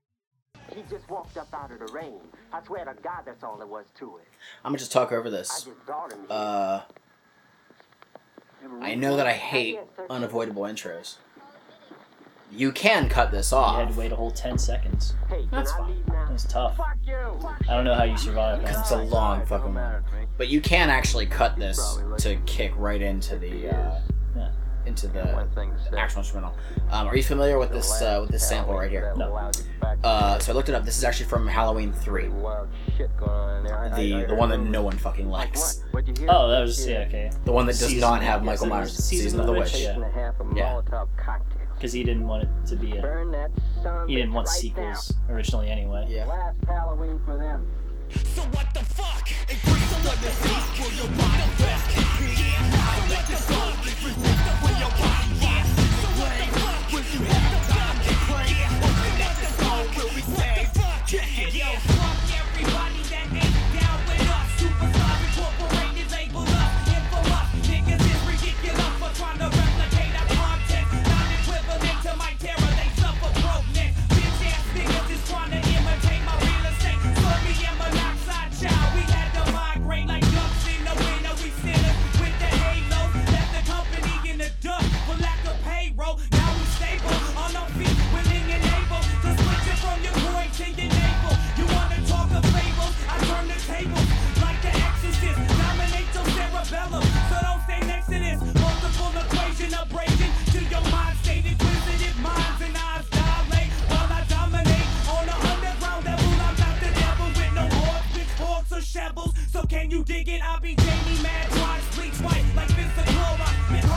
He 0.75 0.83
just 0.91 1.09
walked 1.09 1.37
up 1.37 1.49
out 1.55 1.71
of 1.71 1.79
the 1.79 1.87
rain. 1.93 2.19
I 2.53 2.63
swear 2.65 2.85
to 2.85 2.95
God, 3.01 3.23
that's 3.25 3.43
all 3.45 3.57
there 3.57 3.67
was 3.67 3.87
to 3.99 4.19
it. 4.19 4.29
I'm 4.65 4.71
gonna 4.73 4.79
just 4.79 4.93
talk 4.93 5.13
over 5.13 5.29
I 5.29 5.31
this. 5.31 5.49
just 5.49 5.67
him. 5.67 6.27
Uh, 6.29 6.81
I 8.81 8.95
know 8.95 9.17
that 9.17 9.27
I 9.27 9.33
hate 9.33 9.79
unavoidable 10.11 10.63
intros. 10.63 11.17
You 12.53 12.73
can 12.73 13.09
cut 13.09 13.31
this 13.31 13.53
off. 13.53 13.75
You 13.75 13.85
had 13.85 13.93
to 13.95 13.99
wait 13.99 14.13
a 14.13 14.17
whole 14.17 14.31
ten 14.31 14.57
seconds. 14.57 15.15
hey, 15.29 15.47
that's 15.51 15.73
fine. 15.73 15.91
leave 15.91 16.07
now? 16.09 16.25
That 16.25 16.33
was 16.33 16.45
tough. 16.45 16.77
Fuck 16.77 16.97
you! 17.07 17.15
I 17.69 17.75
don't 17.75 17.85
know 17.85 17.95
how 17.95 18.05
you 18.05 18.17
survived 18.17 18.65
that. 18.67 18.79
It's 18.79 18.91
a 18.93 19.03
long 19.03 19.45
fucking 19.45 19.75
one. 19.75 20.05
But 20.39 20.49
you 20.49 20.61
can 20.61 20.89
actually 20.89 21.27
cut 21.27 21.57
this 21.59 21.99
to 22.19 22.37
kick 22.47 22.73
right 22.77 23.03
into 23.03 23.37
the 23.37 23.69
uh, 23.75 24.01
Yeah. 24.37 24.51
into 24.87 25.09
the 25.09 25.47
actual 25.99 26.21
instrumental. 26.21 26.55
Um, 26.91 27.09
are 27.09 27.17
you 27.17 27.23
familiar 27.23 27.59
with 27.59 27.71
this 27.73 28.01
uh, 28.01 28.19
with 28.23 28.31
this 28.31 28.49
sample 28.49 28.75
right 28.75 28.91
here? 28.91 29.13
No. 29.17 29.51
Uh, 30.05 30.39
so 30.39 30.53
I 30.53 30.55
looked 30.55 30.69
it 30.69 30.75
up. 30.75 30.85
This 30.85 30.97
is 30.97 31.05
actually 31.05 31.27
from 31.27 31.47
Halloween 31.47 31.93
Three, 31.93 32.29
Wild 32.29 32.69
shit 32.97 33.15
going 33.19 33.31
on 33.31 33.57
in 33.59 33.65
there. 33.65 33.79
I- 33.79 33.87
I- 33.89 33.97
the 33.97 34.27
the 34.29 34.35
one 34.35 34.49
that 34.51 34.59
no 34.59 34.83
one 34.83 34.97
fucking 34.97 35.29
likes, 35.29 35.83
What? 35.91 36.05
What'd 36.05 36.17
you 36.19 36.23
hear? 36.25 36.33
Oh, 36.33 36.49
that 36.49 36.61
was 36.61 36.87
yeah 36.87 37.01
okay. 37.09 37.31
the 37.45 37.53
one 37.53 37.67
that 37.67 37.73
does 37.73 37.89
Season- 37.89 38.01
not 38.01 38.23
have 38.23 38.45
Michael 38.45 38.67
Myers. 38.69 38.95
Season, 38.97 39.41
of 39.41 39.47
the 39.47 39.53
Witch. 39.53 39.75
yeah. 39.79 40.81
And 41.77 41.85
a 41.85 41.85
half 41.85 41.85
of 41.85 41.85
Yeah. 41.85 41.85
Molotov 41.85 41.85
cocktails. 41.85 41.85
Because 41.85 41.93
he 41.93 42.03
didn't 42.05 42.27
want 42.27 42.43
it 42.43 42.49
to 42.67 42.77
be 42.77 42.97
a. 42.97 43.03
Burn 43.03 43.31
that 43.33 43.51
He 44.09 44.15
didn't 44.17 44.33
want 44.33 44.47
right 44.49 44.57
sequels 44.57 45.15
originally 45.29 45.69
anyway. 45.69 46.07
Yeah. 46.09 46.27
Last 46.27 46.65
Halloween 46.65 47.21
for 47.25 47.37
them. 47.37 47.67
So 48.35 48.43
what 48.43 48.73
the 48.75 48.85
fuck? 48.85 49.29
Increase 49.51 49.91
the 49.91 50.09
what 50.09 50.19
the 50.21 50.31
fuck? 50.31 50.79
Will 50.79 50.93
your 50.97 51.27
can 110.17 110.33
you 110.33 110.41
dig 110.41 110.41
it? 110.41 110.43
I 110.43 110.59
be 110.61 110.75
Jamie 110.77 111.23
Mad, 111.23 111.51
white 111.61 111.83
like 112.57 112.69
Mr. 112.69 113.05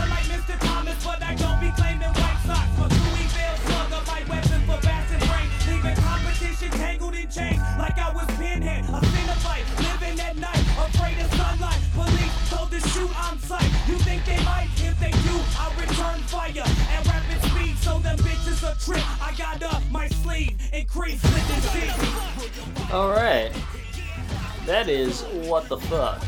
Like 0.10 0.28
Mr. 0.28 0.60
Thomas, 0.60 1.04
but 1.04 1.22
I 1.24 1.36
don't 1.36 1.60
be 1.60 1.72
claiming 1.72 2.10
White 2.10 2.40
Sox. 2.46 2.68
For 2.76 2.88
Louisville 2.88 4.04
my 4.08 4.24
weapon 4.28 4.62
for 4.68 4.80
brain. 4.82 5.50
Leaving 5.68 5.96
competition 5.96 6.72
tangled 6.72 7.16
in 7.16 7.30
chains 7.30 7.62
like 7.78 7.98
I 7.98 8.12
was 8.12 8.26
pinhead. 8.38 8.86
A 8.90 9.00
living 9.00 10.20
at 10.20 10.36
night, 10.38 10.66
afraid 10.84 11.20
of 11.20 11.32
sunlight. 11.36 11.80
Police 11.94 12.50
told 12.50 12.72
to 12.72 12.80
shoot 12.90 13.12
on 13.24 13.40
sight. 13.40 13.70
You 13.88 13.98
think 14.00 14.26
they 14.26 14.42
might? 14.44 14.70
If 14.78 15.00
they 15.00 15.12
do, 15.12 15.36
I'll 15.58 15.74
return 15.80 16.20
fire 16.28 16.64
at 16.66 17.06
rapid 17.08 17.42
speed. 17.52 17.78
So 17.78 18.00
them 18.00 18.18
bitches 18.18 18.64
a 18.64 18.76
trip. 18.84 19.04
I 19.22 19.34
got 19.36 19.64
up 19.64 19.84
my 19.92 20.08
sleeve, 20.08 20.58
increase 20.74 21.24
living 21.24 21.64
season. 21.72 22.92
All 22.92 23.10
right. 23.10 23.52
That 24.70 24.88
is 24.88 25.24
what 25.48 25.68
the 25.68 25.80
fuck. 25.80 26.22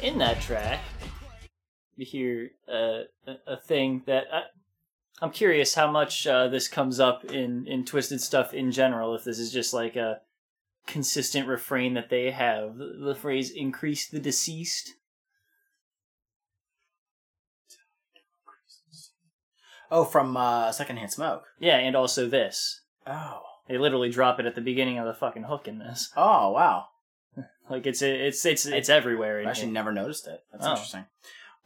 In 0.00 0.18
that 0.18 0.40
track, 0.40 0.78
we 1.98 2.04
hear 2.04 2.50
uh, 2.72 3.00
a, 3.26 3.36
a 3.48 3.56
thing 3.56 4.04
that 4.06 4.26
I, 4.32 4.42
I'm 5.20 5.32
curious 5.32 5.74
how 5.74 5.90
much 5.90 6.24
uh, 6.28 6.46
this 6.46 6.68
comes 6.68 7.00
up 7.00 7.24
in 7.24 7.66
in 7.66 7.84
twiztid 7.84 8.20
stuff 8.20 8.54
in 8.54 8.70
general. 8.70 9.16
If 9.16 9.24
this 9.24 9.40
is 9.40 9.50
just 9.50 9.74
like 9.74 9.96
a 9.96 10.20
consistent 10.86 11.48
refrain 11.48 11.94
that 11.94 12.08
they 12.08 12.30
have, 12.30 12.76
the, 12.76 12.98
the 13.04 13.16
phrase 13.16 13.50
"increase 13.50 14.08
the 14.08 14.20
deceased." 14.20 14.94
Oh, 19.90 20.04
from 20.04 20.36
uh, 20.36 20.70
Secondhand 20.70 21.10
Smoke. 21.10 21.46
Yeah, 21.58 21.78
and 21.78 21.96
also 21.96 22.28
this. 22.28 22.82
Oh. 23.08 23.45
They 23.68 23.78
literally 23.78 24.10
drop 24.10 24.38
it 24.40 24.46
at 24.46 24.54
the 24.54 24.60
beginning 24.60 24.98
of 24.98 25.06
the 25.06 25.14
fucking 25.14 25.44
hook 25.44 25.66
in 25.68 25.78
this. 25.78 26.10
Oh 26.16 26.50
wow. 26.52 26.86
Like 27.68 27.86
it's 27.86 28.00
it's 28.02 28.44
it's 28.46 28.64
it's 28.66 28.88
everywhere. 28.88 29.40
I 29.40 29.44
actually 29.50 29.66
here. 29.66 29.74
never 29.74 29.92
noticed 29.92 30.26
it. 30.28 30.40
That's 30.52 30.64
Oh. 30.66 30.70
interesting. 30.70 31.04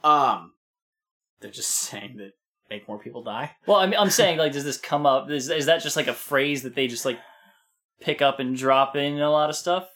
Um, 0.03 0.53
they're 1.39 1.51
just 1.51 1.69
saying 1.89 2.17
that 2.17 2.31
make 2.69 2.87
more 2.87 2.97
people 2.99 3.23
die. 3.23 3.51
Well, 3.67 3.77
I 3.77 3.85
mean, 3.85 3.99
I'm 3.99 4.09
saying 4.09 4.37
like, 4.39 4.51
does 4.53 4.63
this 4.65 4.77
come 4.77 5.05
up? 5.05 5.29
Is 5.29 5.49
is 5.49 5.67
that 5.67 5.81
just 5.83 5.95
like 5.95 6.07
a 6.07 6.13
phrase 6.13 6.63
that 6.63 6.73
they 6.75 6.87
just 6.87 7.05
like 7.05 7.19
pick 8.01 8.21
up 8.21 8.39
and 8.39 8.55
drop 8.57 8.95
in 8.95 9.19
a 9.19 9.29
lot 9.31 9.49
of 9.49 9.55
stuff? 9.55 9.87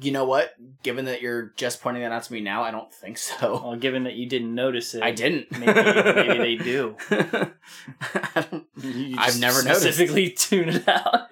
You 0.00 0.10
know 0.10 0.24
what? 0.24 0.54
Given 0.82 1.04
that 1.04 1.22
you're 1.22 1.52
just 1.56 1.80
pointing 1.80 2.02
that 2.02 2.10
out 2.10 2.24
to 2.24 2.32
me 2.32 2.40
now, 2.40 2.64
I 2.64 2.72
don't 2.72 2.92
think 2.92 3.16
so. 3.16 3.60
Well, 3.62 3.76
given 3.76 4.04
that 4.04 4.14
you 4.14 4.28
didn't 4.28 4.52
notice 4.54 4.94
it, 4.94 5.02
I 5.04 5.12
didn't. 5.12 5.52
Maybe, 5.52 5.72
maybe 5.72 6.38
they 6.38 6.56
do. 6.64 6.96
I've 7.10 9.38
never 9.40 9.62
noticed. 9.62 9.82
specifically 9.82 10.30
tune 10.36 10.68
it 10.70 10.88
out. 10.88 11.28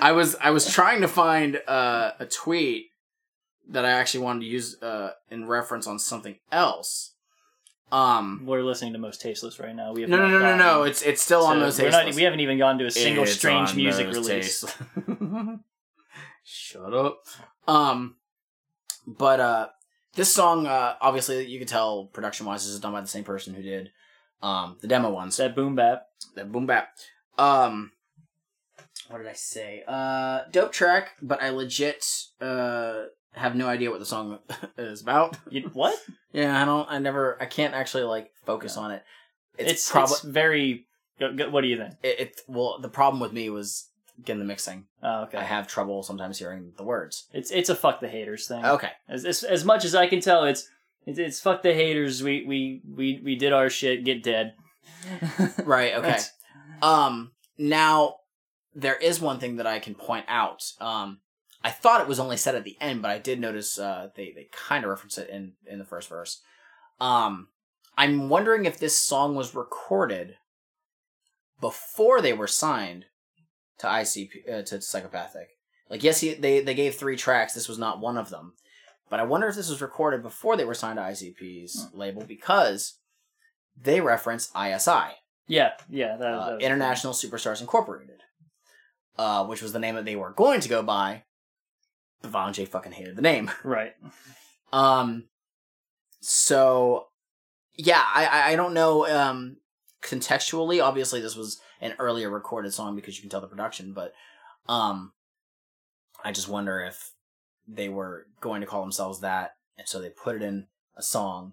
I 0.00 0.12
was 0.12 0.34
I 0.40 0.50
was 0.50 0.72
trying 0.72 1.02
to 1.02 1.08
find 1.08 1.60
uh, 1.68 2.12
a 2.18 2.24
tweet 2.26 2.86
that 3.68 3.84
I 3.84 3.90
actually 3.90 4.24
wanted 4.24 4.40
to 4.40 4.46
use 4.46 4.80
uh, 4.82 5.10
in 5.30 5.46
reference 5.46 5.86
on 5.86 5.98
something 5.98 6.36
else. 6.50 7.12
Um, 7.92 8.42
We're 8.46 8.62
listening 8.62 8.94
to 8.94 8.98
Mostasteless 8.98 9.60
right 9.60 9.74
now. 9.74 9.92
We 9.92 10.00
have 10.00 10.10
no, 10.10 10.16
no, 10.16 10.26
no, 10.28 10.38
no, 10.38 10.40
gotten- 10.40 10.58
no. 10.58 10.82
It's 10.84 11.02
it's 11.02 11.22
still 11.22 11.44
on 11.44 11.56
so 11.58 11.64
those. 11.64 11.80
we're 11.80 11.90
not, 11.90 12.14
we 12.14 12.22
haven't 12.22 12.40
even 12.40 12.58
gone 12.58 12.78
to 12.78 12.86
a 12.86 12.90
single 12.90 13.24
It's 13.24 13.32
strange 13.34 13.70
on 13.70 13.76
music 13.76 14.06
Most 14.06 14.16
release. 14.16 14.64
Shut 16.44 16.94
up. 16.94 17.18
Um, 17.66 18.16
but 19.06 19.40
uh, 19.40 19.68
this 20.14 20.32
song, 20.32 20.66
uh, 20.66 20.94
obviously, 21.00 21.46
you 21.46 21.58
can 21.58 21.68
tell 21.68 22.06
production 22.06 22.46
wise, 22.46 22.64
this 22.64 22.74
is 22.74 22.80
done 22.80 22.92
by 22.92 23.00
the 23.00 23.06
same 23.06 23.24
person 23.24 23.54
who 23.54 23.62
did 23.62 23.90
um 24.42 24.76
the 24.80 24.88
demo 24.88 25.10
ones. 25.10 25.36
That 25.38 25.56
boom 25.56 25.74
bap. 25.74 26.06
That 26.34 26.52
boom 26.52 26.66
bap. 26.66 26.90
Um, 27.38 27.92
what 29.08 29.18
did 29.18 29.26
I 29.26 29.32
say? 29.32 29.82
Uh, 29.86 30.40
dope 30.50 30.72
track, 30.72 31.12
but 31.22 31.42
I 31.42 31.50
legit 31.50 32.04
uh 32.40 33.04
have 33.32 33.54
no 33.54 33.66
idea 33.68 33.90
what 33.90 34.00
the 34.00 34.06
song 34.06 34.38
is 34.78 35.02
about. 35.02 35.36
You, 35.50 35.70
what? 35.74 35.98
Yeah, 36.32 36.60
I 36.60 36.64
don't. 36.64 36.90
I 36.90 36.98
never. 36.98 37.36
I 37.40 37.46
can't 37.46 37.74
actually 37.74 38.04
like 38.04 38.32
focus 38.44 38.76
on 38.76 38.90
it. 38.90 39.02
It's 39.58 39.72
It's, 39.72 39.90
probably 39.90 40.16
very. 40.24 40.86
What 41.18 41.62
do 41.62 41.66
you 41.68 41.78
think? 41.78 41.94
it, 42.02 42.20
it. 42.20 42.40
Well, 42.46 42.78
the 42.80 42.90
problem 42.90 43.20
with 43.20 43.32
me 43.32 43.48
was 43.48 43.88
again 44.18 44.38
the 44.38 44.44
mixing. 44.44 44.86
Oh, 45.02 45.22
okay. 45.22 45.38
I 45.38 45.44
have 45.44 45.66
trouble 45.66 46.02
sometimes 46.02 46.38
hearing 46.38 46.72
the 46.76 46.84
words. 46.84 47.26
It's 47.32 47.50
it's 47.50 47.68
a 47.68 47.74
fuck 47.74 48.00
the 48.00 48.08
haters 48.08 48.48
thing. 48.48 48.64
Okay. 48.64 48.90
As 49.08 49.24
as, 49.24 49.42
as 49.42 49.64
much 49.64 49.84
as 49.84 49.94
I 49.94 50.06
can 50.06 50.20
tell, 50.20 50.44
it's 50.44 50.68
it's, 51.06 51.18
it's 51.18 51.40
fuck 51.40 51.62
the 51.62 51.74
haters. 51.74 52.22
We 52.22 52.44
we 52.44 52.82
we 52.88 53.20
we 53.24 53.36
did 53.36 53.52
our 53.52 53.70
shit. 53.70 54.04
Get 54.04 54.22
dead. 54.22 54.54
Right. 55.64 55.94
Okay. 55.94 56.18
Um. 56.82 57.32
Now, 57.58 58.16
there 58.74 58.96
is 58.96 59.20
one 59.20 59.38
thing 59.38 59.56
that 59.56 59.66
I 59.66 59.78
can 59.78 59.94
point 59.94 60.26
out. 60.28 60.64
Um. 60.80 61.20
I 61.62 61.70
thought 61.70 62.00
it 62.00 62.06
was 62.06 62.20
only 62.20 62.36
said 62.36 62.54
at 62.54 62.62
the 62.62 62.76
end, 62.80 63.02
but 63.02 63.10
I 63.10 63.18
did 63.18 63.40
notice 63.40 63.78
uh, 63.78 64.10
they 64.14 64.32
they 64.32 64.48
kind 64.52 64.84
of 64.84 64.90
reference 64.90 65.18
it 65.18 65.28
in 65.30 65.54
in 65.66 65.78
the 65.78 65.84
first 65.84 66.08
verse. 66.08 66.40
Um, 67.00 67.48
I'm 67.96 68.28
wondering 68.28 68.66
if 68.66 68.78
this 68.78 68.98
song 68.98 69.34
was 69.34 69.54
recorded 69.54 70.36
before 71.60 72.20
they 72.20 72.32
were 72.32 72.46
signed 72.46 73.06
to 73.78 73.86
ICP 73.86 74.30
uh, 74.52 74.62
to 74.62 74.80
Psychopathic. 74.80 75.48
Like, 75.90 76.02
yes, 76.02 76.20
he, 76.20 76.34
they 76.34 76.60
they 76.60 76.74
gave 76.74 76.94
three 76.94 77.16
tracks. 77.16 77.54
This 77.54 77.68
was 77.68 77.78
not 77.78 78.00
one 78.00 78.16
of 78.18 78.30
them, 78.30 78.54
but 79.08 79.20
I 79.20 79.24
wonder 79.24 79.46
if 79.48 79.54
this 79.56 79.70
was 79.70 79.80
recorded 79.82 80.22
before 80.22 80.56
they 80.56 80.64
were 80.64 80.74
signed 80.74 80.96
to 80.98 81.02
ICP's 81.02 81.88
label 81.92 82.24
because 82.24 82.98
they 83.80 84.00
reference 84.00 84.50
ISI, 84.60 85.14
Yeah, 85.46 85.72
yeah. 85.90 86.16
That, 86.16 86.26
uh, 86.34 86.50
that- 86.52 86.62
International 86.62 87.12
Superstars 87.12 87.60
Incorporated, 87.60 88.20
uh, 89.18 89.44
which 89.46 89.62
was 89.62 89.72
the 89.72 89.78
name 89.78 89.94
that 89.96 90.04
they 90.06 90.16
were 90.16 90.30
going 90.32 90.60
to 90.60 90.68
go 90.68 90.82
by. 90.82 91.24
But 92.22 92.30
Von 92.30 92.52
J 92.52 92.64
fucking 92.64 92.92
hated 92.92 93.14
the 93.16 93.22
name. 93.22 93.50
Right. 93.62 93.92
Um, 94.72 95.24
so 96.20 97.08
yeah, 97.76 98.02
I 98.02 98.26
I- 98.26 98.48
I 98.52 98.56
don't 98.56 98.74
know. 98.74 99.06
Um, 99.06 99.58
contextually, 100.02 100.82
obviously, 100.82 101.20
this 101.20 101.36
was 101.36 101.60
an 101.80 101.94
earlier 101.98 102.30
recorded 102.30 102.72
song 102.72 102.96
because 102.96 103.16
you 103.16 103.22
can 103.22 103.30
tell 103.30 103.40
the 103.40 103.46
production, 103.46 103.92
but 103.92 104.12
um, 104.68 105.12
I 106.24 106.32
just 106.32 106.48
wonder 106.48 106.80
if 106.80 107.12
they 107.68 107.88
were 107.88 108.26
going 108.40 108.60
to 108.60 108.66
call 108.66 108.82
themselves 108.82 109.20
that, 109.20 109.56
and 109.78 109.86
so 109.88 110.00
they 110.00 110.10
put 110.10 110.36
it 110.36 110.42
in 110.42 110.66
a 110.96 111.02
song. 111.02 111.52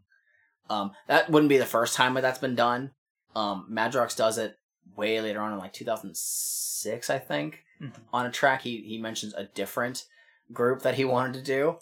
Um, 0.69 0.91
that 1.07 1.29
wouldn't 1.29 1.49
be 1.49 1.57
the 1.57 1.65
first 1.65 1.95
time 1.95 2.13
that 2.13 2.21
that's 2.21 2.39
been 2.39 2.55
done. 2.55 2.91
Um, 3.35 3.67
Madrox 3.71 4.15
does 4.15 4.37
it 4.37 4.57
way 4.95 5.19
later 5.21 5.41
on 5.41 5.51
in 5.53 5.59
like 5.59 5.73
2006, 5.73 7.09
I 7.09 7.19
think, 7.19 7.63
Mhm. 7.81 7.93
on 8.13 8.25
a 8.25 8.31
track. 8.31 8.61
He 8.61 8.77
he 8.81 8.97
mentions 8.97 9.33
a 9.33 9.45
different 9.45 10.05
group 10.51 10.81
that 10.83 10.95
he 10.95 11.03
wanted 11.05 11.33
to 11.33 11.41
do 11.41 11.77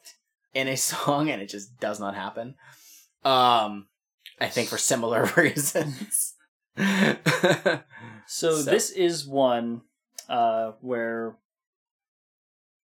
in 0.54 0.68
a 0.68 0.76
song, 0.92 1.30
and 1.30 1.42
it 1.42 1.50
just 1.50 1.78
does 1.80 2.00
not 2.00 2.16
happen. 2.16 2.56
Um, 3.24 3.88
I 4.40 4.48
think 4.48 4.70
for 4.70 4.78
similar 4.78 5.26
reasons. 5.38 6.34
So, 8.34 8.56
So- 8.62 8.72
this 8.72 8.90
is 8.92 9.28
one 9.28 9.82
uh, 10.30 10.72
where 10.80 11.36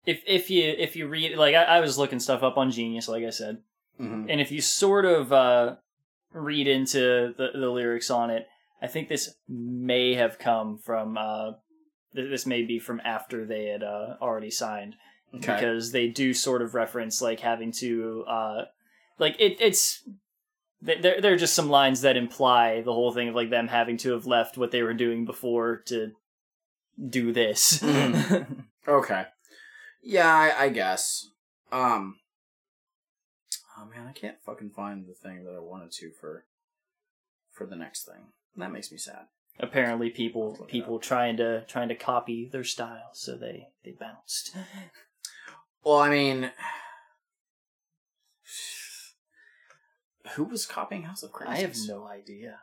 if 0.05 0.21
if 0.27 0.49
you 0.51 0.63
if 0.77 0.95
you 0.95 1.07
read 1.07 1.37
like 1.37 1.55
I, 1.55 1.63
I 1.63 1.79
was 1.79 1.97
looking 1.97 2.19
stuff 2.19 2.43
up 2.43 2.55
on 2.57 2.69
Genius, 2.69 3.07
like 3.07 3.23
I 3.23 3.31
said, 3.31 3.63
Mhm. 3.99 4.27
and 4.29 4.39
if 4.39 4.51
you 4.51 4.61
sort 4.61 5.05
of 5.05 5.33
uh, 5.33 5.77
read 6.33 6.67
into 6.67 7.33
the 7.35 7.49
the 7.55 7.69
lyrics 7.69 8.11
on 8.11 8.29
it, 8.29 8.47
I 8.81 8.87
think 8.87 9.09
this 9.09 9.35
may 9.47 10.13
have 10.13 10.37
come 10.37 10.77
from 10.77 11.17
uh, 11.17 11.53
th- 12.13 12.29
this 12.29 12.45
may 12.45 12.61
be 12.63 12.77
from 12.77 13.01
after 13.03 13.43
they 13.45 13.65
had 13.67 13.81
uh, 13.81 14.17
already 14.21 14.51
signed 14.51 14.95
Okay. 15.33 15.55
because 15.55 15.91
they 15.93 16.09
do 16.09 16.33
sort 16.33 16.61
of 16.61 16.75
reference 16.75 17.21
like 17.23 17.39
having 17.39 17.71
to 17.79 18.23
uh, 18.27 18.65
like 19.17 19.35
it 19.39 19.57
it's 19.59 20.07
there 20.85 21.21
there 21.21 21.33
are 21.33 21.37
just 21.37 21.53
some 21.53 21.69
lines 21.69 22.01
that 22.01 22.17
imply 22.17 22.81
the 22.81 22.93
whole 22.93 23.13
thing 23.13 23.29
of 23.29 23.35
like 23.35 23.49
them 23.49 23.67
having 23.67 23.97
to 23.97 24.11
have 24.11 24.25
left 24.25 24.57
what 24.57 24.71
they 24.71 24.81
were 24.83 24.93
doing 24.93 25.25
before 25.25 25.77
to 25.87 26.11
do 27.09 27.31
this. 27.33 27.79
Mhm. 27.79 28.65
Okay. 28.85 29.23
Yeah, 30.01 30.27
I, 30.27 30.65
I 30.65 30.69
guess. 30.69 31.29
Um. 31.71 32.17
Oh 33.77 33.85
man, 33.85 34.07
I 34.07 34.11
can't 34.11 34.35
fucking 34.45 34.71
find 34.71 35.07
the 35.07 35.13
thing 35.13 35.45
that 35.45 35.55
I 35.55 35.59
wanted 35.59 35.91
to 35.93 36.11
for 36.19 36.43
for 37.53 37.65
the 37.65 37.77
next 37.77 38.03
thing. 38.03 38.33
That 38.57 38.73
makes 38.73 38.91
me 38.91 38.97
sad. 38.97 39.27
Apparently, 39.57 40.09
people 40.09 40.65
people 40.67 40.99
trying 40.99 41.37
to 41.37 41.63
trying 41.65 41.87
to 41.87 41.95
copy 41.95 42.49
their 42.51 42.65
style, 42.65 43.11
so 43.13 43.37
they 43.37 43.67
they 43.85 43.91
bounced. 43.91 44.53
Well, 45.85 45.99
I 45.99 46.09
mean, 46.09 46.51
who 50.31 50.45
was 50.45 50.65
copying 50.65 51.03
House 51.03 51.23
of 51.23 51.31
Krazees? 51.31 51.47
I 51.47 51.57
have 51.57 51.75
no 51.87 52.07
idea. 52.07 52.59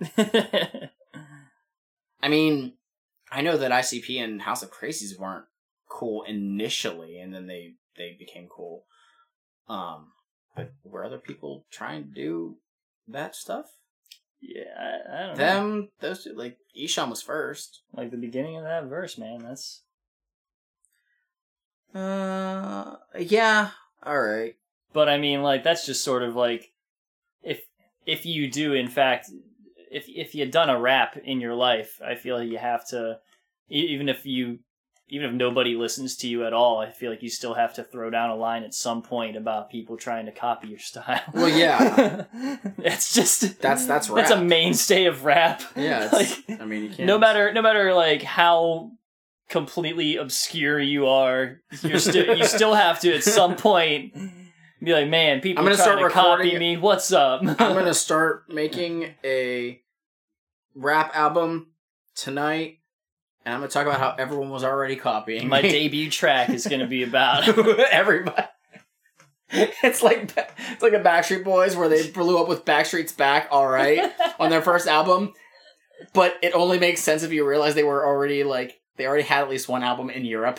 I 2.22 2.28
mean, 2.28 2.74
I 3.30 3.42
know 3.42 3.56
that 3.56 3.72
ICP 3.72 4.22
and 4.22 4.42
House 4.42 4.62
of 4.62 4.72
Krazees 4.72 5.18
weren't 5.18 5.46
cool 5.88 6.22
initially, 6.22 7.18
and 7.18 7.34
then 7.34 7.46
they 7.46 7.74
they 7.96 8.16
became 8.18 8.48
cool. 8.48 8.86
Um, 9.68 10.12
but 10.56 10.72
were 10.84 11.04
other 11.04 11.18
people 11.18 11.66
trying 11.70 12.04
to 12.04 12.10
do 12.10 12.56
that 13.08 13.34
stuff? 13.34 13.66
yeah, 14.42 14.64
I, 14.78 15.14
I 15.14 15.26
don't 15.26 15.38
know. 15.38 15.44
Them, 15.44 15.88
those 16.00 16.24
two, 16.24 16.34
like 16.34 16.58
Isham 16.74 17.10
was 17.10 17.22
first. 17.22 17.82
Like 17.92 18.10
the 18.10 18.16
beginning 18.16 18.56
of 18.56 18.64
that 18.64 18.84
verse, 18.86 19.16
man. 19.16 19.38
That's 19.38 19.82
Uh, 21.94 22.96
yeah, 23.18 23.70
all 24.02 24.20
right. 24.20 24.54
but 24.92 25.08
I 25.08 25.18
mean, 25.18 25.42
like 25.42 25.62
that's 25.62 25.86
just 25.86 26.02
sort 26.02 26.22
of 26.22 26.34
like 26.34 26.71
if 28.06 28.26
you 28.26 28.50
do 28.50 28.74
in 28.74 28.88
fact 28.88 29.30
if 29.90 30.06
if 30.08 30.34
you 30.34 30.46
done 30.46 30.70
a 30.70 30.80
rap 30.80 31.16
in 31.16 31.40
your 31.40 31.54
life, 31.54 32.00
I 32.04 32.14
feel 32.14 32.38
like 32.38 32.48
you 32.48 32.58
have 32.58 32.86
to 32.88 33.18
even 33.68 34.08
if 34.08 34.26
you 34.26 34.58
even 35.08 35.28
if 35.28 35.34
nobody 35.34 35.74
listens 35.74 36.16
to 36.16 36.26
you 36.28 36.46
at 36.46 36.54
all, 36.54 36.78
I 36.78 36.90
feel 36.90 37.10
like 37.10 37.22
you 37.22 37.28
still 37.28 37.52
have 37.52 37.74
to 37.74 37.84
throw 37.84 38.08
down 38.08 38.30
a 38.30 38.34
line 38.34 38.62
at 38.62 38.72
some 38.72 39.02
point 39.02 39.36
about 39.36 39.68
people 39.68 39.98
trying 39.98 40.24
to 40.24 40.32
copy 40.32 40.68
your 40.68 40.78
style. 40.78 41.20
Well, 41.34 41.50
yeah. 41.50 42.24
it's 42.78 43.12
just 43.12 43.60
That's 43.60 43.84
that's 43.84 44.08
rap. 44.08 44.16
that's 44.16 44.30
a 44.30 44.42
mainstay 44.42 45.04
of 45.04 45.24
rap. 45.24 45.62
yeah. 45.76 46.08
It's, 46.12 46.48
like, 46.48 46.60
I 46.60 46.64
mean, 46.64 46.84
you 46.84 46.88
can't. 46.88 47.06
no 47.06 47.18
matter 47.18 47.52
no 47.52 47.60
matter 47.60 47.92
like 47.92 48.22
how 48.22 48.92
completely 49.50 50.16
obscure 50.16 50.80
you 50.80 51.06
are, 51.06 51.60
you're 51.82 51.98
still 51.98 52.36
you 52.36 52.44
still 52.58 52.74
have 52.74 53.00
to 53.00 53.14
at 53.14 53.22
some 53.22 53.56
point 53.56 54.14
be 54.82 54.92
like, 54.92 55.08
man, 55.08 55.40
people 55.40 55.60
I'm 55.60 55.66
gonna 55.66 55.76
trying 55.76 55.98
start 55.98 56.12
to 56.12 56.14
copy 56.14 56.58
me. 56.58 56.76
What's 56.76 57.12
up? 57.12 57.42
I'm 57.46 57.54
gonna 57.56 57.94
start 57.94 58.52
making 58.52 59.14
a 59.24 59.80
rap 60.74 61.12
album 61.14 61.68
tonight, 62.14 62.78
and 63.44 63.54
I'm 63.54 63.60
gonna 63.60 63.70
talk 63.70 63.86
about 63.86 64.00
how 64.00 64.14
everyone 64.18 64.50
was 64.50 64.64
already 64.64 64.96
copying 64.96 65.48
My 65.48 65.62
me. 65.62 65.70
debut 65.70 66.10
track 66.10 66.50
is 66.50 66.66
gonna 66.66 66.86
be 66.86 67.02
about 67.04 67.48
everybody. 67.90 68.42
It's 69.50 70.02
like 70.02 70.32
it's 70.36 70.82
like 70.82 70.94
a 70.94 71.00
Backstreet 71.00 71.44
Boys 71.44 71.76
where 71.76 71.88
they 71.88 72.10
blew 72.10 72.38
up 72.38 72.48
with 72.48 72.64
Backstreet's 72.64 73.12
Back, 73.12 73.48
all 73.50 73.68
right, 73.68 74.12
on 74.40 74.50
their 74.50 74.62
first 74.62 74.88
album, 74.88 75.34
but 76.14 76.36
it 76.42 76.54
only 76.54 76.78
makes 76.78 77.02
sense 77.02 77.22
if 77.22 77.32
you 77.32 77.46
realize 77.46 77.74
they 77.74 77.84
were 77.84 78.04
already 78.04 78.44
like 78.44 78.80
they 78.96 79.06
already 79.06 79.24
had 79.24 79.42
at 79.42 79.50
least 79.50 79.68
one 79.68 79.82
album 79.82 80.08
in 80.10 80.24
Europe, 80.24 80.58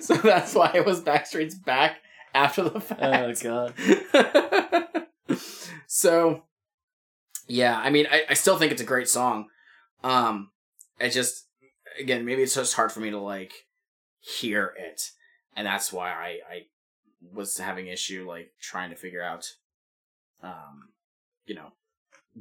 so 0.00 0.14
that's 0.16 0.54
why 0.54 0.72
it 0.74 0.84
was 0.84 1.00
Backstreet's 1.00 1.54
Back 1.54 1.98
after 2.44 2.62
the 2.68 2.80
fact. 2.88 3.02
Oh 3.02 3.34
god. 3.42 3.74
so 5.86 6.42
yeah 7.46 7.78
i 7.78 7.90
mean 7.90 8.06
I, 8.10 8.24
I 8.30 8.34
still 8.34 8.56
think 8.58 8.72
it's 8.72 8.82
a 8.82 8.86
great 8.86 9.08
song 9.08 9.46
um 10.04 10.50
it 11.00 11.10
just 11.10 11.46
again 12.00 12.24
maybe 12.24 12.42
it's 12.42 12.54
just 12.54 12.74
hard 12.74 12.92
for 12.92 13.00
me 13.00 13.10
to 13.10 13.18
like 13.18 13.52
hear 14.20 14.74
it 14.78 15.10
and 15.56 15.66
that's 15.66 15.92
why 15.92 16.10
i 16.10 16.38
i 16.50 16.62
was 17.34 17.58
having 17.58 17.86
issue 17.86 18.26
like 18.28 18.52
trying 18.60 18.90
to 18.90 18.96
figure 18.96 19.22
out 19.22 19.52
um 20.42 20.88
you 21.46 21.54
know 21.54 21.72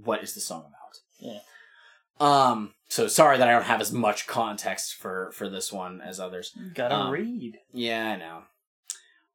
what 0.03 0.23
is 0.23 0.33
the 0.33 0.41
song 0.41 0.65
about 0.67 0.99
Yeah. 1.19 1.39
um 2.19 2.73
so 2.89 3.07
sorry 3.07 3.37
that 3.37 3.47
i 3.47 3.51
don't 3.51 3.63
have 3.63 3.81
as 3.81 3.91
much 3.91 4.27
context 4.27 4.95
for 4.95 5.31
for 5.33 5.49
this 5.49 5.71
one 5.73 6.01
as 6.01 6.19
others 6.19 6.53
Gotta 6.73 6.95
Um, 6.95 7.11
read. 7.11 7.57
yeah, 7.73 8.11
I 8.11 8.15
know. 8.17 8.43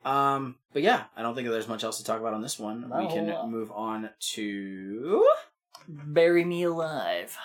Um, 0.05 0.57
but 0.73 0.83
yeah, 0.83 1.05
I 1.16 1.23
don't 1.23 1.35
think 1.35 1.49
there's 1.49 1.69
much 1.69 1.85
else 1.85 1.99
to 1.99 2.05
talk 2.05 2.20
about 2.20 2.35
on 2.35 2.43
this 2.43 2.59
one. 2.59 2.89
Not 2.89 2.99
we 3.01 3.09
can 3.09 3.29
lot. 3.29 3.51
move 3.51 3.70
on 3.73 4.11
to 4.35 5.27
Bury 5.89 6.45
me 6.45 6.65
alive. 6.65 7.37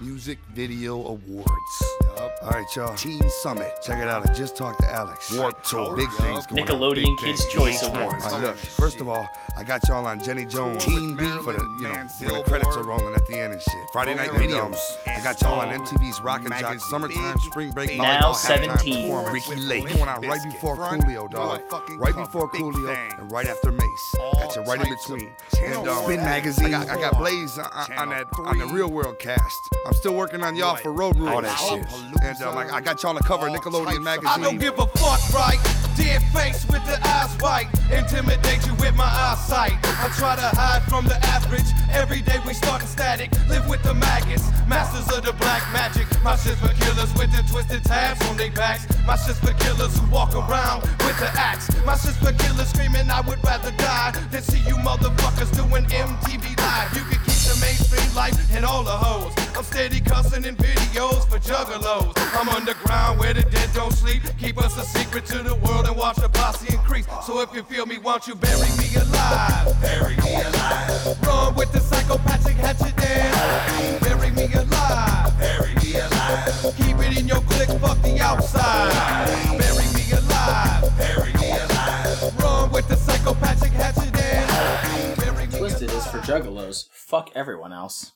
Music 0.00 0.38
Video 0.54 0.94
Awards. 1.06 1.99
All 2.20 2.50
right, 2.50 2.76
y'all. 2.76 2.94
Teen 2.96 3.22
Summit. 3.42 3.72
Check 3.82 3.98
it 3.98 4.08
out. 4.08 4.28
I 4.28 4.32
just 4.34 4.56
talked 4.56 4.80
to 4.80 4.90
Alex. 4.90 5.32
Warp 5.32 5.62
Tour. 5.62 5.96
Big 5.96 6.10
things 6.12 6.46
going 6.46 6.62
on. 6.62 6.68
Nickelodeon 6.68 6.94
Big 7.04 7.18
Kids 7.18 7.40
things. 7.42 7.52
Choice 7.52 7.82
Awards. 7.82 8.24
right, 8.24 8.42
look. 8.42 8.56
First 8.56 9.00
of 9.00 9.08
all, 9.08 9.28
I 9.56 9.64
got 9.64 9.86
y'all 9.88 10.04
on 10.06 10.22
Jenny 10.22 10.44
Jones. 10.44 10.84
Teen 10.84 11.16
B 11.16 11.24
for 11.42 11.52
the, 11.52 11.62
you 11.80 11.88
know, 11.88 11.94
when 11.94 12.34
the 12.38 12.42
credits 12.46 12.76
are 12.76 12.82
rolling 12.82 13.14
at 13.14 13.26
the 13.26 13.38
end 13.38 13.52
and 13.54 13.62
shit. 13.62 13.74
Friday 13.92 14.14
night 14.14 14.30
videos. 14.30 14.76
I 15.06 15.22
got 15.22 15.40
y'all 15.40 15.60
on 15.60 15.68
MTV's 15.68 16.20
Rock 16.20 16.44
and 16.44 16.54
Jock 16.58 16.78
Summertime 16.80 17.38
Spring 17.40 17.70
Break. 17.70 17.96
Now 17.96 18.20
volleyball 18.20 18.34
halftime 18.34 18.78
17. 18.78 19.02
performance. 19.02 19.48
Ricki 19.48 19.60
Lake. 19.62 19.88
Going 19.88 20.08
out 20.08 20.24
right 20.26 20.42
before 20.44 20.76
Coolio, 20.76 21.30
dog. 21.30 21.62
Right 21.98 22.14
before 22.14 22.50
Coolio 22.50 23.18
and 23.18 23.32
right 23.32 23.46
after 23.46 23.72
Mase. 23.72 24.14
Got 24.34 24.56
you 24.56 24.62
right 24.62 24.80
in 24.80 24.94
between. 24.94 25.30
And 25.62 25.88
um, 25.88 26.04
Spin 26.04 26.20
magazine. 26.20 26.74
I 26.74 26.84
got, 26.84 26.88
I 26.98 27.00
got 27.00 27.18
Blaze 27.18 27.58
on, 27.58 27.92
on 27.98 28.08
that 28.10 28.26
on 28.38 28.58
the 28.58 28.66
Real 28.66 28.90
World 28.90 29.18
cast. 29.18 29.60
I'm 29.86 29.94
still 29.94 30.14
working 30.14 30.42
on 30.42 30.56
y'all 30.56 30.76
for 30.76 30.92
Road 30.92 31.16
Rules. 31.16 31.30
All 31.30 31.42
that 31.42 31.56
shit. 31.56 32.09
And 32.22 32.42
um, 32.42 32.58
I, 32.58 32.76
I 32.76 32.80
got 32.80 33.02
y'all 33.02 33.10
on 33.10 33.16
the 33.16 33.22
cover 33.22 33.46
of 33.48 33.52
Nickelodeon 33.52 34.02
magazine. 34.02 34.28
I 34.28 34.38
don't 34.38 34.58
give 34.58 34.78
a 34.78 34.86
fuck, 34.86 35.20
right? 35.32 35.79
Dead 36.00 36.22
face 36.32 36.64
with 36.72 36.84
the 36.86 36.96
eyes 37.06 37.32
white. 37.42 37.68
Intimidate 37.92 38.66
you 38.66 38.74
with 38.80 38.96
my 38.96 39.04
eyesight. 39.04 39.76
I 39.84 40.08
try 40.16 40.34
to 40.34 40.48
hide 40.56 40.82
from 40.88 41.04
the 41.04 41.16
average. 41.26 41.68
Every 41.92 42.22
day 42.22 42.38
we 42.46 42.54
starting 42.54 42.88
static. 42.88 43.30
Live 43.48 43.68
with 43.68 43.82
the 43.82 43.92
maggots. 43.92 44.48
Masters 44.66 45.14
of 45.14 45.24
the 45.24 45.34
black 45.34 45.62
magic. 45.72 46.06
My 46.24 46.36
shit's 46.36 46.60
for 46.60 46.72
killers 46.80 47.12
with 47.20 47.30
the 47.36 47.44
twisted 47.52 47.84
tabs 47.84 48.24
on 48.28 48.36
their 48.38 48.50
backs. 48.52 48.86
My 49.04 49.16
shit's 49.16 49.40
for 49.40 49.52
killers 49.60 49.92
who 49.98 50.06
walk 50.08 50.34
around 50.34 50.82
with 51.04 51.18
the 51.20 51.30
axe. 51.36 51.68
My 51.84 51.96
shit's 51.96 52.16
for 52.16 52.32
killers 52.32 52.68
screaming, 52.68 53.10
I 53.10 53.20
would 53.20 53.42
rather 53.44 53.72
die 53.72 54.12
than 54.30 54.42
see 54.42 54.60
you 54.66 54.76
motherfuckers 54.76 55.52
doing 55.52 55.84
MTV 55.84 56.56
Live. 56.56 56.96
You 56.96 57.04
can 57.10 57.20
keep 57.28 57.42
the 57.44 57.58
mainstream 57.60 58.14
life 58.14 58.36
and 58.56 58.64
all 58.64 58.84
the 58.84 58.96
hoes. 58.96 59.34
I'm 59.56 59.64
steady 59.64 60.00
cussing 60.00 60.44
in 60.44 60.56
videos 60.56 61.28
for 61.28 61.38
juggalos. 61.38 62.14
I'm 62.38 62.48
underground 62.48 63.18
where 63.18 63.34
the 63.34 63.42
dead 63.42 63.68
don't 63.74 63.92
sleep. 63.92 64.22
Keep 64.38 64.56
us 64.58 64.78
a 64.78 64.84
secret 64.98 65.26
to 65.26 65.42
the 65.42 65.54
world 65.56 65.89
and 65.90 65.98
watch 65.98 66.16
the 66.16 66.28
posse 66.28 66.72
increase. 66.72 67.06
So 67.26 67.40
if 67.40 67.52
you 67.52 67.62
feel 67.62 67.84
me, 67.84 67.98
won't 67.98 68.26
you 68.26 68.34
bury 68.34 68.68
me 68.78 68.94
alive? 68.94 69.80
Bury 69.80 70.16
me 70.16 70.34
alive. 70.36 71.26
Run 71.26 71.54
with 71.56 71.72
the 71.72 71.80
psychopathic 71.80 72.56
hatchet 72.56 72.96
dance. 72.96 74.04
Bury 74.04 74.30
me 74.30 74.52
alive. 74.54 75.36
Bury 75.38 75.74
me 75.82 75.94
alive. 75.98 76.74
Keep 76.76 76.98
it 76.98 77.18
in 77.18 77.26
your 77.26 77.40
click, 77.42 77.68
fuck 77.80 78.00
the 78.02 78.20
outside. 78.20 79.26
Bury 79.58 79.86
me 79.94 80.04
alive. 80.12 80.96
Bury 80.96 81.32
me 81.34 81.50
alive. 81.50 82.40
Run 82.40 82.70
with 82.70 82.88
the 82.88 82.96
psychopathic 82.96 83.72
hatchet 83.72 84.12
dance. 84.12 85.18
Bury 85.18 85.46
me 85.46 85.52
Twiztid 85.52 85.92
is 85.92 86.06
for 86.06 86.18
juggalos. 86.18 86.88
Fuck 86.92 87.30
everyone 87.34 87.72
else. 87.72 88.12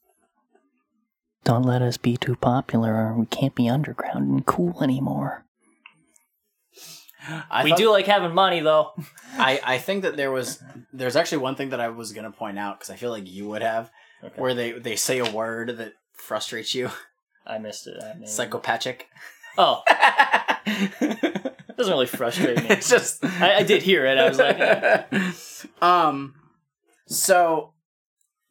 Don't 1.42 1.64
let 1.64 1.82
us 1.82 1.96
be 1.96 2.16
too 2.16 2.36
popular 2.36 2.94
or 2.94 3.14
we 3.14 3.26
can't 3.26 3.54
be 3.54 3.68
underground 3.68 4.30
and 4.30 4.46
cool 4.46 4.82
anymore. 4.82 5.43
I 7.50 7.64
we 7.64 7.70
thought- 7.70 7.78
do 7.78 7.90
like 7.90 8.06
having 8.06 8.34
money 8.34 8.60
though. 8.60 8.92
I, 9.38 9.60
I 9.64 9.78
think 9.78 10.02
that 10.02 10.16
there 10.16 10.30
was 10.30 10.62
there's 10.92 11.16
actually 11.16 11.38
one 11.38 11.54
thing 11.56 11.70
that 11.70 11.80
I 11.80 11.88
was 11.88 12.12
gonna 12.12 12.30
point 12.30 12.58
out 12.58 12.78
because 12.78 12.90
I 12.90 12.96
feel 12.96 13.10
like 13.10 13.28
you 13.30 13.48
would 13.48 13.62
have, 13.62 13.90
where 14.36 14.54
they 14.54 14.72
they 14.72 14.96
say 14.96 15.18
a 15.18 15.30
word 15.30 15.76
that 15.78 15.94
frustrates 16.12 16.74
you. 16.74 16.90
I 17.46 17.58
missed 17.58 17.86
it. 17.86 18.02
I 18.02 18.24
Psychopathic. 18.24 19.08
Oh, 19.56 19.82
doesn't 21.76 21.92
really 21.92 22.06
frustrate 22.06 22.56
me. 22.58 22.66
it's 22.70 22.88
just 22.88 23.24
I, 23.24 23.56
I 23.56 23.62
did 23.62 23.82
hear 23.82 24.04
it. 24.06 24.18
I 24.18 24.28
was 24.28 24.38
like, 24.38 24.58
eh. 24.58 25.32
um, 25.82 26.34
so 27.06 27.74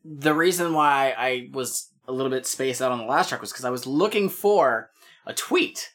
the 0.04 0.34
reason 0.34 0.74
why 0.74 1.14
I 1.18 1.50
was 1.54 1.90
a 2.08 2.12
little 2.12 2.30
bit 2.30 2.46
spaced 2.46 2.82
out 2.82 2.92
on 2.92 3.00
the 3.00 3.06
last 3.06 3.30
track 3.30 3.42
was 3.42 3.52
because 3.52 3.66
I 3.66 3.70
was 3.70 3.88
looking 3.88 4.30
for 4.30 4.92
a 5.26 5.34
tweet 5.34 5.90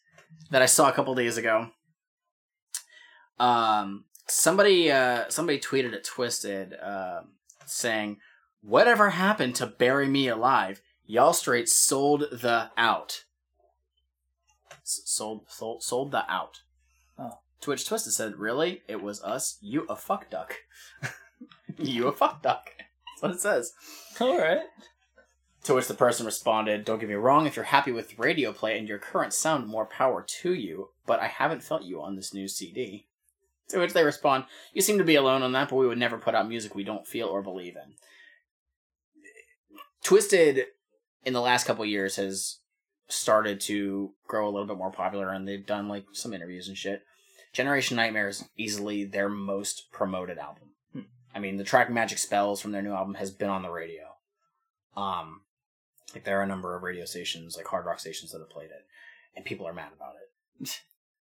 that 0.51 0.63
I 0.63 0.67
saw 0.67 0.89
a 0.89 0.93
couple 0.93 1.15
days 1.15 1.37
ago. 1.37 1.71
Um, 3.39 4.05
somebody 4.27 4.91
uh 4.91 5.29
somebody 5.29 5.59
tweeted 5.59 5.95
at 5.95 6.05
Twiztid, 6.05 6.83
uh, 6.83 7.23
saying, 7.67 8.19
"Whatever 8.63 9.11
happened 9.11 9.55
to 9.57 9.67
bury 9.67 10.09
me 10.09 10.29
alive? 10.29 10.81
Y'all 11.07 11.33
straight 11.33 11.69
sold 11.69 12.27
the 12.33 12.71
out." 12.77 13.25
S- 14.83 15.03
sold 15.05 15.47
sold 15.49 15.83
sold 15.83 16.13
the 16.13 16.31
out. 16.31 16.63
Oh. 17.19 17.41
To 17.63 17.71
which 17.71 17.89
Twiztid 17.89 18.13
said, 18.13 18.37
"Really? 18.37 18.83
It 18.89 19.03
was 19.03 19.23
us? 19.23 19.59
You 19.61 19.87
a 19.89 19.97
fuck 19.97 20.31
duck? 20.31 20.55
you 21.79 22.09
a 22.09 22.13
fuck 22.13 22.43
duck?" 22.43 22.71
That's 23.21 23.23
what 23.23 23.33
it 23.33 23.41
says. 23.41 23.73
all 24.21 24.39
right. 24.39 24.61
To 25.65 25.75
which 25.75 25.89
the 25.89 25.95
person 25.95 26.25
responded, 26.25 26.85
Don't 26.85 27.01
get 27.01 27.09
me 27.09 27.15
wrong, 27.17 27.47
if 27.47 27.57
you're 27.57 27.65
happy 27.65 27.91
with 27.91 28.19
radio 28.19 28.53
play 28.53 28.79
and 28.79 28.89
your 28.89 28.99
current 28.99 29.35
sound, 29.35 29.67
more 29.67 29.87
power 29.87 30.25
to 30.41 30.55
you, 30.55 30.91
but 31.05 31.21
I 31.21 31.27
haven't 31.27 31.65
felt 31.65 31.83
you 31.83 32.01
on 32.01 32.17
this 32.17 32.33
new 32.33 32.47
CD. 32.49 33.07
To 33.71 33.79
which 33.79 33.93
they 33.93 34.05
respond, 34.05 34.45
You 34.73 34.81
seem 34.81 34.99
to 34.99 35.05
be 35.05 35.17
alone 35.17 35.43
on 35.43 35.53
that, 35.53 35.69
but 35.69 35.77
we 35.77 35.87
would 35.87 35.99
never 35.99 36.19
put 36.19 36.35
out 36.35 36.49
music 36.49 36.75
we 36.75 36.85
don't 36.85 37.07
feel 37.07 37.29
or 37.29 37.43
believe 37.43 37.77
in. 37.77 37.95
Twiztid, 40.05 40.65
in 41.25 41.33
the 41.33 41.41
last 41.41 41.67
couple 41.67 41.85
years, 41.85 42.17
has 42.17 42.59
started 43.09 43.61
to 43.61 44.13
grow 44.27 44.49
a 44.49 44.51
little 44.51 44.67
bit 44.67 44.79
more 44.79 44.91
popular, 44.91 45.31
and 45.31 45.47
they've 45.47 45.67
done 45.67 45.89
like 45.89 46.07
some 46.13 46.33
interviews 46.33 46.69
and 46.69 46.77
shit. 46.77 47.03
Generation 47.53 47.97
Nightmare 47.97 48.29
is 48.29 48.49
easily 48.57 49.05
their 49.05 49.29
most 49.29 49.91
promoted 49.93 50.39
album. 50.39 50.71
I 51.35 51.41
mean, 51.41 51.57
the 51.57 51.65
track 51.65 51.91
Magic 51.91 52.19
Spells 52.19 52.61
from 52.61 52.73
their 52.73 52.83
new 52.83 52.93
album 52.93 53.15
has 53.15 53.31
been 53.31 53.51
on 53.51 53.63
the 53.63 53.71
radio. 53.71 54.17
Um, 54.97 55.43
like 56.15 56.25
there 56.25 56.41
are 56.41 56.43
a 56.43 56.49
number 56.49 56.75
of 56.75 56.83
radio 56.83 57.05
stations, 57.05 57.57
like 57.57 57.67
hard 57.67 57.87
rock 57.87 58.01
stations, 58.01 58.33
that 58.33 58.39
have 58.39 58.51
played 58.51 58.71
it, 58.71 58.87
and 59.37 59.45
people 59.45 59.67
are 59.67 59.75
mad 59.75 59.91
about 59.95 60.15
it. 60.61 60.81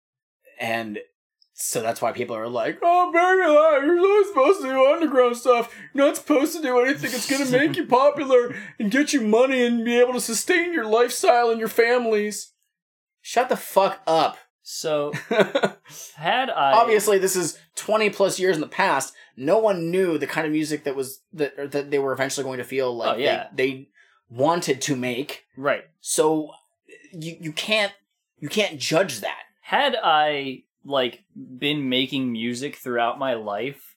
and 0.61 0.99
so 1.57 1.81
that's 1.81 2.03
why 2.03 2.13
people 2.13 2.35
are 2.37 2.49
like, 2.49 2.79
"Oh, 2.83 3.13
baby, 3.13 3.49
live! 3.49 3.85
You're 3.85 3.97
not 4.21 4.27
supposed 4.27 4.61
to 4.63 4.69
do 4.69 4.87
underground 4.93 5.37
stuff. 5.37 5.75
You're 5.95 6.07
not 6.07 6.17
supposed 6.17 6.55
to 6.57 6.63
do 6.63 6.81
anything 6.81 7.11
that's 7.13 7.31
gonna 7.31 7.51
make 7.67 7.77
you 7.77 7.87
popular 7.87 8.55
and 8.79 8.91
get 8.91 9.13
you 9.13 9.21
money 9.21 9.65
and 9.65 9.85
be 9.85 9.99
able 9.99 10.15
to 10.15 10.21
sustain 10.21 10.73
your 10.73 10.85
lifestyle 10.85 11.51
and 11.51 11.59
your 11.61 11.69
families." 11.69 12.53
Shut 13.23 13.49
the 13.49 13.57
fuck 13.57 14.01
up. 14.07 14.37
So 14.63 15.13
had 16.17 16.51
I 16.51 16.73
Obviously, 16.73 17.19
this 17.19 17.37
is 17.37 17.59
twenty 17.77 18.11
plus 18.11 18.39
years 18.39 18.57
in 18.57 18.61
the 18.61 18.67
past. 18.69 19.15
No 19.37 19.59
one 19.59 19.91
knew 19.91 20.19
the 20.19 20.27
kind 20.27 20.47
of 20.47 20.53
music 20.53 20.85
that 20.85 20.97
was 20.97 21.21
that 21.33 21.71
that 21.73 21.91
they 21.91 21.99
were 21.99 22.13
eventually 22.13 22.45
going 22.45 22.59
to 22.59 22.65
feel 22.65 22.95
like 22.97 23.17
Oh, 23.17 23.19
yeah. 23.19 23.49
they, 23.55 23.67
they 23.71 23.89
wanted 24.31 24.81
to 24.83 24.97
make. 24.97 25.45
right 25.57 25.85
So 26.01 26.51
you 27.13 27.37
you 27.41 27.53
can't 27.53 27.93
you 28.39 28.49
can't 28.49 28.79
judge 28.79 29.21
that. 29.21 29.43
had 29.63 29.97
I 30.03 30.65
like 30.85 31.25
been 31.35 31.89
making 31.89 32.31
music 32.33 32.77
throughout 32.77 33.19
my 33.19 33.35
life 33.35 33.97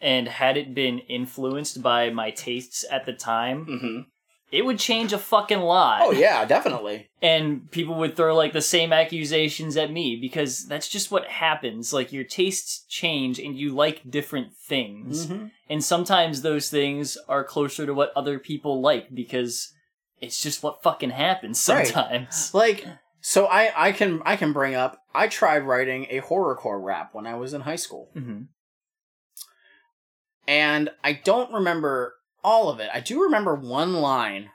and 0.00 0.26
had 0.28 0.56
it 0.56 0.74
been 0.74 0.98
influenced 1.00 1.82
by 1.82 2.10
my 2.10 2.30
tastes 2.30 2.84
at 2.90 3.06
the 3.06 3.12
time, 3.12 3.66
Mm-hmm. 3.66 4.00
it 4.50 4.64
would 4.64 4.78
change 4.78 5.12
a 5.12 5.18
fucking 5.18 5.60
lot. 5.60 6.00
Oh 6.02 6.10
yeah, 6.10 6.44
definitely. 6.44 7.08
and 7.22 7.70
people 7.70 7.94
would 7.96 8.16
throw 8.16 8.34
like 8.34 8.52
the 8.52 8.60
same 8.60 8.92
accusations 8.92 9.76
at 9.76 9.92
me 9.92 10.18
because 10.20 10.66
that's 10.66 10.88
just 10.88 11.10
what 11.12 11.26
happens 11.26 11.92
like 11.92 12.12
your 12.12 12.24
tastes 12.24 12.84
change 12.88 13.38
and 13.38 13.56
you 13.56 13.72
like 13.74 14.10
different 14.10 14.52
things 14.54 15.26
Mm-hmm. 15.26 15.46
and 15.70 15.84
sometimes 15.84 16.42
those 16.42 16.68
things 16.68 17.16
are 17.28 17.44
closer 17.44 17.86
to 17.86 17.94
what 17.94 18.12
other 18.16 18.38
people 18.40 18.80
like 18.80 19.14
because 19.14 19.72
it's 20.20 20.42
just 20.42 20.62
what 20.64 20.82
fucking 20.82 21.10
happens 21.10 21.66
Right. 21.68 21.86
sometimes 21.86 22.52
Like 22.54 22.84
so, 23.22 23.46
I 23.46 23.72
I 23.88 23.92
can 23.92 24.20
I 24.26 24.36
can 24.36 24.52
bring 24.52 24.74
up. 24.74 24.98
I 25.14 25.28
tried 25.28 25.62
writing 25.62 26.06
a 26.10 26.20
horrorcore 26.20 26.82
rap 26.82 27.14
when 27.14 27.26
I 27.26 27.34
was 27.36 27.54
in 27.54 27.62
high 27.62 27.76
school, 27.76 28.10
Mhm. 28.14 28.48
and 30.46 30.90
I 31.04 31.12
don't 31.14 31.52
remember 31.52 32.16
all 32.44 32.68
of 32.68 32.80
it. 32.80 32.90
I 32.92 33.00
do 33.00 33.22
remember 33.22 33.54
one 33.54 33.94
line, 33.94 34.50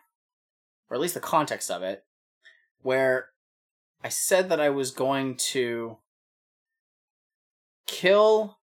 or 0.90 0.96
at 0.96 1.02
least 1.02 1.14
the 1.14 1.20
context 1.20 1.72
of 1.72 1.82
it, 1.82 2.04
where 2.82 3.30
I 4.04 4.10
said 4.10 4.50
that 4.50 4.60
I 4.60 4.70
was 4.70 4.92
going 4.92 5.38
to 5.54 5.98
kill 7.86 8.60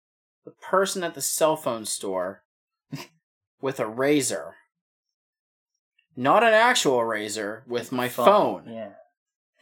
the 0.45 0.51
person 0.53 1.05
at 1.05 1.15
the 1.15 1.21
cell 1.23 1.57
phone 1.57 1.85
store 1.85 2.43
with 3.61 3.79
a 3.79 3.87
razor. 3.87 4.57
Not 6.17 6.43
an 6.43 6.55
actual 6.55 7.05
razor, 7.05 7.63
with 7.67 7.93
my 7.93 8.09
phone. 8.09 8.65
yeah 8.69 8.93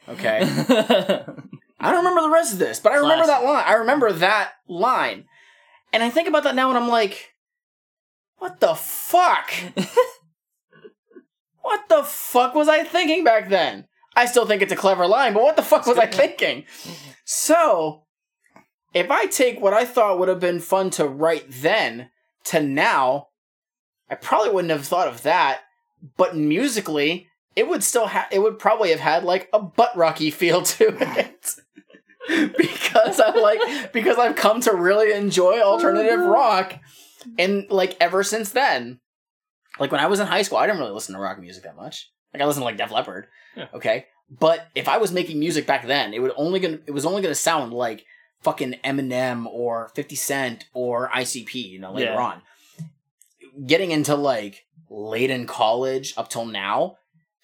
Okay. 0.09 0.41
I 1.81 1.93
don't 1.93 2.05
remember 2.05 2.23
the 2.23 2.31
rest 2.31 2.53
of 2.55 2.59
this, 2.59 2.81
but 2.81 2.93
I 2.93 2.97
remember 2.97 3.25
Classic. 3.25 3.45
that 3.45 3.49
line. 3.49 3.65
I 3.67 3.73
remember 3.75 4.13
that 4.13 4.53
line. 4.69 5.25
And 5.93 6.03
I 6.03 6.11
think 6.11 6.29
about 6.29 6.45
that 6.45 6.55
now 6.55 6.69
and 6.69 6.79
I'm 6.79 6.89
like, 6.89 7.35
what 8.39 8.61
the 8.61 8.75
fuck? 8.75 9.51
what 11.63 11.89
the 11.89 12.03
fuck 12.03 12.55
was 12.55 12.69
I 12.69 12.85
thinking 12.85 13.25
back 13.25 13.49
then? 13.49 13.87
I 14.17 14.27
still 14.27 14.47
think 14.47 14.63
it's 14.63 14.73
a 14.73 14.77
clever 14.77 15.07
line, 15.07 15.35
but 15.35 15.43
what 15.43 15.57
the 15.57 15.63
fuck 15.63 15.87
was 15.87 15.99
I 15.99 16.07
thinking? 16.11 16.65
So, 17.25 18.05
if 18.93 19.11
I 19.11 19.27
take 19.27 19.61
what 19.61 19.75
I 19.75 19.85
thought 19.85 20.19
would 20.19 20.29
have 20.29 20.41
been 20.41 20.61
fun 20.61 20.91
to 20.91 21.07
write 21.07 21.47
then 21.49 22.11
to 22.45 22.61
now, 22.61 23.29
I 24.11 24.17
probably 24.17 24.51
wouldn't 24.51 24.73
have 24.73 24.87
thought 24.87 25.09
of 25.09 25.23
that, 25.23 25.61
but 26.17 26.37
musically, 26.37 27.28
it 27.59 27.69
would 27.69 27.83
still 27.83 28.07
have 28.07 28.29
it 28.31 28.39
would 28.39 28.59
probably 28.59 28.91
have 28.91 29.01
had 29.01 29.25
like 29.25 29.49
a 29.53 29.59
butt 29.61 29.97
rocky 29.97 30.31
feel 30.31 30.63
to 30.63 30.85
it. 31.19 31.55
because 32.57 33.21
I 33.21 33.31
like 33.31 33.93
because 33.93 34.19
I've 34.19 34.37
come 34.37 34.61
to 34.63 34.73
really 34.75 35.13
enjoy 35.13 35.61
oh, 35.61 35.73
alternative 35.73 36.21
rock 36.21 36.75
and 37.39 37.67
like 37.71 37.97
ever 38.01 38.23
since 38.23 38.51
then. 38.51 39.01
Like 39.81 39.93
when 39.93 40.01
I 40.01 40.07
was 40.07 40.21
in 40.21 40.27
high 40.27 40.43
school, 40.43 40.59
I 40.59 40.67
didn't 40.67 40.81
really 40.81 40.93
listen 40.93 41.15
to 41.15 41.21
rock 41.21 41.39
music 41.39 41.65
that 41.65 41.77
much. 41.77 42.11
Like 42.35 42.43
I 42.43 42.47
listened 42.47 42.63
to 42.63 42.67
like 42.67 42.77
Def 42.77 42.91
Leppard. 42.91 43.29
Yeah. 43.57 43.67
Okay. 43.75 44.07
But 44.31 44.67
if 44.75 44.89
I 44.89 44.99
was 44.99 45.11
making 45.13 45.39
music 45.39 45.67
back 45.67 45.87
then, 45.87 46.13
it 46.13 46.21
would 46.21 46.33
only 46.37 46.61
gonna 46.61 46.79
it 46.87 46.91
was 46.93 47.07
only 47.07 47.23
gonna 47.23 47.35
sound 47.35 47.73
like 47.73 48.05
fucking 48.43 48.75
Eminem 48.85 49.47
or 49.47 49.91
50 49.95 50.15
Cent 50.17 50.65
or 50.75 51.09
ICP, 51.09 51.55
you 51.55 51.79
know, 51.79 51.93
later 51.93 52.13
Yeah. 52.13 52.19
on. 52.21 52.43
Getting 53.67 53.91
into 53.91 54.15
like 54.15 54.67
late 54.91 55.31
in 55.31 55.47
college 55.47 56.13
up 56.17 56.29
till 56.29 56.45
now, 56.45 56.97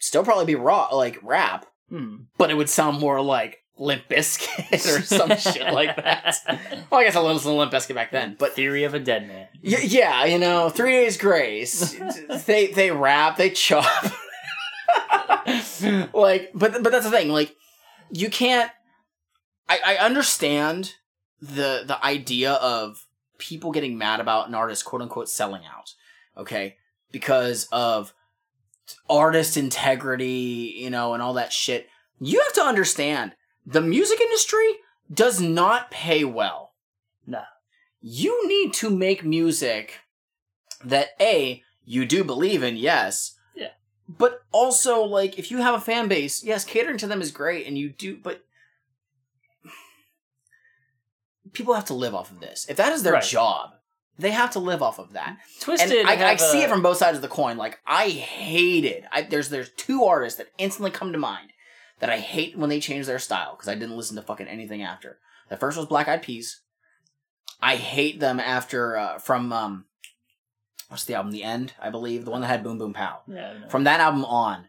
still 0.05 0.25
probably 0.25 0.45
be 0.45 0.55
raw 0.55 0.89
like 0.93 1.19
rap, 1.23 1.67
Hmm. 1.89 2.17
but 2.39 2.51
it 2.51 2.55
would 2.55 2.69
sound 2.71 2.99
more 3.01 3.21
like 3.21 3.59
Limp 3.77 4.09
Bizkit 4.09 4.73
or 4.87 5.03
some 5.03 5.37
shit 5.37 5.73
like 5.73 5.97
that. 5.97 6.39
Well, 6.91 7.01
I 7.01 7.05
guess 7.05 7.17
I 7.17 7.21
listened 7.21 7.43
to 7.53 7.59
Limp 7.59 7.73
Bizkit 7.73 7.95
back 7.95 8.11
then, 8.13 8.37
but 8.39 8.53
Theory 8.55 8.85
of 8.85 8.95
a 8.95 9.01
Dead 9.01 9.27
Man. 9.27 9.49
Y- 9.63 9.79
yeah, 9.85 10.25
you 10.25 10.39
know, 10.39 10.69
Three 10.71 10.93
Days 10.93 11.17
Grace. 11.17 11.95
they 12.47 12.69
they 12.69 12.91
rap, 12.91 13.37
they 13.37 13.51
chop. 13.51 13.85
like, 16.13 16.51
but 16.55 16.83
but 16.83 16.93
that's 16.93 17.05
the 17.05 17.11
thing. 17.11 17.29
Like, 17.31 17.57
you 18.11 18.31
can't. 18.31 18.71
I 19.69 19.81
I 19.85 19.97
understand 19.97 20.95
the 21.41 21.83
the 21.87 21.99
idea 22.05 22.53
of 22.53 23.07
people 23.39 23.73
getting 23.73 23.99
mad 23.99 24.21
about 24.21 24.49
an 24.49 24.55
artist 24.55 24.85
quote 24.85 25.03
unquote 25.03 25.29
selling 25.29 25.63
out. 25.65 25.95
Okay, 26.37 26.77
because 27.13 27.67
of 27.73 28.13
artist 29.09 29.57
integrity, 29.57 30.75
you 30.77 30.91
know, 30.91 31.15
and 31.15 31.23
all 31.23 31.35
that 31.35 31.53
shit. 31.53 31.89
You 32.21 32.41
have 32.41 32.53
to 32.55 32.63
understand 32.63 33.33
the 33.67 33.81
music 33.81 34.21
industry 34.21 34.75
does 35.13 35.41
not 35.41 35.91
pay 35.91 36.25
well 36.25 36.73
Nah. 37.27 37.45
you 38.01 38.47
need 38.49 38.73
to 38.75 38.89
make 38.91 39.25
music 39.25 40.01
that 40.85 41.09
a 41.21 41.63
you 41.85 42.05
do 42.07 42.25
believe 42.25 42.63
in 42.63 42.77
yes 42.77 43.37
Yeah. 43.55 43.69
but 44.09 44.41
also 44.53 45.03
like 45.03 45.39
if 45.39 45.51
you 45.51 45.59
have 45.59 45.75
a 45.75 45.81
fan 45.81 46.09
base 46.09 46.43
yes 46.45 46.65
catering 46.65 46.97
to 46.99 47.07
them 47.07 47.21
is 47.21 47.31
great 47.31 47.67
and 47.67 47.77
you 47.79 47.91
do 47.91 48.17
but 48.17 48.45
people 51.53 51.75
have 51.75 51.85
to 51.87 51.95
live 51.95 52.15
off 52.15 52.31
of 52.31 52.41
this 52.41 52.67
if 52.69 52.77
that 52.77 52.93
is 52.93 53.03
their 53.03 53.15
Right. 53.15 53.23
job 53.23 53.75
they 54.19 54.31
have 54.31 54.51
to 54.53 54.59
live 54.61 54.83
off 54.83 54.99
of 54.99 55.13
that 55.15 55.39
Twiztid. 55.61 56.01
and 56.01 56.09
I, 56.09 56.33
I 56.33 56.37
see 56.37 56.61
a- 56.63 56.65
it 56.65 56.71
from 56.71 56.83
both 56.83 56.97
sides 56.99 57.17
of 57.17 57.23
the 57.23 57.29
coin. 57.29 57.57
Like 57.57 57.81
I 57.87 58.09
hated. 58.11 59.05
I, 59.13 59.23
there's 59.23 59.49
there's 59.51 59.71
two 59.71 60.05
artists 60.05 60.39
that 60.39 60.49
instantly 60.59 60.91
come 60.91 61.13
to 61.13 61.19
mind 61.19 61.51
that 62.01 62.11
I 62.11 62.19
hate 62.19 62.57
when 62.57 62.71
they 62.71 62.81
change 62.81 63.07
their 63.07 63.19
style 63.19 63.55
because 63.57 63.69
I 63.69 63.75
didn't 63.75 63.97
listen 63.97 64.17
to 64.17 64.23
fucking 64.23 64.49
anything 64.49 64.83
after. 64.83 65.19
The 65.49 65.57
first 65.57 65.77
was 65.77 65.87
Black 65.87 66.09
Eyed 66.09 66.23
Peas. 66.23 66.61
I 67.61 67.77
hate 67.77 68.21
them 68.21 68.41
after 68.41 68.97
uh, 68.97 69.19
from 69.19 69.53
um, 69.53 69.85
what's 70.89 71.05
the 71.05 71.15
album? 71.15 71.33
The 71.33 71.43
End, 71.45 71.73
I 71.81 71.91
believe, 71.91 72.25
the 72.25 72.31
one 72.31 72.41
that 72.43 72.49
had 72.49 72.63
Boom 72.65 72.79
Boom 72.79 72.93
Pow. 72.93 73.21
Yeah, 73.27 73.69
From 73.69 73.85
that 73.85 74.01
album 74.01 74.25
on, 74.25 74.69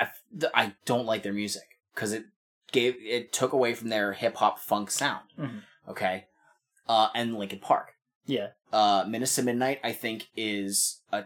I, 0.00 0.04
I, 0.04 0.08
I 0.54 0.74
don't 0.84 1.06
like 1.06 1.22
their 1.22 1.32
music 1.32 1.62
because 1.94 2.12
it 2.12 2.24
gave 2.72 2.96
it 3.00 3.32
took 3.32 3.52
away 3.52 3.74
from 3.74 3.88
their 3.88 4.12
hip 4.12 4.36
hop 4.36 4.58
funk 4.58 4.90
sound. 4.90 5.24
Mhm. 5.38 5.62
Okay, 5.88 6.26
uh, 6.88 7.08
and 7.14 7.36
Linkin 7.38 7.60
Park 7.60 7.92
yeah. 8.26 8.48
Uh 8.72 9.04
Minutes 9.08 9.34
to 9.36 9.42
Midnight 9.42 9.80
I 9.82 9.92
think 9.92 10.28
is 10.36 11.00
a 11.12 11.24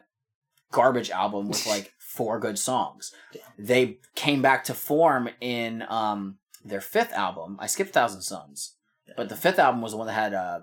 garbage 0.70 1.10
album 1.10 1.48
with 1.48 1.66
like 1.66 1.92
four 1.98 2.38
good 2.38 2.58
songs. 2.58 3.12
They 3.58 3.98
came 4.14 4.42
back 4.42 4.64
to 4.64 4.74
form 4.74 5.28
in 5.40 5.84
um 5.88 6.38
their 6.64 6.80
fifth 6.80 7.12
album. 7.12 7.56
I 7.60 7.66
skipped 7.66 7.92
Thousand 7.92 8.22
Suns. 8.22 8.76
But 9.16 9.28
the 9.28 9.36
fifth 9.36 9.58
album 9.58 9.82
was 9.82 9.92
the 9.92 9.98
one 9.98 10.06
that 10.06 10.12
had 10.14 10.34
uh 10.34 10.60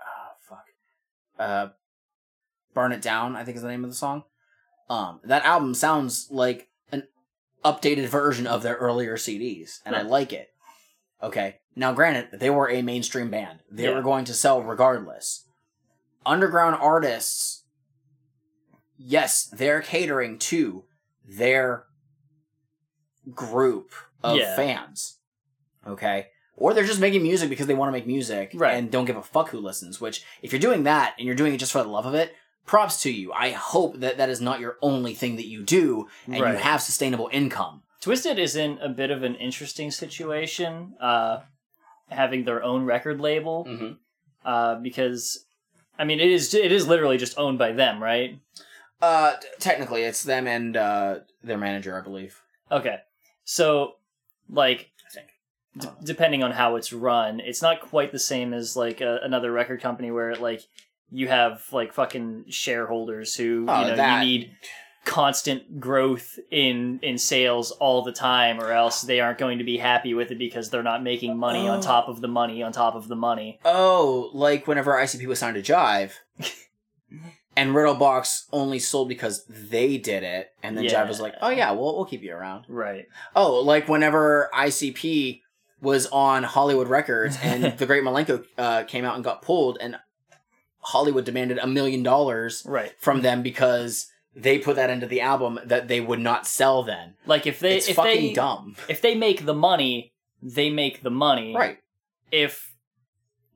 oh, 0.00 0.30
fuck. 0.48 0.64
Uh 1.38 1.68
Burn 2.72 2.92
It 2.92 3.02
Down, 3.02 3.34
I 3.36 3.44
think 3.44 3.56
is 3.56 3.62
the 3.62 3.68
name 3.68 3.84
of 3.84 3.90
the 3.90 3.96
song. 3.96 4.24
Um 4.88 5.20
that 5.24 5.44
album 5.44 5.74
sounds 5.74 6.28
like 6.30 6.68
an 6.92 7.08
updated 7.64 8.06
version 8.08 8.46
of 8.46 8.62
their 8.62 8.76
earlier 8.76 9.16
CDs 9.16 9.80
and 9.84 9.94
I 9.96 10.02
like 10.02 10.32
it. 10.32 10.48
Okay. 11.22 11.56
Now 11.76 11.92
granted, 11.92 12.38
they 12.40 12.48
were 12.50 12.70
a 12.70 12.80
mainstream 12.82 13.30
band. 13.30 13.60
They 13.70 13.84
Yeah. 13.84 13.94
were 13.94 14.02
going 14.02 14.24
to 14.26 14.34
sell 14.34 14.62
regardless 14.62 15.46
underground 16.26 16.76
artists, 16.76 17.64
yes, 18.96 19.46
they're 19.46 19.80
catering 19.82 20.38
to 20.38 20.84
their 21.26 21.84
group 23.34 23.92
of 24.22 24.36
Yeah. 24.38 24.56
fans. 24.56 25.18
Okay? 25.86 26.28
Or 26.56 26.74
they're 26.74 26.84
just 26.84 27.00
making 27.00 27.22
music 27.22 27.48
because 27.48 27.66
they 27.66 27.74
want 27.74 27.88
to 27.88 27.92
make 27.92 28.06
music 28.06 28.50
Right. 28.54 28.74
and 28.76 28.90
don't 28.90 29.04
give 29.06 29.16
a 29.16 29.22
fuck 29.22 29.48
who 29.50 29.58
listens, 29.60 30.00
which, 30.00 30.22
if 30.42 30.52
you're 30.52 30.60
doing 30.60 30.82
that 30.84 31.14
and 31.16 31.26
you're 31.26 31.34
doing 31.36 31.54
it 31.54 31.58
just 31.58 31.72
for 31.72 31.82
the 31.82 31.88
love 31.88 32.06
of 32.06 32.14
it, 32.14 32.34
props 32.66 33.00
to 33.02 33.10
you. 33.10 33.32
I 33.32 33.50
hope 33.50 33.98
that 34.00 34.18
that 34.18 34.28
is 34.28 34.40
not 34.40 34.60
your 34.60 34.76
only 34.82 35.14
thing 35.14 35.36
that 35.36 35.46
you 35.46 35.62
do 35.62 36.08
and 36.26 36.36
you 36.36 36.44
have 36.44 36.82
sustainable 36.82 37.30
income. 37.32 37.82
Twiztid 38.02 38.38
is 38.38 38.56
in 38.56 38.78
a 38.78 38.88
bit 38.88 39.10
of 39.10 39.22
an 39.22 39.34
interesting 39.36 39.90
situation, 39.90 40.94
uh, 41.00 41.40
having 42.08 42.44
their 42.44 42.62
own 42.62 42.84
record 42.84 43.20
label, 43.20 43.64
Mhm. 43.66 43.98
uh, 44.44 44.74
because, 44.76 45.46
I 46.00 46.04
mean, 46.04 46.18
it 46.18 46.30
is 46.30 46.54
it 46.54 46.72
is 46.72 46.88
literally 46.88 47.18
just 47.18 47.38
owned 47.38 47.58
by 47.58 47.72
them, 47.72 48.02
right? 48.02 48.38
Uh, 49.02 49.36
t- 49.36 49.46
technically, 49.58 50.02
it's 50.02 50.22
them 50.22 50.46
and 50.46 50.76
uh, 50.76 51.18
their 51.42 51.58
manager, 51.58 51.96
I 51.98 52.02
believe. 52.02 52.40
Okay, 52.72 52.96
so 53.44 53.96
like, 54.48 54.90
I 55.06 55.10
think. 55.14 55.28
d- 55.78 55.88
depending 56.04 56.42
on 56.42 56.52
how 56.52 56.76
it's 56.76 56.92
run, 56.92 57.40
it's 57.40 57.62
not 57.62 57.80
quite 57.80 58.12
the 58.12 58.18
same 58.18 58.52
as 58.54 58.76
like 58.76 59.00
a, 59.00 59.20
another 59.22 59.52
record 59.52 59.80
company 59.80 60.10
where 60.10 60.34
like 60.36 60.62
you 61.10 61.28
have 61.28 61.64
like 61.72 61.92
fucking 61.92 62.44
shareholders 62.48 63.34
who 63.34 63.66
Oh, 63.68 63.80
you 63.82 63.86
know 63.88 63.96
that- 63.96 64.24
you 64.24 64.28
need 64.38 64.56
constant 65.04 65.80
growth 65.80 66.38
in 66.50 66.98
in 67.02 67.16
sales 67.16 67.70
all 67.72 68.02
the 68.02 68.12
time 68.12 68.60
or 68.60 68.70
else 68.72 69.00
they 69.02 69.18
aren't 69.18 69.38
going 69.38 69.58
to 69.58 69.64
be 69.64 69.78
happy 69.78 70.12
with 70.12 70.30
it 70.30 70.38
because 70.38 70.68
they're 70.70 70.82
not 70.82 71.02
making 71.02 71.36
money 71.38 71.66
on 71.68 71.78
Oh. 71.78 71.82
top 71.82 72.08
of 72.08 72.20
the 72.20 72.28
money 72.28 72.62
on 72.62 72.70
top 72.70 72.94
of 72.94 73.08
the 73.08 73.16
money 73.16 73.58
Oh, 73.64 74.30
like 74.34 74.66
whenever 74.66 74.92
ICP 74.92 75.26
was 75.26 75.38
signed 75.38 75.62
to 75.62 75.72
Jive, 75.72 76.12
and 77.56 77.74
Riddle 77.74 77.94
Box 77.94 78.46
only 78.52 78.78
sold 78.78 79.08
because 79.08 79.44
they 79.48 79.98
did 79.98 80.22
it, 80.22 80.50
and 80.62 80.76
then 80.76 80.84
Jive 80.84 81.08
was 81.08 81.20
like, 81.20 81.34
"Oh 81.40 81.50
yeah, 81.50 81.72
we'll 81.72 81.96
we'll 81.96 82.04
keep 82.04 82.22
you 82.22 82.32
around." 82.34 82.64
right 82.68 83.06
Oh, 83.34 83.60
like 83.60 83.88
whenever 83.88 84.50
ICP 84.54 85.40
was 85.80 86.06
on 86.08 86.42
Hollywood 86.42 86.88
Records, 86.88 87.38
and 87.42 87.64
the 87.78 87.86
Great 87.86 88.04
Milenko 88.04 88.44
uh, 88.58 88.84
came 88.84 89.04
out 89.04 89.14
and 89.16 89.24
got 89.24 89.42
pulled, 89.42 89.78
and 89.80 89.96
Hollywood 90.80 91.24
demanded 91.24 91.58
a 91.58 91.66
million 91.66 92.02
dollars 92.02 92.62
right 92.66 92.92
from 92.98 93.22
them 93.22 93.42
because 93.42 94.10
they 94.34 94.58
put 94.58 94.76
that 94.76 94.90
into 94.90 95.06
the 95.06 95.20
album 95.20 95.58
that 95.64 95.88
they 95.88 96.00
would 96.00 96.20
not 96.20 96.46
sell. 96.46 96.82
Then 96.82 97.14
like 97.26 97.46
if 97.46 97.60
they 97.60 97.76
it's 97.76 97.88
if 97.88 97.96
fucking 97.96 98.28
they 98.28 98.32
dumb, 98.32 98.76
if 98.88 99.00
they 99.00 99.14
make 99.14 99.44
the 99.44 99.54
money 99.54 100.12
they 100.42 100.70
make 100.70 101.02
the 101.02 101.10
money 101.10 101.54
right? 101.54 101.78
if 102.32 102.72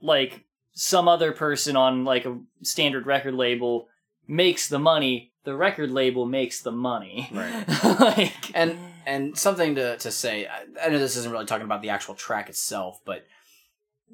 like 0.03 0.45
some 0.73 1.09
other 1.09 1.33
person 1.33 1.77
on 1.77 2.05
like 2.05 2.27
a 2.27 2.39
standard 2.63 3.07
record 3.07 3.33
label 3.35 3.89
makes 4.29 4.69
the 4.69 4.79
money 4.79 5.33
the 5.45 5.55
record 5.57 5.91
label 5.91 6.27
makes 6.27 6.61
the 6.61 6.71
money 6.73 7.29
Right. 7.33 7.65
like 8.01 8.51
and 8.55 8.77
and 9.07 9.39
something 9.39 9.77
to 9.77 9.97
to 9.97 10.11
say 10.11 10.47
I, 10.47 10.65
I 10.87 10.89
know 10.91 10.99
this 10.99 11.17
isn't 11.17 11.33
really 11.33 11.47
talking 11.47 11.65
about 11.65 11.81
the 11.81 11.89
actual 11.89 12.15
track 12.15 12.51
itself 12.51 13.01
but 13.07 13.25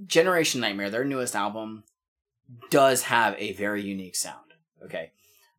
generation 0.07 0.61
nightmare 0.61 0.91
their 0.91 1.05
newest 1.05 1.35
album 1.35 1.82
does 2.70 3.03
have 3.05 3.35
a 3.39 3.53
very 3.55 3.82
unique 3.82 4.15
sound 4.16 4.53
okay 4.85 5.11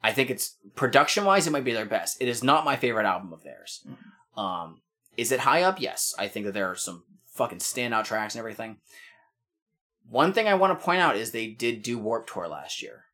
i 0.03 0.11
think 0.11 0.29
it's 0.29 0.57
production 0.75 1.25
wise 1.25 1.47
it 1.47 1.51
might 1.51 1.63
be 1.63 1.73
their 1.73 1.85
best. 1.85 2.21
It 2.21 2.27
is 2.27 2.43
not 2.43 2.65
my 2.65 2.75
favorite 2.75 3.05
album 3.05 3.33
of 3.33 3.43
theirs. 3.43 3.85
Um 4.35 4.81
is 5.17 5.31
it 5.31 5.41
high 5.41 5.63
up? 5.63 5.81
Yes. 5.81 6.15
I 6.17 6.27
think 6.27 6.45
that 6.45 6.53
there 6.53 6.69
are 6.71 6.75
some 6.75 7.03
fucking 7.33 7.59
standout 7.59 8.05
tracks 8.05 8.33
and 8.33 8.39
everything. 8.39 8.77
One 10.09 10.33
thing 10.33 10.47
i 10.47 10.53
want 10.53 10.77
to 10.77 10.83
point 10.83 11.01
out 11.01 11.15
is 11.15 11.31
they 11.31 11.47
did 11.47 11.83
do 11.83 11.97
warp 11.97 12.27
tour 12.27 12.47
last 12.47 12.81
year. 12.81 13.05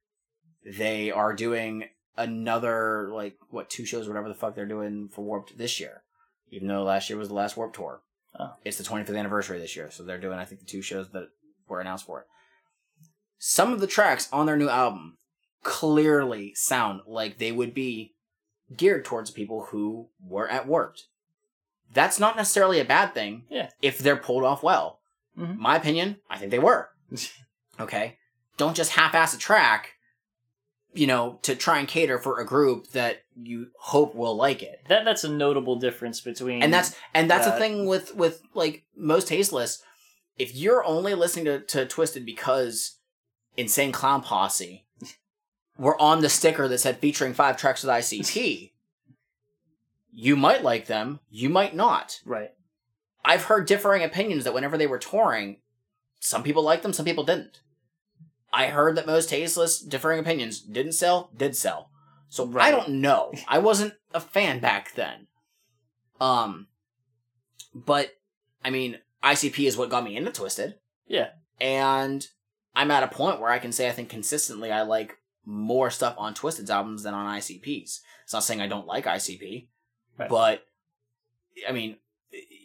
They 0.66 1.12
are 1.12 1.34
doing 1.34 1.86
another 2.18 3.10
like 3.14 3.36
what 3.50 3.70
two 3.70 3.86
shows 3.86 4.08
whatever 4.08 4.28
the 4.28 4.36
fuck 4.36 4.56
they're 4.56 4.66
doing 4.66 5.10
for 5.12 5.24
warped 5.24 5.58
this 5.58 5.80
year. 5.80 6.04
Even 6.50 6.68
though 6.68 6.84
last 6.84 7.10
year 7.10 7.20
was 7.20 7.28
the 7.28 7.34
last 7.34 7.58
warp 7.58 7.74
tour. 7.74 8.02
Oh. 8.40 8.54
it's 8.64 8.78
the 8.78 8.84
25th 8.84 9.18
anniversary 9.18 9.58
this 9.58 9.76
year 9.76 9.90
so 9.90 10.04
they're 10.04 10.20
doing 10.20 10.38
i 10.38 10.46
think 10.46 10.60
the 10.60 10.68
two 10.68 10.84
shows 10.84 11.10
that 11.10 11.30
were 11.68 11.80
announced 11.80 12.06
for 12.06 12.22
it. 12.22 12.28
Some 13.40 13.74
of 13.74 13.80
the 13.80 13.88
tracks 13.88 14.28
on 14.32 14.46
their 14.46 14.58
new 14.58 14.70
album 14.70 15.18
clearly 15.64 16.54
sound 16.56 17.02
like 17.08 17.38
they 17.38 17.52
would 17.52 17.74
be 17.74 18.14
geared 18.76 19.06
towards 19.06 19.32
people 19.32 19.66
who 19.72 20.10
were 20.22 20.48
at 20.50 20.68
work. 20.68 20.98
that's 21.94 22.20
not 22.20 22.36
necessarily 22.36 22.80
a 22.82 22.86
bad 22.86 23.14
thing 23.14 23.46
Yeah. 23.50 23.70
if 23.82 23.98
they're 24.00 24.18
pulled 24.18 24.44
off 24.44 24.62
well 24.62 25.00
Mhm. 25.38 25.58
my 25.58 25.76
opinion 25.78 26.18
i 26.30 26.38
think 26.38 26.52
they 26.52 26.60
were 26.60 26.90
okay 27.80 28.18
don't 28.58 28.76
just 28.76 28.92
half-ass 28.94 29.34
a 29.34 29.38
track 29.38 29.94
you 30.94 31.06
know, 31.06 31.38
to 31.44 31.56
try 31.56 31.78
and 31.78 31.88
cater 31.88 32.18
for 32.18 32.40
a 32.40 32.46
group 32.46 32.88
that 32.92 33.18
you 33.36 33.68
hope 33.78 34.16
will 34.16 34.36
like 34.36 34.64
it. 34.64 34.80
That 34.88 35.06
that's 35.06 35.24
a 35.24 35.30
notable 35.30 35.76
difference 35.76 36.22
between 36.22 36.64
And 36.64 36.74
that's 36.74 36.96
and 37.14 37.30
that's 37.30 37.46
the 37.46 37.52
that- 37.52 37.60
thing 37.60 37.86
with 37.86 38.16
with 38.16 38.42
like 38.56 38.84
Mostasteless. 39.00 39.84
If 40.40 40.56
you're 40.56 40.84
only 40.84 41.14
listening 41.14 41.46
to, 41.46 41.60
to 41.60 41.86
Twiztid 41.86 42.26
because 42.26 42.98
Insane 43.58 43.92
Clown 43.92 44.24
Posse 44.24 44.87
were 45.78 46.00
on 46.02 46.22
the 46.22 46.30
sticker 46.30 46.68
that 46.68 46.80
said 46.80 46.98
featuring 47.00 47.34
five 47.34 47.58
tracks 47.58 47.84
with 47.84 47.92
ICP, 47.94 48.72
you 50.12 50.36
might 50.36 50.64
like 50.64 50.88
them, 50.88 51.20
you 51.30 51.50
might 51.50 51.76
not. 51.76 52.20
right. 52.26 52.52
I've 53.26 53.44
heard 53.44 53.68
differing 53.68 54.04
opinions 54.04 54.46
that 54.46 54.54
whenever 54.54 54.78
they 54.78 54.88
were 54.88 55.00
touring, 55.00 55.58
some 56.22 56.44
people 56.44 56.64
liked 56.64 56.82
them, 56.84 56.94
some 56.94 57.04
people 57.06 57.26
didn't. 57.26 57.60
I 58.54 58.68
heard 58.68 58.96
that 58.96 59.06
Mostasteless, 59.06 59.88
differing 59.88 60.18
opinions 60.20 60.62
didn't 60.62 60.94
sell, 60.94 61.30
did 61.36 61.54
sell. 61.56 61.90
So 62.30 62.50
I 62.58 62.72
don't 62.72 62.90
know. 63.02 63.34
I 63.48 63.60
wasn't 63.60 63.96
a 64.14 64.22
fan 64.22 64.60
back 64.60 64.94
then. 64.96 65.28
Um, 66.22 66.68
but 67.76 68.12
I 68.64 68.70
mean, 68.70 69.00
ICP 69.24 69.68
is 69.68 69.76
what 69.76 69.90
got 69.90 70.06
me 70.06 70.16
into 70.16 70.32
Twiztid, 70.32 70.76
Yeah. 71.06 71.30
and 71.60 72.26
I'm 72.76 72.92
at 72.92 73.04
a 73.04 73.08
point 73.08 73.42
where 73.42 73.50
I 73.52 73.60
can 73.60 73.72
say 73.74 73.90
I 73.90 73.92
think 73.92 74.08
consistently 74.10 74.72
I 74.72 74.84
like 74.84 75.18
more 75.50 75.90
stuff 75.90 76.14
on 76.18 76.34
Twiztid's 76.36 76.70
albums 76.70 77.04
than 77.04 77.14
on 77.14 77.38
ICP's. 77.40 78.02
It's 78.26 78.34
not 78.34 78.44
saying 78.44 78.60
I 78.62 78.68
don't 78.68 78.86
like 78.86 79.06
ICP, 79.06 79.68
Right. 80.18 80.30
but 80.30 80.66
I 81.68 81.72
mean, 81.72 81.96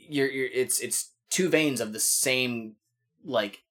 you're, 0.09 0.29
you're 0.29 0.49
it's 0.53 0.81
it's 0.81 1.13
two 1.31 1.49
veins 1.49 1.81
of 1.81 1.93
the 1.93 2.01
same 2.01 2.75
like 3.25 3.63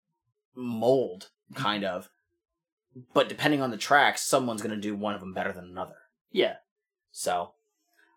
mold 0.55 1.29
kind 1.55 1.83
of 1.83 2.09
but 3.13 3.27
depending 3.29 3.61
on 3.61 3.71
the 3.71 3.77
tracks 3.77 4.21
someone's 4.21 4.61
going 4.61 4.73
to 4.75 4.81
do 4.81 4.95
one 4.95 5.13
of 5.13 5.19
them 5.19 5.33
better 5.33 5.51
than 5.51 5.65
another 5.65 5.95
Yeah. 6.31 6.55
so 7.11 7.51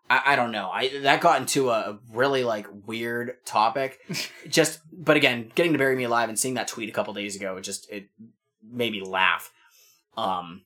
I, 0.09 0.21
I 0.27 0.35
don't 0.35 0.51
know 0.51 0.69
i 0.71 0.87
that 1.01 1.21
got 1.21 1.39
into 1.41 1.69
a 1.69 1.99
really 2.11 2.43
like 2.43 2.67
weird 2.85 3.33
topic 3.45 3.99
just 4.49 4.79
but 4.91 5.17
again 5.17 5.51
getting 5.55 5.73
to 5.73 5.77
bury 5.77 5.95
me 5.95 6.03
alive 6.05 6.29
and 6.29 6.39
seeing 6.39 6.55
that 6.55 6.67
tweet 6.67 6.89
a 6.89 6.93
couple 6.93 7.13
days 7.13 7.35
ago 7.35 7.57
it 7.57 7.61
just 7.61 7.89
it 7.91 8.09
made 8.63 8.91
me 8.93 9.01
laugh 9.01 9.51
um 10.17 10.63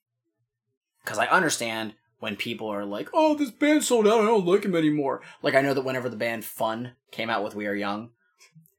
because 1.10 1.18
i 1.18 1.26
understand 1.28 1.94
when 2.20 2.36
people 2.36 2.68
are 2.68 2.86
like 2.86 3.10
oh 3.14 3.34
this 3.34 3.50
band 3.52 3.84
sold 3.84 4.08
out 4.08 4.22
i 4.22 4.26
don't 4.26 4.46
like 4.46 4.64
him 4.64 4.76
anymore 4.76 5.22
like 5.42 5.56
i 5.56 5.62
know 5.62 5.74
that 5.74 5.84
whenever 5.86 6.08
the 6.10 6.16
band 6.16 6.46
fun 6.46 6.92
came 7.12 7.30
out 7.30 7.44
with 7.44 7.56
we 7.56 7.66
are 7.66 7.74
young 7.74 8.10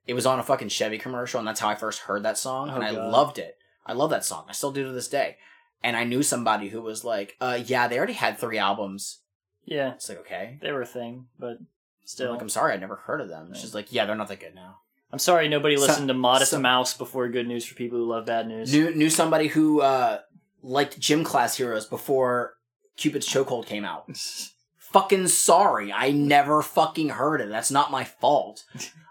it 0.07 0.15
was 0.15 0.27
on 0.27 0.39
a 0.39 0.43
fucking 0.43 0.69
chevy 0.69 0.98
commercial 0.98 1.39
and 1.40 1.48
that's 1.48 1.61
how 1.61 1.69
i 1.69 1.74
first 1.74 2.01
heard 2.02 2.23
that 2.23 2.39
song 2.39 2.70
Oh, 2.70 2.74
and 2.77 2.85
i 2.85 2.94
God. 2.94 3.11
loved 3.12 3.39
it 3.39 3.57
i 3.85 3.93
love 3.93 4.11
that 4.11 4.24
song 4.24 4.44
i 4.48 4.52
still 4.52 4.70
do 4.73 4.85
to 4.85 4.93
this 4.93 5.09
day 5.09 5.36
and 5.82 5.97
i 5.97 6.05
knew 6.05 6.23
somebody 6.23 6.69
who 6.69 6.81
was 6.82 7.02
like 7.05 7.36
uh 7.40 7.59
yeah 7.66 7.89
they 7.89 7.98
already 7.98 8.12
had 8.12 8.39
three 8.39 8.59
albums 8.59 9.20
Yeah. 9.65 9.94
it's 9.94 10.09
like 10.09 10.19
okay 10.20 10.59
They 10.62 10.70
were 10.73 10.82
a 10.82 10.86
thing, 10.86 11.27
but 11.39 11.59
still. 12.05 12.28
I'm 12.28 12.32
like, 12.35 12.43
I'm 12.43 12.48
sorry, 12.48 12.73
I 12.74 12.77
never 12.77 12.97
heard 12.97 13.20
of 13.20 13.28
them. 13.28 13.52
She's 13.55 13.73
like, 13.74 13.93
yeah, 13.93 14.05
they're 14.05 14.16
not 14.16 14.27
that 14.28 14.40
good 14.40 14.55
now. 14.55 14.78
I'm 15.12 15.19
sorry 15.20 15.48
nobody 15.48 15.77
So- 15.77 15.82
listened 15.86 16.09
to 16.09 16.15
Modest 16.15 16.51
so- 16.51 16.61
Mouse 16.61 16.93
before 16.97 17.28
Good 17.28 17.47
News 17.47 17.65
for 17.65 17.74
people 17.77 17.98
who 17.98 18.07
love 18.07 18.27
bad 18.27 18.48
news. 18.48 18.73
Knew 18.73 18.93
knew 18.94 19.11
somebody 19.11 19.47
who 19.48 19.81
uh 19.81 20.19
liked 20.62 20.99
gym 21.01 21.24
class 21.24 21.57
heroes 21.57 21.87
before 21.87 22.55
Cupid's 22.97 23.28
Chokehold 23.28 23.66
came 23.66 23.85
out. 23.85 24.07
fucking 24.78 25.28
sorry, 25.28 25.93
I 25.93 26.11
never 26.11 26.62
fucking 26.62 27.11
heard 27.11 27.41
it. 27.41 27.49
That's 27.49 27.70
not 27.70 27.91
my 27.91 28.05
fault. 28.05 28.65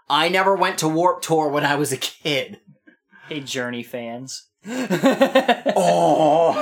I 0.08 0.28
never 0.28 0.54
went 0.54 0.78
to 0.78 0.88
Warp 0.88 1.22
Tour 1.22 1.48
when 1.48 1.64
I 1.64 1.76
was 1.76 1.92
a 1.92 1.96
kid. 1.96 2.60
hey, 3.28 3.40
Journey 3.40 3.82
fans. 3.82 4.46
Oh. 5.76 6.52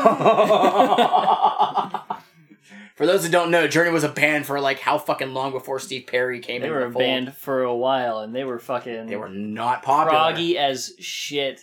For 2.96 3.06
those 3.06 3.24
who 3.24 3.30
don't 3.30 3.52
know, 3.52 3.68
Journey 3.68 3.92
was 3.92 4.02
a 4.02 4.08
band 4.08 4.44
for 4.46 4.60
like 4.60 4.80
how 4.80 4.98
fucking 4.98 5.32
long 5.32 5.52
before 5.52 5.78
Steve 5.78 6.06
Perry 6.08 6.40
came 6.40 6.62
They 6.62 6.66
into 6.66 6.74
were 6.78 6.84
the 6.84 6.88
a 6.88 6.92
fold. 6.92 7.02
band 7.04 7.34
for 7.36 7.62
a 7.62 7.74
while, 7.74 8.18
and 8.20 8.34
they 8.34 8.42
were 8.44 8.58
fucking. 8.58 9.06
They 9.06 9.16
were 9.16 9.28
not 9.28 9.82
popular. 9.84 10.18
proggy 10.20 10.56
as 10.56 10.94
shit. 10.98 11.60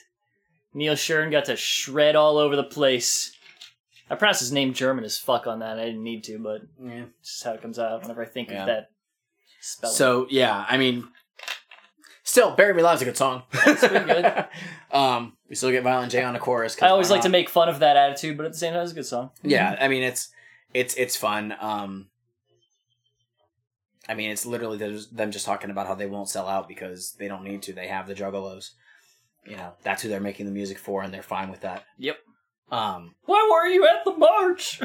Neil 0.75 0.93
Shern 0.93 1.31
got 1.31 1.45
to 1.45 1.55
shred 1.55 2.15
all 2.15 2.37
over 2.37 2.55
the 2.55 2.63
place. 2.63 3.31
I 4.09 4.15
pronounced 4.15 4.41
his 4.41 4.51
name 4.51 4.73
German 4.73 5.03
as 5.05 5.17
fuck 5.17 5.47
on 5.47 5.59
that. 5.59 5.79
I 5.79 5.85
didn't 5.85 6.03
need 6.03 6.23
to, 6.25 6.37
but 6.37 6.61
Yeah. 6.79 7.05
it's 7.19 7.31
just 7.31 7.43
how 7.43 7.53
it 7.53 7.61
comes 7.61 7.79
out 7.79 8.01
whenever 8.03 8.21
I 8.21 8.25
think 8.27 8.49
Yeah. 8.49 8.61
of 8.61 8.67
that 8.67 8.91
spelling. 9.61 9.95
So 9.95 10.27
yeah, 10.29 10.65
I 10.69 10.77
mean, 10.77 11.07
still, 12.23 12.51
"Bury 12.55 12.73
Me 12.73 12.83
is 12.83 13.01
a 13.01 13.05
good 13.05 13.17
song. 13.17 13.43
It's 13.65 13.87
pretty 13.87 14.05
good. 14.05 14.45
um, 14.91 15.37
we 15.49 15.55
still 15.55 15.71
get 15.71 15.83
Violent 15.83 16.11
J 16.11 16.21
on 16.23 16.33
the 16.33 16.39
chorus. 16.39 16.75
'cause 16.75 16.83
I 16.83 16.89
always 16.89 17.09
why 17.09 17.15
like 17.15 17.21
to 17.23 17.29
not? 17.29 17.31
make 17.31 17.49
fun 17.49 17.69
of 17.69 17.79
that 17.79 17.95
attitude, 17.97 18.35
but 18.37 18.45
at 18.45 18.51
the 18.51 18.57
same 18.57 18.73
time, 18.73 18.83
it's 18.83 18.91
a 18.91 18.95
good 18.95 19.05
song. 19.05 19.31
Yeah, 19.41 19.77
I 19.79 19.87
mean 19.87 20.03
it's 20.03 20.29
it's 20.73 20.93
it's 20.95 21.15
fun. 21.15 21.55
Um, 21.59 22.09
I 24.07 24.13
mean 24.13 24.29
it's 24.29 24.45
literally 24.45 24.77
them 25.11 25.31
just 25.31 25.45
talking 25.45 25.71
about 25.71 25.87
how 25.87 25.95
they 25.95 26.05
won't 26.05 26.29
sell 26.29 26.47
out 26.47 26.67
because 26.67 27.13
they 27.13 27.27
don't 27.27 27.43
need 27.43 27.61
to. 27.63 27.73
They 27.73 27.87
have 27.87 28.07
the 28.07 28.13
Juggalos. 28.13 28.71
You 29.47 29.57
know 29.57 29.73
that's 29.83 30.01
who 30.01 30.09
they're 30.09 30.19
making 30.19 30.45
the 30.47 30.51
music 30.51 30.77
for, 30.79 31.03
and 31.03 31.13
they're 31.13 31.21
fine 31.23 31.49
with 31.51 31.61
that. 31.61 31.83
Yep. 31.97 32.17
Um, 32.71 33.13
Why 33.25 33.47
were 33.51 33.67
you 33.67 33.85
at 33.87 34.03
the 34.05 34.13
march? 34.17 34.81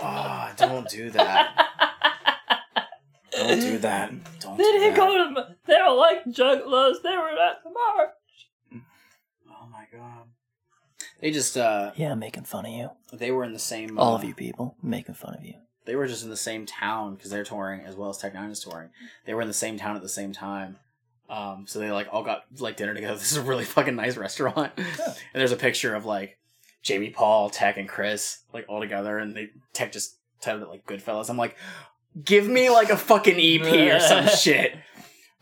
oh, 0.00 0.50
don't 0.56 0.88
do 0.88 1.10
that. 1.10 1.66
don't 3.32 3.60
do 3.60 3.78
that. 3.78 4.40
Don't 4.40 4.56
They 4.56 4.64
do 4.64 4.72
didn't 4.72 4.94
that. 4.94 4.96
go 4.96 5.28
to. 5.28 5.34
the- 5.34 5.56
They 5.66 5.74
don't 5.74 5.98
like 5.98 6.24
juggalos. 6.26 7.02
They 7.02 7.16
were 7.16 7.28
at 7.28 7.62
the 7.64 7.70
march. 7.70 8.10
Oh 9.50 9.66
my 9.70 9.84
god. 9.92 10.24
They 11.20 11.30
just 11.30 11.56
uh 11.56 11.92
Yeah, 11.96 12.14
making 12.14 12.44
fun 12.44 12.64
of 12.66 12.72
you. 12.72 12.90
they 13.12 13.30
were 13.30 13.44
in 13.44 13.52
the 13.52 13.58
same 13.58 13.98
All 13.98 14.14
uh, 14.14 14.16
of 14.16 14.24
you 14.24 14.34
people, 14.34 14.76
making 14.82 15.14
fun 15.16 15.34
of 15.34 15.44
you. 15.44 15.54
they 15.84 15.96
were 15.96 16.06
just 16.06 16.24
in 16.24 16.30
the 16.30 16.36
same 16.36 16.64
town 16.66 17.14
because 17.16 17.30
they're 17.30 17.44
touring 17.44 17.82
as 17.82 17.94
well 17.94 18.08
as 18.10 18.16
Tech 18.18 18.34
N9ne 18.34 18.52
is 18.52 18.60
touring. 18.60 18.88
They 19.26 19.34
were 19.34 19.42
in 19.42 19.48
the 19.48 19.54
same 19.54 19.76
town 19.76 19.96
at 19.96 20.02
the 20.02 20.08
same 20.08 20.32
time. 20.32 20.78
Um, 21.30 21.64
so 21.68 21.78
they 21.78 21.90
like 21.92 22.08
all 22.10 22.24
got 22.24 22.42
like 22.58 22.76
dinner 22.76 22.92
together. 22.94 23.14
This 23.18 23.30
is 23.32 23.38
a 23.38 23.42
really 23.42 23.64
fucking 23.64 23.94
nice 23.96 24.16
restaurant. 24.16 24.72
and 24.76 24.84
there's 25.32 25.52
a 25.52 25.56
picture 25.56 25.94
of 25.94 26.04
like 26.04 26.36
Jamie 26.82 27.10
Paul, 27.10 27.50
Tech, 27.50 27.76
and 27.76 27.88
Chris 27.88 28.40
like 28.52 28.64
all 28.68 28.80
together, 28.80 29.16
and 29.18 29.36
they 29.36 29.50
Tech 29.72 29.92
just 29.92 30.16
titled 30.40 30.64
it 30.64 30.68
like 30.68 30.86
Goodfellas. 30.86 31.30
I'm 31.30 31.36
like, 31.36 31.56
give 32.24 32.48
me 32.48 32.68
like 32.68 32.90
a 32.90 32.96
fucking 32.96 33.38
EP 33.38 33.94
or 33.94 34.00
some 34.00 34.26
shit 34.36 34.74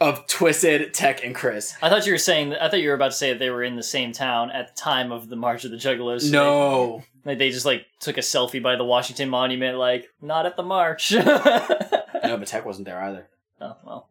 of 0.01 0.27
Twiztid, 0.27 0.93
Tech, 0.93 1.25
and 1.25 1.35
Chris. 1.35 1.75
I 1.83 1.89
thought 1.89 2.07
you 2.07 2.13
were 2.13 2.19
saying. 2.19 2.55
I 2.55 2.69
thought 2.69 2.81
you 2.81 2.89
were 2.89 2.95
about 2.95 3.13
to 3.13 3.17
say 3.17 3.33
that 3.33 3.39
they 3.39 3.51
were 3.51 3.65
in 3.65 3.77
the 3.77 3.83
same 3.83 4.13
town 4.13 4.51
at 4.51 4.75
the 4.75 4.81
time 4.81 5.11
of 5.11 5.29
the 5.29 5.37
March 5.37 5.65
of 5.65 5.71
the 5.71 5.77
Juggalos. 5.77 6.21
so 6.23 6.31
No, 6.31 7.05
they, 7.25 7.31
like 7.31 7.39
they 7.39 7.51
just 7.51 7.67
like 7.67 7.87
took 8.01 8.17
a 8.19 8.21
selfie 8.21 8.63
by 8.63 8.77
the 8.77 8.85
Washington 8.85 9.29
Monument, 9.31 9.79
like 9.79 10.09
not 10.21 10.45
at 10.47 10.57
the 10.57 10.63
march. 10.63 11.13
no, 11.15 11.25
but 11.25 12.47
Tech 12.47 12.65
wasn't 12.67 12.85
there 12.87 13.01
either. 13.03 13.29
oh 13.61 13.77
well. 13.85 14.09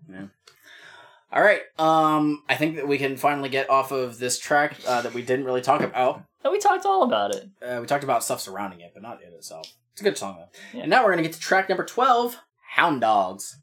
All 1.32 1.42
right. 1.42 1.62
Um, 1.78 2.44
I 2.48 2.56
think 2.56 2.78
that 2.78 2.88
we 2.88 2.98
can 2.98 3.18
finally 3.18 3.50
get 3.50 3.70
off 3.70 3.92
of 3.92 4.18
this 4.18 4.40
track 4.40 4.78
uh, 4.88 5.02
that 5.02 5.14
we 5.14 5.22
didn't 5.22 5.46
really 5.46 5.62
talk 5.62 5.82
about. 5.82 6.24
No, 6.44 6.52
we 6.52 6.60
talked 6.60 6.86
all 6.86 7.04
about 7.04 7.36
it. 7.36 7.50
Uh, 7.62 7.80
we 7.82 7.88
talked 7.88 8.04
about 8.06 8.24
stuff 8.24 8.40
surrounding 8.40 8.80
it, 8.80 8.92
but 8.94 9.04
not 9.04 9.22
it 9.22 9.34
itself. 9.34 9.74
It's 9.92 10.02
a 10.02 10.04
good 10.04 10.18
song 10.18 10.38
though. 10.38 10.48
Yeah. 10.74 10.82
And 10.84 10.90
now 10.90 11.04
we're 11.04 11.12
gonna 11.12 11.24
get 11.24 11.34
to 11.34 11.40
track 11.40 11.68
number 11.70 11.84
twelve, 11.84 12.38
"Hound 12.76 13.02
Dogs." 13.02 13.58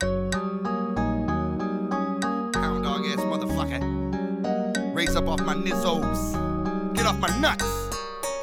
Hound 0.00 0.32
dog 2.84 3.04
ass 3.06 3.20
motherfucker. 3.20 4.94
Raise 4.94 5.14
up 5.16 5.26
off 5.28 5.40
my 5.40 5.54
nizzos. 5.54 6.94
Get 6.94 7.04
off 7.06 7.18
my 7.18 7.36
nuts. 7.40 7.64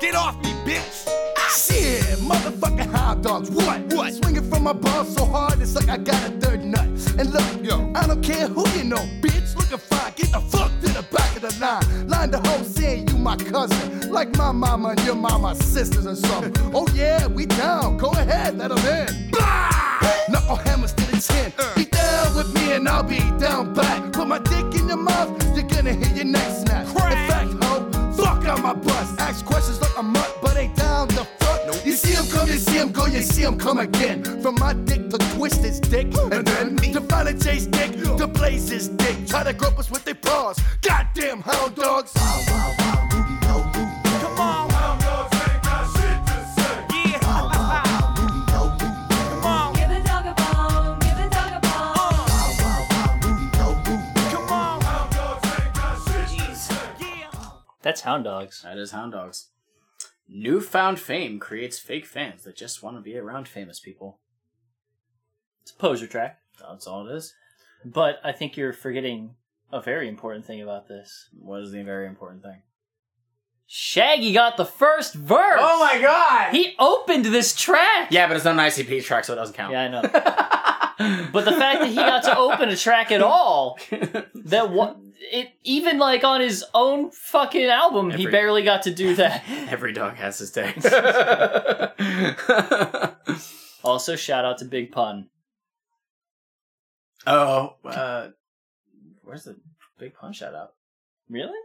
Get 0.02 0.16
off 0.16 0.36
me, 0.44 0.52
bitch. 0.66 1.08
Shit, 1.50 1.99
motherfucking 2.18 2.92
hound 2.92 3.24
dogs. 3.24 3.50
What? 3.52 3.82
What? 3.94 4.14
Swinging 4.14 4.50
from 4.50 4.64
my 4.64 4.74
balls 4.74 5.14
so 5.16 5.26
hard, 5.26 5.62
it's 5.62 5.76
like 5.76 5.90
I 5.90 5.98
got 5.98 6.28
a 6.28 6.32
third 6.40 6.64
nut. 6.64 6.86
And 7.18 7.32
look, 7.34 7.64
Yo. 7.64 7.92
I 7.96 8.08
don't 8.08 8.22
care 8.24 8.48
who 8.48 8.68
you 8.78 8.84
know, 8.84 9.04
bitch. 9.22 9.56
Looking 9.56 9.78
fine, 9.78 10.14
get 10.16 10.32
the 10.32 10.40
fuck 10.40 10.72
to 10.82 10.88
the 10.88 11.06
back 11.12 11.36
of 11.36 11.42
the 11.42 11.60
line. 11.60 12.08
Line 12.08 12.32
the 12.32 12.40
hoe 12.40 12.64
saying 12.64 13.08
you 13.10 13.18
my 13.18 13.36
cousin. 13.36 14.12
Like 14.12 14.36
my 14.38 14.52
mama 14.52 14.90
and 14.90 15.02
your 15.06 15.16
mama 15.16 15.56
sisters 15.56 16.06
and 16.06 16.18
something. 16.18 16.54
oh 16.74 16.88
yeah, 16.94 17.28
we 17.28 17.46
down. 17.46 17.98
Go 17.98 18.10
ahead, 18.12 18.58
let 18.58 18.72
'em 18.72 18.78
in. 18.78 19.30
Blah! 19.32 19.70
Knuckle 20.30 20.56
hammers 20.58 20.94
to 20.94 21.04
the 21.12 21.20
chin. 21.22 21.52
Uh. 21.58 21.76
Be 21.76 21.86
down 21.86 22.36
with 22.36 22.54
me 22.54 22.74
and 22.74 22.88
I'll 22.88 23.04
be 23.04 23.20
down 23.40 23.74
back. 23.74 24.12
Put 24.14 24.28
my 24.28 24.40
dick 24.40 24.66
in 24.80 24.88
your 24.88 24.98
mouth, 24.98 25.30
you're 25.56 25.68
gonna 25.68 25.94
hear 25.94 26.16
your 26.16 26.26
neck 26.26 26.50
snap. 26.66 26.88
In 26.88 26.94
fact, 27.30 27.52
ho, 27.64 28.14
fuck 28.14 28.46
on 28.48 28.62
my 28.62 28.74
bust. 28.74 29.20
Ask 29.20 29.46
questions 29.46 29.82
like 29.82 29.98
a 29.98 30.04
mutt, 30.04 30.38
but 30.42 30.56
ain't 30.58 30.76
down 30.76 31.08
the 31.10 31.26
front. 31.38 31.49
You 31.86 31.94
see 31.94 32.14
him 32.14 32.26
come, 32.32 32.48
you 32.48 32.58
see 32.58 32.78
him 32.78 32.92
go, 32.92 33.06
you 33.06 33.22
see 33.22 33.44
him 33.44 33.58
come 33.58 33.78
again. 33.80 34.24
From 34.42 34.56
my 34.56 34.74
dick 34.74 35.10
to 35.10 35.18
twist 35.36 35.64
his 35.64 35.80
dick, 35.80 36.08
and 36.32 36.46
then 36.48 36.76
to 36.78 37.02
find 37.02 37.28
a 37.30 37.34
chase 37.38 37.68
dick, 37.68 37.92
to 38.18 38.28
blaze 38.28 38.70
his 38.70 38.88
dick. 38.90 39.28
Try 39.28 39.44
to 39.44 39.54
grope 39.54 39.78
us 39.78 39.92
with 39.92 40.04
their 40.04 40.16
paws. 40.16 40.60
Goddamn 40.82 41.42
hound 41.42 41.76
dogs. 41.76 42.12
Come 42.14 44.40
on. 44.40 44.70
Yeah. 46.92 47.20
Come 48.50 49.46
on. 49.46 49.74
Give 49.74 49.92
a 49.92 50.04
dog 50.04 50.26
a 50.26 50.34
bone, 50.34 51.00
give 51.00 51.20
a 51.20 51.30
dog 51.30 51.54
a 51.54 51.60
bone. 51.62 52.30
Uh. 52.60 52.84
Come 54.32 54.52
on. 54.52 54.82
Yeah. 57.00 57.32
That's 57.82 58.02
Hound 58.02 58.24
Dogs. 58.24 58.62
That 58.64 58.78
is 58.78 58.92
Hound 58.92 59.12
Dogs. 59.12 59.48
Newfound 60.32 61.00
fame 61.00 61.40
creates 61.40 61.80
fake 61.80 62.06
fans 62.06 62.44
that 62.44 62.56
just 62.56 62.84
want 62.84 62.96
to 62.98 63.02
be 63.02 63.18
around 63.18 63.48
famous 63.48 63.80
people. 63.80 64.20
It's 65.64 65.72
a 65.72 65.76
poser 65.76 66.08
track. 66.08 66.40
That's 66.60 66.86
all 66.86 67.08
it 67.08 67.16
is. 67.16 67.34
But 67.84 68.20
I 68.24 68.32
think 68.32 68.56
you're 68.56 68.74
forgetting 68.74 69.36
a 69.72 69.82
very 69.82 70.08
important 70.08 70.46
thing 70.46 70.62
about 70.62 70.88
this. 70.88 71.30
What 71.34 71.62
is 71.62 71.72
the 71.72 71.84
very 71.84 72.08
important 72.08 72.44
thing? 72.44 72.62
Shaggy 73.66 74.34
got 74.34 74.58
the 74.58 74.66
first 74.66 75.14
verse. 75.14 75.60
Oh 75.62 75.80
my 75.80 76.02
god! 76.02 76.56
He 76.56 76.76
opened 76.80 77.26
this 77.26 77.56
track. 77.56 78.08
Yeah, 78.10 78.28
but 78.28 78.36
it's 78.36 78.46
not 78.46 78.56
an 78.56 78.60
ICP 78.60 79.04
track, 79.04 79.26
so 79.26 79.34
it 79.34 79.36
doesn't 79.36 79.56
count. 79.56 79.72
Yeah, 79.72 79.84
I 79.84 79.88
know. 79.88 80.02
but 81.00 81.46
the 81.46 81.54
fact 81.54 81.80
that 81.80 81.90
he 81.90 81.96
got 81.96 82.24
to 82.24 82.38
open 82.38 82.70
a 82.70 82.76
track 82.76 83.12
at 83.12 83.22
all, 83.22 83.80
that 84.36 84.70
one, 84.72 85.14
it 85.32 85.50
even 85.64 85.98
like 85.98 86.24
on 86.24 86.42
his 86.42 86.64
own 86.74 87.12
fucking 87.12 87.66
album, 87.66 88.12
he 88.12 88.28
barely 88.28 88.64
got 88.64 88.84
to 88.84 88.94
do 88.94 89.16
that. 89.16 89.44
Every 89.70 89.94
dog 89.94 90.16
has 90.16 90.38
his 90.40 90.52
day. 90.52 90.74
also, 93.84 94.16
shout 94.16 94.46
out 94.46 94.58
to 94.60 94.66
Big 94.66 94.92
Pun. 94.92 95.28
oh, 97.28 97.76
uh, 97.86 98.30
where's 99.24 99.44
the 99.44 99.58
big 99.98 100.14
pun 100.16 100.34
shout 100.34 100.56
out? 100.56 100.74
Really? 101.30 101.58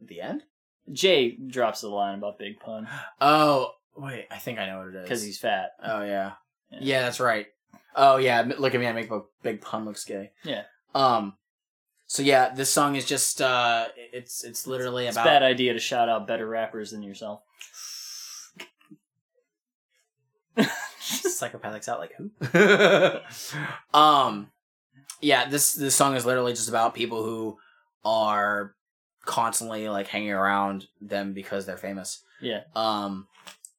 At 0.00 0.08
the 0.08 0.20
end? 0.20 0.42
Jay 0.90 1.36
drops 1.46 1.82
the 1.82 1.88
line 1.88 2.18
about 2.18 2.38
Big 2.38 2.58
Pun 2.58 2.88
Oh, 3.20 3.70
wait, 3.96 4.26
I 4.32 4.38
think 4.38 4.58
I 4.58 4.66
know 4.66 4.78
what 4.78 4.88
it 4.88 4.94
is. 4.96 5.02
because 5.02 5.22
he's 5.22 5.38
fat. 5.38 5.70
Oh 5.82 6.02
yeah. 6.02 6.32
Yeah. 6.70 6.78
yeah, 6.80 7.02
that's 7.02 7.20
right. 7.20 7.46
Oh 7.94 8.16
yeah, 8.16 8.46
look 8.58 8.74
at 8.74 8.80
me, 8.80 8.86
I 8.86 8.92
make 8.92 9.10
a 9.10 9.22
big 9.42 9.60
pun 9.60 9.84
looks 9.84 10.04
gay. 10.04 10.30
Yeah. 10.44 10.62
Um. 10.94 11.34
So 12.06 12.22
yeah, 12.22 12.52
this 12.54 12.70
song 12.70 12.96
is 12.96 13.04
just 13.04 13.40
uh, 13.40 13.86
it's 13.96 14.44
it's 14.44 14.66
literally 14.66 15.06
It's 15.06 15.16
about 15.16 15.26
a 15.26 15.30
bad 15.30 15.42
idea 15.42 15.72
to 15.72 15.78
shout 15.78 16.08
out 16.08 16.26
better 16.26 16.46
rappers 16.46 16.90
than 16.90 17.02
yourself. 17.02 17.40
psychopathics 21.00 21.88
out 21.88 21.98
like 21.98 22.14
who? 22.16 22.30
um, 23.98 24.50
yeah, 25.20 25.48
this 25.48 25.72
this 25.72 25.94
song 25.94 26.14
is 26.14 26.26
literally 26.26 26.52
just 26.52 26.68
about 26.68 26.94
people 26.94 27.24
who 27.24 27.58
are 28.04 28.74
constantly 29.24 29.88
like 29.88 30.08
hanging 30.08 30.32
around 30.32 30.88
them 31.00 31.32
because 31.32 31.66
they're 31.66 31.76
famous. 31.76 32.22
Yeah. 32.40 32.62
Um, 32.74 33.28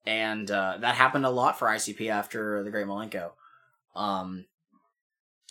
and 0.06 0.50
uh, 0.50 0.78
that 0.80 0.96
happened 0.96 1.26
a 1.26 1.30
lot 1.30 1.60
for 1.60 1.68
ICP 1.68 2.10
after 2.10 2.64
the 2.64 2.72
Great 2.72 2.88
Milenko. 2.88 3.32
Um, 3.96 4.46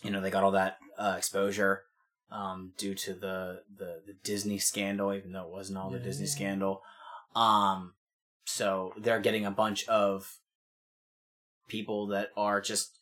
you 0.02 0.10
know, 0.10 0.20
they 0.20 0.31
got 0.31 0.44
all 0.44 0.52
that 0.52 0.78
uh, 0.98 1.14
exposure 1.16 1.82
um, 2.31 2.73
due 2.77 2.94
to 2.94 3.14
the, 3.14 3.62
the 3.77 4.02
the 4.06 4.14
Disney 4.24 4.59
scandal, 4.59 5.14
even 5.14 5.32
though 5.32 5.47
it 5.47 5.52
wasn't 5.52 5.78
all 5.78 5.90
the 5.90 5.98
Disney 5.98 6.27
scandal. 6.27 6.82
Um, 7.35 7.94
so 8.44 8.93
they're 8.98 9.20
getting 9.20 9.47
a 9.47 9.51
bunch 9.51 9.86
of 9.89 10.39
people 11.69 12.09
that 12.09 12.31
are 12.36 12.60
just 12.60 12.98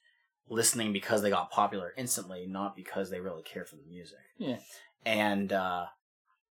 listening 0.48 0.92
because 0.92 1.22
they 1.22 1.30
got 1.30 1.50
popular 1.50 1.92
instantly, 1.96 2.46
not 2.46 2.76
because 2.76 3.10
they 3.10 3.20
really 3.20 3.42
care 3.42 3.64
for 3.64 3.76
the 3.76 3.86
music. 3.88 4.18
Yeah. 4.38 4.58
And 5.04 5.52
uh, 5.52 5.86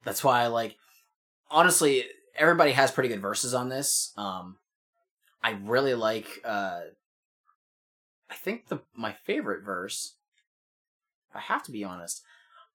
that's 0.03 0.23
why 0.23 0.47
like. 0.47 0.75
Honestly, 1.51 2.05
everybody 2.35 2.71
has 2.71 2.89
pretty 2.89 3.09
good 3.09 3.21
verses 3.21 3.53
on 3.53 3.69
this. 3.69 4.11
Um, 4.17 4.57
I 5.43 5.51
really 5.51 5.93
like. 5.93 6.25
Uh, 6.43 6.79
I 8.33 8.35
think 8.35 8.67
the 8.67 8.79
my 8.95 9.11
favorite 9.11 9.63
verse. 9.63 10.15
I 11.35 11.39
have 11.39 11.63
to 11.63 11.71
be 11.71 11.83
honest. 11.83 12.23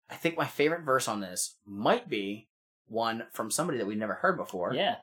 I 0.09 0.15
think 0.15 0.37
my 0.37 0.47
favorite 0.47 0.83
verse 0.83 1.09
on 1.09 1.21
this 1.21 1.57
might 1.67 2.09
be 2.09 2.49
one 2.87 3.25
from 3.33 3.51
somebody 3.51 3.79
that 3.79 3.87
we've 3.87 3.99
never 3.99 4.15
heard 4.15 4.37
before. 4.37 4.73
Yeah. 4.73 4.97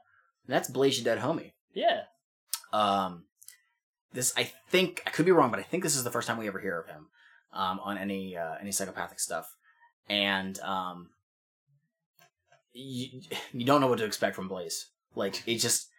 And 0.48 0.56
that's 0.56 0.70
Blaze 0.70 0.98
Ya 0.98 1.04
Dead 1.04 1.20
Homie. 1.20 1.52
Yeah. 1.74 2.04
Um, 2.72 3.26
this 4.14 4.34
I 4.38 4.52
think 4.70 5.04
I 5.06 5.10
could 5.10 5.26
be 5.26 5.32
wrong, 5.32 5.52
but 5.52 5.60
I 5.60 5.64
think 5.64 5.84
this 5.84 5.96
is 5.96 6.04
the 6.06 6.12
first 6.12 6.28
time 6.28 6.38
we 6.38 6.48
ever 6.48 6.60
hear 6.60 6.80
of 6.80 6.88
him 6.88 7.08
um, 7.54 7.80
on 7.82 7.98
any 7.98 8.38
uh, 8.38 8.56
any 8.60 8.72
psychopathic 8.72 9.20
stuff, 9.20 9.54
and 10.10 10.58
um, 10.60 11.10
you, 12.72 13.22
you 13.52 13.66
don't 13.66 13.82
know 13.82 13.88
what 13.88 14.00
to 14.00 14.06
expect 14.06 14.36
from 14.36 14.48
Blaze. 14.48 14.88
Like 15.16 15.44
it 15.46 15.58
just 15.58 15.90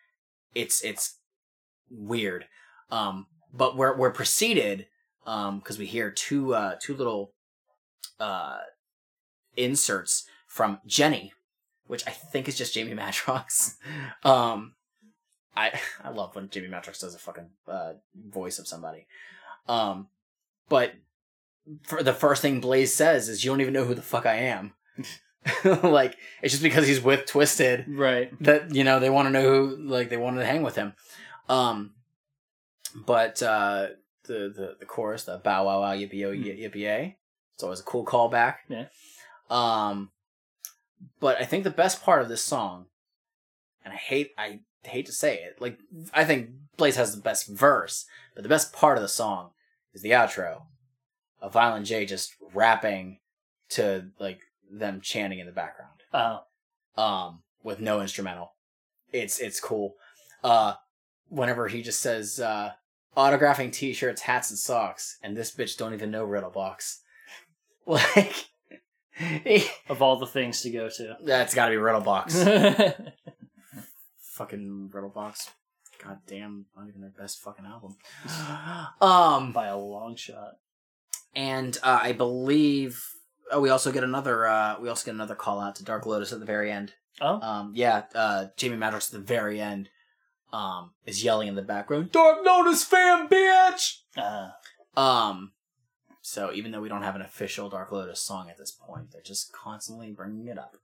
it's 0.54 0.82
it's 0.82 1.18
weird. 1.90 2.46
Um, 2.90 3.26
but 3.56 3.76
we're 3.76 3.96
we're 3.96 4.10
preceded 4.10 4.86
um 5.26 5.58
because 5.58 5.78
we 5.78 5.86
hear 5.86 6.10
two 6.10 6.54
uh 6.54 6.76
two 6.80 6.94
little 6.96 7.32
uh 8.20 8.58
inserts 9.56 10.24
from 10.46 10.80
Jenny, 10.86 11.32
which 11.86 12.06
I 12.06 12.10
think 12.10 12.48
is 12.48 12.56
just 12.56 12.74
Jamie 12.74 12.94
Madrox. 13.00 13.74
um, 14.24 14.74
I 15.56 15.72
I 16.04 16.10
love 16.10 16.34
when 16.34 16.48
Jamie 16.50 16.68
Madrox 16.68 17.00
does 17.00 17.14
a 17.14 17.18
fucking 17.18 17.50
uh, 17.68 17.94
voice 18.14 18.58
of 18.58 18.68
somebody. 18.68 19.06
Um, 19.68 20.08
but 20.68 20.92
for 21.82 22.02
the 22.02 22.12
first 22.12 22.42
thing 22.42 22.60
Blaze 22.60 22.92
says 22.94 23.28
is, 23.28 23.44
"You 23.44 23.50
don't 23.50 23.60
even 23.60 23.72
know 23.74 23.84
who 23.84 23.94
the 23.94 24.02
fuck 24.02 24.26
I 24.26 24.36
am." 24.36 24.74
like 25.82 26.16
it's 26.42 26.52
just 26.52 26.62
because 26.62 26.86
he's 26.86 27.00
with 27.02 27.26
Twiztid 27.26 27.84
Right. 27.88 28.30
that 28.42 28.74
you 28.74 28.84
know 28.84 28.98
they 29.00 29.10
want 29.10 29.26
to 29.26 29.32
know 29.32 29.42
who 29.42 29.76
like 29.76 30.10
they 30.10 30.16
wanted 30.16 30.40
to 30.40 30.46
hang 30.46 30.62
with 30.62 30.76
him. 30.76 30.94
Um, 31.48 31.92
but 33.04 33.42
uh, 33.42 33.88
the 34.24 34.52
the 34.54 34.76
the 34.80 34.86
chorus, 34.86 35.24
the 35.24 35.38
bow 35.38 35.66
wow 35.66 35.80
wow 35.80 35.94
yippee 35.94 36.14
yo 36.14 36.32
yippee 36.32 36.74
yay, 36.76 37.16
it's 37.54 37.62
always 37.62 37.80
a 37.80 37.84
cool 37.84 38.04
callback. 38.04 38.56
Yeah. 38.68 38.86
Um, 39.50 40.10
but 41.20 41.40
I 41.40 41.44
think 41.44 41.64
the 41.64 41.70
best 41.70 42.02
part 42.02 42.22
of 42.22 42.28
this 42.28 42.42
song, 42.42 42.86
and 43.84 43.92
I 43.92 43.96
hate 43.96 44.32
I 44.38 44.60
hate 44.82 45.06
to 45.06 45.12
say 45.12 45.34
it, 45.36 45.60
like 45.60 45.78
I 46.12 46.24
think 46.24 46.50
Blaze 46.76 46.96
has 46.96 47.14
the 47.14 47.20
best 47.22 47.48
verse, 47.48 48.06
but 48.34 48.42
the 48.42 48.48
best 48.48 48.72
part 48.72 48.96
of 48.96 49.02
the 49.02 49.08
song 49.08 49.50
is 49.92 50.02
the 50.02 50.10
outro 50.10 50.62
of 51.40 51.52
Violent 51.52 51.86
J 51.86 52.06
just 52.06 52.34
rapping 52.54 53.18
to 53.70 54.06
like 54.18 54.40
them 54.70 55.00
chanting 55.00 55.38
in 55.38 55.46
the 55.46 55.52
background 55.52 55.92
Oh. 56.12 56.40
um 56.96 57.42
with 57.62 57.80
no 57.80 58.00
instrumental 58.00 58.52
it's 59.12 59.38
it's 59.40 59.60
cool 59.60 59.94
uh 60.44 60.74
whenever 61.28 61.68
he 61.68 61.82
just 61.82 62.00
says 62.00 62.38
uh 62.40 62.72
autographing 63.16 63.72
t-shirts 63.72 64.22
hats 64.22 64.50
and 64.50 64.58
socks 64.58 65.18
and 65.22 65.36
this 65.36 65.54
bitch 65.54 65.76
don't 65.76 65.94
even 65.94 66.10
know 66.10 66.24
riddle 66.24 66.50
box 66.50 67.02
like 67.86 68.46
Of 69.88 70.02
all 70.02 70.18
the 70.18 70.26
things 70.26 70.60
to 70.62 70.70
go 70.70 70.88
to. 70.90 71.16
that's 71.24 71.54
gotta 71.54 71.70
be 71.70 71.76
riddle 71.78 72.02
box 72.02 72.36
fucking 74.20 74.90
riddle 74.92 75.10
box 75.10 75.50
god 76.02 76.18
damn 76.26 76.66
not 76.76 76.88
even 76.88 77.00
their 77.00 77.10
best 77.18 77.40
fucking 77.42 77.64
album 77.64 77.96
um 79.00 79.52
By 79.52 79.66
a 79.68 79.78
long 79.78 80.16
shot. 80.16 80.56
and 81.34 81.76
uh, 81.82 81.98
i 82.02 82.12
believe 82.12 83.02
oh 83.50 83.60
we 83.60 83.70
also 83.70 83.92
get 83.92 84.04
another 84.04 84.46
uh 84.46 84.76
we 84.80 84.88
also 84.88 85.06
get 85.06 85.14
another 85.14 85.34
call 85.34 85.60
out 85.60 85.76
to 85.76 85.84
dark 85.84 86.04
lotus 86.06 86.32
at 86.32 86.40
the 86.40 86.46
very 86.46 86.70
end 86.70 86.94
Oh. 87.18 87.40
Um, 87.40 87.72
yeah, 87.74 88.02
uh, 88.14 88.48
Jamie 88.58 88.76
Madrox 88.76 89.06
at 89.06 89.12
the 89.12 89.26
very 89.26 89.58
end, 89.58 89.88
um, 90.56 90.90
is 91.04 91.22
yelling 91.24 91.48
in 91.48 91.54
the 91.54 91.62
background, 91.62 92.12
"Dark 92.12 92.38
Lotus 92.44 92.84
fan, 92.84 93.28
bitch!" 93.28 93.98
Uh, 94.16 94.50
Um, 94.98 95.52
so 96.22 96.52
even 96.52 96.72
though 96.72 96.80
we 96.80 96.88
don't 96.88 97.02
have 97.02 97.14
an 97.16 97.22
official 97.22 97.68
Dark 97.68 97.92
Lotus 97.92 98.20
song 98.20 98.48
at 98.50 98.56
this 98.58 98.70
point, 98.72 99.10
they're 99.12 99.22
just 99.22 99.52
constantly 99.52 100.10
bringing 100.12 100.46
it 100.48 100.58
up. 100.58 100.76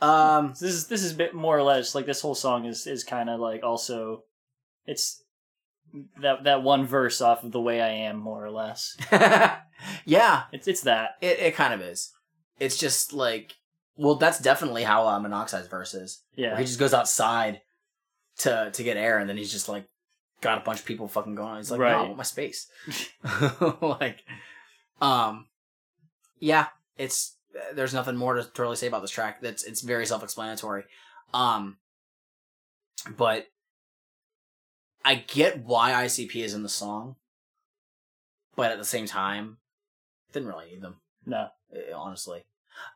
Um, 0.00 0.48
this 0.50 0.62
is 0.74 0.86
this 0.88 1.02
is 1.04 1.12
a 1.12 1.16
bit 1.16 1.34
more 1.34 1.56
or 1.56 1.62
less 1.62 1.94
like 1.94 2.06
this 2.06 2.20
whole 2.20 2.34
song 2.34 2.64
is 2.66 2.86
is 2.86 3.04
kind 3.04 3.30
of 3.30 3.38
like 3.40 3.62
also 3.62 4.24
it's 4.86 5.22
that 6.20 6.44
that 6.44 6.62
one 6.62 6.86
verse 6.86 7.20
off 7.20 7.44
of 7.44 7.52
the 7.52 7.60
way 7.60 7.80
I 7.80 7.88
am 8.08 8.16
more 8.18 8.44
or 8.44 8.50
less. 8.50 8.96
yeah, 10.04 10.44
It's 10.52 10.66
it's 10.68 10.82
that. 10.82 11.16
it 11.20 11.38
it 11.38 11.54
kind 11.54 11.72
of 11.74 11.80
is. 11.80 12.12
It's 12.58 12.76
just 12.78 13.12
like, 13.12 13.54
well, 13.96 14.16
that's 14.16 14.38
definitely 14.38 14.82
how 14.84 15.06
uh, 15.06 15.18
Monoxide's 15.20 15.68
verse 15.68 15.94
is. 15.94 16.22
Yeah. 16.36 16.48
Where 16.50 16.58
he 16.58 16.64
just 16.64 16.78
goes 16.78 16.94
outside 16.94 17.60
to 18.42 18.70
to 18.72 18.82
get 18.82 18.96
air, 18.96 19.18
and 19.18 19.28
then 19.28 19.36
he's 19.36 19.52
just 19.52 19.68
like 19.68 19.86
got 20.40 20.58
a 20.58 20.64
bunch 20.64 20.80
of 20.80 20.84
people 20.86 21.08
fucking 21.08 21.34
going 21.34 21.48
on. 21.48 21.56
He's 21.58 21.70
like, 21.70 21.80
no, 21.80 21.86
I 21.86 22.02
want 22.02 22.16
my 22.16 22.22
space. 22.24 22.68
like, 23.80 24.24
um, 25.00 25.46
yeah, 26.38 26.66
it's 26.96 27.36
there's 27.74 27.94
nothing 27.94 28.16
more 28.16 28.34
to, 28.34 28.44
to 28.44 28.62
really 28.62 28.76
say 28.76 28.86
about 28.86 29.02
this 29.02 29.10
track. 29.10 29.40
That's 29.40 29.64
it's 29.64 29.80
very 29.80 30.06
self 30.06 30.22
explanatory. 30.22 30.84
Um, 31.34 31.78
but 33.16 33.46
I 35.04 35.16
get 35.16 35.64
why 35.64 35.92
ICP 36.04 36.36
is 36.36 36.54
in 36.54 36.62
the 36.62 36.68
song, 36.68 37.16
but 38.56 38.70
at 38.70 38.78
the 38.78 38.84
same 38.84 39.06
time, 39.06 39.58
didn't 40.32 40.48
really 40.48 40.66
need 40.70 40.82
them 40.82 40.96
No. 41.26 41.48
uh, 41.74 41.96
honestly. 41.96 42.44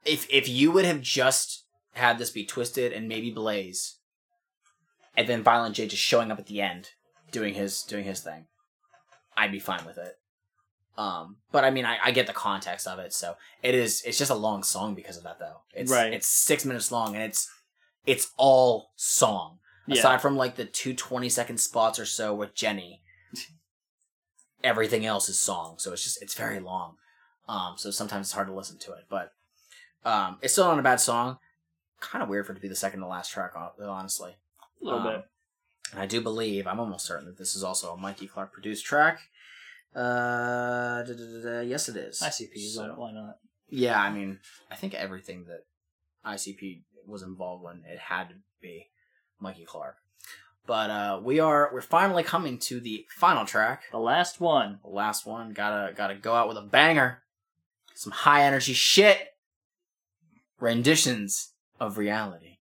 If 0.05 0.27
if 0.31 0.49
you 0.49 0.71
would 0.73 0.85
have 0.85 1.01
just 1.01 1.65
had 1.93 2.19
this 2.19 2.31
be 2.31 2.47
twiztid 2.47 2.97
and 2.97 3.09
maybe 3.09 3.31
Blaze, 3.31 3.99
and 5.17 5.29
then 5.29 5.43
Violent 5.43 5.75
J 5.75 5.87
just 5.87 6.03
showing 6.03 6.31
up 6.31 6.39
at 6.39 6.47
the 6.47 6.61
end, 6.61 6.91
doing 7.31 7.55
his 7.55 7.83
doing 7.83 8.05
his 8.05 8.21
thing, 8.21 8.47
I'd 9.37 9.53
be 9.53 9.59
fine 9.59 9.85
with 9.87 9.99
it. 9.99 10.19
Um, 10.99 11.37
but 11.53 11.65
I 11.65 11.71
mean, 11.71 11.85
I, 11.85 11.99
I 12.05 12.11
get 12.11 12.27
the 12.27 12.33
context 12.33 12.87
of 12.87 12.99
it, 12.99 13.13
so 13.13 13.37
it 13.63 13.75
is. 13.75 14.03
It's 14.07 14.19
just 14.19 14.31
a 14.31 14.35
long 14.35 14.63
song 14.63 14.95
because 14.95 15.17
of 15.17 15.25
that, 15.25 15.39
though. 15.39 15.61
It's 15.75 15.93
Right. 15.93 16.13
It's 16.13 16.27
six 16.27 16.65
minutes 16.65 16.91
long, 16.91 17.15
and 17.15 17.23
it's 17.23 17.51
it's 18.07 18.33
all 18.37 18.93
song. 18.97 19.59
Yeah. 19.87 19.99
Aside 19.99 20.23
from 20.23 20.37
like 20.37 20.57
the 20.57 20.65
two 20.65 20.95
20 20.95 21.29
second 21.29 21.59
spots 21.59 21.99
or 21.99 22.07
so 22.07 22.35
with 22.35 22.55
Jenny, 22.55 23.03
everything 24.65 25.05
else 25.05 25.29
is 25.29 25.39
song. 25.39 25.77
So 25.79 25.93
it's 25.93 26.03
just 26.03 26.23
it's 26.23 26.35
very 26.35 26.61
long. 26.61 26.95
Um, 27.49 27.75
so 27.77 27.91
sometimes 27.91 28.27
it's 28.27 28.33
hard 28.33 28.49
to 28.49 28.55
listen 28.55 28.79
to 28.79 28.93
it, 28.93 29.05
but 29.09 29.33
um, 30.05 30.39
it's 30.43 30.53
still 30.53 30.65
not 30.65 30.79
a 30.79 30.83
bad 30.83 31.01
song. 31.01 31.39
Kind 32.01 32.23
of 32.23 32.29
weird 32.29 32.47
for 32.47 32.53
it 32.53 32.57
to 32.57 32.61
be 32.61 32.69
the 32.69 32.75
second 32.75 33.01
to 33.01 33.07
last 33.07 33.31
track, 33.31 33.53
honestly. 33.81 34.37
A 34.87 34.95
little 34.95 35.01
Um, 35.09 35.15
bit. 35.17 35.25
And 35.93 36.01
I 36.01 36.07
do 36.07 36.21
believe, 36.21 36.67
I'm 36.67 36.81
almost 36.81 37.07
certain 37.07 37.27
that 37.27 37.39
this 37.39 37.55
is 37.57 37.63
also 37.65 37.93
a 37.93 37.97
Mikey 37.97 38.27
Clark 38.29 38.53
produced 38.53 38.85
track. 38.85 39.21
Uh, 39.95 41.03
da, 41.03 41.13
da, 41.13 41.43
da, 41.43 41.61
yes, 41.61 41.89
it 41.89 41.97
is. 41.97 42.21
ICP, 42.23 42.69
So- 42.75 42.95
why 42.97 43.13
not? 43.13 43.39
yeah, 43.69 44.01
I 44.01 44.11
mean, 44.13 44.41
I 44.71 44.77
think 44.77 44.95
everything 44.95 45.45
that 45.45 45.65
ICP 46.25 46.85
was 47.07 47.23
involved 47.23 47.65
in, 47.73 47.85
it 47.91 47.99
had 47.99 48.29
to 48.31 48.35
be 48.61 48.91
Mikey 49.41 49.65
Clark. 49.65 49.97
But 50.67 50.91
uh, 50.91 51.21
we 51.23 51.39
are 51.41 51.71
we're 51.73 51.81
finally 51.81 52.25
coming 52.25 52.59
to 52.61 52.81
the 52.81 53.07
final 53.17 53.45
track, 53.47 53.85
The 53.93 53.99
last 53.99 54.41
one. 54.41 54.81
the 54.83 54.91
last 54.91 55.25
one. 55.25 55.53
Gotta 55.53 55.93
gotta 55.95 56.17
go 56.17 56.35
out 56.35 56.49
with 56.49 56.57
a 56.57 56.63
banger, 56.63 57.23
some 57.95 58.11
high 58.13 58.43
energy 58.45 58.73
shit. 58.73 59.29
Renditions 60.59 61.53
of 61.79 61.99
reality. 61.99 62.57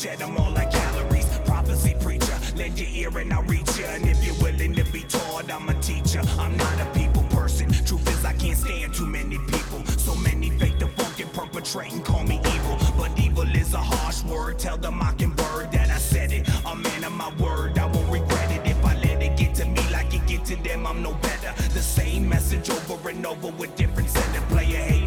Shed 0.00 0.18
them 0.18 0.36
all 0.38 0.50
like 0.52 0.70
calories. 0.70 1.26
Prophecy 1.44 1.94
preacher, 2.00 2.38
lend 2.56 2.78
your 2.78 2.88
ear 2.88 3.18
and 3.18 3.32
I'll 3.32 3.42
reach 3.42 3.78
ya. 3.78 3.86
And 3.88 4.06
if 4.08 4.24
you're 4.24 4.40
willing 4.42 4.74
to 4.76 4.84
be 4.92 5.02
taught, 5.02 5.52
I'm 5.52 5.68
a 5.68 5.74
teacher. 5.82 6.22
I'm 6.38 6.56
not 6.56 6.80
a 6.80 6.86
people 6.98 7.22
person. 7.24 7.70
Truth 7.70 8.08
is, 8.08 8.24
I 8.24 8.32
can't 8.32 8.56
stand 8.56 8.94
too 8.94 9.06
many 9.06 9.36
people. 9.38 9.84
So 9.98 10.14
many 10.14 10.50
fake 10.58 10.78
the 10.78 10.88
and 11.20 11.32
perpetrating, 11.34 12.02
call 12.02 12.24
me 12.24 12.40
evil. 12.54 12.78
But 12.96 13.10
evil 13.20 13.48
is 13.54 13.74
a 13.74 13.78
harsh 13.78 14.22
word. 14.24 14.58
Tell 14.58 14.78
the 14.78 14.90
mockingbird 14.90 15.70
that 15.72 15.90
I 15.90 15.98
said 15.98 16.32
it. 16.32 16.48
A 16.64 16.74
man 16.74 17.04
of 17.04 17.12
my 17.12 17.30
word, 17.36 17.78
I 17.78 17.84
won't 17.84 18.10
regret 18.10 18.50
it 18.52 18.66
if 18.66 18.82
I 18.82 18.94
let 18.94 19.22
it 19.22 19.36
get 19.36 19.54
to 19.56 19.66
me 19.66 19.82
like 19.92 20.14
it 20.14 20.26
get 20.26 20.46
to 20.46 20.56
them. 20.56 20.86
I'm 20.86 21.02
no 21.02 21.12
better. 21.14 21.52
The 21.74 21.82
same 21.82 22.26
message 22.26 22.70
over 22.70 23.10
and 23.10 23.26
over 23.26 23.48
with 23.48 23.76
different 23.76 24.08
sender. 24.08 24.40
Player 24.48 24.78
hating 24.78 24.99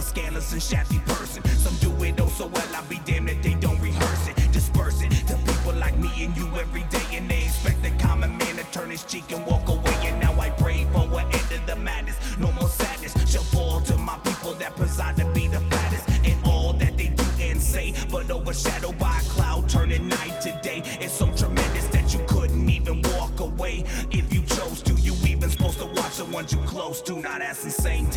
a 0.00 0.02
scandalous 0.02 0.52
and 0.52 0.62
shafty 0.62 0.98
person. 1.04 1.44
Some 1.64 1.76
do 1.76 2.04
it 2.04 2.18
oh 2.20 2.28
so 2.28 2.46
well, 2.46 2.68
I'll 2.74 2.88
be 2.88 3.00
damned 3.04 3.28
if 3.28 3.42
they 3.42 3.54
don't 3.54 3.80
rehearse 3.80 4.28
it. 4.28 4.36
Disperse 4.50 5.02
it 5.02 5.10
to 5.28 5.36
people 5.36 5.74
like 5.74 5.96
me 5.98 6.10
and 6.24 6.34
you 6.36 6.46
every 6.58 6.84
day, 6.84 7.06
and 7.12 7.30
they 7.30 7.42
expect 7.44 7.82
the 7.82 7.90
common 8.06 8.36
man 8.38 8.56
to 8.56 8.64
turn 8.72 8.90
his 8.90 9.04
cheek 9.04 9.30
and 9.30 9.44
walk 9.46 9.68
away. 9.68 9.96
And 10.08 10.18
now 10.18 10.32
I 10.40 10.50
pray 10.50 10.86
for 10.92 11.04
an 11.20 11.26
end 11.26 11.52
of 11.52 11.66
the 11.66 11.76
madness. 11.76 12.16
No 12.38 12.50
more 12.52 12.68
sadness 12.68 13.12
shall 13.30 13.42
fall 13.42 13.80
to 13.82 13.96
my 13.98 14.16
people 14.24 14.54
that 14.54 14.74
preside 14.74 15.16
to 15.16 15.26
be 15.32 15.48
the 15.48 15.60
fattest 15.72 16.08
in 16.24 16.38
all 16.44 16.72
that 16.74 16.96
they 16.96 17.08
do 17.08 17.24
and 17.40 17.60
say, 17.60 17.94
but 18.10 18.30
overshadowed 18.30 18.98
by 18.98 19.18
a 19.18 19.24
cloud 19.34 19.68
turning 19.68 20.08
night 20.08 20.40
to 20.40 20.58
day. 20.62 20.82
It's 21.00 21.12
so 21.12 21.26
tremendous 21.34 21.86
that 21.88 22.12
you 22.14 22.20
couldn't 22.26 22.68
even 22.68 23.02
walk 23.16 23.38
away 23.40 23.84
if 24.10 24.32
you 24.32 24.42
chose 24.42 24.82
to. 24.82 24.94
You 24.94 25.14
even 25.28 25.50
supposed 25.50 25.78
to 25.78 25.86
watch 25.86 26.16
the 26.16 26.24
ones 26.26 26.52
you 26.52 26.58
close 26.60 27.02
to. 27.02 27.20
Now 27.20 27.38
that's 27.38 27.64
insane. 27.64 28.10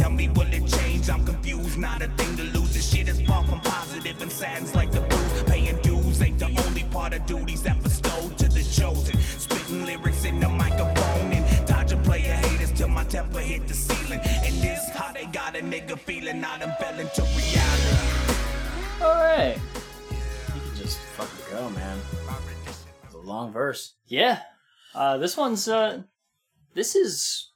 Not 1.83 2.01
a 2.01 2.07
thing 2.07 2.37
to 2.37 2.43
lose. 2.57 2.73
This 2.73 2.89
shit 2.89 3.09
is 3.09 3.19
far 3.23 3.43
from 3.43 3.59
positive 3.59 4.21
and 4.21 4.31
saddens 4.31 4.73
like 4.73 4.89
the 4.93 5.01
blues. 5.01 5.43
Paying 5.43 5.81
dues 5.81 6.21
ain't 6.21 6.39
the 6.39 6.45
only 6.65 6.85
part 6.85 7.13
of 7.13 7.25
duties 7.25 7.61
that 7.63 7.83
bestowed 7.83 8.37
to 8.37 8.47
the 8.47 8.63
chosen. 8.63 9.17
Spitting 9.19 9.85
lyrics 9.85 10.23
in 10.23 10.39
the 10.39 10.47
microphone 10.47 11.33
and 11.33 11.67
dodging 11.67 12.01
player 12.03 12.35
haters 12.35 12.71
till 12.71 12.87
my 12.87 13.03
temper 13.03 13.41
hit 13.41 13.67
the 13.67 13.73
ceiling. 13.73 14.21
And 14.23 14.55
this 14.63 14.89
how 14.91 15.11
they 15.11 15.25
got 15.25 15.57
a 15.57 15.59
nigga 15.59 15.99
feeling. 15.99 16.41
I 16.45 16.57
done 16.59 16.73
fell 16.79 16.97
into 16.97 17.21
reality. 17.21 17.97
Alright. 19.01 19.57
You 20.55 20.61
can 20.61 20.75
just 20.77 20.99
fucking 21.17 21.45
go, 21.51 21.69
man. 21.71 21.97
It's 23.03 23.13
a 23.13 23.17
long 23.17 23.51
verse. 23.51 23.95
Yeah. 24.07 24.39
Uh, 24.95 25.17
this 25.17 25.35
one's 25.35 25.67
uh 25.67 26.03
this 26.75 26.95
is 26.95 27.51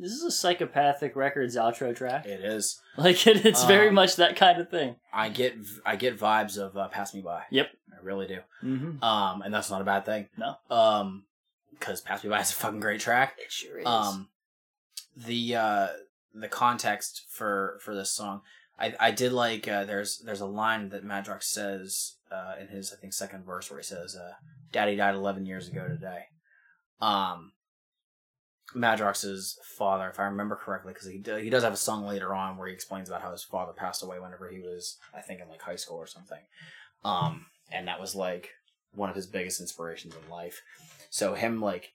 this 0.00 0.12
is 0.12 0.22
a 0.22 0.30
psychopathic 0.30 1.16
records 1.16 1.56
outro 1.56 1.94
track. 1.94 2.26
It 2.26 2.40
is. 2.40 2.80
Like 2.96 3.26
it, 3.26 3.44
it's 3.44 3.64
very 3.64 3.88
Um, 3.88 3.94
much 3.94 4.16
that 4.16 4.36
kind 4.36 4.60
of 4.60 4.70
thing. 4.70 4.96
I 5.12 5.28
get 5.28 5.54
I 5.84 5.96
get 5.96 6.18
vibes 6.18 6.56
of 6.58 6.76
uh, 6.76 6.88
"Pass 6.88 7.14
Me 7.14 7.20
By." 7.20 7.44
Yep. 7.50 7.68
I 7.92 8.04
really 8.04 8.26
do. 8.26 8.38
Mm-hmm. 8.62 9.02
Um, 9.02 9.42
and 9.42 9.52
that's 9.52 9.70
not 9.70 9.80
a 9.80 9.84
bad 9.84 10.04
thing. 10.04 10.28
No. 10.36 10.54
Um, 10.74 11.24
because 11.70 12.00
"Pass 12.00 12.22
Me 12.24 12.30
By" 12.30 12.40
is 12.40 12.50
a 12.50 12.54
fucking 12.54 12.80
great 12.80 13.00
track. 13.00 13.34
It 13.38 13.50
sure 13.52 13.78
is. 13.78 13.86
Um, 13.86 14.28
the 15.16 15.56
uh 15.56 15.88
the 16.34 16.48
context 16.48 17.24
for 17.30 17.78
for 17.82 17.94
this 17.94 18.10
song, 18.12 18.42
I 18.78 18.94
I 19.00 19.10
did 19.10 19.32
like. 19.32 19.66
Uh, 19.66 19.84
there's 19.84 20.18
there's 20.18 20.40
a 20.40 20.46
line 20.46 20.90
that 20.90 21.04
Madrox 21.04 21.44
says 21.44 22.16
uh 22.30 22.54
in 22.60 22.68
his 22.68 22.92
I 22.92 22.96
think 22.96 23.12
second 23.14 23.44
verse 23.44 23.70
where 23.70 23.80
he 23.80 23.84
says, 23.84 24.14
uh, 24.16 24.32
"Daddy 24.72 24.94
died 24.96 25.14
11 25.14 25.46
years 25.46 25.68
ago 25.68 25.86
today." 25.88 26.24
Um. 27.00 27.52
Madrox's 28.74 29.58
father, 29.64 30.08
if 30.08 30.20
I 30.20 30.24
remember 30.24 30.56
correctly, 30.56 30.92
because 30.92 31.08
he 31.08 31.18
do, 31.18 31.36
he 31.36 31.50
does 31.50 31.62
have 31.62 31.72
a 31.72 31.76
song 31.76 32.04
later 32.04 32.34
on 32.34 32.56
where 32.56 32.68
he 32.68 32.74
explains 32.74 33.08
about 33.08 33.22
how 33.22 33.32
his 33.32 33.42
father 33.42 33.72
passed 33.72 34.02
away 34.02 34.20
whenever 34.20 34.48
he 34.48 34.60
was, 34.60 34.98
I 35.14 35.20
think, 35.20 35.40
in 35.40 35.48
like 35.48 35.62
high 35.62 35.76
school 35.76 35.96
or 35.96 36.06
something. 36.06 36.40
Um, 37.04 37.46
and 37.72 37.88
that 37.88 38.00
was 38.00 38.14
like 38.14 38.50
one 38.92 39.10
of 39.10 39.16
his 39.16 39.26
biggest 39.26 39.60
inspirations 39.60 40.14
in 40.14 40.30
life. 40.30 40.62
So 41.10 41.34
him 41.34 41.60
like 41.60 41.92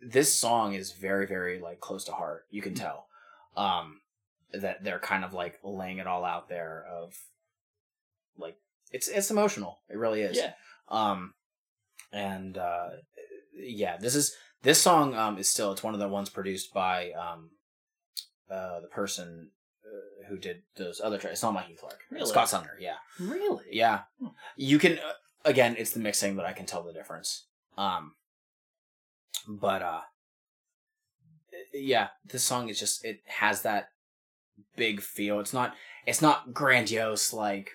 this 0.00 0.34
song 0.34 0.74
is 0.74 0.92
very 0.92 1.26
very 1.26 1.60
like 1.60 1.80
close 1.80 2.04
to 2.04 2.12
heart. 2.12 2.46
You 2.50 2.62
can 2.62 2.74
tell 2.74 3.06
um 3.56 4.00
that 4.52 4.82
they're 4.82 4.98
kind 4.98 5.24
of 5.24 5.32
like 5.32 5.58
laying 5.62 5.98
it 5.98 6.06
all 6.06 6.24
out 6.24 6.48
there 6.48 6.84
of 6.90 7.14
like 8.36 8.56
it's 8.90 9.08
it's 9.08 9.30
emotional. 9.30 9.78
It 9.88 9.96
really 9.96 10.22
is. 10.22 10.36
Yeah. 10.36 10.52
Um 10.88 11.34
and 12.12 12.58
uh 12.58 12.88
yeah, 13.54 13.96
this 13.96 14.14
is 14.14 14.34
this 14.62 14.80
song 14.80 15.14
um 15.14 15.38
is 15.38 15.48
still 15.48 15.72
it's 15.72 15.82
one 15.82 15.94
of 15.94 16.00
the 16.00 16.08
ones 16.08 16.28
produced 16.28 16.72
by 16.72 17.12
um 17.12 17.50
uh 18.50 18.80
the 18.80 18.88
person 18.88 19.50
uh, 19.84 20.28
who 20.28 20.38
did 20.38 20.62
those 20.76 21.00
other 21.00 21.18
tracks. 21.18 21.34
It's 21.34 21.42
not 21.42 21.54
Mikey 21.54 21.74
Clark. 21.74 22.00
Really? 22.10 22.26
Scott 22.26 22.48
Sumner, 22.48 22.76
yeah. 22.80 22.96
Really? 23.18 23.64
Yeah. 23.70 24.02
You 24.56 24.78
can 24.78 24.92
uh, 24.98 25.12
again, 25.44 25.76
it's 25.78 25.90
the 25.90 26.00
mixing 26.00 26.36
that 26.36 26.46
I 26.46 26.52
can 26.52 26.66
tell 26.66 26.82
the 26.82 26.92
difference. 26.92 27.46
Um 27.76 28.14
but 29.46 29.82
uh 29.82 30.00
yeah, 31.74 32.08
this 32.24 32.42
song 32.42 32.68
is 32.68 32.78
just 32.78 33.04
it 33.04 33.20
has 33.26 33.62
that 33.62 33.90
big 34.76 35.00
feel. 35.00 35.40
It's 35.40 35.52
not 35.52 35.74
it's 36.06 36.22
not 36.22 36.52
grandiose 36.52 37.32
like 37.32 37.70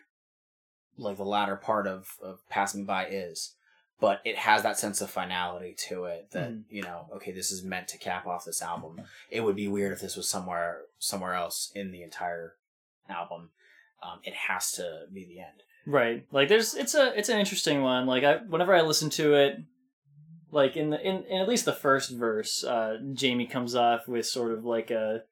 like 0.97 1.18
the 1.18 1.23
latter 1.23 1.55
part 1.55 1.88
of 1.88 2.15
of 2.22 2.39
Pass 2.49 2.76
Me 2.76 2.84
By 2.84 3.07
is, 3.07 3.55
but 3.99 4.22
it 4.26 4.38
has 4.38 4.64
that 4.64 4.78
sense 4.78 5.02
of 5.02 5.10
finality 5.10 5.74
to 5.90 6.06
it 6.06 6.30
that, 6.32 6.52
Mhm. 6.52 6.64
you 6.69 6.84
know, 6.84 7.10
okay, 7.15 7.32
this 7.32 7.52
is 7.52 7.64
meant 7.64 7.88
to 7.90 7.98
cap 7.98 8.28
off 8.28 8.45
this 8.45 8.61
album. 8.61 9.02
It 9.32 9.41
would 9.41 9.56
be 9.56 9.68
weird 9.68 9.91
if 9.91 9.99
this 10.02 10.15
was 10.15 10.30
somewhere 10.30 10.82
somewhere 10.99 11.34
else 11.34 11.72
in 11.76 11.91
the 11.91 12.03
entire 12.03 12.56
album. 13.10 13.52
Um, 14.03 14.19
it 14.24 14.34
has 14.34 14.72
to 14.74 15.07
be 15.11 15.26
the 15.26 15.40
end. 15.40 15.64
Right. 15.86 16.26
Like 16.32 16.48
there's 16.49 16.76
it's 16.76 16.94
a 16.95 17.18
it's 17.18 17.30
an 17.30 17.40
interesting 17.40 17.82
one. 17.82 18.06
Like 18.06 18.24
I 18.24 18.38
whenever 18.38 18.76
I 18.76 18.82
listen 18.82 19.10
to 19.11 19.34
it 19.36 19.60
like 20.52 20.76
in 20.78 20.90
the 20.91 21.02
in, 21.02 21.24
in 21.24 21.41
at 21.41 21.48
least 21.48 21.65
the 21.65 21.74
first 21.74 22.11
verse, 22.11 22.64
uh 22.64 22.98
Jamie 23.14 23.48
comes 23.48 23.74
off 23.76 24.07
with 24.07 24.26
sort 24.28 24.52
of 24.52 24.64
like 24.65 24.91
a 24.91 25.24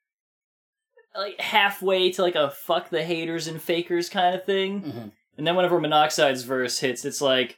like 1.15 1.39
halfway 1.39 2.11
to 2.11 2.21
like 2.21 2.35
a 2.35 2.49
fuck 2.49 2.89
the 2.89 3.03
haters 3.03 3.47
and 3.47 3.61
fakers 3.61 4.09
kind 4.09 4.35
of 4.35 4.43
thing. 4.45 4.81
Mhm. 4.81 5.11
And 5.37 5.45
then 5.47 5.55
whenever 5.55 5.79
Monoxide's 5.79 6.43
verse 6.43 6.79
hits, 6.79 7.05
it's 7.05 7.21
like 7.21 7.57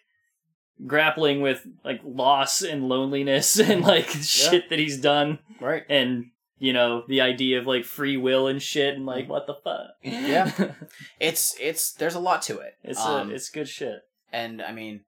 grappling 0.86 1.42
with 1.42 1.66
like 1.84 2.02
loss 2.04 2.62
and 2.62 2.88
loneliness 2.88 3.60
and 3.60 3.82
like 3.82 4.08
shit 4.10 4.70
that 4.70 4.80
he's 4.80 5.00
done. 5.00 5.40
Right. 5.60 5.84
And 5.90 6.32
you 6.60 6.74
know, 6.74 7.04
the 7.08 7.22
idea 7.22 7.60
of 7.60 7.68
like 7.68 7.86
free 7.86 8.18
will 8.18 8.48
and 8.48 8.62
shit 8.62 8.96
and 8.96 9.06
like 9.06 9.30
what 9.30 9.48
the 9.48 9.54
fuck. 9.56 9.92
Yeah. 10.02 10.52
It's 11.20 11.56
it's 11.60 11.94
there's 11.94 12.16
a 12.16 12.20
lot 12.20 12.42
to 12.44 12.60
it. 12.60 12.76
it's 12.84 13.00
Um, 13.00 13.30
a, 13.30 13.34
it's 13.34 13.50
good 13.50 13.68
shit. 13.68 14.02
and 14.32 14.62
I 14.62 14.72
mean 14.72 15.02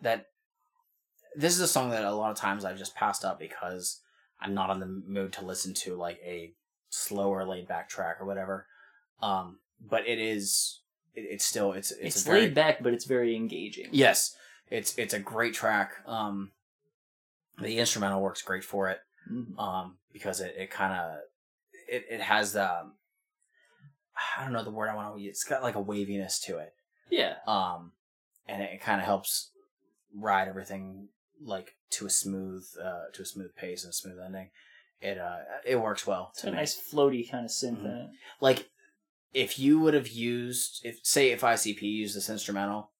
that 0.00 0.26
this 1.36 1.54
is 1.54 1.60
a 1.60 1.68
song 1.68 1.90
that 1.90 2.04
a 2.04 2.12
lot 2.12 2.30
of 2.30 2.36
times 2.36 2.64
I've 2.64 2.78
just 2.78 2.94
passed 2.96 3.24
up 3.24 3.38
because 3.38 4.00
I'm 4.40 4.54
not 4.54 4.70
in 4.70 4.80
the 4.80 4.86
mood 4.86 5.32
to 5.34 5.44
listen 5.44 5.74
to 5.74 5.94
like 5.94 6.18
a 6.24 6.52
slower 6.90 7.44
laid 7.44 7.68
back 7.68 7.88
track 7.88 8.16
or 8.20 8.26
whatever. 8.26 8.66
Um, 9.20 9.58
but 9.80 10.06
it 10.06 10.18
is 10.18 10.80
it, 11.14 11.26
it's 11.30 11.44
still 11.44 11.72
it's 11.72 11.90
it's, 11.92 12.16
It's, 12.16 12.24
very, 12.24 12.42
laid 12.42 12.54
back, 12.54 12.82
but 12.82 12.92
it's 12.92 13.04
very 13.04 13.36
engaging. 13.36 13.88
Yes, 13.92 14.34
it's 14.70 14.96
it's 14.98 15.14
a 15.14 15.18
great 15.18 15.54
track. 15.54 15.92
Um, 16.06 16.52
the 17.60 17.78
instrumental 17.78 18.20
works 18.22 18.42
great 18.42 18.64
for 18.64 18.88
it 18.88 18.98
Mhm. 19.30 19.58
um, 19.58 19.98
because 20.12 20.40
it, 20.40 20.54
it 20.56 20.70
kind 20.70 20.92
of 20.92 21.18
it, 21.88 22.04
it 22.10 22.20
has 22.20 22.56
um, 22.56 22.94
I 24.38 24.42
don't 24.44 24.52
know 24.52 24.64
the 24.64 24.70
word 24.70 24.88
I 24.88 24.94
want 24.94 25.14
to 25.16 25.20
use. 25.22 25.30
It's 25.30 25.44
got 25.44 25.62
like 25.62 25.74
a 25.74 25.80
waviness 25.80 26.38
to 26.40 26.58
it, 26.58 26.72
Yeah. 27.10 27.36
um, 27.46 27.92
and 28.46 28.62
it, 28.62 28.80
kind 28.80 29.00
of 29.00 29.06
helps 29.06 29.50
ride 30.14 30.48
everything 30.48 31.08
like 31.40 31.76
to 31.90 32.06
a 32.06 32.10
smooth 32.10 32.64
uh, 32.82 33.10
to 33.12 33.22
a 33.22 33.26
smooth 33.26 33.54
pace 33.56 33.84
and 33.84 33.90
a 33.90 33.94
smooth 33.94 34.18
ending. 34.24 34.50
It 35.00 35.18
uh, 35.18 35.38
it 35.64 35.76
works 35.76 36.06
well. 36.06 36.30
It's 36.32 36.42
a 36.44 36.46
me. 36.50 36.56
nice 36.56 36.74
floaty 36.76 37.30
kind 37.30 37.44
of 37.44 37.50
synth 37.52 37.82
Mhm. 37.82 38.10
like 38.40 38.70
if 39.32 39.58
you 39.58 39.78
would 39.78 39.94
have 39.94 40.08
used 40.08 40.80
if 40.84 40.98
say 41.04 41.30
if 41.30 41.42
ICP 41.42 41.82
used 41.82 42.16
this 42.16 42.28
instrumental 42.30 42.90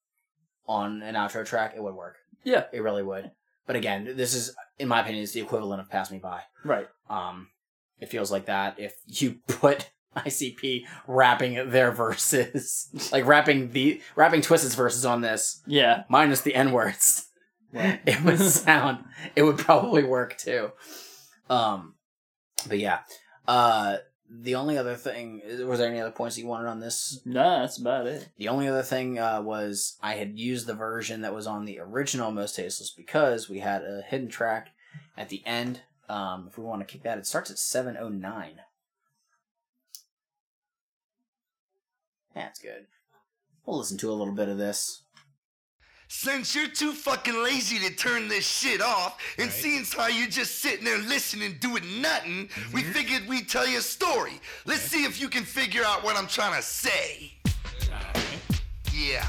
on 0.68 1.02
an 1.02 1.14
outro 1.14 1.44
track, 1.44 1.72
it 1.76 1.82
would 1.82 1.94
work. 1.94 2.16
Yeah. 2.44 2.64
It 2.72 2.82
really 2.82 3.02
would. 3.02 3.30
But 3.66 3.76
again, 3.76 4.12
this 4.16 4.34
is 4.34 4.54
in 4.78 4.86
my 4.88 5.00
opinion 5.00 5.24
is 5.24 5.32
the 5.32 5.40
equivalent 5.40 5.80
of 5.80 5.90
Pass 5.90 6.10
Me 6.10 6.18
By. 6.18 6.42
Right. 6.64 6.86
Um 7.10 7.48
it 7.98 8.08
feels 8.08 8.30
like 8.30 8.46
that 8.46 8.78
if 8.78 8.94
you 9.06 9.36
put 9.48 9.90
ICP 10.16 10.84
rapping 11.06 11.70
their 11.70 11.90
verses, 11.92 12.88
like 13.12 13.26
rapping 13.26 13.70
the 13.70 14.00
rapping 14.16 14.40
Twiztid's 14.40 14.74
verses 14.74 15.04
on 15.04 15.20
this, 15.20 15.62
Yeah. 15.66 16.04
minus 16.08 16.40
the 16.42 16.54
N 16.54 16.72
words, 16.72 17.26
Right. 17.72 18.00
it 18.06 18.22
would 18.22 18.38
sound 18.40 19.04
it 19.36 19.42
would 19.42 19.58
probably 19.58 20.02
work 20.04 20.36
too. 20.38 20.70
Um 21.50 21.94
but 22.68 22.78
yeah. 22.78 23.00
Uh 23.46 23.98
the 24.30 24.54
only 24.54 24.76
other 24.76 24.94
thing 24.94 25.42
was 25.66 25.78
there 25.78 25.88
any 25.88 26.00
other 26.00 26.10
points 26.10 26.36
you 26.36 26.46
wanted 26.46 26.68
on 26.68 26.80
this? 26.80 27.20
Nah, 27.24 27.60
that's 27.60 27.78
about 27.78 28.06
it. 28.06 28.28
The 28.36 28.48
only 28.48 28.68
other 28.68 28.82
thing 28.82 29.18
uh, 29.18 29.40
was 29.42 29.96
I 30.02 30.14
had 30.14 30.38
used 30.38 30.66
the 30.66 30.74
version 30.74 31.22
that 31.22 31.34
was 31.34 31.46
on 31.46 31.64
the 31.64 31.78
original 31.80 32.30
Mostasteless 32.30 32.94
because 32.96 33.48
we 33.48 33.60
had 33.60 33.82
a 33.82 34.02
hidden 34.06 34.28
track 34.28 34.68
at 35.16 35.28
the 35.28 35.42
end. 35.46 35.80
Um, 36.08 36.46
if 36.48 36.58
we 36.58 36.64
want 36.64 36.80
to 36.80 36.86
kick 36.86 37.02
that, 37.02 37.18
it 37.18 37.26
starts 37.26 37.50
at 37.50 37.58
709. 37.58 38.60
That's 42.34 42.60
good. 42.60 42.86
We'll 43.64 43.78
listen 43.78 43.98
to 43.98 44.10
a 44.10 44.14
little 44.14 44.34
bit 44.34 44.48
of 44.48 44.58
this. 44.58 45.02
Since 46.10 46.54
you're 46.54 46.68
too 46.68 46.92
fucking 46.92 47.44
lazy 47.44 47.78
to 47.86 47.94
turn 47.94 48.28
this 48.28 48.48
shit 48.48 48.80
off, 48.80 49.20
and 49.36 49.50
seeing 49.50 49.84
how 49.84 50.06
you're 50.08 50.26
just 50.26 50.60
sitting 50.60 50.82
there 50.84 50.96
listening, 50.98 51.58
doing 51.60 52.00
nothing, 52.00 52.48
we 52.72 52.82
figured 52.82 53.28
we'd 53.28 53.46
tell 53.46 53.68
you 53.68 53.76
a 53.78 53.82
story. 53.82 54.40
Let's 54.64 54.80
see 54.80 55.04
if 55.04 55.20
you 55.20 55.28
can 55.28 55.44
figure 55.44 55.84
out 55.84 56.02
what 56.02 56.16
I'm 56.16 56.26
trying 56.26 56.56
to 56.56 56.62
say. 56.62 57.32
Yeah. 58.94 59.28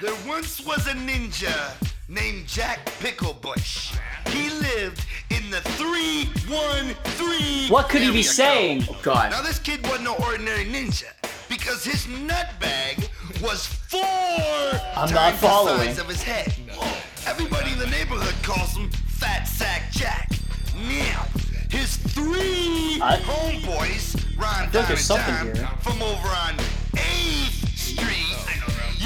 There 0.00 0.14
once 0.26 0.64
was 0.64 0.86
a 0.86 0.92
ninja 0.94 1.72
named 2.08 2.46
Jack 2.46 2.86
Picklebush. 3.00 3.98
He 4.28 4.48
lived 4.50 5.04
in 5.30 5.50
the 5.50 5.60
313. 5.60 7.68
What 7.68 7.88
could 7.88 8.02
he 8.02 8.08
be 8.08 8.12
we 8.18 8.22
go. 8.22 8.28
saying? 8.28 8.86
God. 9.02 9.32
Now 9.32 9.42
this 9.42 9.58
kid 9.58 9.82
wasn't 9.82 10.04
no 10.04 10.14
ordinary 10.24 10.66
ninja 10.66 11.10
because 11.48 11.82
his 11.84 12.06
nut 12.08 12.48
bag 12.60 13.08
was 13.42 13.66
four 13.66 14.00
I'm 14.02 15.08
times 15.08 15.12
not 15.12 15.34
following. 15.34 15.78
the 15.80 15.84
size 15.86 15.98
of 15.98 16.08
his 16.08 16.22
head. 16.22 16.54
Everybody 17.26 17.72
in 17.72 17.78
the 17.78 17.86
neighborhood 17.86 18.34
calls 18.42 18.76
him 18.76 18.90
Fat 18.90 19.44
Sack 19.44 19.90
Jack. 19.90 20.28
Now, 20.76 21.26
his 21.70 21.96
three 21.96 23.00
I- 23.02 23.18
homeboys, 23.18 24.14
Ron, 24.38 24.68
feel 24.70 24.70
like 24.70 24.72
Don, 24.72 24.84
there's 24.86 24.90
and 24.90 24.98
something 24.98 25.34
John, 25.34 25.54
here. 25.56 25.68
from 25.82 26.02
over 26.02 26.28
on 26.28 26.54
8th 26.94 27.78
Street, 27.78 28.36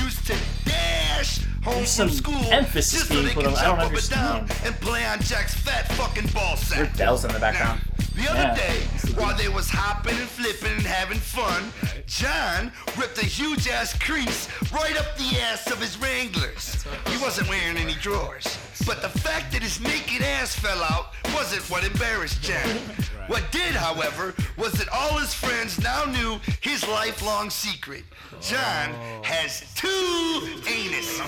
used 0.04 0.26
to 0.26 0.36
dash 0.64 1.38
home 1.44 1.55
There's 1.66 1.90
some 1.90 2.10
school 2.10 2.34
emphasis 2.50 2.92
just 3.00 3.08
so 3.08 3.14
being 3.14 3.26
they 3.26 3.34
put 3.34 3.46
on- 3.46 3.56
I 3.56 3.64
don't 3.64 3.78
jump 3.78 4.08
down 4.10 4.36
understand. 4.40 4.52
and 4.64 4.80
play 4.80 5.04
on 5.04 5.20
Jack's 5.20 5.54
fat 5.54 5.90
fucking 5.92 6.28
ball 6.28 6.56
sack. 6.56 6.78
There's 6.78 6.96
bells 6.96 7.24
in 7.24 7.32
the 7.32 7.38
background. 7.40 7.80
The 8.14 8.30
other 8.30 8.40
Yeah. 8.40 8.54
day, 8.54 8.80
while 9.16 9.36
they 9.36 9.48
was 9.48 9.68
hopping 9.68 10.16
and 10.16 10.28
flipping 10.28 10.72
and 10.72 10.86
having 10.86 11.18
fun, 11.18 11.70
John 12.06 12.72
ripped 12.96 13.18
a 13.18 13.26
huge 13.26 13.68
ass 13.68 13.92
crease 13.98 14.48
right 14.72 14.96
up 14.96 15.18
the 15.18 15.38
ass 15.40 15.66
of 15.70 15.78
his 15.80 15.98
Wranglers. 15.98 16.84
He 17.08 17.16
wasn't 17.18 17.48
wearing 17.48 17.76
any 17.76 17.94
drawers. 17.94 18.46
But 18.86 19.02
the 19.02 19.08
fact 19.08 19.52
that 19.52 19.62
his 19.62 19.80
naked 19.80 20.22
ass 20.22 20.54
fell 20.54 20.82
out 20.84 21.12
wasn't 21.34 21.68
what 21.68 21.84
embarrassed 21.84 22.40
John. 22.42 22.78
What 23.26 23.50
did, 23.50 23.74
however, 23.74 24.34
was 24.56 24.72
that 24.74 24.88
all 24.88 25.18
his 25.18 25.34
friends 25.34 25.78
now 25.80 26.04
knew 26.04 26.38
his 26.60 26.86
lifelong 26.86 27.50
secret. 27.50 28.04
John 28.40 28.94
oh. 28.94 29.22
has 29.24 29.64
two 29.74 30.62
anus. 30.68 31.18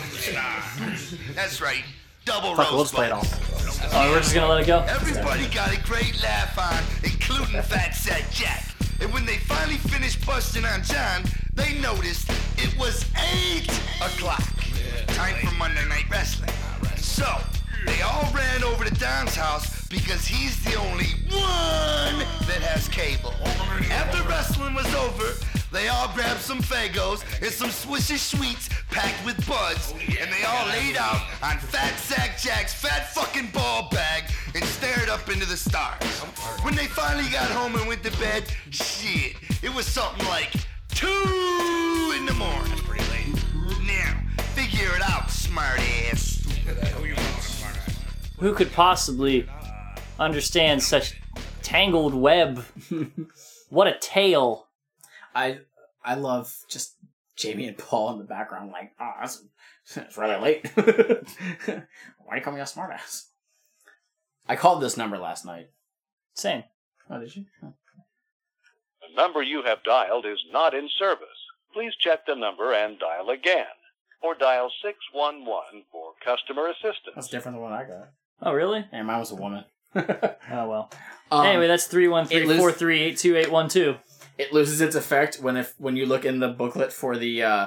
That's 1.34 1.60
right, 1.60 1.82
double 2.24 2.54
Fuck, 2.54 2.70
we'll 2.72 2.82
just 2.82 2.94
play 2.94 3.06
it 3.08 3.12
rosebuds. 3.12 3.80
all. 3.94 4.06
Oh, 4.06 4.10
we're 4.10 4.18
just 4.20 4.34
gonna 4.34 4.48
let 4.48 4.62
it 4.62 4.66
go. 4.66 4.80
Everybody 4.88 5.46
got 5.48 5.72
a 5.76 5.80
great 5.82 6.20
laugh 6.22 6.58
on, 6.58 6.82
including 7.04 7.60
Fat 7.62 7.94
Sack 7.94 8.30
Jack. 8.30 8.64
And 9.00 9.12
when 9.12 9.24
they 9.24 9.36
finally 9.38 9.76
finished 9.78 10.24
busting 10.26 10.64
on 10.64 10.82
John, 10.82 11.22
they 11.54 11.78
noticed 11.80 12.28
it 12.56 12.76
was 12.78 13.04
8 13.54 13.68
o'clock. 14.02 14.42
Time 15.08 15.36
for 15.46 15.54
Monday 15.54 15.86
Night 15.88 16.04
Wrestling. 16.10 16.50
So, 16.96 17.26
they 17.86 18.02
all 18.02 18.28
ran 18.34 18.64
over 18.64 18.84
to 18.84 18.94
Don's 18.94 19.34
house 19.36 19.77
because 19.88 20.26
he's 20.26 20.62
the 20.64 20.74
only 20.74 21.06
one 21.30 22.18
that 22.46 22.60
has 22.60 22.88
cable. 22.88 23.32
After 23.90 24.22
wrestling 24.28 24.74
was 24.74 24.92
over, 24.94 25.32
they 25.72 25.88
all 25.88 26.08
grabbed 26.14 26.40
some 26.40 26.60
Faygos 26.60 27.24
and 27.42 27.50
some 27.50 27.70
Swisher 27.70 28.18
Sweets 28.18 28.68
packed 28.90 29.24
with 29.24 29.36
buds, 29.46 29.92
and 29.92 30.32
they 30.32 30.44
all 30.44 30.66
laid 30.68 30.96
out 30.96 31.20
on 31.42 31.58
Fat 31.58 31.98
Sack 31.98 32.38
Jack's 32.38 32.74
fat 32.74 33.12
fucking 33.12 33.50
ball 33.52 33.88
bag 33.90 34.24
and 34.54 34.64
stared 34.64 35.08
up 35.08 35.28
into 35.30 35.46
the 35.46 35.56
stars. 35.56 36.02
When 36.62 36.74
they 36.74 36.86
finally 36.86 37.28
got 37.30 37.50
home 37.50 37.74
and 37.76 37.86
went 37.86 38.02
to 38.04 38.18
bed, 38.18 38.44
shit, 38.70 39.36
it 39.62 39.74
was 39.74 39.86
something 39.86 40.26
like 40.26 40.52
two 40.88 42.12
in 42.16 42.26
the 42.26 42.34
morning. 42.34 42.72
Now, 43.86 44.20
figure 44.54 44.94
it 44.94 45.02
out, 45.02 45.30
smart 45.30 45.80
ass. 46.10 46.36
Who 48.38 48.54
could 48.54 48.72
possibly 48.72 49.48
understand 50.18 50.82
such 50.82 51.20
tangled 51.62 52.14
web? 52.14 52.64
what 53.68 53.86
a 53.86 53.98
tale. 53.98 54.68
I 55.34 55.60
I 56.04 56.14
love 56.14 56.54
just 56.68 56.94
Jamie 57.36 57.68
and 57.68 57.78
Paul 57.78 58.12
in 58.12 58.18
the 58.18 58.24
background, 58.24 58.72
like, 58.72 58.92
oh, 59.00 59.12
that's 59.20 59.42
it's 59.96 60.18
really 60.18 60.40
late. 60.40 60.70
Why 60.74 61.84
are 62.28 62.36
you 62.36 62.42
calling 62.42 62.58
me 62.58 62.62
a 62.62 62.64
smartass? 62.64 63.26
I 64.48 64.56
called 64.56 64.82
this 64.82 64.96
number 64.96 65.18
last 65.18 65.44
night. 65.44 65.70
Same. 66.34 66.64
Oh, 67.10 67.20
did 67.20 67.34
you? 67.34 67.46
Oh. 67.62 67.74
The 69.00 69.14
number 69.16 69.42
you 69.42 69.62
have 69.62 69.82
dialed 69.84 70.26
is 70.26 70.38
not 70.52 70.74
in 70.74 70.88
service. 70.98 71.28
Please 71.72 71.92
check 72.00 72.26
the 72.26 72.34
number 72.34 72.72
and 72.72 72.98
dial 72.98 73.30
again. 73.30 73.66
Or 74.22 74.34
dial 74.34 74.70
611 74.82 75.84
for 75.92 76.12
customer 76.24 76.68
assistance. 76.68 77.14
That's 77.14 77.28
different 77.28 77.56
than 77.56 77.62
what 77.62 77.72
I 77.72 77.84
got. 77.84 78.08
Oh, 78.42 78.52
really? 78.52 78.84
And 78.90 79.06
mine 79.06 79.20
was 79.20 79.30
a 79.30 79.36
woman. 79.36 79.64
Oh, 80.50 80.68
well. 80.68 80.90
Um, 81.30 81.46
anyway, 81.46 81.66
that's 81.66 81.92
it 81.94 82.46
lose- 82.46 82.60
313-438-2812. 82.60 83.98
it 84.38 84.52
loses 84.52 84.80
its 84.80 84.96
effect 84.96 85.36
when 85.40 85.56
if 85.56 85.74
when 85.78 85.96
you 85.96 86.06
look 86.06 86.24
in 86.24 86.38
the 86.40 86.48
booklet 86.48 86.92
for 86.92 87.16
the 87.16 87.42
uh 87.42 87.66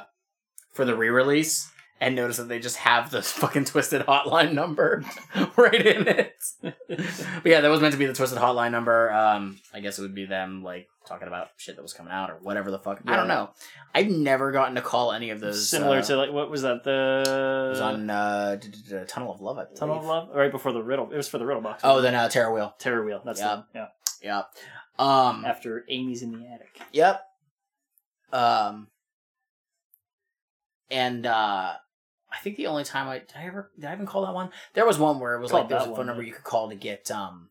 for 0.72 0.86
the 0.86 0.96
re-release 0.96 1.70
and 2.02 2.16
notice 2.16 2.36
that 2.38 2.50
they 2.50 2.60
just 2.60 2.76
have 2.78 3.12
the 3.12 3.22
fucking 3.42 3.64
twiztid 3.64 4.06
hotline 4.06 4.52
number 4.54 5.06
right 5.56 5.86
in 5.86 6.08
it. 6.10 6.34
but 6.62 7.46
yeah, 7.46 7.62
that 7.62 7.70
was 7.70 7.80
meant 7.80 7.94
to 7.94 7.98
be 7.98 8.06
the 8.08 8.14
twiztid 8.14 8.38
hotline 8.38 8.72
number. 8.72 9.10
Um 9.14 9.60
I 9.74 9.80
guess 9.80 9.98
it 9.98 10.02
would 10.02 10.16
be 10.16 10.26
them 10.26 10.64
like 10.64 10.90
talking 11.08 11.28
about 11.28 11.50
shit 11.58 11.76
that 11.78 11.82
was 11.82 11.94
coming 11.94 12.12
out 12.14 12.30
or 12.30 12.36
whatever 12.42 12.70
the 12.72 12.78
fuck. 12.80 13.00
I 13.08 13.16
don't 13.16 13.28
know. 13.28 13.50
I've 13.96 14.08
never 14.10 14.52
gotten 14.52 14.76
to 14.76 14.82
call 14.82 15.12
any 15.14 15.30
of 15.32 15.40
those 15.40 15.68
Similar 15.68 15.98
uh, 16.00 16.02
to, 16.04 16.16
like, 16.16 16.32
what 16.32 16.50
was 16.52 16.62
that? 16.62 16.78
it 16.78 16.84
The... 16.84 17.68
was 17.72 17.82
on 17.82 18.10
uh, 18.10 18.56
d- 18.62 18.68
d- 18.70 18.78
d- 18.88 18.96
Tunnel 19.08 19.34
of 19.34 19.42
Love, 19.42 19.58
I 19.58 19.64
believe. 19.64 19.80
Tunnel 19.80 19.98
of 19.98 20.06
Love? 20.06 20.30
Right 20.34 20.52
before 20.52 20.72
the 20.74 20.84
Riddle. 20.84 21.12
It 21.12 21.18
was 21.18 21.28
for 21.28 21.40
the 21.40 21.46
Riddle 21.46 21.64
box. 21.64 21.82
Oh, 21.84 22.02
then 22.02 22.14
uh, 22.14 22.30
Terror 22.30 22.54
Wheel. 22.54 22.74
Terror 22.78 23.04
Wheel. 23.04 23.22
That's 23.26 23.40
Yeah. 23.40 23.64
the 23.74 23.80
Yeah. 24.24 24.38
Yep. 24.38 25.06
Um, 25.08 25.44
After 25.46 25.84
Amy's 25.90 26.22
in 26.22 26.32
the 26.34 26.48
attic. 26.48 26.80
Yep. 26.94 27.22
Um. 28.32 28.88
And 30.92 31.26
uh 31.26 31.74
I 32.32 32.38
think 32.38 32.56
the 32.56 32.68
only 32.68 32.84
time 32.84 33.08
I 33.08 33.20
did 33.20 33.34
I 33.36 33.46
ever 33.46 33.72
did 33.76 33.86
I 33.86 33.94
even 33.94 34.06
call 34.06 34.26
that 34.26 34.34
one? 34.34 34.52
There 34.74 34.86
was 34.86 34.98
one 34.98 35.20
where 35.20 35.36
it 35.36 35.42
was 35.42 35.52
Called 35.52 35.64
like 35.64 35.70
there 35.70 35.80
was 35.80 35.88
a 35.88 35.90
one, 35.90 35.98
phone 35.98 36.06
number 36.08 36.22
yeah. 36.22 36.28
you 36.28 36.34
could 36.34 36.44
call 36.44 36.70
to 36.70 36.76
get 36.76 37.12
um 37.12 37.50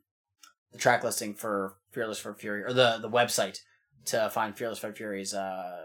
the 0.73 0.79
track 0.79 1.05
listing 1.05 1.35
for 1.35 1.75
Fearless 1.93 2.19
Fred 2.19 2.39
Fury 2.39 2.63
or 2.63 2.73
the 2.73 2.99
the 3.01 3.11
website 3.11 3.59
to 4.07 4.31
find 4.31 4.57
Fearless 4.57 4.79
Fred 4.79 4.97
Fury's 4.97 5.35
uh, 5.35 5.83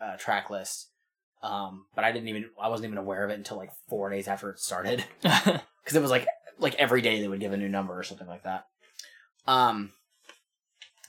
uh 0.00 0.16
track 0.18 0.50
list. 0.50 0.88
Um, 1.42 1.86
but 1.94 2.04
I 2.04 2.12
didn't 2.12 2.28
even 2.28 2.50
I 2.60 2.68
wasn't 2.68 2.86
even 2.86 2.98
aware 2.98 3.24
of 3.24 3.30
it 3.30 3.38
until 3.38 3.56
like 3.56 3.70
four 3.88 4.10
days 4.10 4.28
after 4.28 4.50
it 4.50 4.58
started 4.58 5.04
because 5.22 5.94
it 5.94 6.02
was 6.02 6.10
like 6.10 6.26
like 6.58 6.74
every 6.76 7.00
day 7.00 7.20
they 7.20 7.28
would 7.28 7.40
give 7.40 7.52
a 7.52 7.56
new 7.56 7.68
number 7.68 7.98
or 7.98 8.02
something 8.02 8.28
like 8.28 8.44
that. 8.44 8.66
Um, 9.46 9.90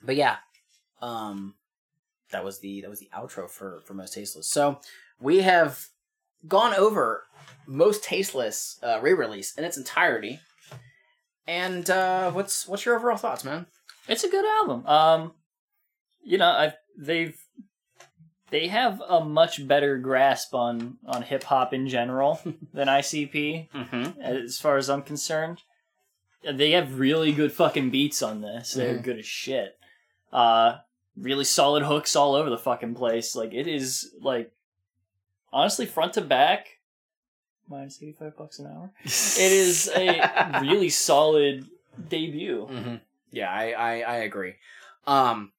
but 0.02 0.16
yeah, 0.16 0.38
um, 1.02 1.56
that 2.32 2.44
was 2.44 2.60
the 2.60 2.82
that 2.82 2.90
was 2.90 3.00
the 3.00 3.10
outro 3.16 3.50
for 3.50 3.82
for 3.86 3.94
Mostasteless. 3.94 4.46
So 4.46 4.80
we 5.20 5.42
have 5.42 5.88
gone 6.48 6.74
over 6.76 7.24
Mostasteless 7.68 8.84
uh, 8.84 9.00
re-release 9.02 9.56
in 9.56 9.64
its 9.64 9.78
entirety. 9.78 10.40
And 11.48 11.90
uh, 11.90 12.32
what's 12.32 12.68
what's 12.68 12.86
your 12.86 12.96
overall 12.96 13.18
thoughts, 13.18 13.44
man? 13.44 13.66
It's 14.08 14.24
a 14.24 14.30
good 14.30 14.46
album. 14.46 14.86
Um, 14.88 15.34
you 16.24 16.38
know, 16.38 16.46
I 16.48 16.74
they've 16.98 17.38
they 18.50 18.68
have 18.68 19.02
a 19.08 19.24
much 19.26 19.68
better 19.68 19.98
grasp 19.98 20.54
on 20.54 20.98
on 21.06 21.22
hip 21.22 21.44
hop 21.44 21.74
in 21.74 21.88
general 21.90 22.40
than 22.74 22.88
ICP, 22.88 23.70
mm-hmm. 23.72 24.22
as 24.22 24.60
far 24.60 24.78
as 24.78 24.90
I'm 24.90 25.02
concerned. 25.02 25.60
They 26.50 26.72
have 26.72 27.00
really 27.00 27.32
good 27.32 27.52
fucking 27.52 27.90
beats 27.90 28.22
on 28.22 28.42
this. 28.42 28.74
They're 28.74 28.98
Mhm. 29.00 29.04
good 29.04 29.20
as 29.20 29.26
shit. 29.26 29.78
Uh, 30.32 30.78
really 31.18 31.46
solid 31.46 31.84
hooks 31.84 32.16
all 32.16 32.36
over 32.36 32.50
the 32.50 32.58
fucking 32.58 32.96
place. 32.96 33.36
Like 33.36 33.54
it 33.54 33.68
is 33.68 34.14
like 34.22 34.52
honestly 35.54 35.86
front 35.86 36.14
to 36.14 36.22
back. 36.22 36.80
Minus 37.70 37.98
eighty 38.02 38.12
five 38.20 38.36
bucks 38.36 38.60
an 38.60 38.68
hour. 38.68 38.92
It 39.06 39.52
is 39.52 39.90
a 39.96 40.60
really 40.62 40.90
solid 40.90 41.66
debut. 42.10 42.66
hmm 42.66 42.96
Yeah, 43.32 43.50
I, 43.52 43.72
I 43.72 44.00
I 44.02 44.16
agree. 44.18 44.56
Um, 45.08 45.52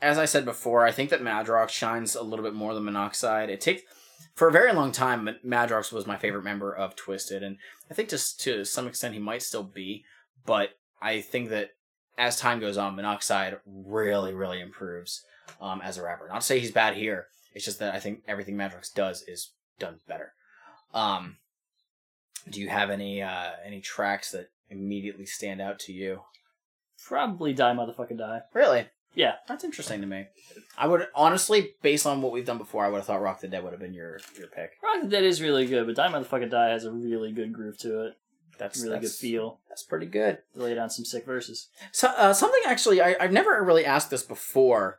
as 0.00 0.18
I 0.18 0.24
said 0.24 0.44
before, 0.44 0.84
I 0.84 0.90
think 0.90 1.10
that 1.10 1.22
Madrox 1.22 1.68
shines 1.70 2.16
a 2.16 2.22
little 2.22 2.44
bit 2.44 2.54
more 2.54 2.74
than 2.74 2.84
Monoxide. 2.84 3.48
It 3.50 3.60
takes 3.60 3.82
for 4.34 4.48
a 4.48 4.52
very 4.52 4.72
long 4.72 4.90
time. 4.90 5.24
Ma- 5.24 5.32
Madrox 5.66 5.92
was 5.92 6.06
my 6.06 6.16
favorite 6.16 6.42
member 6.44 6.74
of 6.74 6.96
Twiztid, 6.96 7.44
and 7.44 7.58
I 7.90 7.94
think 7.94 8.08
just 8.08 8.40
to 8.40 8.64
some 8.64 8.88
extent 8.88 9.14
he 9.14 9.20
might 9.20 9.42
still 9.42 9.62
be. 9.62 10.04
But 10.44 10.70
I 11.00 11.20
think 11.20 11.50
that 11.50 11.70
as 12.18 12.36
time 12.38 12.58
goes 12.58 12.76
on, 12.76 12.96
Monoxide 12.96 13.58
really 13.64 14.34
really 14.34 14.60
improves 14.60 15.24
um, 15.60 15.80
as 15.80 15.96
a 15.98 16.02
rapper. 16.02 16.26
Not 16.28 16.40
to 16.40 16.46
say 16.46 16.58
he's 16.58 16.72
bad 16.72 16.94
here. 16.96 17.28
It's 17.54 17.64
just 17.64 17.78
that 17.80 17.94
I 17.94 18.00
think 18.00 18.22
everything 18.26 18.56
Madrox 18.56 18.92
does 18.92 19.22
is 19.28 19.52
done 19.78 20.00
better. 20.08 20.32
Um, 20.94 21.36
do 22.50 22.60
you 22.60 22.68
have 22.68 22.90
any 22.90 23.22
uh, 23.22 23.50
any 23.64 23.80
tracks 23.80 24.30
that 24.32 24.50
immediately 24.70 25.26
stand 25.26 25.60
out 25.60 25.78
to 25.80 25.92
you? 25.92 26.20
Probably 27.06 27.52
die 27.52 27.74
motherfucking 27.74 28.18
die. 28.18 28.40
Really? 28.54 28.86
Yeah. 29.14 29.34
That's 29.46 29.64
interesting 29.64 30.00
to 30.00 30.06
me. 30.06 30.26
I 30.78 30.86
would 30.86 31.06
honestly, 31.14 31.74
based 31.82 32.06
on 32.06 32.22
what 32.22 32.32
we've 32.32 32.46
done 32.46 32.58
before, 32.58 32.84
I 32.84 32.88
would 32.88 32.98
have 32.98 33.06
thought 33.06 33.20
Rock 33.20 33.40
the 33.40 33.48
Dead 33.48 33.62
would 33.62 33.72
have 33.72 33.80
been 33.80 33.92
your 33.94 34.20
your 34.38 34.48
pick. 34.48 34.72
Rock 34.82 35.02
the 35.02 35.08
Dead 35.08 35.24
is 35.24 35.42
really 35.42 35.66
good, 35.66 35.86
but 35.86 35.96
Die 35.96 36.08
Motherfucking 36.08 36.50
Die 36.50 36.68
has 36.70 36.84
a 36.84 36.92
really 36.92 37.32
good 37.32 37.52
groove 37.52 37.78
to 37.78 38.06
it. 38.06 38.14
That's 38.58 38.80
a 38.80 38.84
really 38.84 38.94
that's- 38.96 39.12
good 39.12 39.18
feel. 39.18 39.60
That's 39.68 39.82
pretty 39.82 40.06
good. 40.06 40.38
Lay 40.54 40.74
down 40.74 40.90
some 40.90 41.04
sick 41.04 41.24
verses. 41.26 41.68
So 41.90 42.08
uh, 42.08 42.32
something 42.32 42.60
actually, 42.66 43.00
I, 43.00 43.16
I've 43.20 43.32
never 43.32 43.62
really 43.62 43.84
asked 43.84 44.10
this 44.10 44.22
before, 44.22 44.98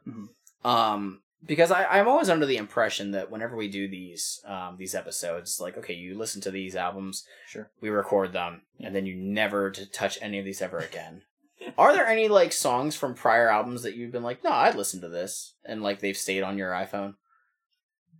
um, 0.65 1.21
because 1.45 1.71
I, 1.71 1.85
I'm 1.85 2.07
always 2.07 2.29
under 2.29 2.45
the 2.45 2.57
impression 2.57 3.11
that 3.11 3.29
whenever 3.31 3.55
we 3.55 3.67
do 3.67 3.87
these 3.87 4.41
um, 4.45 4.77
these 4.77 4.95
episodes, 4.95 5.59
like 5.59 5.77
okay, 5.77 5.93
you 5.93 6.17
listen 6.17 6.41
to 6.41 6.51
these 6.51 6.75
albums, 6.75 7.23
Sure. 7.47 7.69
we 7.81 7.89
record 7.89 8.33
them, 8.33 8.61
and 8.79 8.95
then 8.95 9.05
you 9.05 9.15
never 9.15 9.71
to 9.71 9.85
touch 9.89 10.17
any 10.21 10.39
of 10.39 10.45
these 10.45 10.61
ever 10.61 10.77
again. 10.91 11.21
Are 11.77 11.93
there 11.93 12.05
any 12.07 12.27
like 12.27 12.51
songs 12.51 12.95
from 12.95 13.13
prior 13.13 13.49
albums 13.49 13.83
that 13.83 13.95
you've 13.95 14.11
been 14.11 14.23
like, 14.23 14.43
no, 14.43 14.51
I'd 14.51 14.75
listen 14.75 15.01
to 15.01 15.09
this, 15.09 15.55
and 15.65 15.81
like 15.81 15.99
they've 15.99 16.17
stayed 16.17 16.43
on 16.43 16.57
your 16.57 16.71
iPhone? 16.71 17.15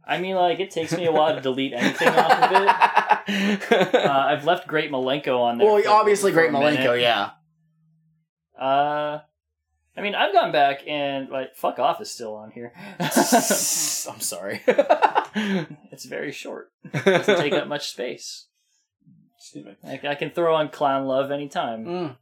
I 0.06 0.18
mean, 0.20 0.36
like, 0.36 0.60
it 0.60 0.70
takes 0.70 0.92
me 0.98 1.06
a 1.06 1.14
while 1.14 1.34
to 1.34 1.40
delete 1.40 1.72
anything 1.72 2.10
off 2.10 2.32
of 2.32 2.52
it. 2.52 2.70
Uh, 3.96 4.26
I've 4.28 4.44
left 4.44 4.68
Great 4.68 4.92
Milenko 4.92 5.40
on 5.40 5.58
there. 5.58 5.66
Well, 5.66 5.82
obviously, 5.88 6.34
Great 6.34 6.52
Milenko, 6.52 6.78
minute. 6.98 7.00
yeah. 7.00 7.30
Uh, 8.60 9.20
I 9.96 10.02
mean, 10.02 10.16
I've 10.16 10.34
gone 10.34 10.52
back 10.52 10.82
and, 10.88 11.30
like, 11.30 11.56
Fuck 11.56 11.78
Off 11.80 12.02
is 12.02 12.10
still 12.10 12.36
on 12.36 12.52
here. 12.52 12.74
I'm 13.00 13.10
sorry. 14.20 14.62
it's 14.68 16.06
very 16.06 16.32
short. 16.32 16.72
It 16.86 17.06
doesn't 17.06 17.38
take 17.40 17.54
up 17.54 17.68
much 17.68 17.90
space. 17.90 18.48
I, 19.86 20.00
I 20.08 20.16
can 20.16 20.32
throw 20.32 20.56
on 20.56 20.70
Clown 20.70 21.06
Love 21.06 21.30
anytime. 21.30 21.86
Mm. 21.86 22.16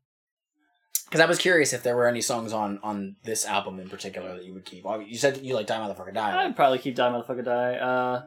Because 1.06 1.22
I 1.22 1.26
was 1.26 1.38
curious 1.38 1.72
if 1.72 1.84
there 1.84 1.95
were 1.95 2.07
any 2.07 2.22
songs 2.22 2.52
on 2.53 2.80
on 2.84 3.18
this 3.26 3.45
album 3.45 3.80
in 3.80 3.89
particular 3.89 4.34
that 4.35 4.45
you 4.45 4.53
would 4.53 4.65
keep. 4.65 4.85
You 4.85 5.18
said 5.18 5.38
you 5.38 5.56
like 5.56 5.68
Die 5.68 5.77
Motherfucker 5.77 6.14
Die, 6.14 6.45
I'd 6.45 6.56
probably 6.56 6.80
keep 6.80 6.95
Die 6.95 7.10
Motherfucker 7.10 7.43
Die. 7.43 7.76
Uh, 7.76 8.23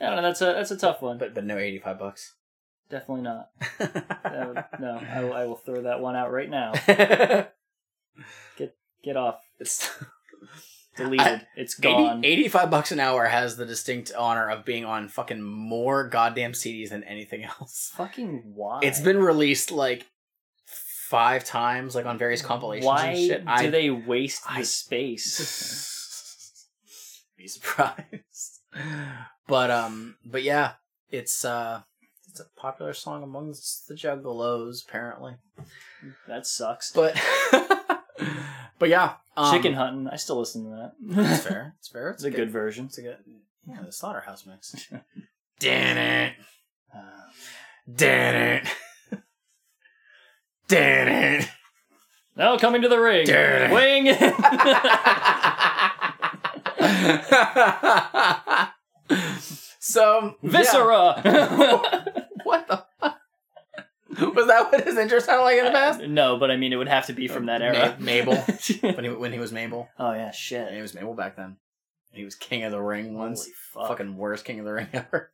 I 0.00 0.06
don't 0.06 0.16
know. 0.16 0.22
That's 0.22 0.40
a 0.40 0.46
that's 0.46 0.70
a 0.70 0.78
tough 0.78 1.02
one. 1.02 1.18
but 1.18 1.34
but 1.34 1.44
no 1.44 1.58
eighty 1.58 1.78
five 1.78 1.98
bucks. 1.98 2.34
Definitely 2.88 3.22
not. 3.22 3.50
Would- 3.78 4.64
no, 4.80 5.00
I 5.12 5.20
will, 5.22 5.32
I 5.34 5.44
will 5.44 5.56
throw 5.56 5.82
that 5.82 6.00
one 6.00 6.16
out 6.16 6.32
right 6.32 6.48
now. 6.50 6.72
Get 8.56 8.76
get 9.02 9.16
off. 9.16 9.40
It's 9.58 9.88
Deleted. 10.96 11.20
I- 11.26 11.46
it's 11.56 11.78
80 11.78 11.82
gone. 11.88 12.24
85 12.24 12.70
bucks 12.70 12.92
an 12.92 13.00
hour 13.00 13.26
has 13.26 13.56
the 13.56 13.64
distinct 13.64 14.12
honor 14.18 14.50
of 14.50 14.64
being 14.64 14.84
on 14.84 15.08
fucking 15.08 15.40
more 15.40 16.08
goddamn 16.08 16.52
CDs 16.52 16.90
than 16.90 17.04
anything 17.04 17.44
else. 17.60 17.90
Fucking 17.94 18.42
why? 18.54 18.80
It's 18.82 19.00
been 19.00 19.18
released 19.18 19.70
like 19.70 20.06
five 20.66 21.44
times, 21.44 21.94
like 21.94 22.06
on 22.06 22.18
various 22.18 22.42
compilations 22.42 22.86
Why 22.86 23.06
and 23.06 23.18
shit. 23.18 23.44
do 23.44 23.50
I 23.50 23.70
they 23.70 23.90
waste 23.90 24.42
the 24.56 24.64
space? 24.64 26.66
be 27.36 27.48
surprised. 27.48 28.60
But 29.48 29.70
um, 29.70 30.16
but 30.24 30.42
yeah, 30.42 30.72
it's 31.08 31.44
uh, 31.44 31.82
it's 32.28 32.40
a 32.40 32.44
popular 32.60 32.92
song 32.94 33.22
amongst 33.22 33.86
the 33.88 33.94
Juggalos, 33.94 34.86
apparently. 34.88 35.34
that 36.28 36.46
sucks. 36.46 36.92
But 36.92 37.16
but 38.78 38.88
yeah, 38.88 39.14
um, 39.36 39.52
Chicken 39.52 39.74
hunting. 39.74 40.08
I 40.08 40.16
still 40.16 40.38
listen 40.38 40.64
to 40.64 40.70
that. 40.70 40.92
It's 41.32 41.44
fair. 41.44 41.74
It's 41.78 41.88
fair. 41.88 42.10
It's 42.10 42.24
a 42.24 42.30
good 42.30 42.50
version. 42.50 42.86
It's 42.86 42.98
a 42.98 43.02
good. 43.02 43.18
Yeah, 43.66 43.82
the 43.84 43.92
slaughterhouse 43.92 44.46
mix. 44.46 44.74
Damn 45.60 45.98
it. 45.98 46.34
Damn 47.94 48.34
it. 48.34 48.68
Damn 50.68 51.08
it. 51.40 51.48
Now 52.36 52.56
coming 52.58 52.82
to 52.82 52.88
the 52.88 52.98
ring. 53.00 53.26
Damn 53.26 53.70
Dirty. 53.70 53.74
Wing. 53.74 54.06
so 59.80 60.36
Viscera. 60.42 61.20
what 62.44 62.68
the? 62.68 62.84
fuck? 63.00 63.19
Was 64.34 64.46
that 64.48 64.72
what 64.72 64.84
his 64.84 64.96
intro 64.96 65.18
sounded 65.20 65.44
like 65.44 65.58
in 65.58 65.64
the 65.66 65.70
past? 65.70 66.00
no, 66.02 66.36
but 66.36 66.50
I 66.50 66.56
mean, 66.56 66.72
it 66.72 66.76
would 66.76 66.88
have 66.88 67.06
to 67.06 67.12
be 67.12 67.28
from 67.28 67.46
that 67.46 67.62
era. 67.62 67.96
Ma- 67.98 68.04
Mabel. 68.04 68.34
when 68.80 69.04
he 69.04 69.10
when 69.10 69.32
he 69.32 69.38
was 69.38 69.52
Mabel. 69.52 69.88
oh 69.98 70.12
yeah, 70.12 70.30
shit. 70.32 70.66
And 70.66 70.74
he 70.76 70.82
was 70.82 70.94
Mabel 70.94 71.14
back 71.14 71.36
then. 71.36 71.56
He 72.12 72.24
was 72.24 72.34
King 72.34 72.64
of 72.64 72.72
the 72.72 72.80
Ring 72.80 73.14
once. 73.16 73.44
Holy 73.44 73.52
fuck. 73.86 73.88
Fucking 73.98 74.16
worst 74.16 74.44
King 74.44 74.58
of 74.58 74.64
the 74.66 74.72
Ring 74.72 74.88
ever. 74.92 75.30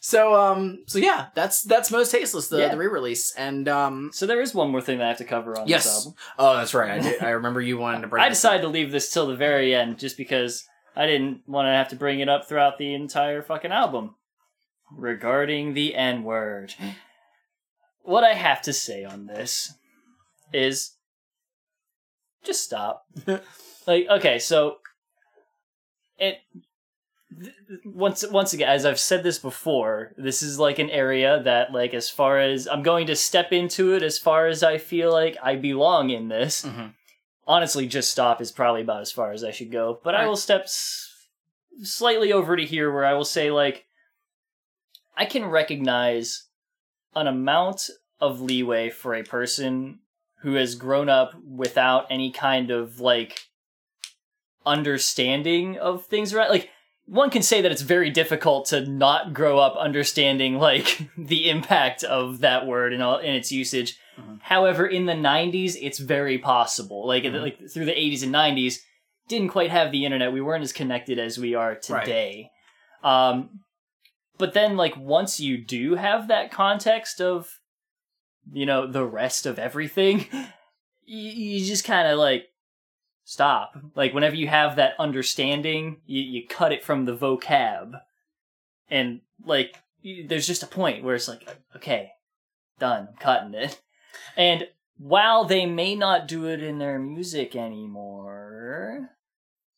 so 0.00 0.34
um 0.34 0.82
so 0.86 0.98
yeah, 0.98 1.26
that's 1.34 1.62
that's 1.62 1.90
Mostasteless 1.90 2.48
the, 2.48 2.58
Yeah. 2.58 2.68
the 2.70 2.78
re-release 2.78 3.32
and 3.36 3.68
um 3.68 4.10
So 4.12 4.26
there 4.26 4.40
is 4.40 4.54
one 4.54 4.70
more 4.70 4.80
thing 4.80 4.96
that 4.98 5.04
I 5.04 5.08
have 5.08 5.18
to 5.18 5.24
cover 5.24 5.58
on 5.60 5.68
yes 5.68 5.84
this 5.84 5.96
album. 6.06 6.14
oh 6.38 6.56
that's 6.56 6.72
right 6.72 6.90
I 6.92 6.98
did 7.00 7.22
I 7.22 7.28
remember 7.30 7.60
you 7.60 7.76
wanted 7.76 8.00
to 8.00 8.06
bring 8.08 8.22
I 8.24 8.30
this 8.30 8.38
decided 8.38 8.62
to 8.62 8.68
leave 8.68 8.90
this 8.92 9.12
till 9.12 9.26
the 9.26 9.36
very 9.36 9.74
end 9.74 9.98
just 9.98 10.16
because 10.16 10.66
I 10.96 11.04
didn't 11.06 11.42
want 11.46 11.66
to 11.66 11.70
have 11.72 11.88
to 11.88 11.96
bring 11.96 12.20
it 12.20 12.28
up 12.30 12.48
throughout 12.48 12.78
the 12.78 12.94
entire 12.94 13.42
fucking 13.42 13.72
album. 13.72 14.14
Regarding 14.90 15.74
the 15.74 15.94
N 15.94 16.22
word. 16.22 16.74
What 18.06 18.24
I 18.24 18.34
have 18.34 18.62
to 18.62 18.72
say 18.72 19.04
on 19.04 19.26
this 19.26 19.74
is 20.52 20.92
just 22.44 22.62
stop. 22.64 23.04
like, 23.86 24.06
okay, 24.08 24.38
so 24.38 24.76
it 26.18 26.38
th- 27.42 27.52
once 27.84 28.24
once 28.30 28.52
again 28.52 28.68
as 28.68 28.86
I've 28.86 29.00
said 29.00 29.22
this 29.24 29.38
before, 29.38 30.12
this 30.16 30.40
is 30.42 30.58
like 30.58 30.78
an 30.78 30.88
area 30.90 31.42
that 31.42 31.72
like 31.72 31.94
as 31.94 32.08
far 32.08 32.38
as 32.38 32.66
I'm 32.68 32.82
going 32.82 33.08
to 33.08 33.16
step 33.16 33.52
into 33.52 33.94
it 33.94 34.02
as 34.02 34.18
far 34.18 34.46
as 34.46 34.62
I 34.62 34.78
feel 34.78 35.10
like 35.12 35.36
I 35.42 35.56
belong 35.56 36.10
in 36.10 36.28
this 36.28 36.64
Mhm. 36.64 36.94
honestly 37.46 37.86
just 37.88 38.10
stop 38.12 38.40
is 38.40 38.52
probably 38.52 38.82
about 38.82 39.00
as 39.02 39.12
far 39.12 39.30
as 39.32 39.44
i 39.44 39.50
should 39.52 39.70
go 39.70 40.00
but 40.02 40.14
i 40.16 40.26
will 40.26 40.36
step 40.36 40.62
s- 40.62 41.12
slightly 41.82 42.32
over 42.32 42.56
to 42.56 42.64
here 42.64 42.92
where 42.92 43.04
i 43.04 43.12
will 43.14 43.24
say 43.24 43.52
like 43.52 43.84
i 45.16 45.24
can 45.24 45.44
recognize 45.44 46.48
an 47.16 47.26
amount 47.26 47.90
of 48.20 48.40
leeway 48.40 48.88
for 48.90 49.14
a 49.14 49.24
person 49.24 49.98
who 50.42 50.54
has 50.54 50.74
grown 50.76 51.08
up 51.08 51.32
without 51.44 52.06
any 52.10 52.30
kind 52.30 52.70
of 52.70 53.00
like 53.00 53.40
understanding 54.64 55.78
of 55.78 56.04
things 56.06 56.34
right 56.34 56.50
like 56.50 56.68
one 57.08 57.30
can 57.30 57.42
say 57.42 57.60
that 57.62 57.70
it's 57.70 57.82
very 57.82 58.10
difficult 58.10 58.66
to 58.66 58.84
not 58.84 59.32
grow 59.32 59.58
up 59.60 59.76
understanding 59.76 60.56
like 60.58 61.08
the 61.18 61.48
impact 61.48 62.02
of 62.02 62.40
that 62.40 62.66
word 62.66 62.92
and 62.92 63.02
all 63.02 63.18
in 63.18 63.34
its 63.34 63.50
usage 63.52 63.98
However, 64.40 64.86
in 64.86 65.04
the 65.04 65.12
'90s, 65.12 65.76
it's 65.78 65.98
very 65.98 66.38
possible. 66.38 67.06
Like, 67.06 67.24
Mm-hmm. 67.24 67.36
like 67.36 67.58
through 67.70 67.84
the 67.84 67.92
'80s 67.92 68.22
and 68.22 68.32
'90s, 68.34 68.76
didn't 69.28 69.50
quite 69.50 69.70
have 69.70 69.92
the 69.92 70.06
internet. 70.06 70.32
We 70.32 70.40
weren't 70.40 70.62
as 70.62 70.72
connected 70.72 71.18
as 71.18 71.36
we 71.36 71.54
are 71.54 71.74
today. 71.74 72.50
Um, 73.04 73.60
but 74.38 74.52
then, 74.54 74.76
like, 74.76 74.96
once 74.96 75.40
you 75.40 75.58
do 75.58 75.94
have 75.94 76.28
that 76.28 76.50
context 76.50 77.20
of, 77.20 77.60
you 78.52 78.66
know, 78.66 78.86
the 78.86 79.04
rest 79.04 79.46
of 79.46 79.58
everything, 79.58 80.26
you, 81.04 81.30
you 81.30 81.64
just 81.66 81.84
kind 81.84 82.08
of 82.08 82.18
like 82.18 82.46
stop. 83.24 83.76
Like, 83.94 84.14
whenever 84.14 84.36
you 84.36 84.48
have 84.48 84.76
that 84.76 84.94
understanding, 84.98 85.98
you, 86.06 86.22
you 86.22 86.46
cut 86.46 86.72
it 86.72 86.84
from 86.84 87.04
the 87.04 87.16
vocab. 87.16 88.00
and 88.90 89.20
like 89.44 89.76
y- 90.04 90.24
there's 90.28 90.46
just 90.46 90.62
a 90.62 90.66
point 90.68 91.02
where 91.04 91.14
it's 91.14 91.28
like, 91.28 91.46
okay, 91.74 92.12
done, 92.78 93.08
I'm 93.10 93.16
cutting 93.18 93.54
it. 93.54 93.80
And 94.36 94.68
while 94.98 95.44
they 95.44 95.66
may 95.66 95.94
not 95.94 96.28
do 96.28 96.46
it 96.46 96.62
in 96.62 96.78
their 96.78 96.98
music 96.98 97.54
anymore, 97.56 99.10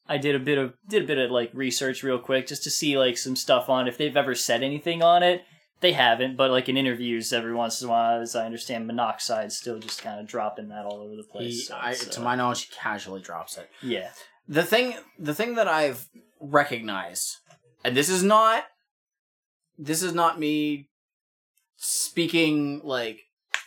I 0.08 0.18
did 0.18 0.34
a 0.34 0.38
bit 0.38 0.58
of 0.58 0.74
did 0.88 1.04
a 1.04 1.06
bit 1.06 1.18
of 1.18 1.30
like 1.30 1.50
research 1.52 2.02
real 2.02 2.18
quick 2.18 2.46
just 2.46 2.62
to 2.64 2.70
see 2.70 2.98
like 2.98 3.18
some 3.18 3.36
stuff 3.36 3.68
on 3.68 3.86
if 3.86 3.98
they've 3.98 4.16
ever 4.16 4.34
said 4.34 4.62
anything 4.62 5.02
on 5.02 5.22
it. 5.22 5.42
They 5.80 5.92
haven't, 5.92 6.36
but 6.36 6.50
like 6.50 6.68
in 6.68 6.76
interviews, 6.76 7.32
every 7.32 7.54
once 7.54 7.80
in 7.80 7.88
a 7.88 7.90
while, 7.92 8.20
as 8.20 8.34
I 8.34 8.46
understand, 8.46 8.90
Monoxide's 8.90 9.56
still 9.56 9.78
just 9.78 10.02
kind 10.02 10.18
of 10.18 10.26
dropping 10.26 10.70
that 10.70 10.84
all 10.84 11.00
over 11.00 11.14
the 11.14 11.22
place. 11.22 11.54
He, 11.54 11.60
so 11.60 11.76
I, 11.76 11.90
it's, 11.90 12.04
to 12.06 12.20
uh, 12.20 12.24
my 12.24 12.34
knowledge, 12.34 12.64
he 12.66 12.74
casually 12.74 13.20
drops 13.20 13.56
it. 13.56 13.70
yeah, 13.80 14.10
The 14.48 14.64
thing, 14.64 14.96
the 15.20 15.34
thing 15.34 15.54
that 15.54 15.68
I've 15.68 16.08
recognized, 16.40 17.36
and 17.84 17.96
this 17.96 18.08
is 18.08 18.24
not, 18.24 18.64
this 19.78 20.02
is 20.02 20.12
not 20.12 20.40
me 20.40 20.88
speaking 21.76 22.80
like 22.82 23.20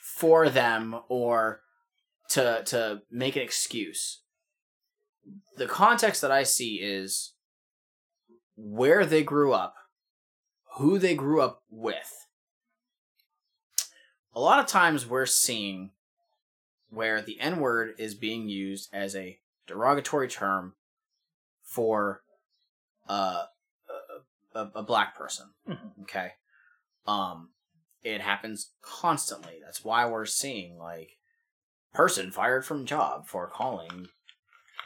for 0.03 0.49
them 0.49 0.99
or 1.07 1.61
to 2.29 2.61
to 2.65 3.01
make 3.09 3.35
an 3.35 3.41
excuse. 3.41 4.21
The 5.57 5.67
context 5.67 6.21
that 6.21 6.31
I 6.31 6.43
see 6.43 6.75
is 6.75 7.33
where 8.55 9.05
they 9.05 9.23
grew 9.23 9.53
up, 9.53 9.75
who 10.77 10.97
they 10.97 11.15
grew 11.15 11.41
up 11.41 11.61
with. 11.69 12.27
A 14.33 14.39
lot 14.39 14.59
of 14.59 14.65
times 14.67 15.05
we're 15.05 15.25
seeing 15.25 15.91
where 16.89 17.21
the 17.21 17.39
N 17.39 17.59
word 17.59 17.95
is 17.97 18.15
being 18.15 18.49
used 18.49 18.89
as 18.93 19.15
a 19.15 19.39
derogatory 19.67 20.27
term 20.27 20.75
for 21.63 22.21
uh, 23.09 23.43
a, 24.55 24.59
a, 24.59 24.71
a 24.75 24.83
black 24.83 25.15
person. 25.15 25.47
Mhm. 25.67 26.01
Okay. 26.03 26.33
Um, 27.05 27.49
it 28.03 28.21
happens 28.21 28.71
constantly. 28.81 29.59
That's 29.63 29.83
why 29.83 30.05
we're 30.05 30.25
seeing 30.25 30.77
like 30.77 31.17
person 31.93 32.31
fired 32.31 32.65
from 32.65 32.85
job 32.85 33.27
for 33.27 33.47
calling 33.47 34.07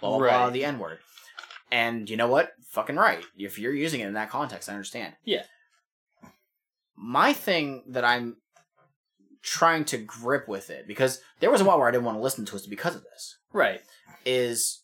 blah 0.02 0.18
blah, 0.18 0.20
blah 0.20 0.50
the 0.50 0.66
N 0.66 0.80
word. 0.80 1.00
And 1.72 2.10
you 2.10 2.18
know 2.18 2.28
what? 2.28 2.54
Fucking 2.70 2.96
right. 2.96 3.24
If 3.38 3.58
you're 3.60 3.74
using 3.74 4.02
it 4.02 4.08
in 4.08 4.14
that 4.14 4.30
context, 4.30 4.70
I 4.70 4.74
understand. 4.74 5.14
Yeah. 5.24 5.44
My 6.96 7.34
thing 7.34 7.84
that 7.88 8.06
I'm 8.06 8.38
trying 9.42 9.86
to 9.86 9.98
grip 9.98 10.48
with 10.48 10.70
it 10.70 10.88
because 10.88 11.22
there 11.40 11.52
was 11.52 11.62
a 11.62 11.66
while 11.66 11.78
where 11.78 11.88
I 11.88 11.92
didn't 11.92 12.06
want 12.06 12.18
to 12.18 12.22
listen 12.22 12.46
to 12.46 12.56
it 12.56 12.66
because 12.70 12.96
of 12.96 13.04
this 13.04 13.38
right. 13.54 13.82
is 14.26 14.82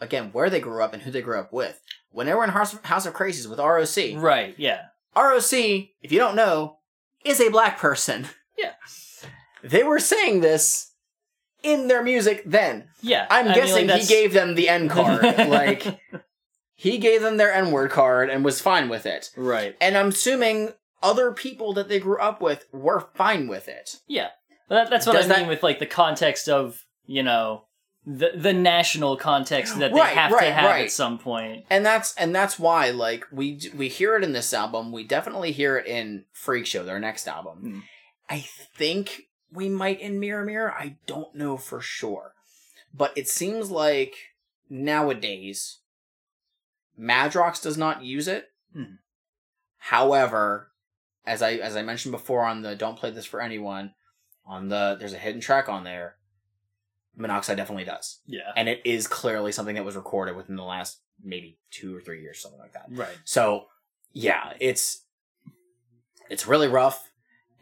again 0.00 0.30
where 0.32 0.48
they 0.48 0.60
grew 0.60 0.82
up 0.82 0.94
and 0.94 1.02
who 1.02 1.10
they 1.10 1.22
grew 1.22 1.38
up 1.38 1.52
with. 1.52 1.80
When 2.10 2.26
they 2.26 2.34
were 2.34 2.44
in 2.44 2.50
House 2.50 2.78
House 2.82 3.06
of 3.06 3.14
Krazees 3.14 3.48
with 3.48 3.58
ROC, 3.58 4.22
Right, 4.22 4.54
yeah. 4.56 4.82
ROC, 5.16 5.52
if 5.52 6.12
you 6.12 6.18
don't 6.18 6.36
know, 6.36 6.78
is 7.24 7.40
a 7.40 7.50
black 7.50 7.78
person. 7.78 8.28
Yeah. 8.58 8.72
They 9.62 9.82
were 9.82 9.98
saying 9.98 10.40
this 10.40 10.89
in 11.62 11.88
their 11.88 12.02
music 12.02 12.42
then. 12.46 12.88
Yeah. 13.02 13.26
I'm 13.30 13.46
I 13.46 13.48
mean, 13.48 13.54
guessing 13.54 13.86
like, 13.88 14.00
he 14.02 14.06
gave 14.06 14.32
them 14.32 14.54
the 14.54 14.68
N 14.68 14.88
card. 14.88 15.22
like 15.48 15.84
he 16.74 16.98
gave 16.98 17.22
them 17.22 17.36
their 17.36 17.52
N 17.52 17.70
word 17.70 17.90
card 17.90 18.30
and 18.30 18.44
was 18.44 18.60
fine 18.60 18.88
with 18.88 19.06
it. 19.06 19.30
Right. 19.36 19.76
And 19.80 19.96
I'm 19.96 20.08
assuming 20.08 20.70
other 21.02 21.32
people 21.32 21.72
that 21.74 21.88
they 21.88 21.98
grew 22.00 22.18
up 22.20 22.40
with 22.42 22.66
were 22.72 23.08
fine 23.14 23.48
with 23.48 23.68
it. 23.68 23.96
Yeah. 24.06 24.28
That, 24.68 24.90
that's 24.90 25.06
what 25.06 25.14
Does 25.14 25.24
I 25.26 25.28
that- 25.28 25.38
mean 25.40 25.48
with 25.48 25.62
like 25.62 25.78
the 25.78 25.86
context 25.86 26.48
of, 26.48 26.84
you 27.06 27.22
know, 27.22 27.64
the 28.06 28.30
the 28.34 28.54
national 28.54 29.18
context 29.18 29.78
that 29.78 29.92
they 29.92 30.00
Right, 30.00 30.14
have 30.16 30.30
to 30.30 30.50
have 30.50 30.64
right. 30.70 30.84
at 30.86 30.90
some 30.90 31.18
point. 31.18 31.66
and 31.68 31.84
that's 31.84 32.14
and 32.16 32.34
that's 32.34 32.58
why 32.58 32.90
like 32.92 33.26
we 33.30 33.60
we 33.76 33.88
hear 33.88 34.16
it 34.16 34.24
in 34.24 34.32
this 34.32 34.54
album 34.54 34.90
we 34.90 35.04
definitely 35.04 35.52
hear 35.52 35.76
it 35.76 35.86
in 35.86 36.24
Freek 36.32 36.64
Show 36.64 36.82
their 36.82 36.98
next 36.98 37.28
album 37.28 37.58
Hmm. 37.58 37.78
i 38.30 38.38
think 38.74 39.24
we 39.52 39.68
might 39.68 40.00
in 40.00 40.18
mirror 40.20 40.44
mirror 40.44 40.72
i 40.72 40.96
don't 41.06 41.34
know 41.34 41.56
for 41.56 41.80
sure 41.80 42.34
but 42.94 43.12
it 43.16 43.28
seems 43.28 43.70
like 43.70 44.14
nowadays 44.68 45.78
madrox 46.98 47.62
does 47.62 47.76
not 47.76 48.02
use 48.02 48.28
it 48.28 48.46
Hmm. 48.72 48.94
however 49.78 50.70
as 51.26 51.42
i 51.42 51.54
as 51.54 51.76
i 51.76 51.82
mentioned 51.82 52.12
before 52.12 52.44
on 52.44 52.62
the 52.62 52.76
don't 52.76 52.96
play 52.98 53.10
this 53.10 53.26
for 53.26 53.40
anyone 53.40 53.94
on 54.46 54.68
the 54.68 54.96
there's 54.98 55.12
a 55.12 55.18
hidden 55.18 55.40
track 55.40 55.68
on 55.68 55.84
there 55.84 56.16
monoxide 57.16 57.56
definitely 57.56 57.84
does 57.84 58.20
Yeah. 58.26 58.52
and 58.56 58.68
it 58.68 58.80
is 58.84 59.06
clearly 59.06 59.50
something 59.52 59.74
that 59.74 59.84
was 59.84 59.96
recorded 59.96 60.36
within 60.36 60.56
the 60.56 60.62
last 60.64 61.00
maybe 61.22 61.58
two 61.70 61.94
or 61.94 62.00
three 62.00 62.22
years, 62.22 62.40
something 62.40 62.58
like 62.58 62.72
that. 62.72 62.86
Right. 62.88 63.18
So, 63.24 63.66
yeah, 64.14 64.54
it's 64.58 65.02
it's 66.30 66.46
really 66.46 66.66
rough, 66.66 67.10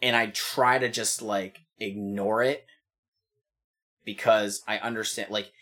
and 0.01 0.15
I 0.15 0.27
try 0.27 0.79
to 0.79 0.89
just 0.89 1.23
like 1.23 1.63
ignore 1.81 2.43
it 2.43 2.67
because 4.05 4.63
I 4.67 4.79
understand. 4.79 5.31
Like, 5.31 5.53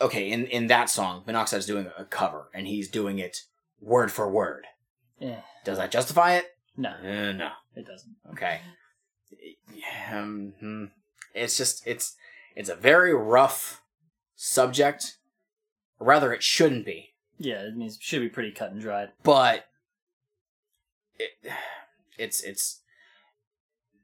okay, 0.00 0.30
in 0.30 0.46
in 0.46 0.66
that 0.68 0.90
song, 0.90 1.24
Monoxide's 1.26 1.66
doing 1.66 1.90
a 1.96 2.04
cover, 2.04 2.48
and 2.54 2.66
he's 2.66 2.88
doing 2.88 3.18
it 3.18 3.42
word 3.80 4.12
for 4.12 4.28
word. 4.28 4.66
Yeah. 5.18 5.40
Does 5.64 5.78
that 5.78 5.90
justify 5.90 6.34
it? 6.34 6.46
No. 6.76 6.90
Uh, 6.90 7.32
no. 7.32 7.50
It 7.74 7.86
doesn't. 7.86 8.16
Okay. 8.30 8.60
Um, 10.12 10.90
it's 11.34 11.56
just 11.56 11.86
it's 11.86 12.16
it's 12.56 12.68
a 12.68 12.74
very 12.74 13.14
rough 13.14 13.82
subject. 14.36 15.18
Or 16.00 16.06
rather, 16.06 16.32
it 16.32 16.42
shouldn't 16.42 16.86
be. 16.86 17.14
Yeah, 17.38 17.62
it 17.62 17.76
means 17.76 17.98
should 18.00 18.20
be 18.20 18.28
pretty 18.28 18.52
cut 18.52 18.72
and 18.72 18.80
dried. 18.80 19.10
But 19.22 19.66
it, 21.18 21.30
it's 22.16 22.42
it's 22.42 22.80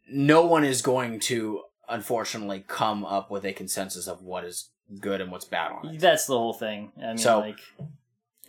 no 0.08 0.44
one 0.46 0.64
is 0.64 0.82
going 0.82 1.20
to 1.20 1.62
unfortunately 1.88 2.64
come 2.66 3.04
up 3.04 3.30
with 3.30 3.44
a 3.44 3.52
consensus 3.52 4.06
of 4.06 4.22
what 4.22 4.44
is 4.44 4.70
good 5.00 5.20
and 5.20 5.30
what's 5.30 5.44
bad 5.44 5.72
on 5.72 5.88
it. 5.94 6.00
That's 6.00 6.26
the 6.26 6.36
whole 6.38 6.52
thing. 6.52 6.92
I 6.98 7.06
mean, 7.08 7.18
So- 7.18 7.40
like, 7.40 7.60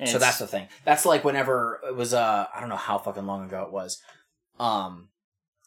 so 0.05 0.19
that's 0.19 0.39
the 0.39 0.47
thing. 0.47 0.67
That's 0.83 1.05
like 1.05 1.23
whenever 1.23 1.79
it 1.87 1.95
was 1.95 2.13
uh 2.13 2.47
I 2.53 2.59
don't 2.59 2.67
know 2.67 2.75
how 2.75 2.97
fucking 2.97 3.25
long 3.25 3.45
ago 3.45 3.63
it 3.63 3.71
was. 3.71 4.01
Um 4.59 5.07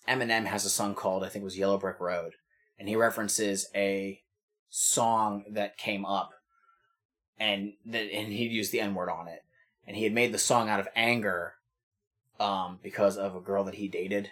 Eminem 0.07 0.45
has 0.45 0.67
a 0.67 0.71
song 0.71 0.95
called 0.95 1.25
I 1.25 1.29
think 1.31 1.43
it 1.43 1.45
was 1.47 1.57
Yellow 1.59 1.79
Brick 1.79 1.99
Road 1.99 2.35
and 2.79 2.89
he 2.89 2.97
references 2.97 3.69
a 3.75 4.21
song 4.69 5.45
that 5.51 5.79
came 5.79 6.05
up 6.05 6.33
and 7.41 7.73
that 7.87 8.13
and 8.13 8.31
he'd 8.33 8.53
used 8.53 8.71
the 8.71 8.81
N-word 8.81 9.09
on 9.09 9.29
it. 9.29 9.45
And 9.87 9.97
he 9.97 10.05
had 10.05 10.13
made 10.13 10.33
the 10.35 10.39
song 10.39 10.69
out 10.69 10.81
of 10.81 10.89
anger 10.95 11.55
um 12.39 12.79
because 12.83 13.17
of 13.17 13.35
a 13.35 13.41
girl 13.41 13.65
that 13.65 13.77
he 13.77 13.89
dated 13.89 14.31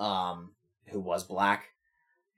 um 0.00 0.52
who 0.88 1.00
was 1.00 1.24
black. 1.24 1.66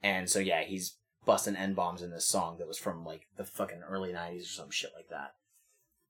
And 0.02 0.28
so 0.30 0.38
yeah, 0.38 0.62
he's 0.62 0.96
busting 1.24 1.56
N 1.56 1.74
bombs 1.74 2.02
in 2.02 2.10
this 2.10 2.26
song 2.26 2.58
that 2.58 2.68
was 2.68 2.78
from 2.78 3.04
like 3.04 3.26
the 3.36 3.44
fucking 3.44 3.82
early 3.88 4.12
90s 4.12 4.42
or 4.42 4.44
some 4.46 4.70
shit 4.70 4.90
like 4.94 5.08
that. 5.10 5.34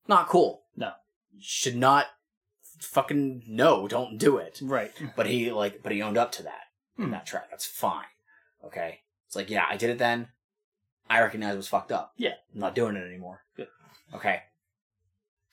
Not 0.09 0.29
cool. 0.29 0.65
No. 0.77 0.93
Should 1.41 1.77
not 1.77 2.07
fucking 2.81 3.43
no, 3.49 3.89
don't 3.89 4.19
do 4.19 4.37
it. 4.37 4.59
Right. 4.63 4.93
But 5.17 5.27
he 5.27 5.51
like 5.53 5.83
but 5.83 5.93
he 5.93 6.03
owned 6.03 6.19
up 6.19 6.33
to 6.33 6.43
that 6.43 6.65
in 6.99 7.05
Hmm. 7.07 7.11
that 7.13 7.27
track. 7.27 7.49
That's 7.51 7.67
fine. 7.67 8.05
Okay. 8.65 9.01
It's 9.27 9.37
like, 9.37 9.51
yeah, 9.51 9.65
I 9.69 9.77
did 9.77 9.91
it 9.91 9.99
then. 9.99 10.29
I 11.09 11.21
recognize 11.21 11.55
it 11.55 11.59
was 11.59 11.69
fucked 11.69 11.93
up. 11.93 12.13
Yeah. 12.17 12.35
I'm 12.55 12.61
not 12.61 12.75
doing 12.75 12.97
it 12.97 13.07
anymore. 13.07 13.43
Good. 13.57 13.69
Okay. 14.15 14.43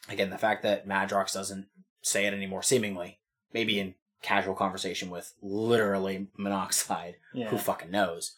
Again, 0.09 0.29
the 0.29 0.37
fact 0.37 0.63
that 0.63 0.87
Madrox 0.87 1.33
doesn't 1.33 1.67
say 2.01 2.25
it 2.25 2.33
anymore, 2.33 2.61
seemingly, 2.63 3.19
maybe 3.53 3.79
in 3.79 3.95
casual 4.23 4.55
conversation 4.55 5.11
with 5.11 5.33
literally 5.41 6.27
monoxide, 6.37 7.17
Yeah. 7.33 7.49
who 7.49 7.57
fucking 7.57 7.91
knows. 7.91 8.35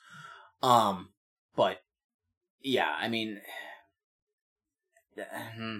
Um, 0.61 1.09
but 1.55 1.81
yeah, 2.61 2.93
I 2.99 3.07
mean, 3.07 3.39
hmm. 5.55 5.77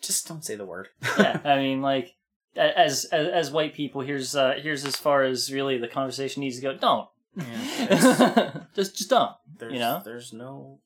Just 0.00 0.26
don't 0.26 0.44
say 0.44 0.54
the 0.54 0.64
word. 0.64 0.88
yeah, 1.18 1.40
I 1.44 1.56
mean, 1.56 1.82
like, 1.82 2.14
as 2.56 3.04
as, 3.06 3.28
as 3.28 3.50
white 3.50 3.74
people, 3.74 4.00
here's 4.00 4.34
uh, 4.34 4.54
here's 4.62 4.84
as 4.86 4.96
far 4.96 5.24
as 5.24 5.52
really 5.52 5.76
the 5.76 5.88
conversation 5.88 6.40
needs 6.40 6.56
to 6.56 6.62
go. 6.62 6.76
Don't. 6.76 7.08
just 8.74 8.96
just 8.96 9.10
don't. 9.10 9.32
There's, 9.58 9.72
you 9.72 9.78
know. 9.78 10.00
there's 10.04 10.32
no. 10.32 10.78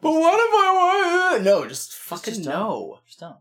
But 0.00 0.12
what 0.12 0.40
if 0.40 0.54
I 0.54 1.30
want? 1.32 1.44
No, 1.44 1.68
just 1.68 1.92
fucking 1.92 2.34
just 2.34 2.46
no. 2.46 2.52
don't. 2.52 3.06
Just 3.06 3.20
don't. 3.20 3.36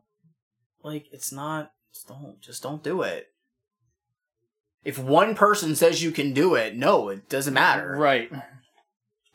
Like 0.83 1.07
it's 1.11 1.31
not. 1.31 1.71
Just 1.93 2.07
don't. 2.07 2.41
Just 2.41 2.63
don't 2.63 2.83
do 2.83 3.01
it. 3.03 3.27
If 4.83 4.99
one 4.99 5.35
person 5.35 5.75
says 5.75 6.03
you 6.03 6.11
can 6.11 6.33
do 6.33 6.55
it, 6.55 6.75
no, 6.75 7.09
it 7.09 7.29
doesn't 7.29 7.53
matter. 7.53 7.95
Right. 7.95 8.29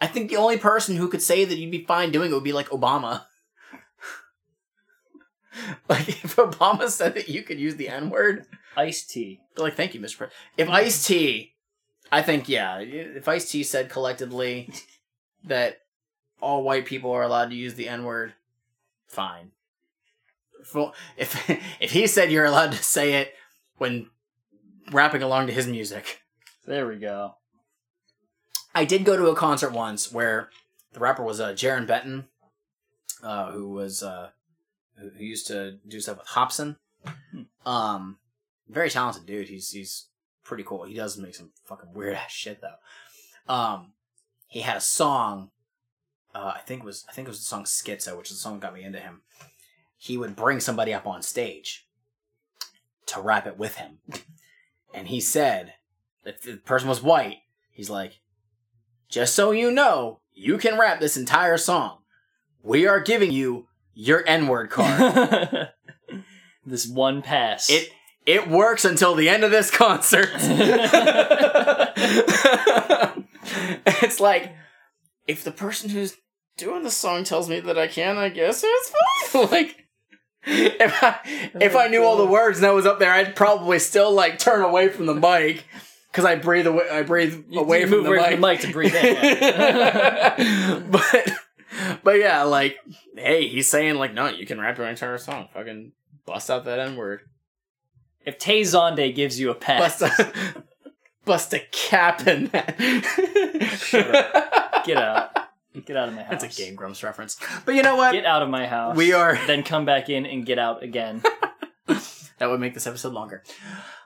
I 0.01 0.07
think 0.07 0.29
the 0.29 0.37
only 0.37 0.59
person 0.59 0.97
who 0.97 1.09
could 1.09 1.23
say 1.23 1.45
that 1.45 1.57
you'd 1.57 1.71
be 1.71 1.85
fine 1.85 2.13
doing 2.13 2.31
it 2.31 2.35
would 2.35 2.45
be 2.45 2.53
like 2.53 2.69
Obama. 2.69 3.25
like 5.89 6.09
if 6.09 6.37
Obama 6.37 6.89
said 6.89 7.15
that 7.15 7.29
you 7.29 7.43
could 7.43 7.59
use 7.59 7.77
the 7.77 7.89
N 7.89 8.11
word, 8.11 8.47
Ice 8.77 9.05
T. 9.05 9.41
Like, 9.57 9.75
thank 9.75 9.95
you, 9.95 10.01
Mr. 10.01 10.19
President. 10.19 10.33
If 10.57 10.69
Ice 10.69 11.07
T, 11.07 11.55
I 12.13 12.23
think 12.23 12.49
yeah, 12.49 12.79
if 12.79 13.27
Ice 13.27 13.51
T 13.51 13.63
said 13.63 13.89
collectively 13.89 14.71
that 15.45 15.81
all 16.41 16.63
white 16.63 16.87
people 16.87 17.11
are 17.11 17.23
allowed 17.23 17.51
to 17.51 17.57
use 17.57 17.75
the 17.75 17.89
N 17.89 18.05
word, 18.05 18.35
fine. 19.07 19.53
Full, 20.65 20.95
if 21.17 21.49
if 21.81 21.93
he 21.93 22.07
said 22.07 22.31
you're 22.31 22.45
allowed 22.45 22.73
to 22.73 22.83
say 22.83 23.15
it 23.15 23.35
when 23.79 24.11
rapping 24.91 25.23
along 25.23 25.47
to 25.47 25.53
his 25.53 25.67
music. 25.67 26.23
There 26.67 26.87
we 26.87 26.97
go. 26.97 27.35
I 28.75 28.85
did 28.85 29.05
go 29.05 29.17
to 29.17 29.29
a 29.29 29.37
concert 29.37 29.73
once 29.73 30.13
where 30.13 30.51
the 30.93 31.01
rapper 31.01 31.23
was 31.23 31.41
uh, 31.41 31.53
Jarren 31.53 31.87
Benton, 31.87 32.29
uh, 33.23 33.51
who 33.53 33.71
was 33.71 34.03
uh, 34.03 34.31
who 34.97 35.25
used 35.25 35.47
to 35.49 35.79
do 35.87 36.01
stuff 36.01 36.19
with 36.19 36.29
Hopsin. 36.29 36.77
Um, 37.65 38.19
very 38.69 38.91
talented 38.91 39.27
dude. 39.27 39.49
He's 39.49 39.71
he's 39.71 40.09
pretty 40.45 40.65
cool. 40.65 40.85
He 40.85 40.95
does 40.95 41.17
make 41.19 41.35
some 41.35 41.51
fucking 41.65 41.93
weird 41.95 42.15
ass 42.15 42.33
shit 42.33 42.61
though. 42.61 43.53
Um, 43.53 43.93
he 44.47 44.61
had 44.61 44.77
a 44.77 44.81
song. 44.81 45.51
Uh, 46.35 46.53
I 46.57 46.61
think 46.61 46.83
it 46.83 46.87
was 46.87 47.05
I 47.09 47.13
think 47.13 47.29
it 47.29 47.31
was 47.31 47.41
the 47.41 47.47
song 47.47 47.65
Schizo, 47.65 48.17
which 48.17 48.31
is 48.31 48.37
the 48.37 48.43
song 48.43 48.55
that 48.55 48.67
got 48.67 48.75
me 48.75 48.85
into 48.85 49.01
him. 49.01 49.23
He 49.99 50.17
would 50.17 50.37
bring 50.37 50.61
somebody 50.61 50.95
up 50.95 51.07
on 51.07 51.23
stage 51.23 51.87
to 53.07 53.21
rap 53.21 53.47
it 53.47 53.59
with 53.59 53.77
him, 53.77 53.99
and 54.95 55.09
he 55.09 55.21
said 55.21 55.75
that 56.25 56.43
the 56.43 56.57
person 56.57 56.89
was 56.89 57.03
white. 57.03 57.39
He's 57.71 57.91
like, 57.91 58.21
just 59.09 59.35
so 59.35 59.51
you 59.51 59.71
know, 59.71 60.21
you 60.33 60.57
can 60.59 60.79
rap 60.79 61.01
this 61.01 61.17
entire 61.17 61.57
song. 61.57 61.99
We 62.63 62.87
are 62.87 63.01
giving 63.01 63.33
you 63.33 63.67
your 63.95 64.23
N 64.27 64.47
word 64.47 64.71
card. 64.71 65.71
this 66.67 66.87
one 66.87 67.23
pass. 67.23 67.69
It 67.71 67.91
it 68.27 68.49
works 68.49 68.85
until 68.85 69.15
the 69.15 69.29
end 69.29 69.43
of 69.43 69.51
this 69.51 69.71
concert. 69.71 70.29
it's 74.03 74.21
like 74.21 74.53
if 75.27 75.43
the 75.45 75.51
person 75.51 75.89
who's 75.91 76.17
doing 76.57 76.83
the 76.83 76.91
song 76.91 77.25
tells 77.25 77.49
me 77.49 77.61
that 77.61 77.79
I 77.79 77.87
can, 77.87 78.19
I 78.19 78.29
guess 78.29 78.63
it's 78.65 78.93
fine. 79.33 79.49
like 79.51 79.88
if 80.51 81.03
I 81.03 81.19
if 81.61 81.77
I 81.77 81.89
knew 81.89 82.03
all 82.03 82.17
the 82.17 82.25
words 82.27 82.59
and 82.59 82.67
I 82.67 82.73
was 82.73 82.87
up 82.87 82.99
there, 82.99 83.13
I'd 83.13 83.37
probably 83.37 83.79
still 83.79 84.13
like 84.13 84.39
turn 84.39 84.63
away 84.63 84.89
from 84.89 85.05
the 85.05 85.15
mic 85.15 85.65
because 86.11 86.25
I 86.25 86.37
breathe 86.37 86.67
away. 86.67 86.89
I 86.91 87.03
breathe 87.03 87.45
away 87.55 87.81
you 87.81 87.87
from 87.87 87.99
move 87.99 88.05
the 88.05 88.11
mic. 88.13 88.23
from 88.23 88.41
the 88.41 88.47
mic 88.47 88.61
to 88.61 88.73
breathe 88.73 88.95
in. 88.95 90.91
but 90.91 91.33
but 92.03 92.19
yeah, 92.19 92.45
like 92.45 92.79
hey, 93.15 93.47
he's 93.49 93.69
saying 93.69 93.97
like 93.97 94.15
no, 94.15 94.29
you 94.29 94.47
can 94.47 94.59
rap 94.59 94.79
your 94.79 94.87
entire 94.89 95.19
song. 95.19 95.49
Fucking 95.53 95.93
bust 96.25 96.49
out 96.51 96.65
that 96.65 96.79
N 96.79 96.97
word. 96.97 97.21
If 98.25 98.39
Tay 98.39 98.63
Zonde 98.63 99.15
gives 99.15 99.39
you 99.39 99.51
a 99.51 99.55
pass, 99.55 100.01
Bust 100.01 100.21
a, 100.21 100.33
bust 101.27 101.53
a 101.53 101.61
cap 101.73 102.27
in 102.27 102.47
that. 102.47 102.79
get 104.87 104.97
out. 104.97 105.48
Get 105.87 105.97
out 105.97 106.09
of 106.09 106.15
my 106.15 106.23
house. 106.23 106.43
That's 106.43 106.59
a 106.59 106.63
Game 106.63 106.75
Grumps 106.75 107.03
reference. 107.03 107.37
But 107.65 107.75
you 107.75 107.83
know 107.83 107.97
what? 107.97 108.13
Get 108.13 108.25
out 108.27 108.43
of 108.43 108.49
my 108.49 108.67
house. 108.67 108.97
We 108.97 109.13
are- 109.13 109.39
Then 109.47 109.63
come 109.63 109.85
back 109.85 110.09
in 110.09 110.27
and 110.27 110.45
get 110.47 110.59
out 110.59 110.83
again. 110.83 111.23
That 112.39 112.51
would 112.51 112.61
make 112.61 112.73
this 112.75 112.87
episode 112.87 113.13
longer. 113.15 113.43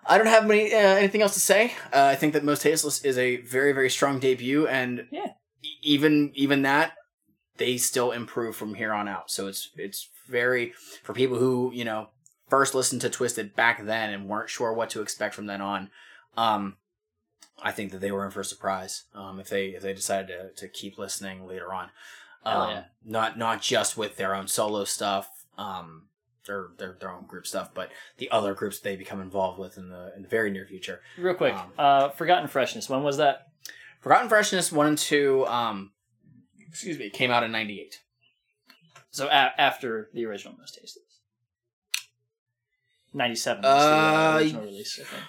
I 0.07 0.17
don't 0.17 0.27
have 0.27 0.51
any, 0.51 0.73
uh, 0.73 0.79
anything 0.79 1.21
else 1.21 1.35
to 1.35 1.41
say. 1.41 1.75
Uh, 1.93 2.05
I 2.05 2.15
think 2.15 2.33
that 2.33 2.43
Mostasteless 2.43 3.05
is 3.05 3.19
a 3.19 3.37
very, 3.43 3.73
very 3.73 3.91
strong 3.91 4.21
debut, 4.21 4.67
and 4.67 5.07
Yeah. 5.11 5.33
e- 5.63 5.69
even 5.83 6.31
even 6.35 6.63
that, 6.63 6.95
they 7.59 7.77
still 7.77 8.11
improve 8.11 8.57
from 8.57 8.73
here 8.75 8.95
on 8.95 9.07
out. 9.07 9.31
So 9.31 9.49
it's 9.49 9.69
it's 9.77 10.09
very 10.29 10.73
for 11.03 11.13
people 11.13 11.37
who 11.37 11.73
you 11.75 11.85
know 11.85 12.09
first 12.49 12.75
listened 12.75 13.03
to 13.03 13.11
Twiztid 13.11 13.55
back 13.55 13.85
then 13.85 14.09
and 14.09 14.31
weren't 14.31 14.49
sure 14.49 14.73
what 14.73 14.89
to 14.91 15.03
expect 15.03 15.35
from 15.35 15.45
then 15.45 15.61
on. 15.61 15.91
Um, 16.35 16.79
I 17.65 17.71
think 17.73 17.93
that 17.93 18.01
they 18.01 18.11
were 18.13 18.25
in 18.25 18.31
for 18.31 18.41
a 18.41 18.45
surprise 18.45 19.05
um, 19.15 19.39
if 19.41 19.49
they 19.49 19.67
if 19.69 19.83
they 19.83 19.93
decided 19.95 20.29
to, 20.29 20.51
to 20.61 20.69
keep 20.69 20.99
listening 20.99 21.47
later 21.47 21.73
on. 21.73 21.91
Um, 22.45 22.71
yeah. 22.71 22.85
Not 23.05 23.39
not 23.39 23.63
just 23.63 23.97
with 23.97 24.17
their 24.17 24.35
own 24.35 24.49
solo 24.49 24.85
stuff. 24.85 25.29
Um, 25.57 26.09
or 26.49 26.73
their, 26.77 26.97
their 26.99 27.11
own 27.13 27.25
group 27.27 27.47
stuff, 27.47 27.71
but 27.73 27.93
the 28.19 28.29
other 28.33 28.53
groups 28.53 28.81
they 28.81 28.97
become 28.97 29.21
involved 29.21 29.61
with 29.61 29.79
in 29.79 29.91
the 29.91 30.13
in 30.17 30.23
the 30.23 30.29
very 30.29 30.51
near 30.51 30.67
future. 30.67 31.01
Real 31.17 31.35
quick, 31.35 31.55
Um, 31.55 31.73
uh, 31.79 32.09
Forgotten 32.09 32.49
Freshness. 32.49 32.89
When 32.91 33.05
was 33.05 33.19
that? 33.19 33.47
Forgotten 34.01 34.29
Freshness 34.29 34.73
one 34.73 34.89
and 34.89 34.99
two, 34.99 35.47
um, 35.47 35.93
excuse 36.69 36.99
me, 36.99 37.11
came 37.11 37.31
out 37.31 37.45
in 37.45 37.53
'98. 37.53 38.01
So 39.13 39.29
a- 39.29 39.31
after 39.57 40.11
the 40.13 40.25
original 40.27 40.55
Mostasteless. 40.55 41.21
97 43.15 43.63
was 43.63 43.71
Uh, 43.71 43.89
the 43.91 44.35
uh, 44.35 44.39
original 44.39 44.63
release, 44.65 44.99
I 45.01 45.05
think. 45.05 45.23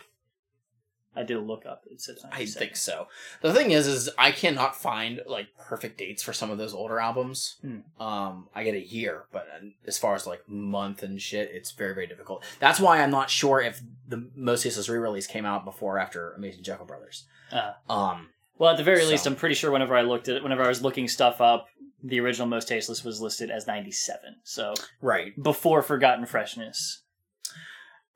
I 1.15 1.23
did 1.23 1.37
a 1.37 1.41
look 1.41 1.65
up. 1.65 1.83
It 1.89 2.01
said 2.01 2.15
I 2.31 2.45
think 2.45 2.75
so. 2.75 3.07
The 3.41 3.53
thing 3.53 3.71
is, 3.71 3.87
is 3.87 4.09
I 4.17 4.31
cannot 4.31 4.75
find 4.75 5.21
like 5.27 5.47
perfect 5.57 5.97
dates 5.97 6.23
for 6.23 6.33
some 6.33 6.49
of 6.51 6.57
those 6.57 6.73
older 6.73 6.99
albums. 6.99 7.57
Hmm. 7.61 8.01
Um, 8.01 8.47
I 8.55 8.63
get 8.63 8.73
a 8.73 8.85
year, 8.85 9.25
but 9.31 9.47
uh, 9.55 9.65
as 9.85 9.97
far 9.97 10.15
as 10.15 10.25
like 10.25 10.47
month 10.47 11.03
and 11.03 11.21
shit, 11.21 11.49
it's 11.51 11.71
very 11.71 11.93
very 11.93 12.07
difficult. 12.07 12.43
That's 12.59 12.79
why 12.79 13.01
I'm 13.01 13.11
not 13.11 13.29
sure 13.29 13.61
if 13.61 13.81
the 14.07 14.29
Mostasteless 14.37 14.89
re-release 14.89 15.27
came 15.27 15.45
out 15.45 15.65
before 15.65 15.97
or 15.97 15.99
after 15.99 16.33
Amazing 16.33 16.63
Jekyll 16.63 16.85
Brothers. 16.85 17.25
Uh, 17.51 17.73
Um, 17.89 18.29
well, 18.57 18.71
at 18.71 18.77
the 18.77 18.83
very 18.83 19.05
least, 19.05 19.25
I'm 19.25 19.35
pretty 19.35 19.55
sure 19.55 19.71
whenever 19.71 19.95
I 19.95 20.01
looked 20.01 20.29
at 20.29 20.35
it, 20.35 20.43
whenever 20.43 20.63
I 20.63 20.67
was 20.67 20.81
looking 20.81 21.07
stuff 21.07 21.41
up, 21.41 21.67
the 22.03 22.19
original 22.19 22.47
Mostasteless 22.47 23.03
was 23.03 23.21
listed 23.21 23.49
as 23.49 23.65
97. 23.65 24.35
So 24.43 24.73
right, 25.01 25.41
before 25.41 25.81
Forgotten 25.81 26.25
Freshness. 26.25 27.02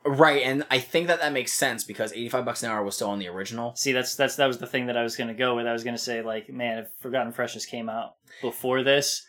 Right, 0.10 0.42
and 0.44 0.66
I 0.72 0.80
think 0.80 1.08
that 1.08 1.20
that 1.20 1.34
makes 1.34 1.52
sense 1.52 1.84
because 1.84 2.14
85 2.14 2.46
bucks 2.46 2.64
an 2.64 2.72
hour 2.72 2.82
was 2.84 2.96
still 2.96 3.10
on 3.10 3.20
the 3.20 3.28
original. 3.28 3.76
See, 3.76 3.92
that's 3.92 4.16
that's 4.16 4.38
that 4.38 4.48
was 4.48 4.58
the 4.58 4.66
thing 4.68 4.86
that 4.88 4.96
I 4.98 5.04
was 5.04 5.16
gonna 5.18 5.34
go 5.34 5.56
with. 5.56 5.68
I 5.68 5.74
was 5.74 5.84
gonna 5.84 5.98
say 5.98 6.22
like, 6.22 6.50
man, 6.50 6.78
if 6.80 6.88
Forgotten 7.02 7.34
Freshness 7.34 7.66
came 7.66 7.90
out 7.90 8.14
before 8.42 8.84
this, 8.84 9.26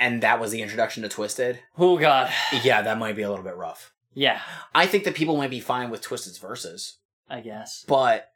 and 0.00 0.22
that 0.22 0.40
was 0.40 0.50
the 0.50 0.60
introduction 0.62 1.02
to 1.04 1.08
Twiztid. 1.08 1.58
oh 1.78 1.98
god, 1.98 2.32
Yeah, 2.64 2.82
that 2.82 2.98
might 2.98 3.14
be 3.16 3.22
a 3.22 3.30
little 3.30 3.44
bit 3.44 3.56
rough. 3.56 3.92
yeah, 4.12 4.40
I 4.74 4.86
think 4.86 5.04
that 5.04 5.14
people 5.14 5.36
might 5.36 5.50
be 5.50 5.60
fine 5.60 5.88
with 5.90 6.02
Twiztid's 6.02 6.38
verses, 6.38 6.98
I 7.30 7.40
guess. 7.40 7.84
but 7.86 8.28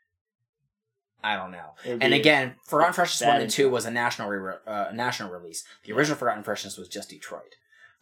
I 1.25 1.35
don't 1.35 1.51
know. 1.51 1.71
And 1.85 2.15
again, 2.15 2.55
Forgotten 2.65 2.93
Freshness 2.95 3.27
one 3.27 3.41
and 3.41 3.51
two 3.51 3.69
was 3.69 3.85
a 3.87 3.91
national 3.91 4.29
re- 4.29 4.55
uh, 4.67 4.91
national 4.95 5.31
release. 5.31 5.65
The 5.85 5.93
original 5.95 6.17
Forgotten 6.17 6.45
Freshness 6.45 6.77
was 6.79 6.89
just 6.89 7.11
Detroit. 7.11 7.57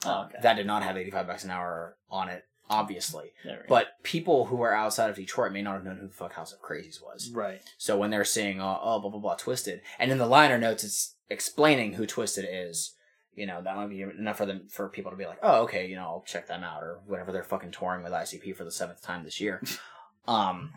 Oh, 0.05 0.25
okay. 0.27 0.37
That 0.43 0.55
did 0.57 0.67
not 0.67 0.83
have 0.83 0.99
eighty 0.99 1.11
five 1.11 1.27
bucks 1.27 1.45
an 1.45 1.51
hour 1.51 1.97
on 2.11 2.29
it, 2.29 2.45
obviously. 2.69 3.33
Go. 3.45 3.59
But 3.69 4.03
people 4.03 4.47
who 4.47 4.63
are 4.63 4.75
outside 4.75 5.11
of 5.11 5.17
Detroit 5.17 5.53
may 5.53 5.63
not 5.63 5.75
have 5.75 5.85
known 5.85 5.99
who 5.99 6.07
the 6.09 6.15
fuck 6.15 6.35
House 6.35 6.53
of 6.53 6.61
Krazees 6.61 7.03
was. 7.03 7.31
right. 7.33 7.61
So 7.79 7.97
when 7.97 8.11
they're 8.11 8.25
seeing 8.25 8.61
uh, 8.61 8.79
oh 8.81 9.01
blah 9.01 9.11
blah 9.11 9.21
blah 9.21 9.37
Twiztid, 9.37 9.81
and 9.99 10.11
in 10.11 10.19
the 10.19 10.27
liner 10.27 10.59
notes 10.59 10.85
it's 10.85 11.15
explaining 11.29 11.95
who 11.95 12.07
Twiztid 12.07 12.47
is, 12.51 12.95
you 13.35 13.47
know 13.47 13.63
that 13.63 13.77
might 13.77 13.89
be 13.91 14.03
enough 14.03 14.39
for 14.39 14.47
them 14.47 14.69
for 14.69 14.89
people 14.89 15.11
to 15.11 15.17
be 15.17 15.27
like, 15.27 15.39
oh 15.43 15.63
okay, 15.63 15.87
you 15.87 15.97
know 15.97 16.03
I'll 16.03 16.25
check 16.27 16.47
them 16.47 16.63
out 16.63 16.83
or 16.83 17.01
whatever 17.07 17.33
they're 17.33 17.45
fucking 17.45 17.73
touring 17.73 18.03
with 18.03 18.13
ICP 18.13 18.57
for 18.57 18.65
the 18.65 18.73
seventh 18.73 19.03
time 19.03 19.25
this 19.25 19.41
year. 19.41 19.63
um, 20.29 20.73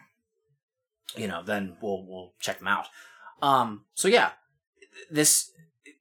you 1.15 1.27
know 1.27 1.43
then 1.43 1.77
we'll 1.81 2.05
we'll 2.05 2.34
check 2.39 2.59
them 2.59 2.68
out. 2.68 2.88
Um, 3.41 3.85
so 3.93 4.07
yeah, 4.07 4.31
this 5.09 5.51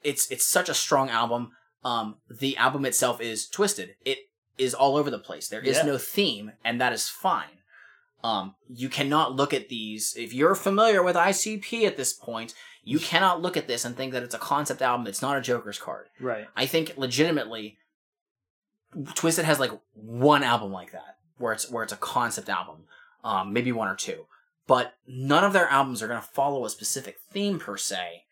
it's 0.02 0.30
it's 0.30 0.46
such 0.46 0.68
a 0.68 0.74
strong 0.74 1.10
album. 1.10 1.52
Um, 1.84 2.16
the 2.28 2.56
album 2.56 2.84
itself 2.84 3.20
is 3.20 3.48
twisted. 3.48 3.94
It 4.04 4.18
is 4.58 4.74
all 4.74 4.96
over 4.96 5.10
the 5.10 5.18
place. 5.18 5.48
There 5.48 5.60
is 5.60 5.76
Yeah. 5.78 5.82
no 5.84 5.98
theme, 5.98 6.52
and 6.64 6.80
that 6.80 6.92
is 6.92 7.08
fine. 7.08 7.60
Um, 8.24 8.54
you 8.68 8.88
cannot 8.88 9.34
look 9.36 9.52
at 9.54 9.68
these 9.68 10.14
if 10.16 10.32
you're 10.32 10.54
familiar 10.54 11.02
with 11.02 11.16
ICP 11.16 11.86
at 11.86 11.96
this 11.96 12.12
point. 12.12 12.54
You 12.82 12.98
cannot 12.98 13.42
look 13.42 13.56
at 13.56 13.66
this 13.66 13.84
and 13.84 13.96
think 13.96 14.12
that 14.12 14.22
it's 14.22 14.34
a 14.34 14.38
concept 14.38 14.80
album. 14.80 15.06
It's 15.06 15.22
not 15.22 15.36
a 15.36 15.40
Joker's 15.40 15.78
card. 15.78 16.08
Right. 16.20 16.46
I 16.56 16.66
think 16.66 16.94
legitimately, 16.96 17.78
Twiztid 18.96 19.44
has 19.44 19.60
like 19.60 19.72
one 19.94 20.42
album 20.42 20.72
like 20.72 20.92
that 20.92 21.16
where 21.38 21.52
it's 21.52 21.70
where 21.70 21.82
it's 21.82 21.92
a 21.92 21.96
concept 21.98 22.48
album, 22.48 22.84
um, 23.22 23.52
maybe 23.52 23.70
one 23.72 23.88
or 23.88 23.96
two, 23.96 24.26
but 24.66 24.94
none 25.06 25.44
of 25.44 25.52
their 25.52 25.68
albums 25.68 26.02
are 26.02 26.08
going 26.08 26.20
to 26.20 26.26
follow 26.26 26.64
a 26.64 26.70
specific 26.70 27.18
theme 27.30 27.58
per 27.58 27.76
se, 27.76 28.24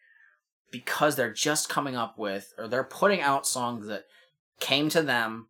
because 0.70 1.16
they're 1.16 1.32
just 1.32 1.68
coming 1.68 1.96
up 1.96 2.18
with 2.18 2.54
or 2.56 2.66
they're 2.66 2.82
putting 2.84 3.20
out 3.20 3.46
songs 3.46 3.86
that 3.88 4.04
came 4.60 4.88
to 4.88 5.02
them 5.02 5.48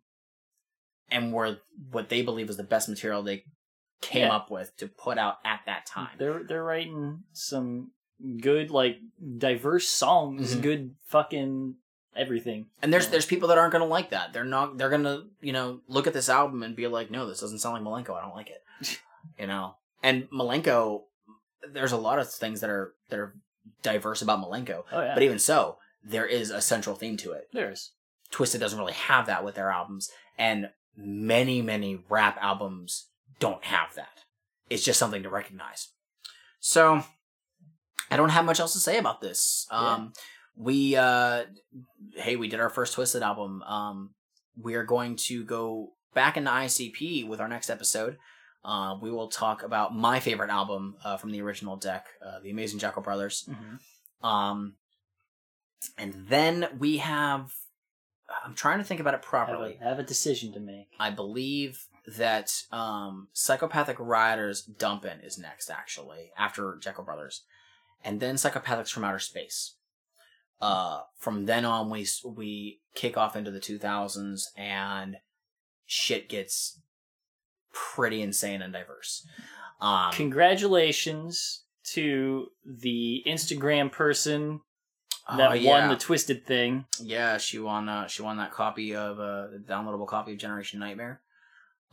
and 1.11 1.31
were 1.33 1.57
what 1.91 2.09
they 2.09 2.21
believe 2.21 2.47
was 2.47 2.57
the 2.57 2.63
best 2.63 2.89
material 2.89 3.21
they 3.23 3.43
came 4.01 4.23
Yeah. 4.27 4.35
up 4.35 4.51
with 4.51 4.75
to 4.77 4.87
put 4.87 5.17
out 5.17 5.37
at 5.45 5.61
that 5.65 5.85
time. 5.85 6.09
They're 6.17 6.43
they're 6.43 6.63
writing 6.63 7.23
some 7.33 7.91
good 8.41 8.71
like 8.71 8.97
diverse 9.37 9.87
songs, 9.87 10.55
Mhm. 10.55 10.61
good 10.61 10.95
fucking 11.05 11.75
everything. 12.15 12.67
And 12.81 12.93
there's 12.93 13.07
there's 13.09 13.25
people 13.25 13.47
that 13.49 13.57
aren't 13.57 13.71
gonna 13.73 13.85
like 13.85 14.09
that. 14.11 14.33
They're 14.33 14.43
not. 14.45 14.77
They're 14.77 14.89
gonna 14.89 15.27
you 15.41 15.53
know 15.53 15.81
look 15.87 16.07
at 16.07 16.13
this 16.13 16.29
album 16.29 16.63
and 16.63 16.75
be 16.75 16.87
like, 16.87 17.11
no, 17.11 17.27
this 17.27 17.39
doesn't 17.41 17.59
sound 17.59 17.73
like 17.75 17.83
Milenko. 18.05 18.15
I 18.17 18.21
don't 18.21 18.35
like 18.35 18.49
it. 18.49 18.99
you 19.39 19.47
know. 19.47 19.75
And 20.03 20.29
Milenko, 20.29 21.03
there's 21.71 21.91
a 21.91 21.97
lot 21.97 22.19
of 22.19 22.31
things 22.31 22.61
that 22.61 22.69
are 22.69 22.93
that 23.09 23.19
are 23.19 23.35
diverse 23.81 24.21
about 24.21 24.39
Milenko. 24.39 24.83
Oh 24.91 25.01
yeah. 25.01 25.13
But 25.13 25.23
even 25.23 25.39
so, 25.39 25.77
there 26.03 26.25
is 26.25 26.51
a 26.51 26.61
central 26.61 26.95
theme 26.95 27.17
to 27.17 27.31
it. 27.31 27.47
there's 27.53 27.91
Twiztid 28.31 28.59
doesn't 28.59 28.77
really 28.79 28.93
have 28.93 29.25
that 29.27 29.43
with 29.45 29.55
their 29.55 29.69
albums, 29.71 30.11
and 30.37 30.69
many 30.97 31.61
many 31.61 32.03
rap 32.09 32.37
albums 32.41 33.07
don't 33.39 33.63
have 33.65 33.95
that. 33.95 34.23
It's 34.69 34.83
just 34.83 34.99
something 34.99 35.23
to 35.23 35.29
recognize. 35.29 35.89
So, 36.59 37.03
I 38.09 38.17
don't 38.17 38.29
have 38.29 38.45
much 38.45 38.59
else 38.59 38.73
to 38.73 38.79
say 38.79 38.97
about 38.97 39.21
this. 39.21 39.67
Um, 39.69 40.13
we 40.57 40.95
uh, 40.95 41.43
hey, 42.15 42.35
we 42.35 42.47
did 42.47 42.59
our 42.59 42.69
first 42.69 42.95
Twiztid 42.95 43.21
album. 43.21 43.61
Um, 43.63 44.09
we 44.59 44.75
are 44.75 44.83
going 44.83 45.15
to 45.17 45.43
go 45.43 45.91
back 46.13 46.37
into 46.37 46.49
ICP 46.49 47.27
with 47.27 47.41
our 47.41 47.47
next 47.47 47.69
episode. 47.69 48.17
Uh, 48.63 48.95
we 48.99 49.11
will 49.11 49.27
talk 49.27 49.61
about 49.61 49.95
my 49.95 50.19
favorite 50.19 50.49
album 50.49 50.95
uh, 51.03 51.17
from 51.17 51.31
the 51.31 51.41
original 51.41 51.75
deck, 51.75 52.07
uh, 52.25 52.39
The 52.41 52.49
Amazing 52.49 52.79
Jekyll 52.79 53.03
Brothers. 53.03 53.47
Um, 54.23 54.75
and 55.97 56.25
then 56.29 56.67
we 56.79 56.97
have. 56.97 57.51
I'm 58.43 58.55
trying 58.55 58.79
to 58.79 58.83
think 58.83 58.99
about 58.99 59.13
it 59.13 59.21
properly. 59.21 59.77
A, 59.81 59.83
have 59.83 59.99
a 59.99 60.03
decision 60.03 60.51
to 60.53 60.59
make. 60.59 60.87
I 60.99 61.09
believe 61.09 61.87
that 62.07 62.63
um, 62.71 63.27
Psychopathic 63.33 63.97
Rydas 63.97 64.61
Dumpin' 64.77 65.21
is 65.23 65.37
next, 65.37 65.69
actually, 65.69 66.31
after 66.37 66.77
Jekyll 66.81 67.03
Brothers. 67.03 67.43
And 68.03 68.19
then 68.19 68.35
Psychopathics 68.35 68.89
from 68.89 69.03
Outer 69.03 69.19
Space. 69.19 69.75
Uh, 70.61 71.01
from 71.17 71.45
then 71.45 71.65
on, 71.65 71.89
we 71.89 72.07
we 72.23 72.79
kick 72.93 73.17
off 73.17 73.35
into 73.35 73.51
the 73.51 73.59
2000s, 73.59 74.43
and 74.55 75.17
shit 75.85 76.29
gets 76.29 76.79
pretty 77.73 78.21
insane 78.21 78.61
and 78.61 78.71
diverse. 78.71 79.27
Um, 79.81 80.11
Congratulations 80.13 81.63
to 81.93 82.47
the 82.65 83.23
Instagram 83.27 83.91
person 83.91 84.61
that 85.27 85.51
Oh, 85.51 85.53
yeah. 85.53 85.69
won 85.71 85.89
the 85.89 85.95
twiztid 85.95 86.43
thing. 86.45 86.85
Yeah, 87.01 87.37
she 87.37 87.59
won. 87.59 87.89
Uh, 87.89 88.07
she 88.07 88.21
won 88.21 88.37
that 88.37 88.51
copy 88.51 88.95
of 88.95 89.19
uh, 89.19 89.47
the 89.47 89.63
downloadable 89.67 90.07
copy 90.07 90.33
of 90.33 90.37
Generation 90.37 90.79
Nightmare. 90.79 91.21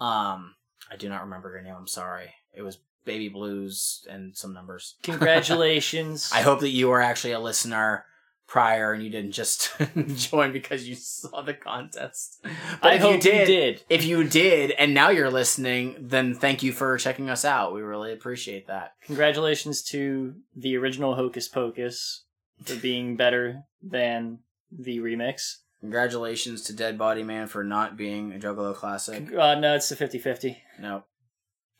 Um, 0.01 0.55
I 0.91 0.97
do 0.97 1.09
not 1.09 1.23
remember 1.23 1.53
her 1.53 1.63
name. 1.63 1.75
I'm 1.77 1.87
sorry. 1.87 2.35
It 2.53 2.63
was 2.63 2.79
Baby 3.05 3.29
Blues 3.29 4.07
and 4.11 4.37
some 4.37 4.53
numbers. 4.53 4.97
Congratulations. 5.03 6.31
I 6.35 6.43
hope 6.43 6.61
that 6.61 6.69
you 6.71 6.89
were 6.89 7.01
actually 7.01 7.33
a 7.33 7.41
listener 7.41 8.05
prior 8.47 8.93
and 8.93 9.03
you 9.03 9.09
didn't 9.09 9.33
just 9.33 9.73
join 10.17 10.53
because 10.53 10.87
you 10.87 10.95
saw 10.95 11.41
the 11.41 11.55
contest. 11.55 12.41
But 12.83 12.93
I 12.93 12.95
if 12.97 13.01
hope 13.01 13.11
you 13.11 13.17
you 13.17 13.21
did, 13.23 13.47
did. 13.47 13.83
if 13.89 14.05
you 14.05 14.25
did, 14.25 14.73
and 14.73 14.93
now 14.93 15.09
you're 15.09 15.31
listening, 15.31 15.97
then 15.99 16.35
thank 16.35 16.63
you 16.63 16.73
for 16.73 16.99
checking 16.99 17.31
us 17.31 17.45
out. 17.47 17.73
We 17.73 17.81
really 17.81 18.13
appreciate 18.13 18.67
that. 18.67 18.93
Congratulations 19.07 19.81
to 19.85 20.35
the 20.55 20.77
original 20.77 21.15
Hocus 21.15 21.49
Pocus 21.49 22.25
for 22.65 22.77
being 22.77 23.17
better 23.17 23.65
than 23.83 24.39
the 24.71 24.99
remix. 24.99 25.57
Congratulations 25.81 26.63
to 26.63 26.73
Dead 26.73 26.97
Body 26.97 27.23
Man 27.23 27.49
for 27.49 27.65
not 27.65 27.97
being 27.97 28.33
a 28.33 28.39
Juggalo 28.39 28.75
classic. 28.75 29.33
Uh, 29.33 29.57
no, 29.57 29.75
it's 29.75 29.91
a 29.91 29.97
50 29.97 30.19
50. 30.19 30.57
No, 30.81 31.05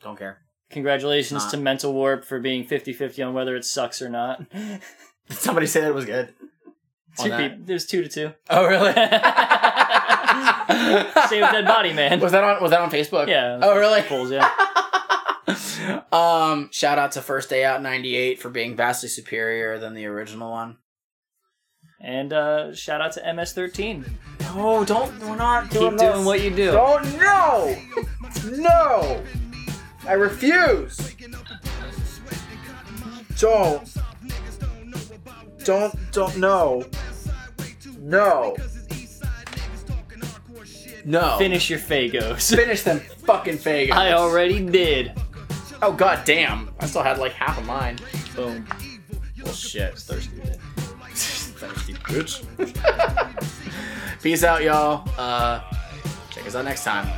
don't 0.01 0.17
care. 0.17 0.39
Congratulations 0.69 1.43
Not. 1.43 1.51
to 1.51 1.57
Mental 1.57 1.93
Warp 1.93 2.25
for 2.25 2.39
being 2.39 2.65
50 2.65 2.93
50 2.93 3.21
on 3.21 3.33
whether 3.33 3.55
it 3.55 3.63
sucks 3.63 4.01
or 4.01 4.09
not. 4.09 4.49
Did 4.51 4.81
somebody 5.29 5.67
say 5.67 5.81
that 5.81 5.89
it 5.89 5.95
was 5.95 6.05
good? 6.05 6.33
On 7.19 7.25
Two 7.25 7.29
that? 7.29 7.51
people, 7.51 7.65
there's 7.65 7.85
two 7.85 8.01
to 8.01 8.09
two. 8.09 8.31
Oh, 8.49 8.65
really? 8.65 8.91
Same 11.27 11.41
with 11.41 11.51
Dead 11.51 11.67
Body 11.67 11.93
Man. 11.93 12.19
Was 12.19 12.31
that 12.31 12.43
on? 12.43 12.59
Was 12.59 12.71
that 12.71 12.81
on 12.81 12.89
Facebook? 12.89 13.27
Yeah. 13.27 13.59
Oh, 13.61 13.77
really? 13.77 14.01
Polls, 14.01 14.31
yeah. 14.31 14.49
Um, 16.11 16.69
shout 16.71 16.97
out 16.97 17.11
to 17.13 17.21
First 17.21 17.49
Day 17.49 17.65
Out 17.65 17.81
'98 17.81 18.39
for 18.39 18.49
being 18.49 18.75
vastly 18.75 19.09
superior 19.09 19.79
than 19.79 19.93
the 19.93 20.05
original 20.05 20.51
one. 20.51 20.77
And 21.99 22.31
uh, 22.31 22.73
shout 22.75 23.01
out 23.01 23.13
to 23.13 23.21
MS13. 23.21 24.05
No, 24.55 24.85
don't. 24.85 25.17
We're 25.19 25.35
not 25.35 25.63
Keep 25.69 25.79
doing 25.79 25.97
doing 25.97 26.25
what 26.25 26.41
you 26.41 26.49
do. 26.51 26.71
Don't. 26.71 27.17
No. 27.17 27.75
No. 28.51 29.23
I 30.05 30.13
refuse. 30.13 30.97
Don't. 33.37 33.89
Don't. 35.63 36.11
Don't. 36.11 36.37
No. 36.37 36.85
No. 37.99 38.57
No. 41.05 41.37
Finish 41.37 41.69
your 41.69 41.79
Faygos. 41.79 42.53
Finish 42.53 42.83
them 42.83 42.99
fucking 42.99 43.57
Faygos. 43.59 43.91
I 43.91 44.13
already 44.13 44.65
did. 44.65 45.13
Oh 45.85 45.91
god 45.91 46.23
damn! 46.23 46.73
I 46.79 46.85
still 46.85 47.03
had 47.03 47.17
like 47.17 47.33
half 47.33 47.57
of 47.57 47.65
mine. 47.65 47.97
Boom. 48.37 48.65
Well, 49.43 49.53
shit. 49.53 49.99
Thirsty. 49.99 50.37
thirsty 51.59 51.93
bitch. 51.95 52.45
Peace 54.21 54.45
out, 54.45 54.63
y'all. 54.63 55.05
Uh, 55.17 55.59
check 56.29 56.47
us 56.47 56.55
out 56.55 56.63
next 56.63 56.85
time. 56.85 57.09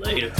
Later. 0.00 0.32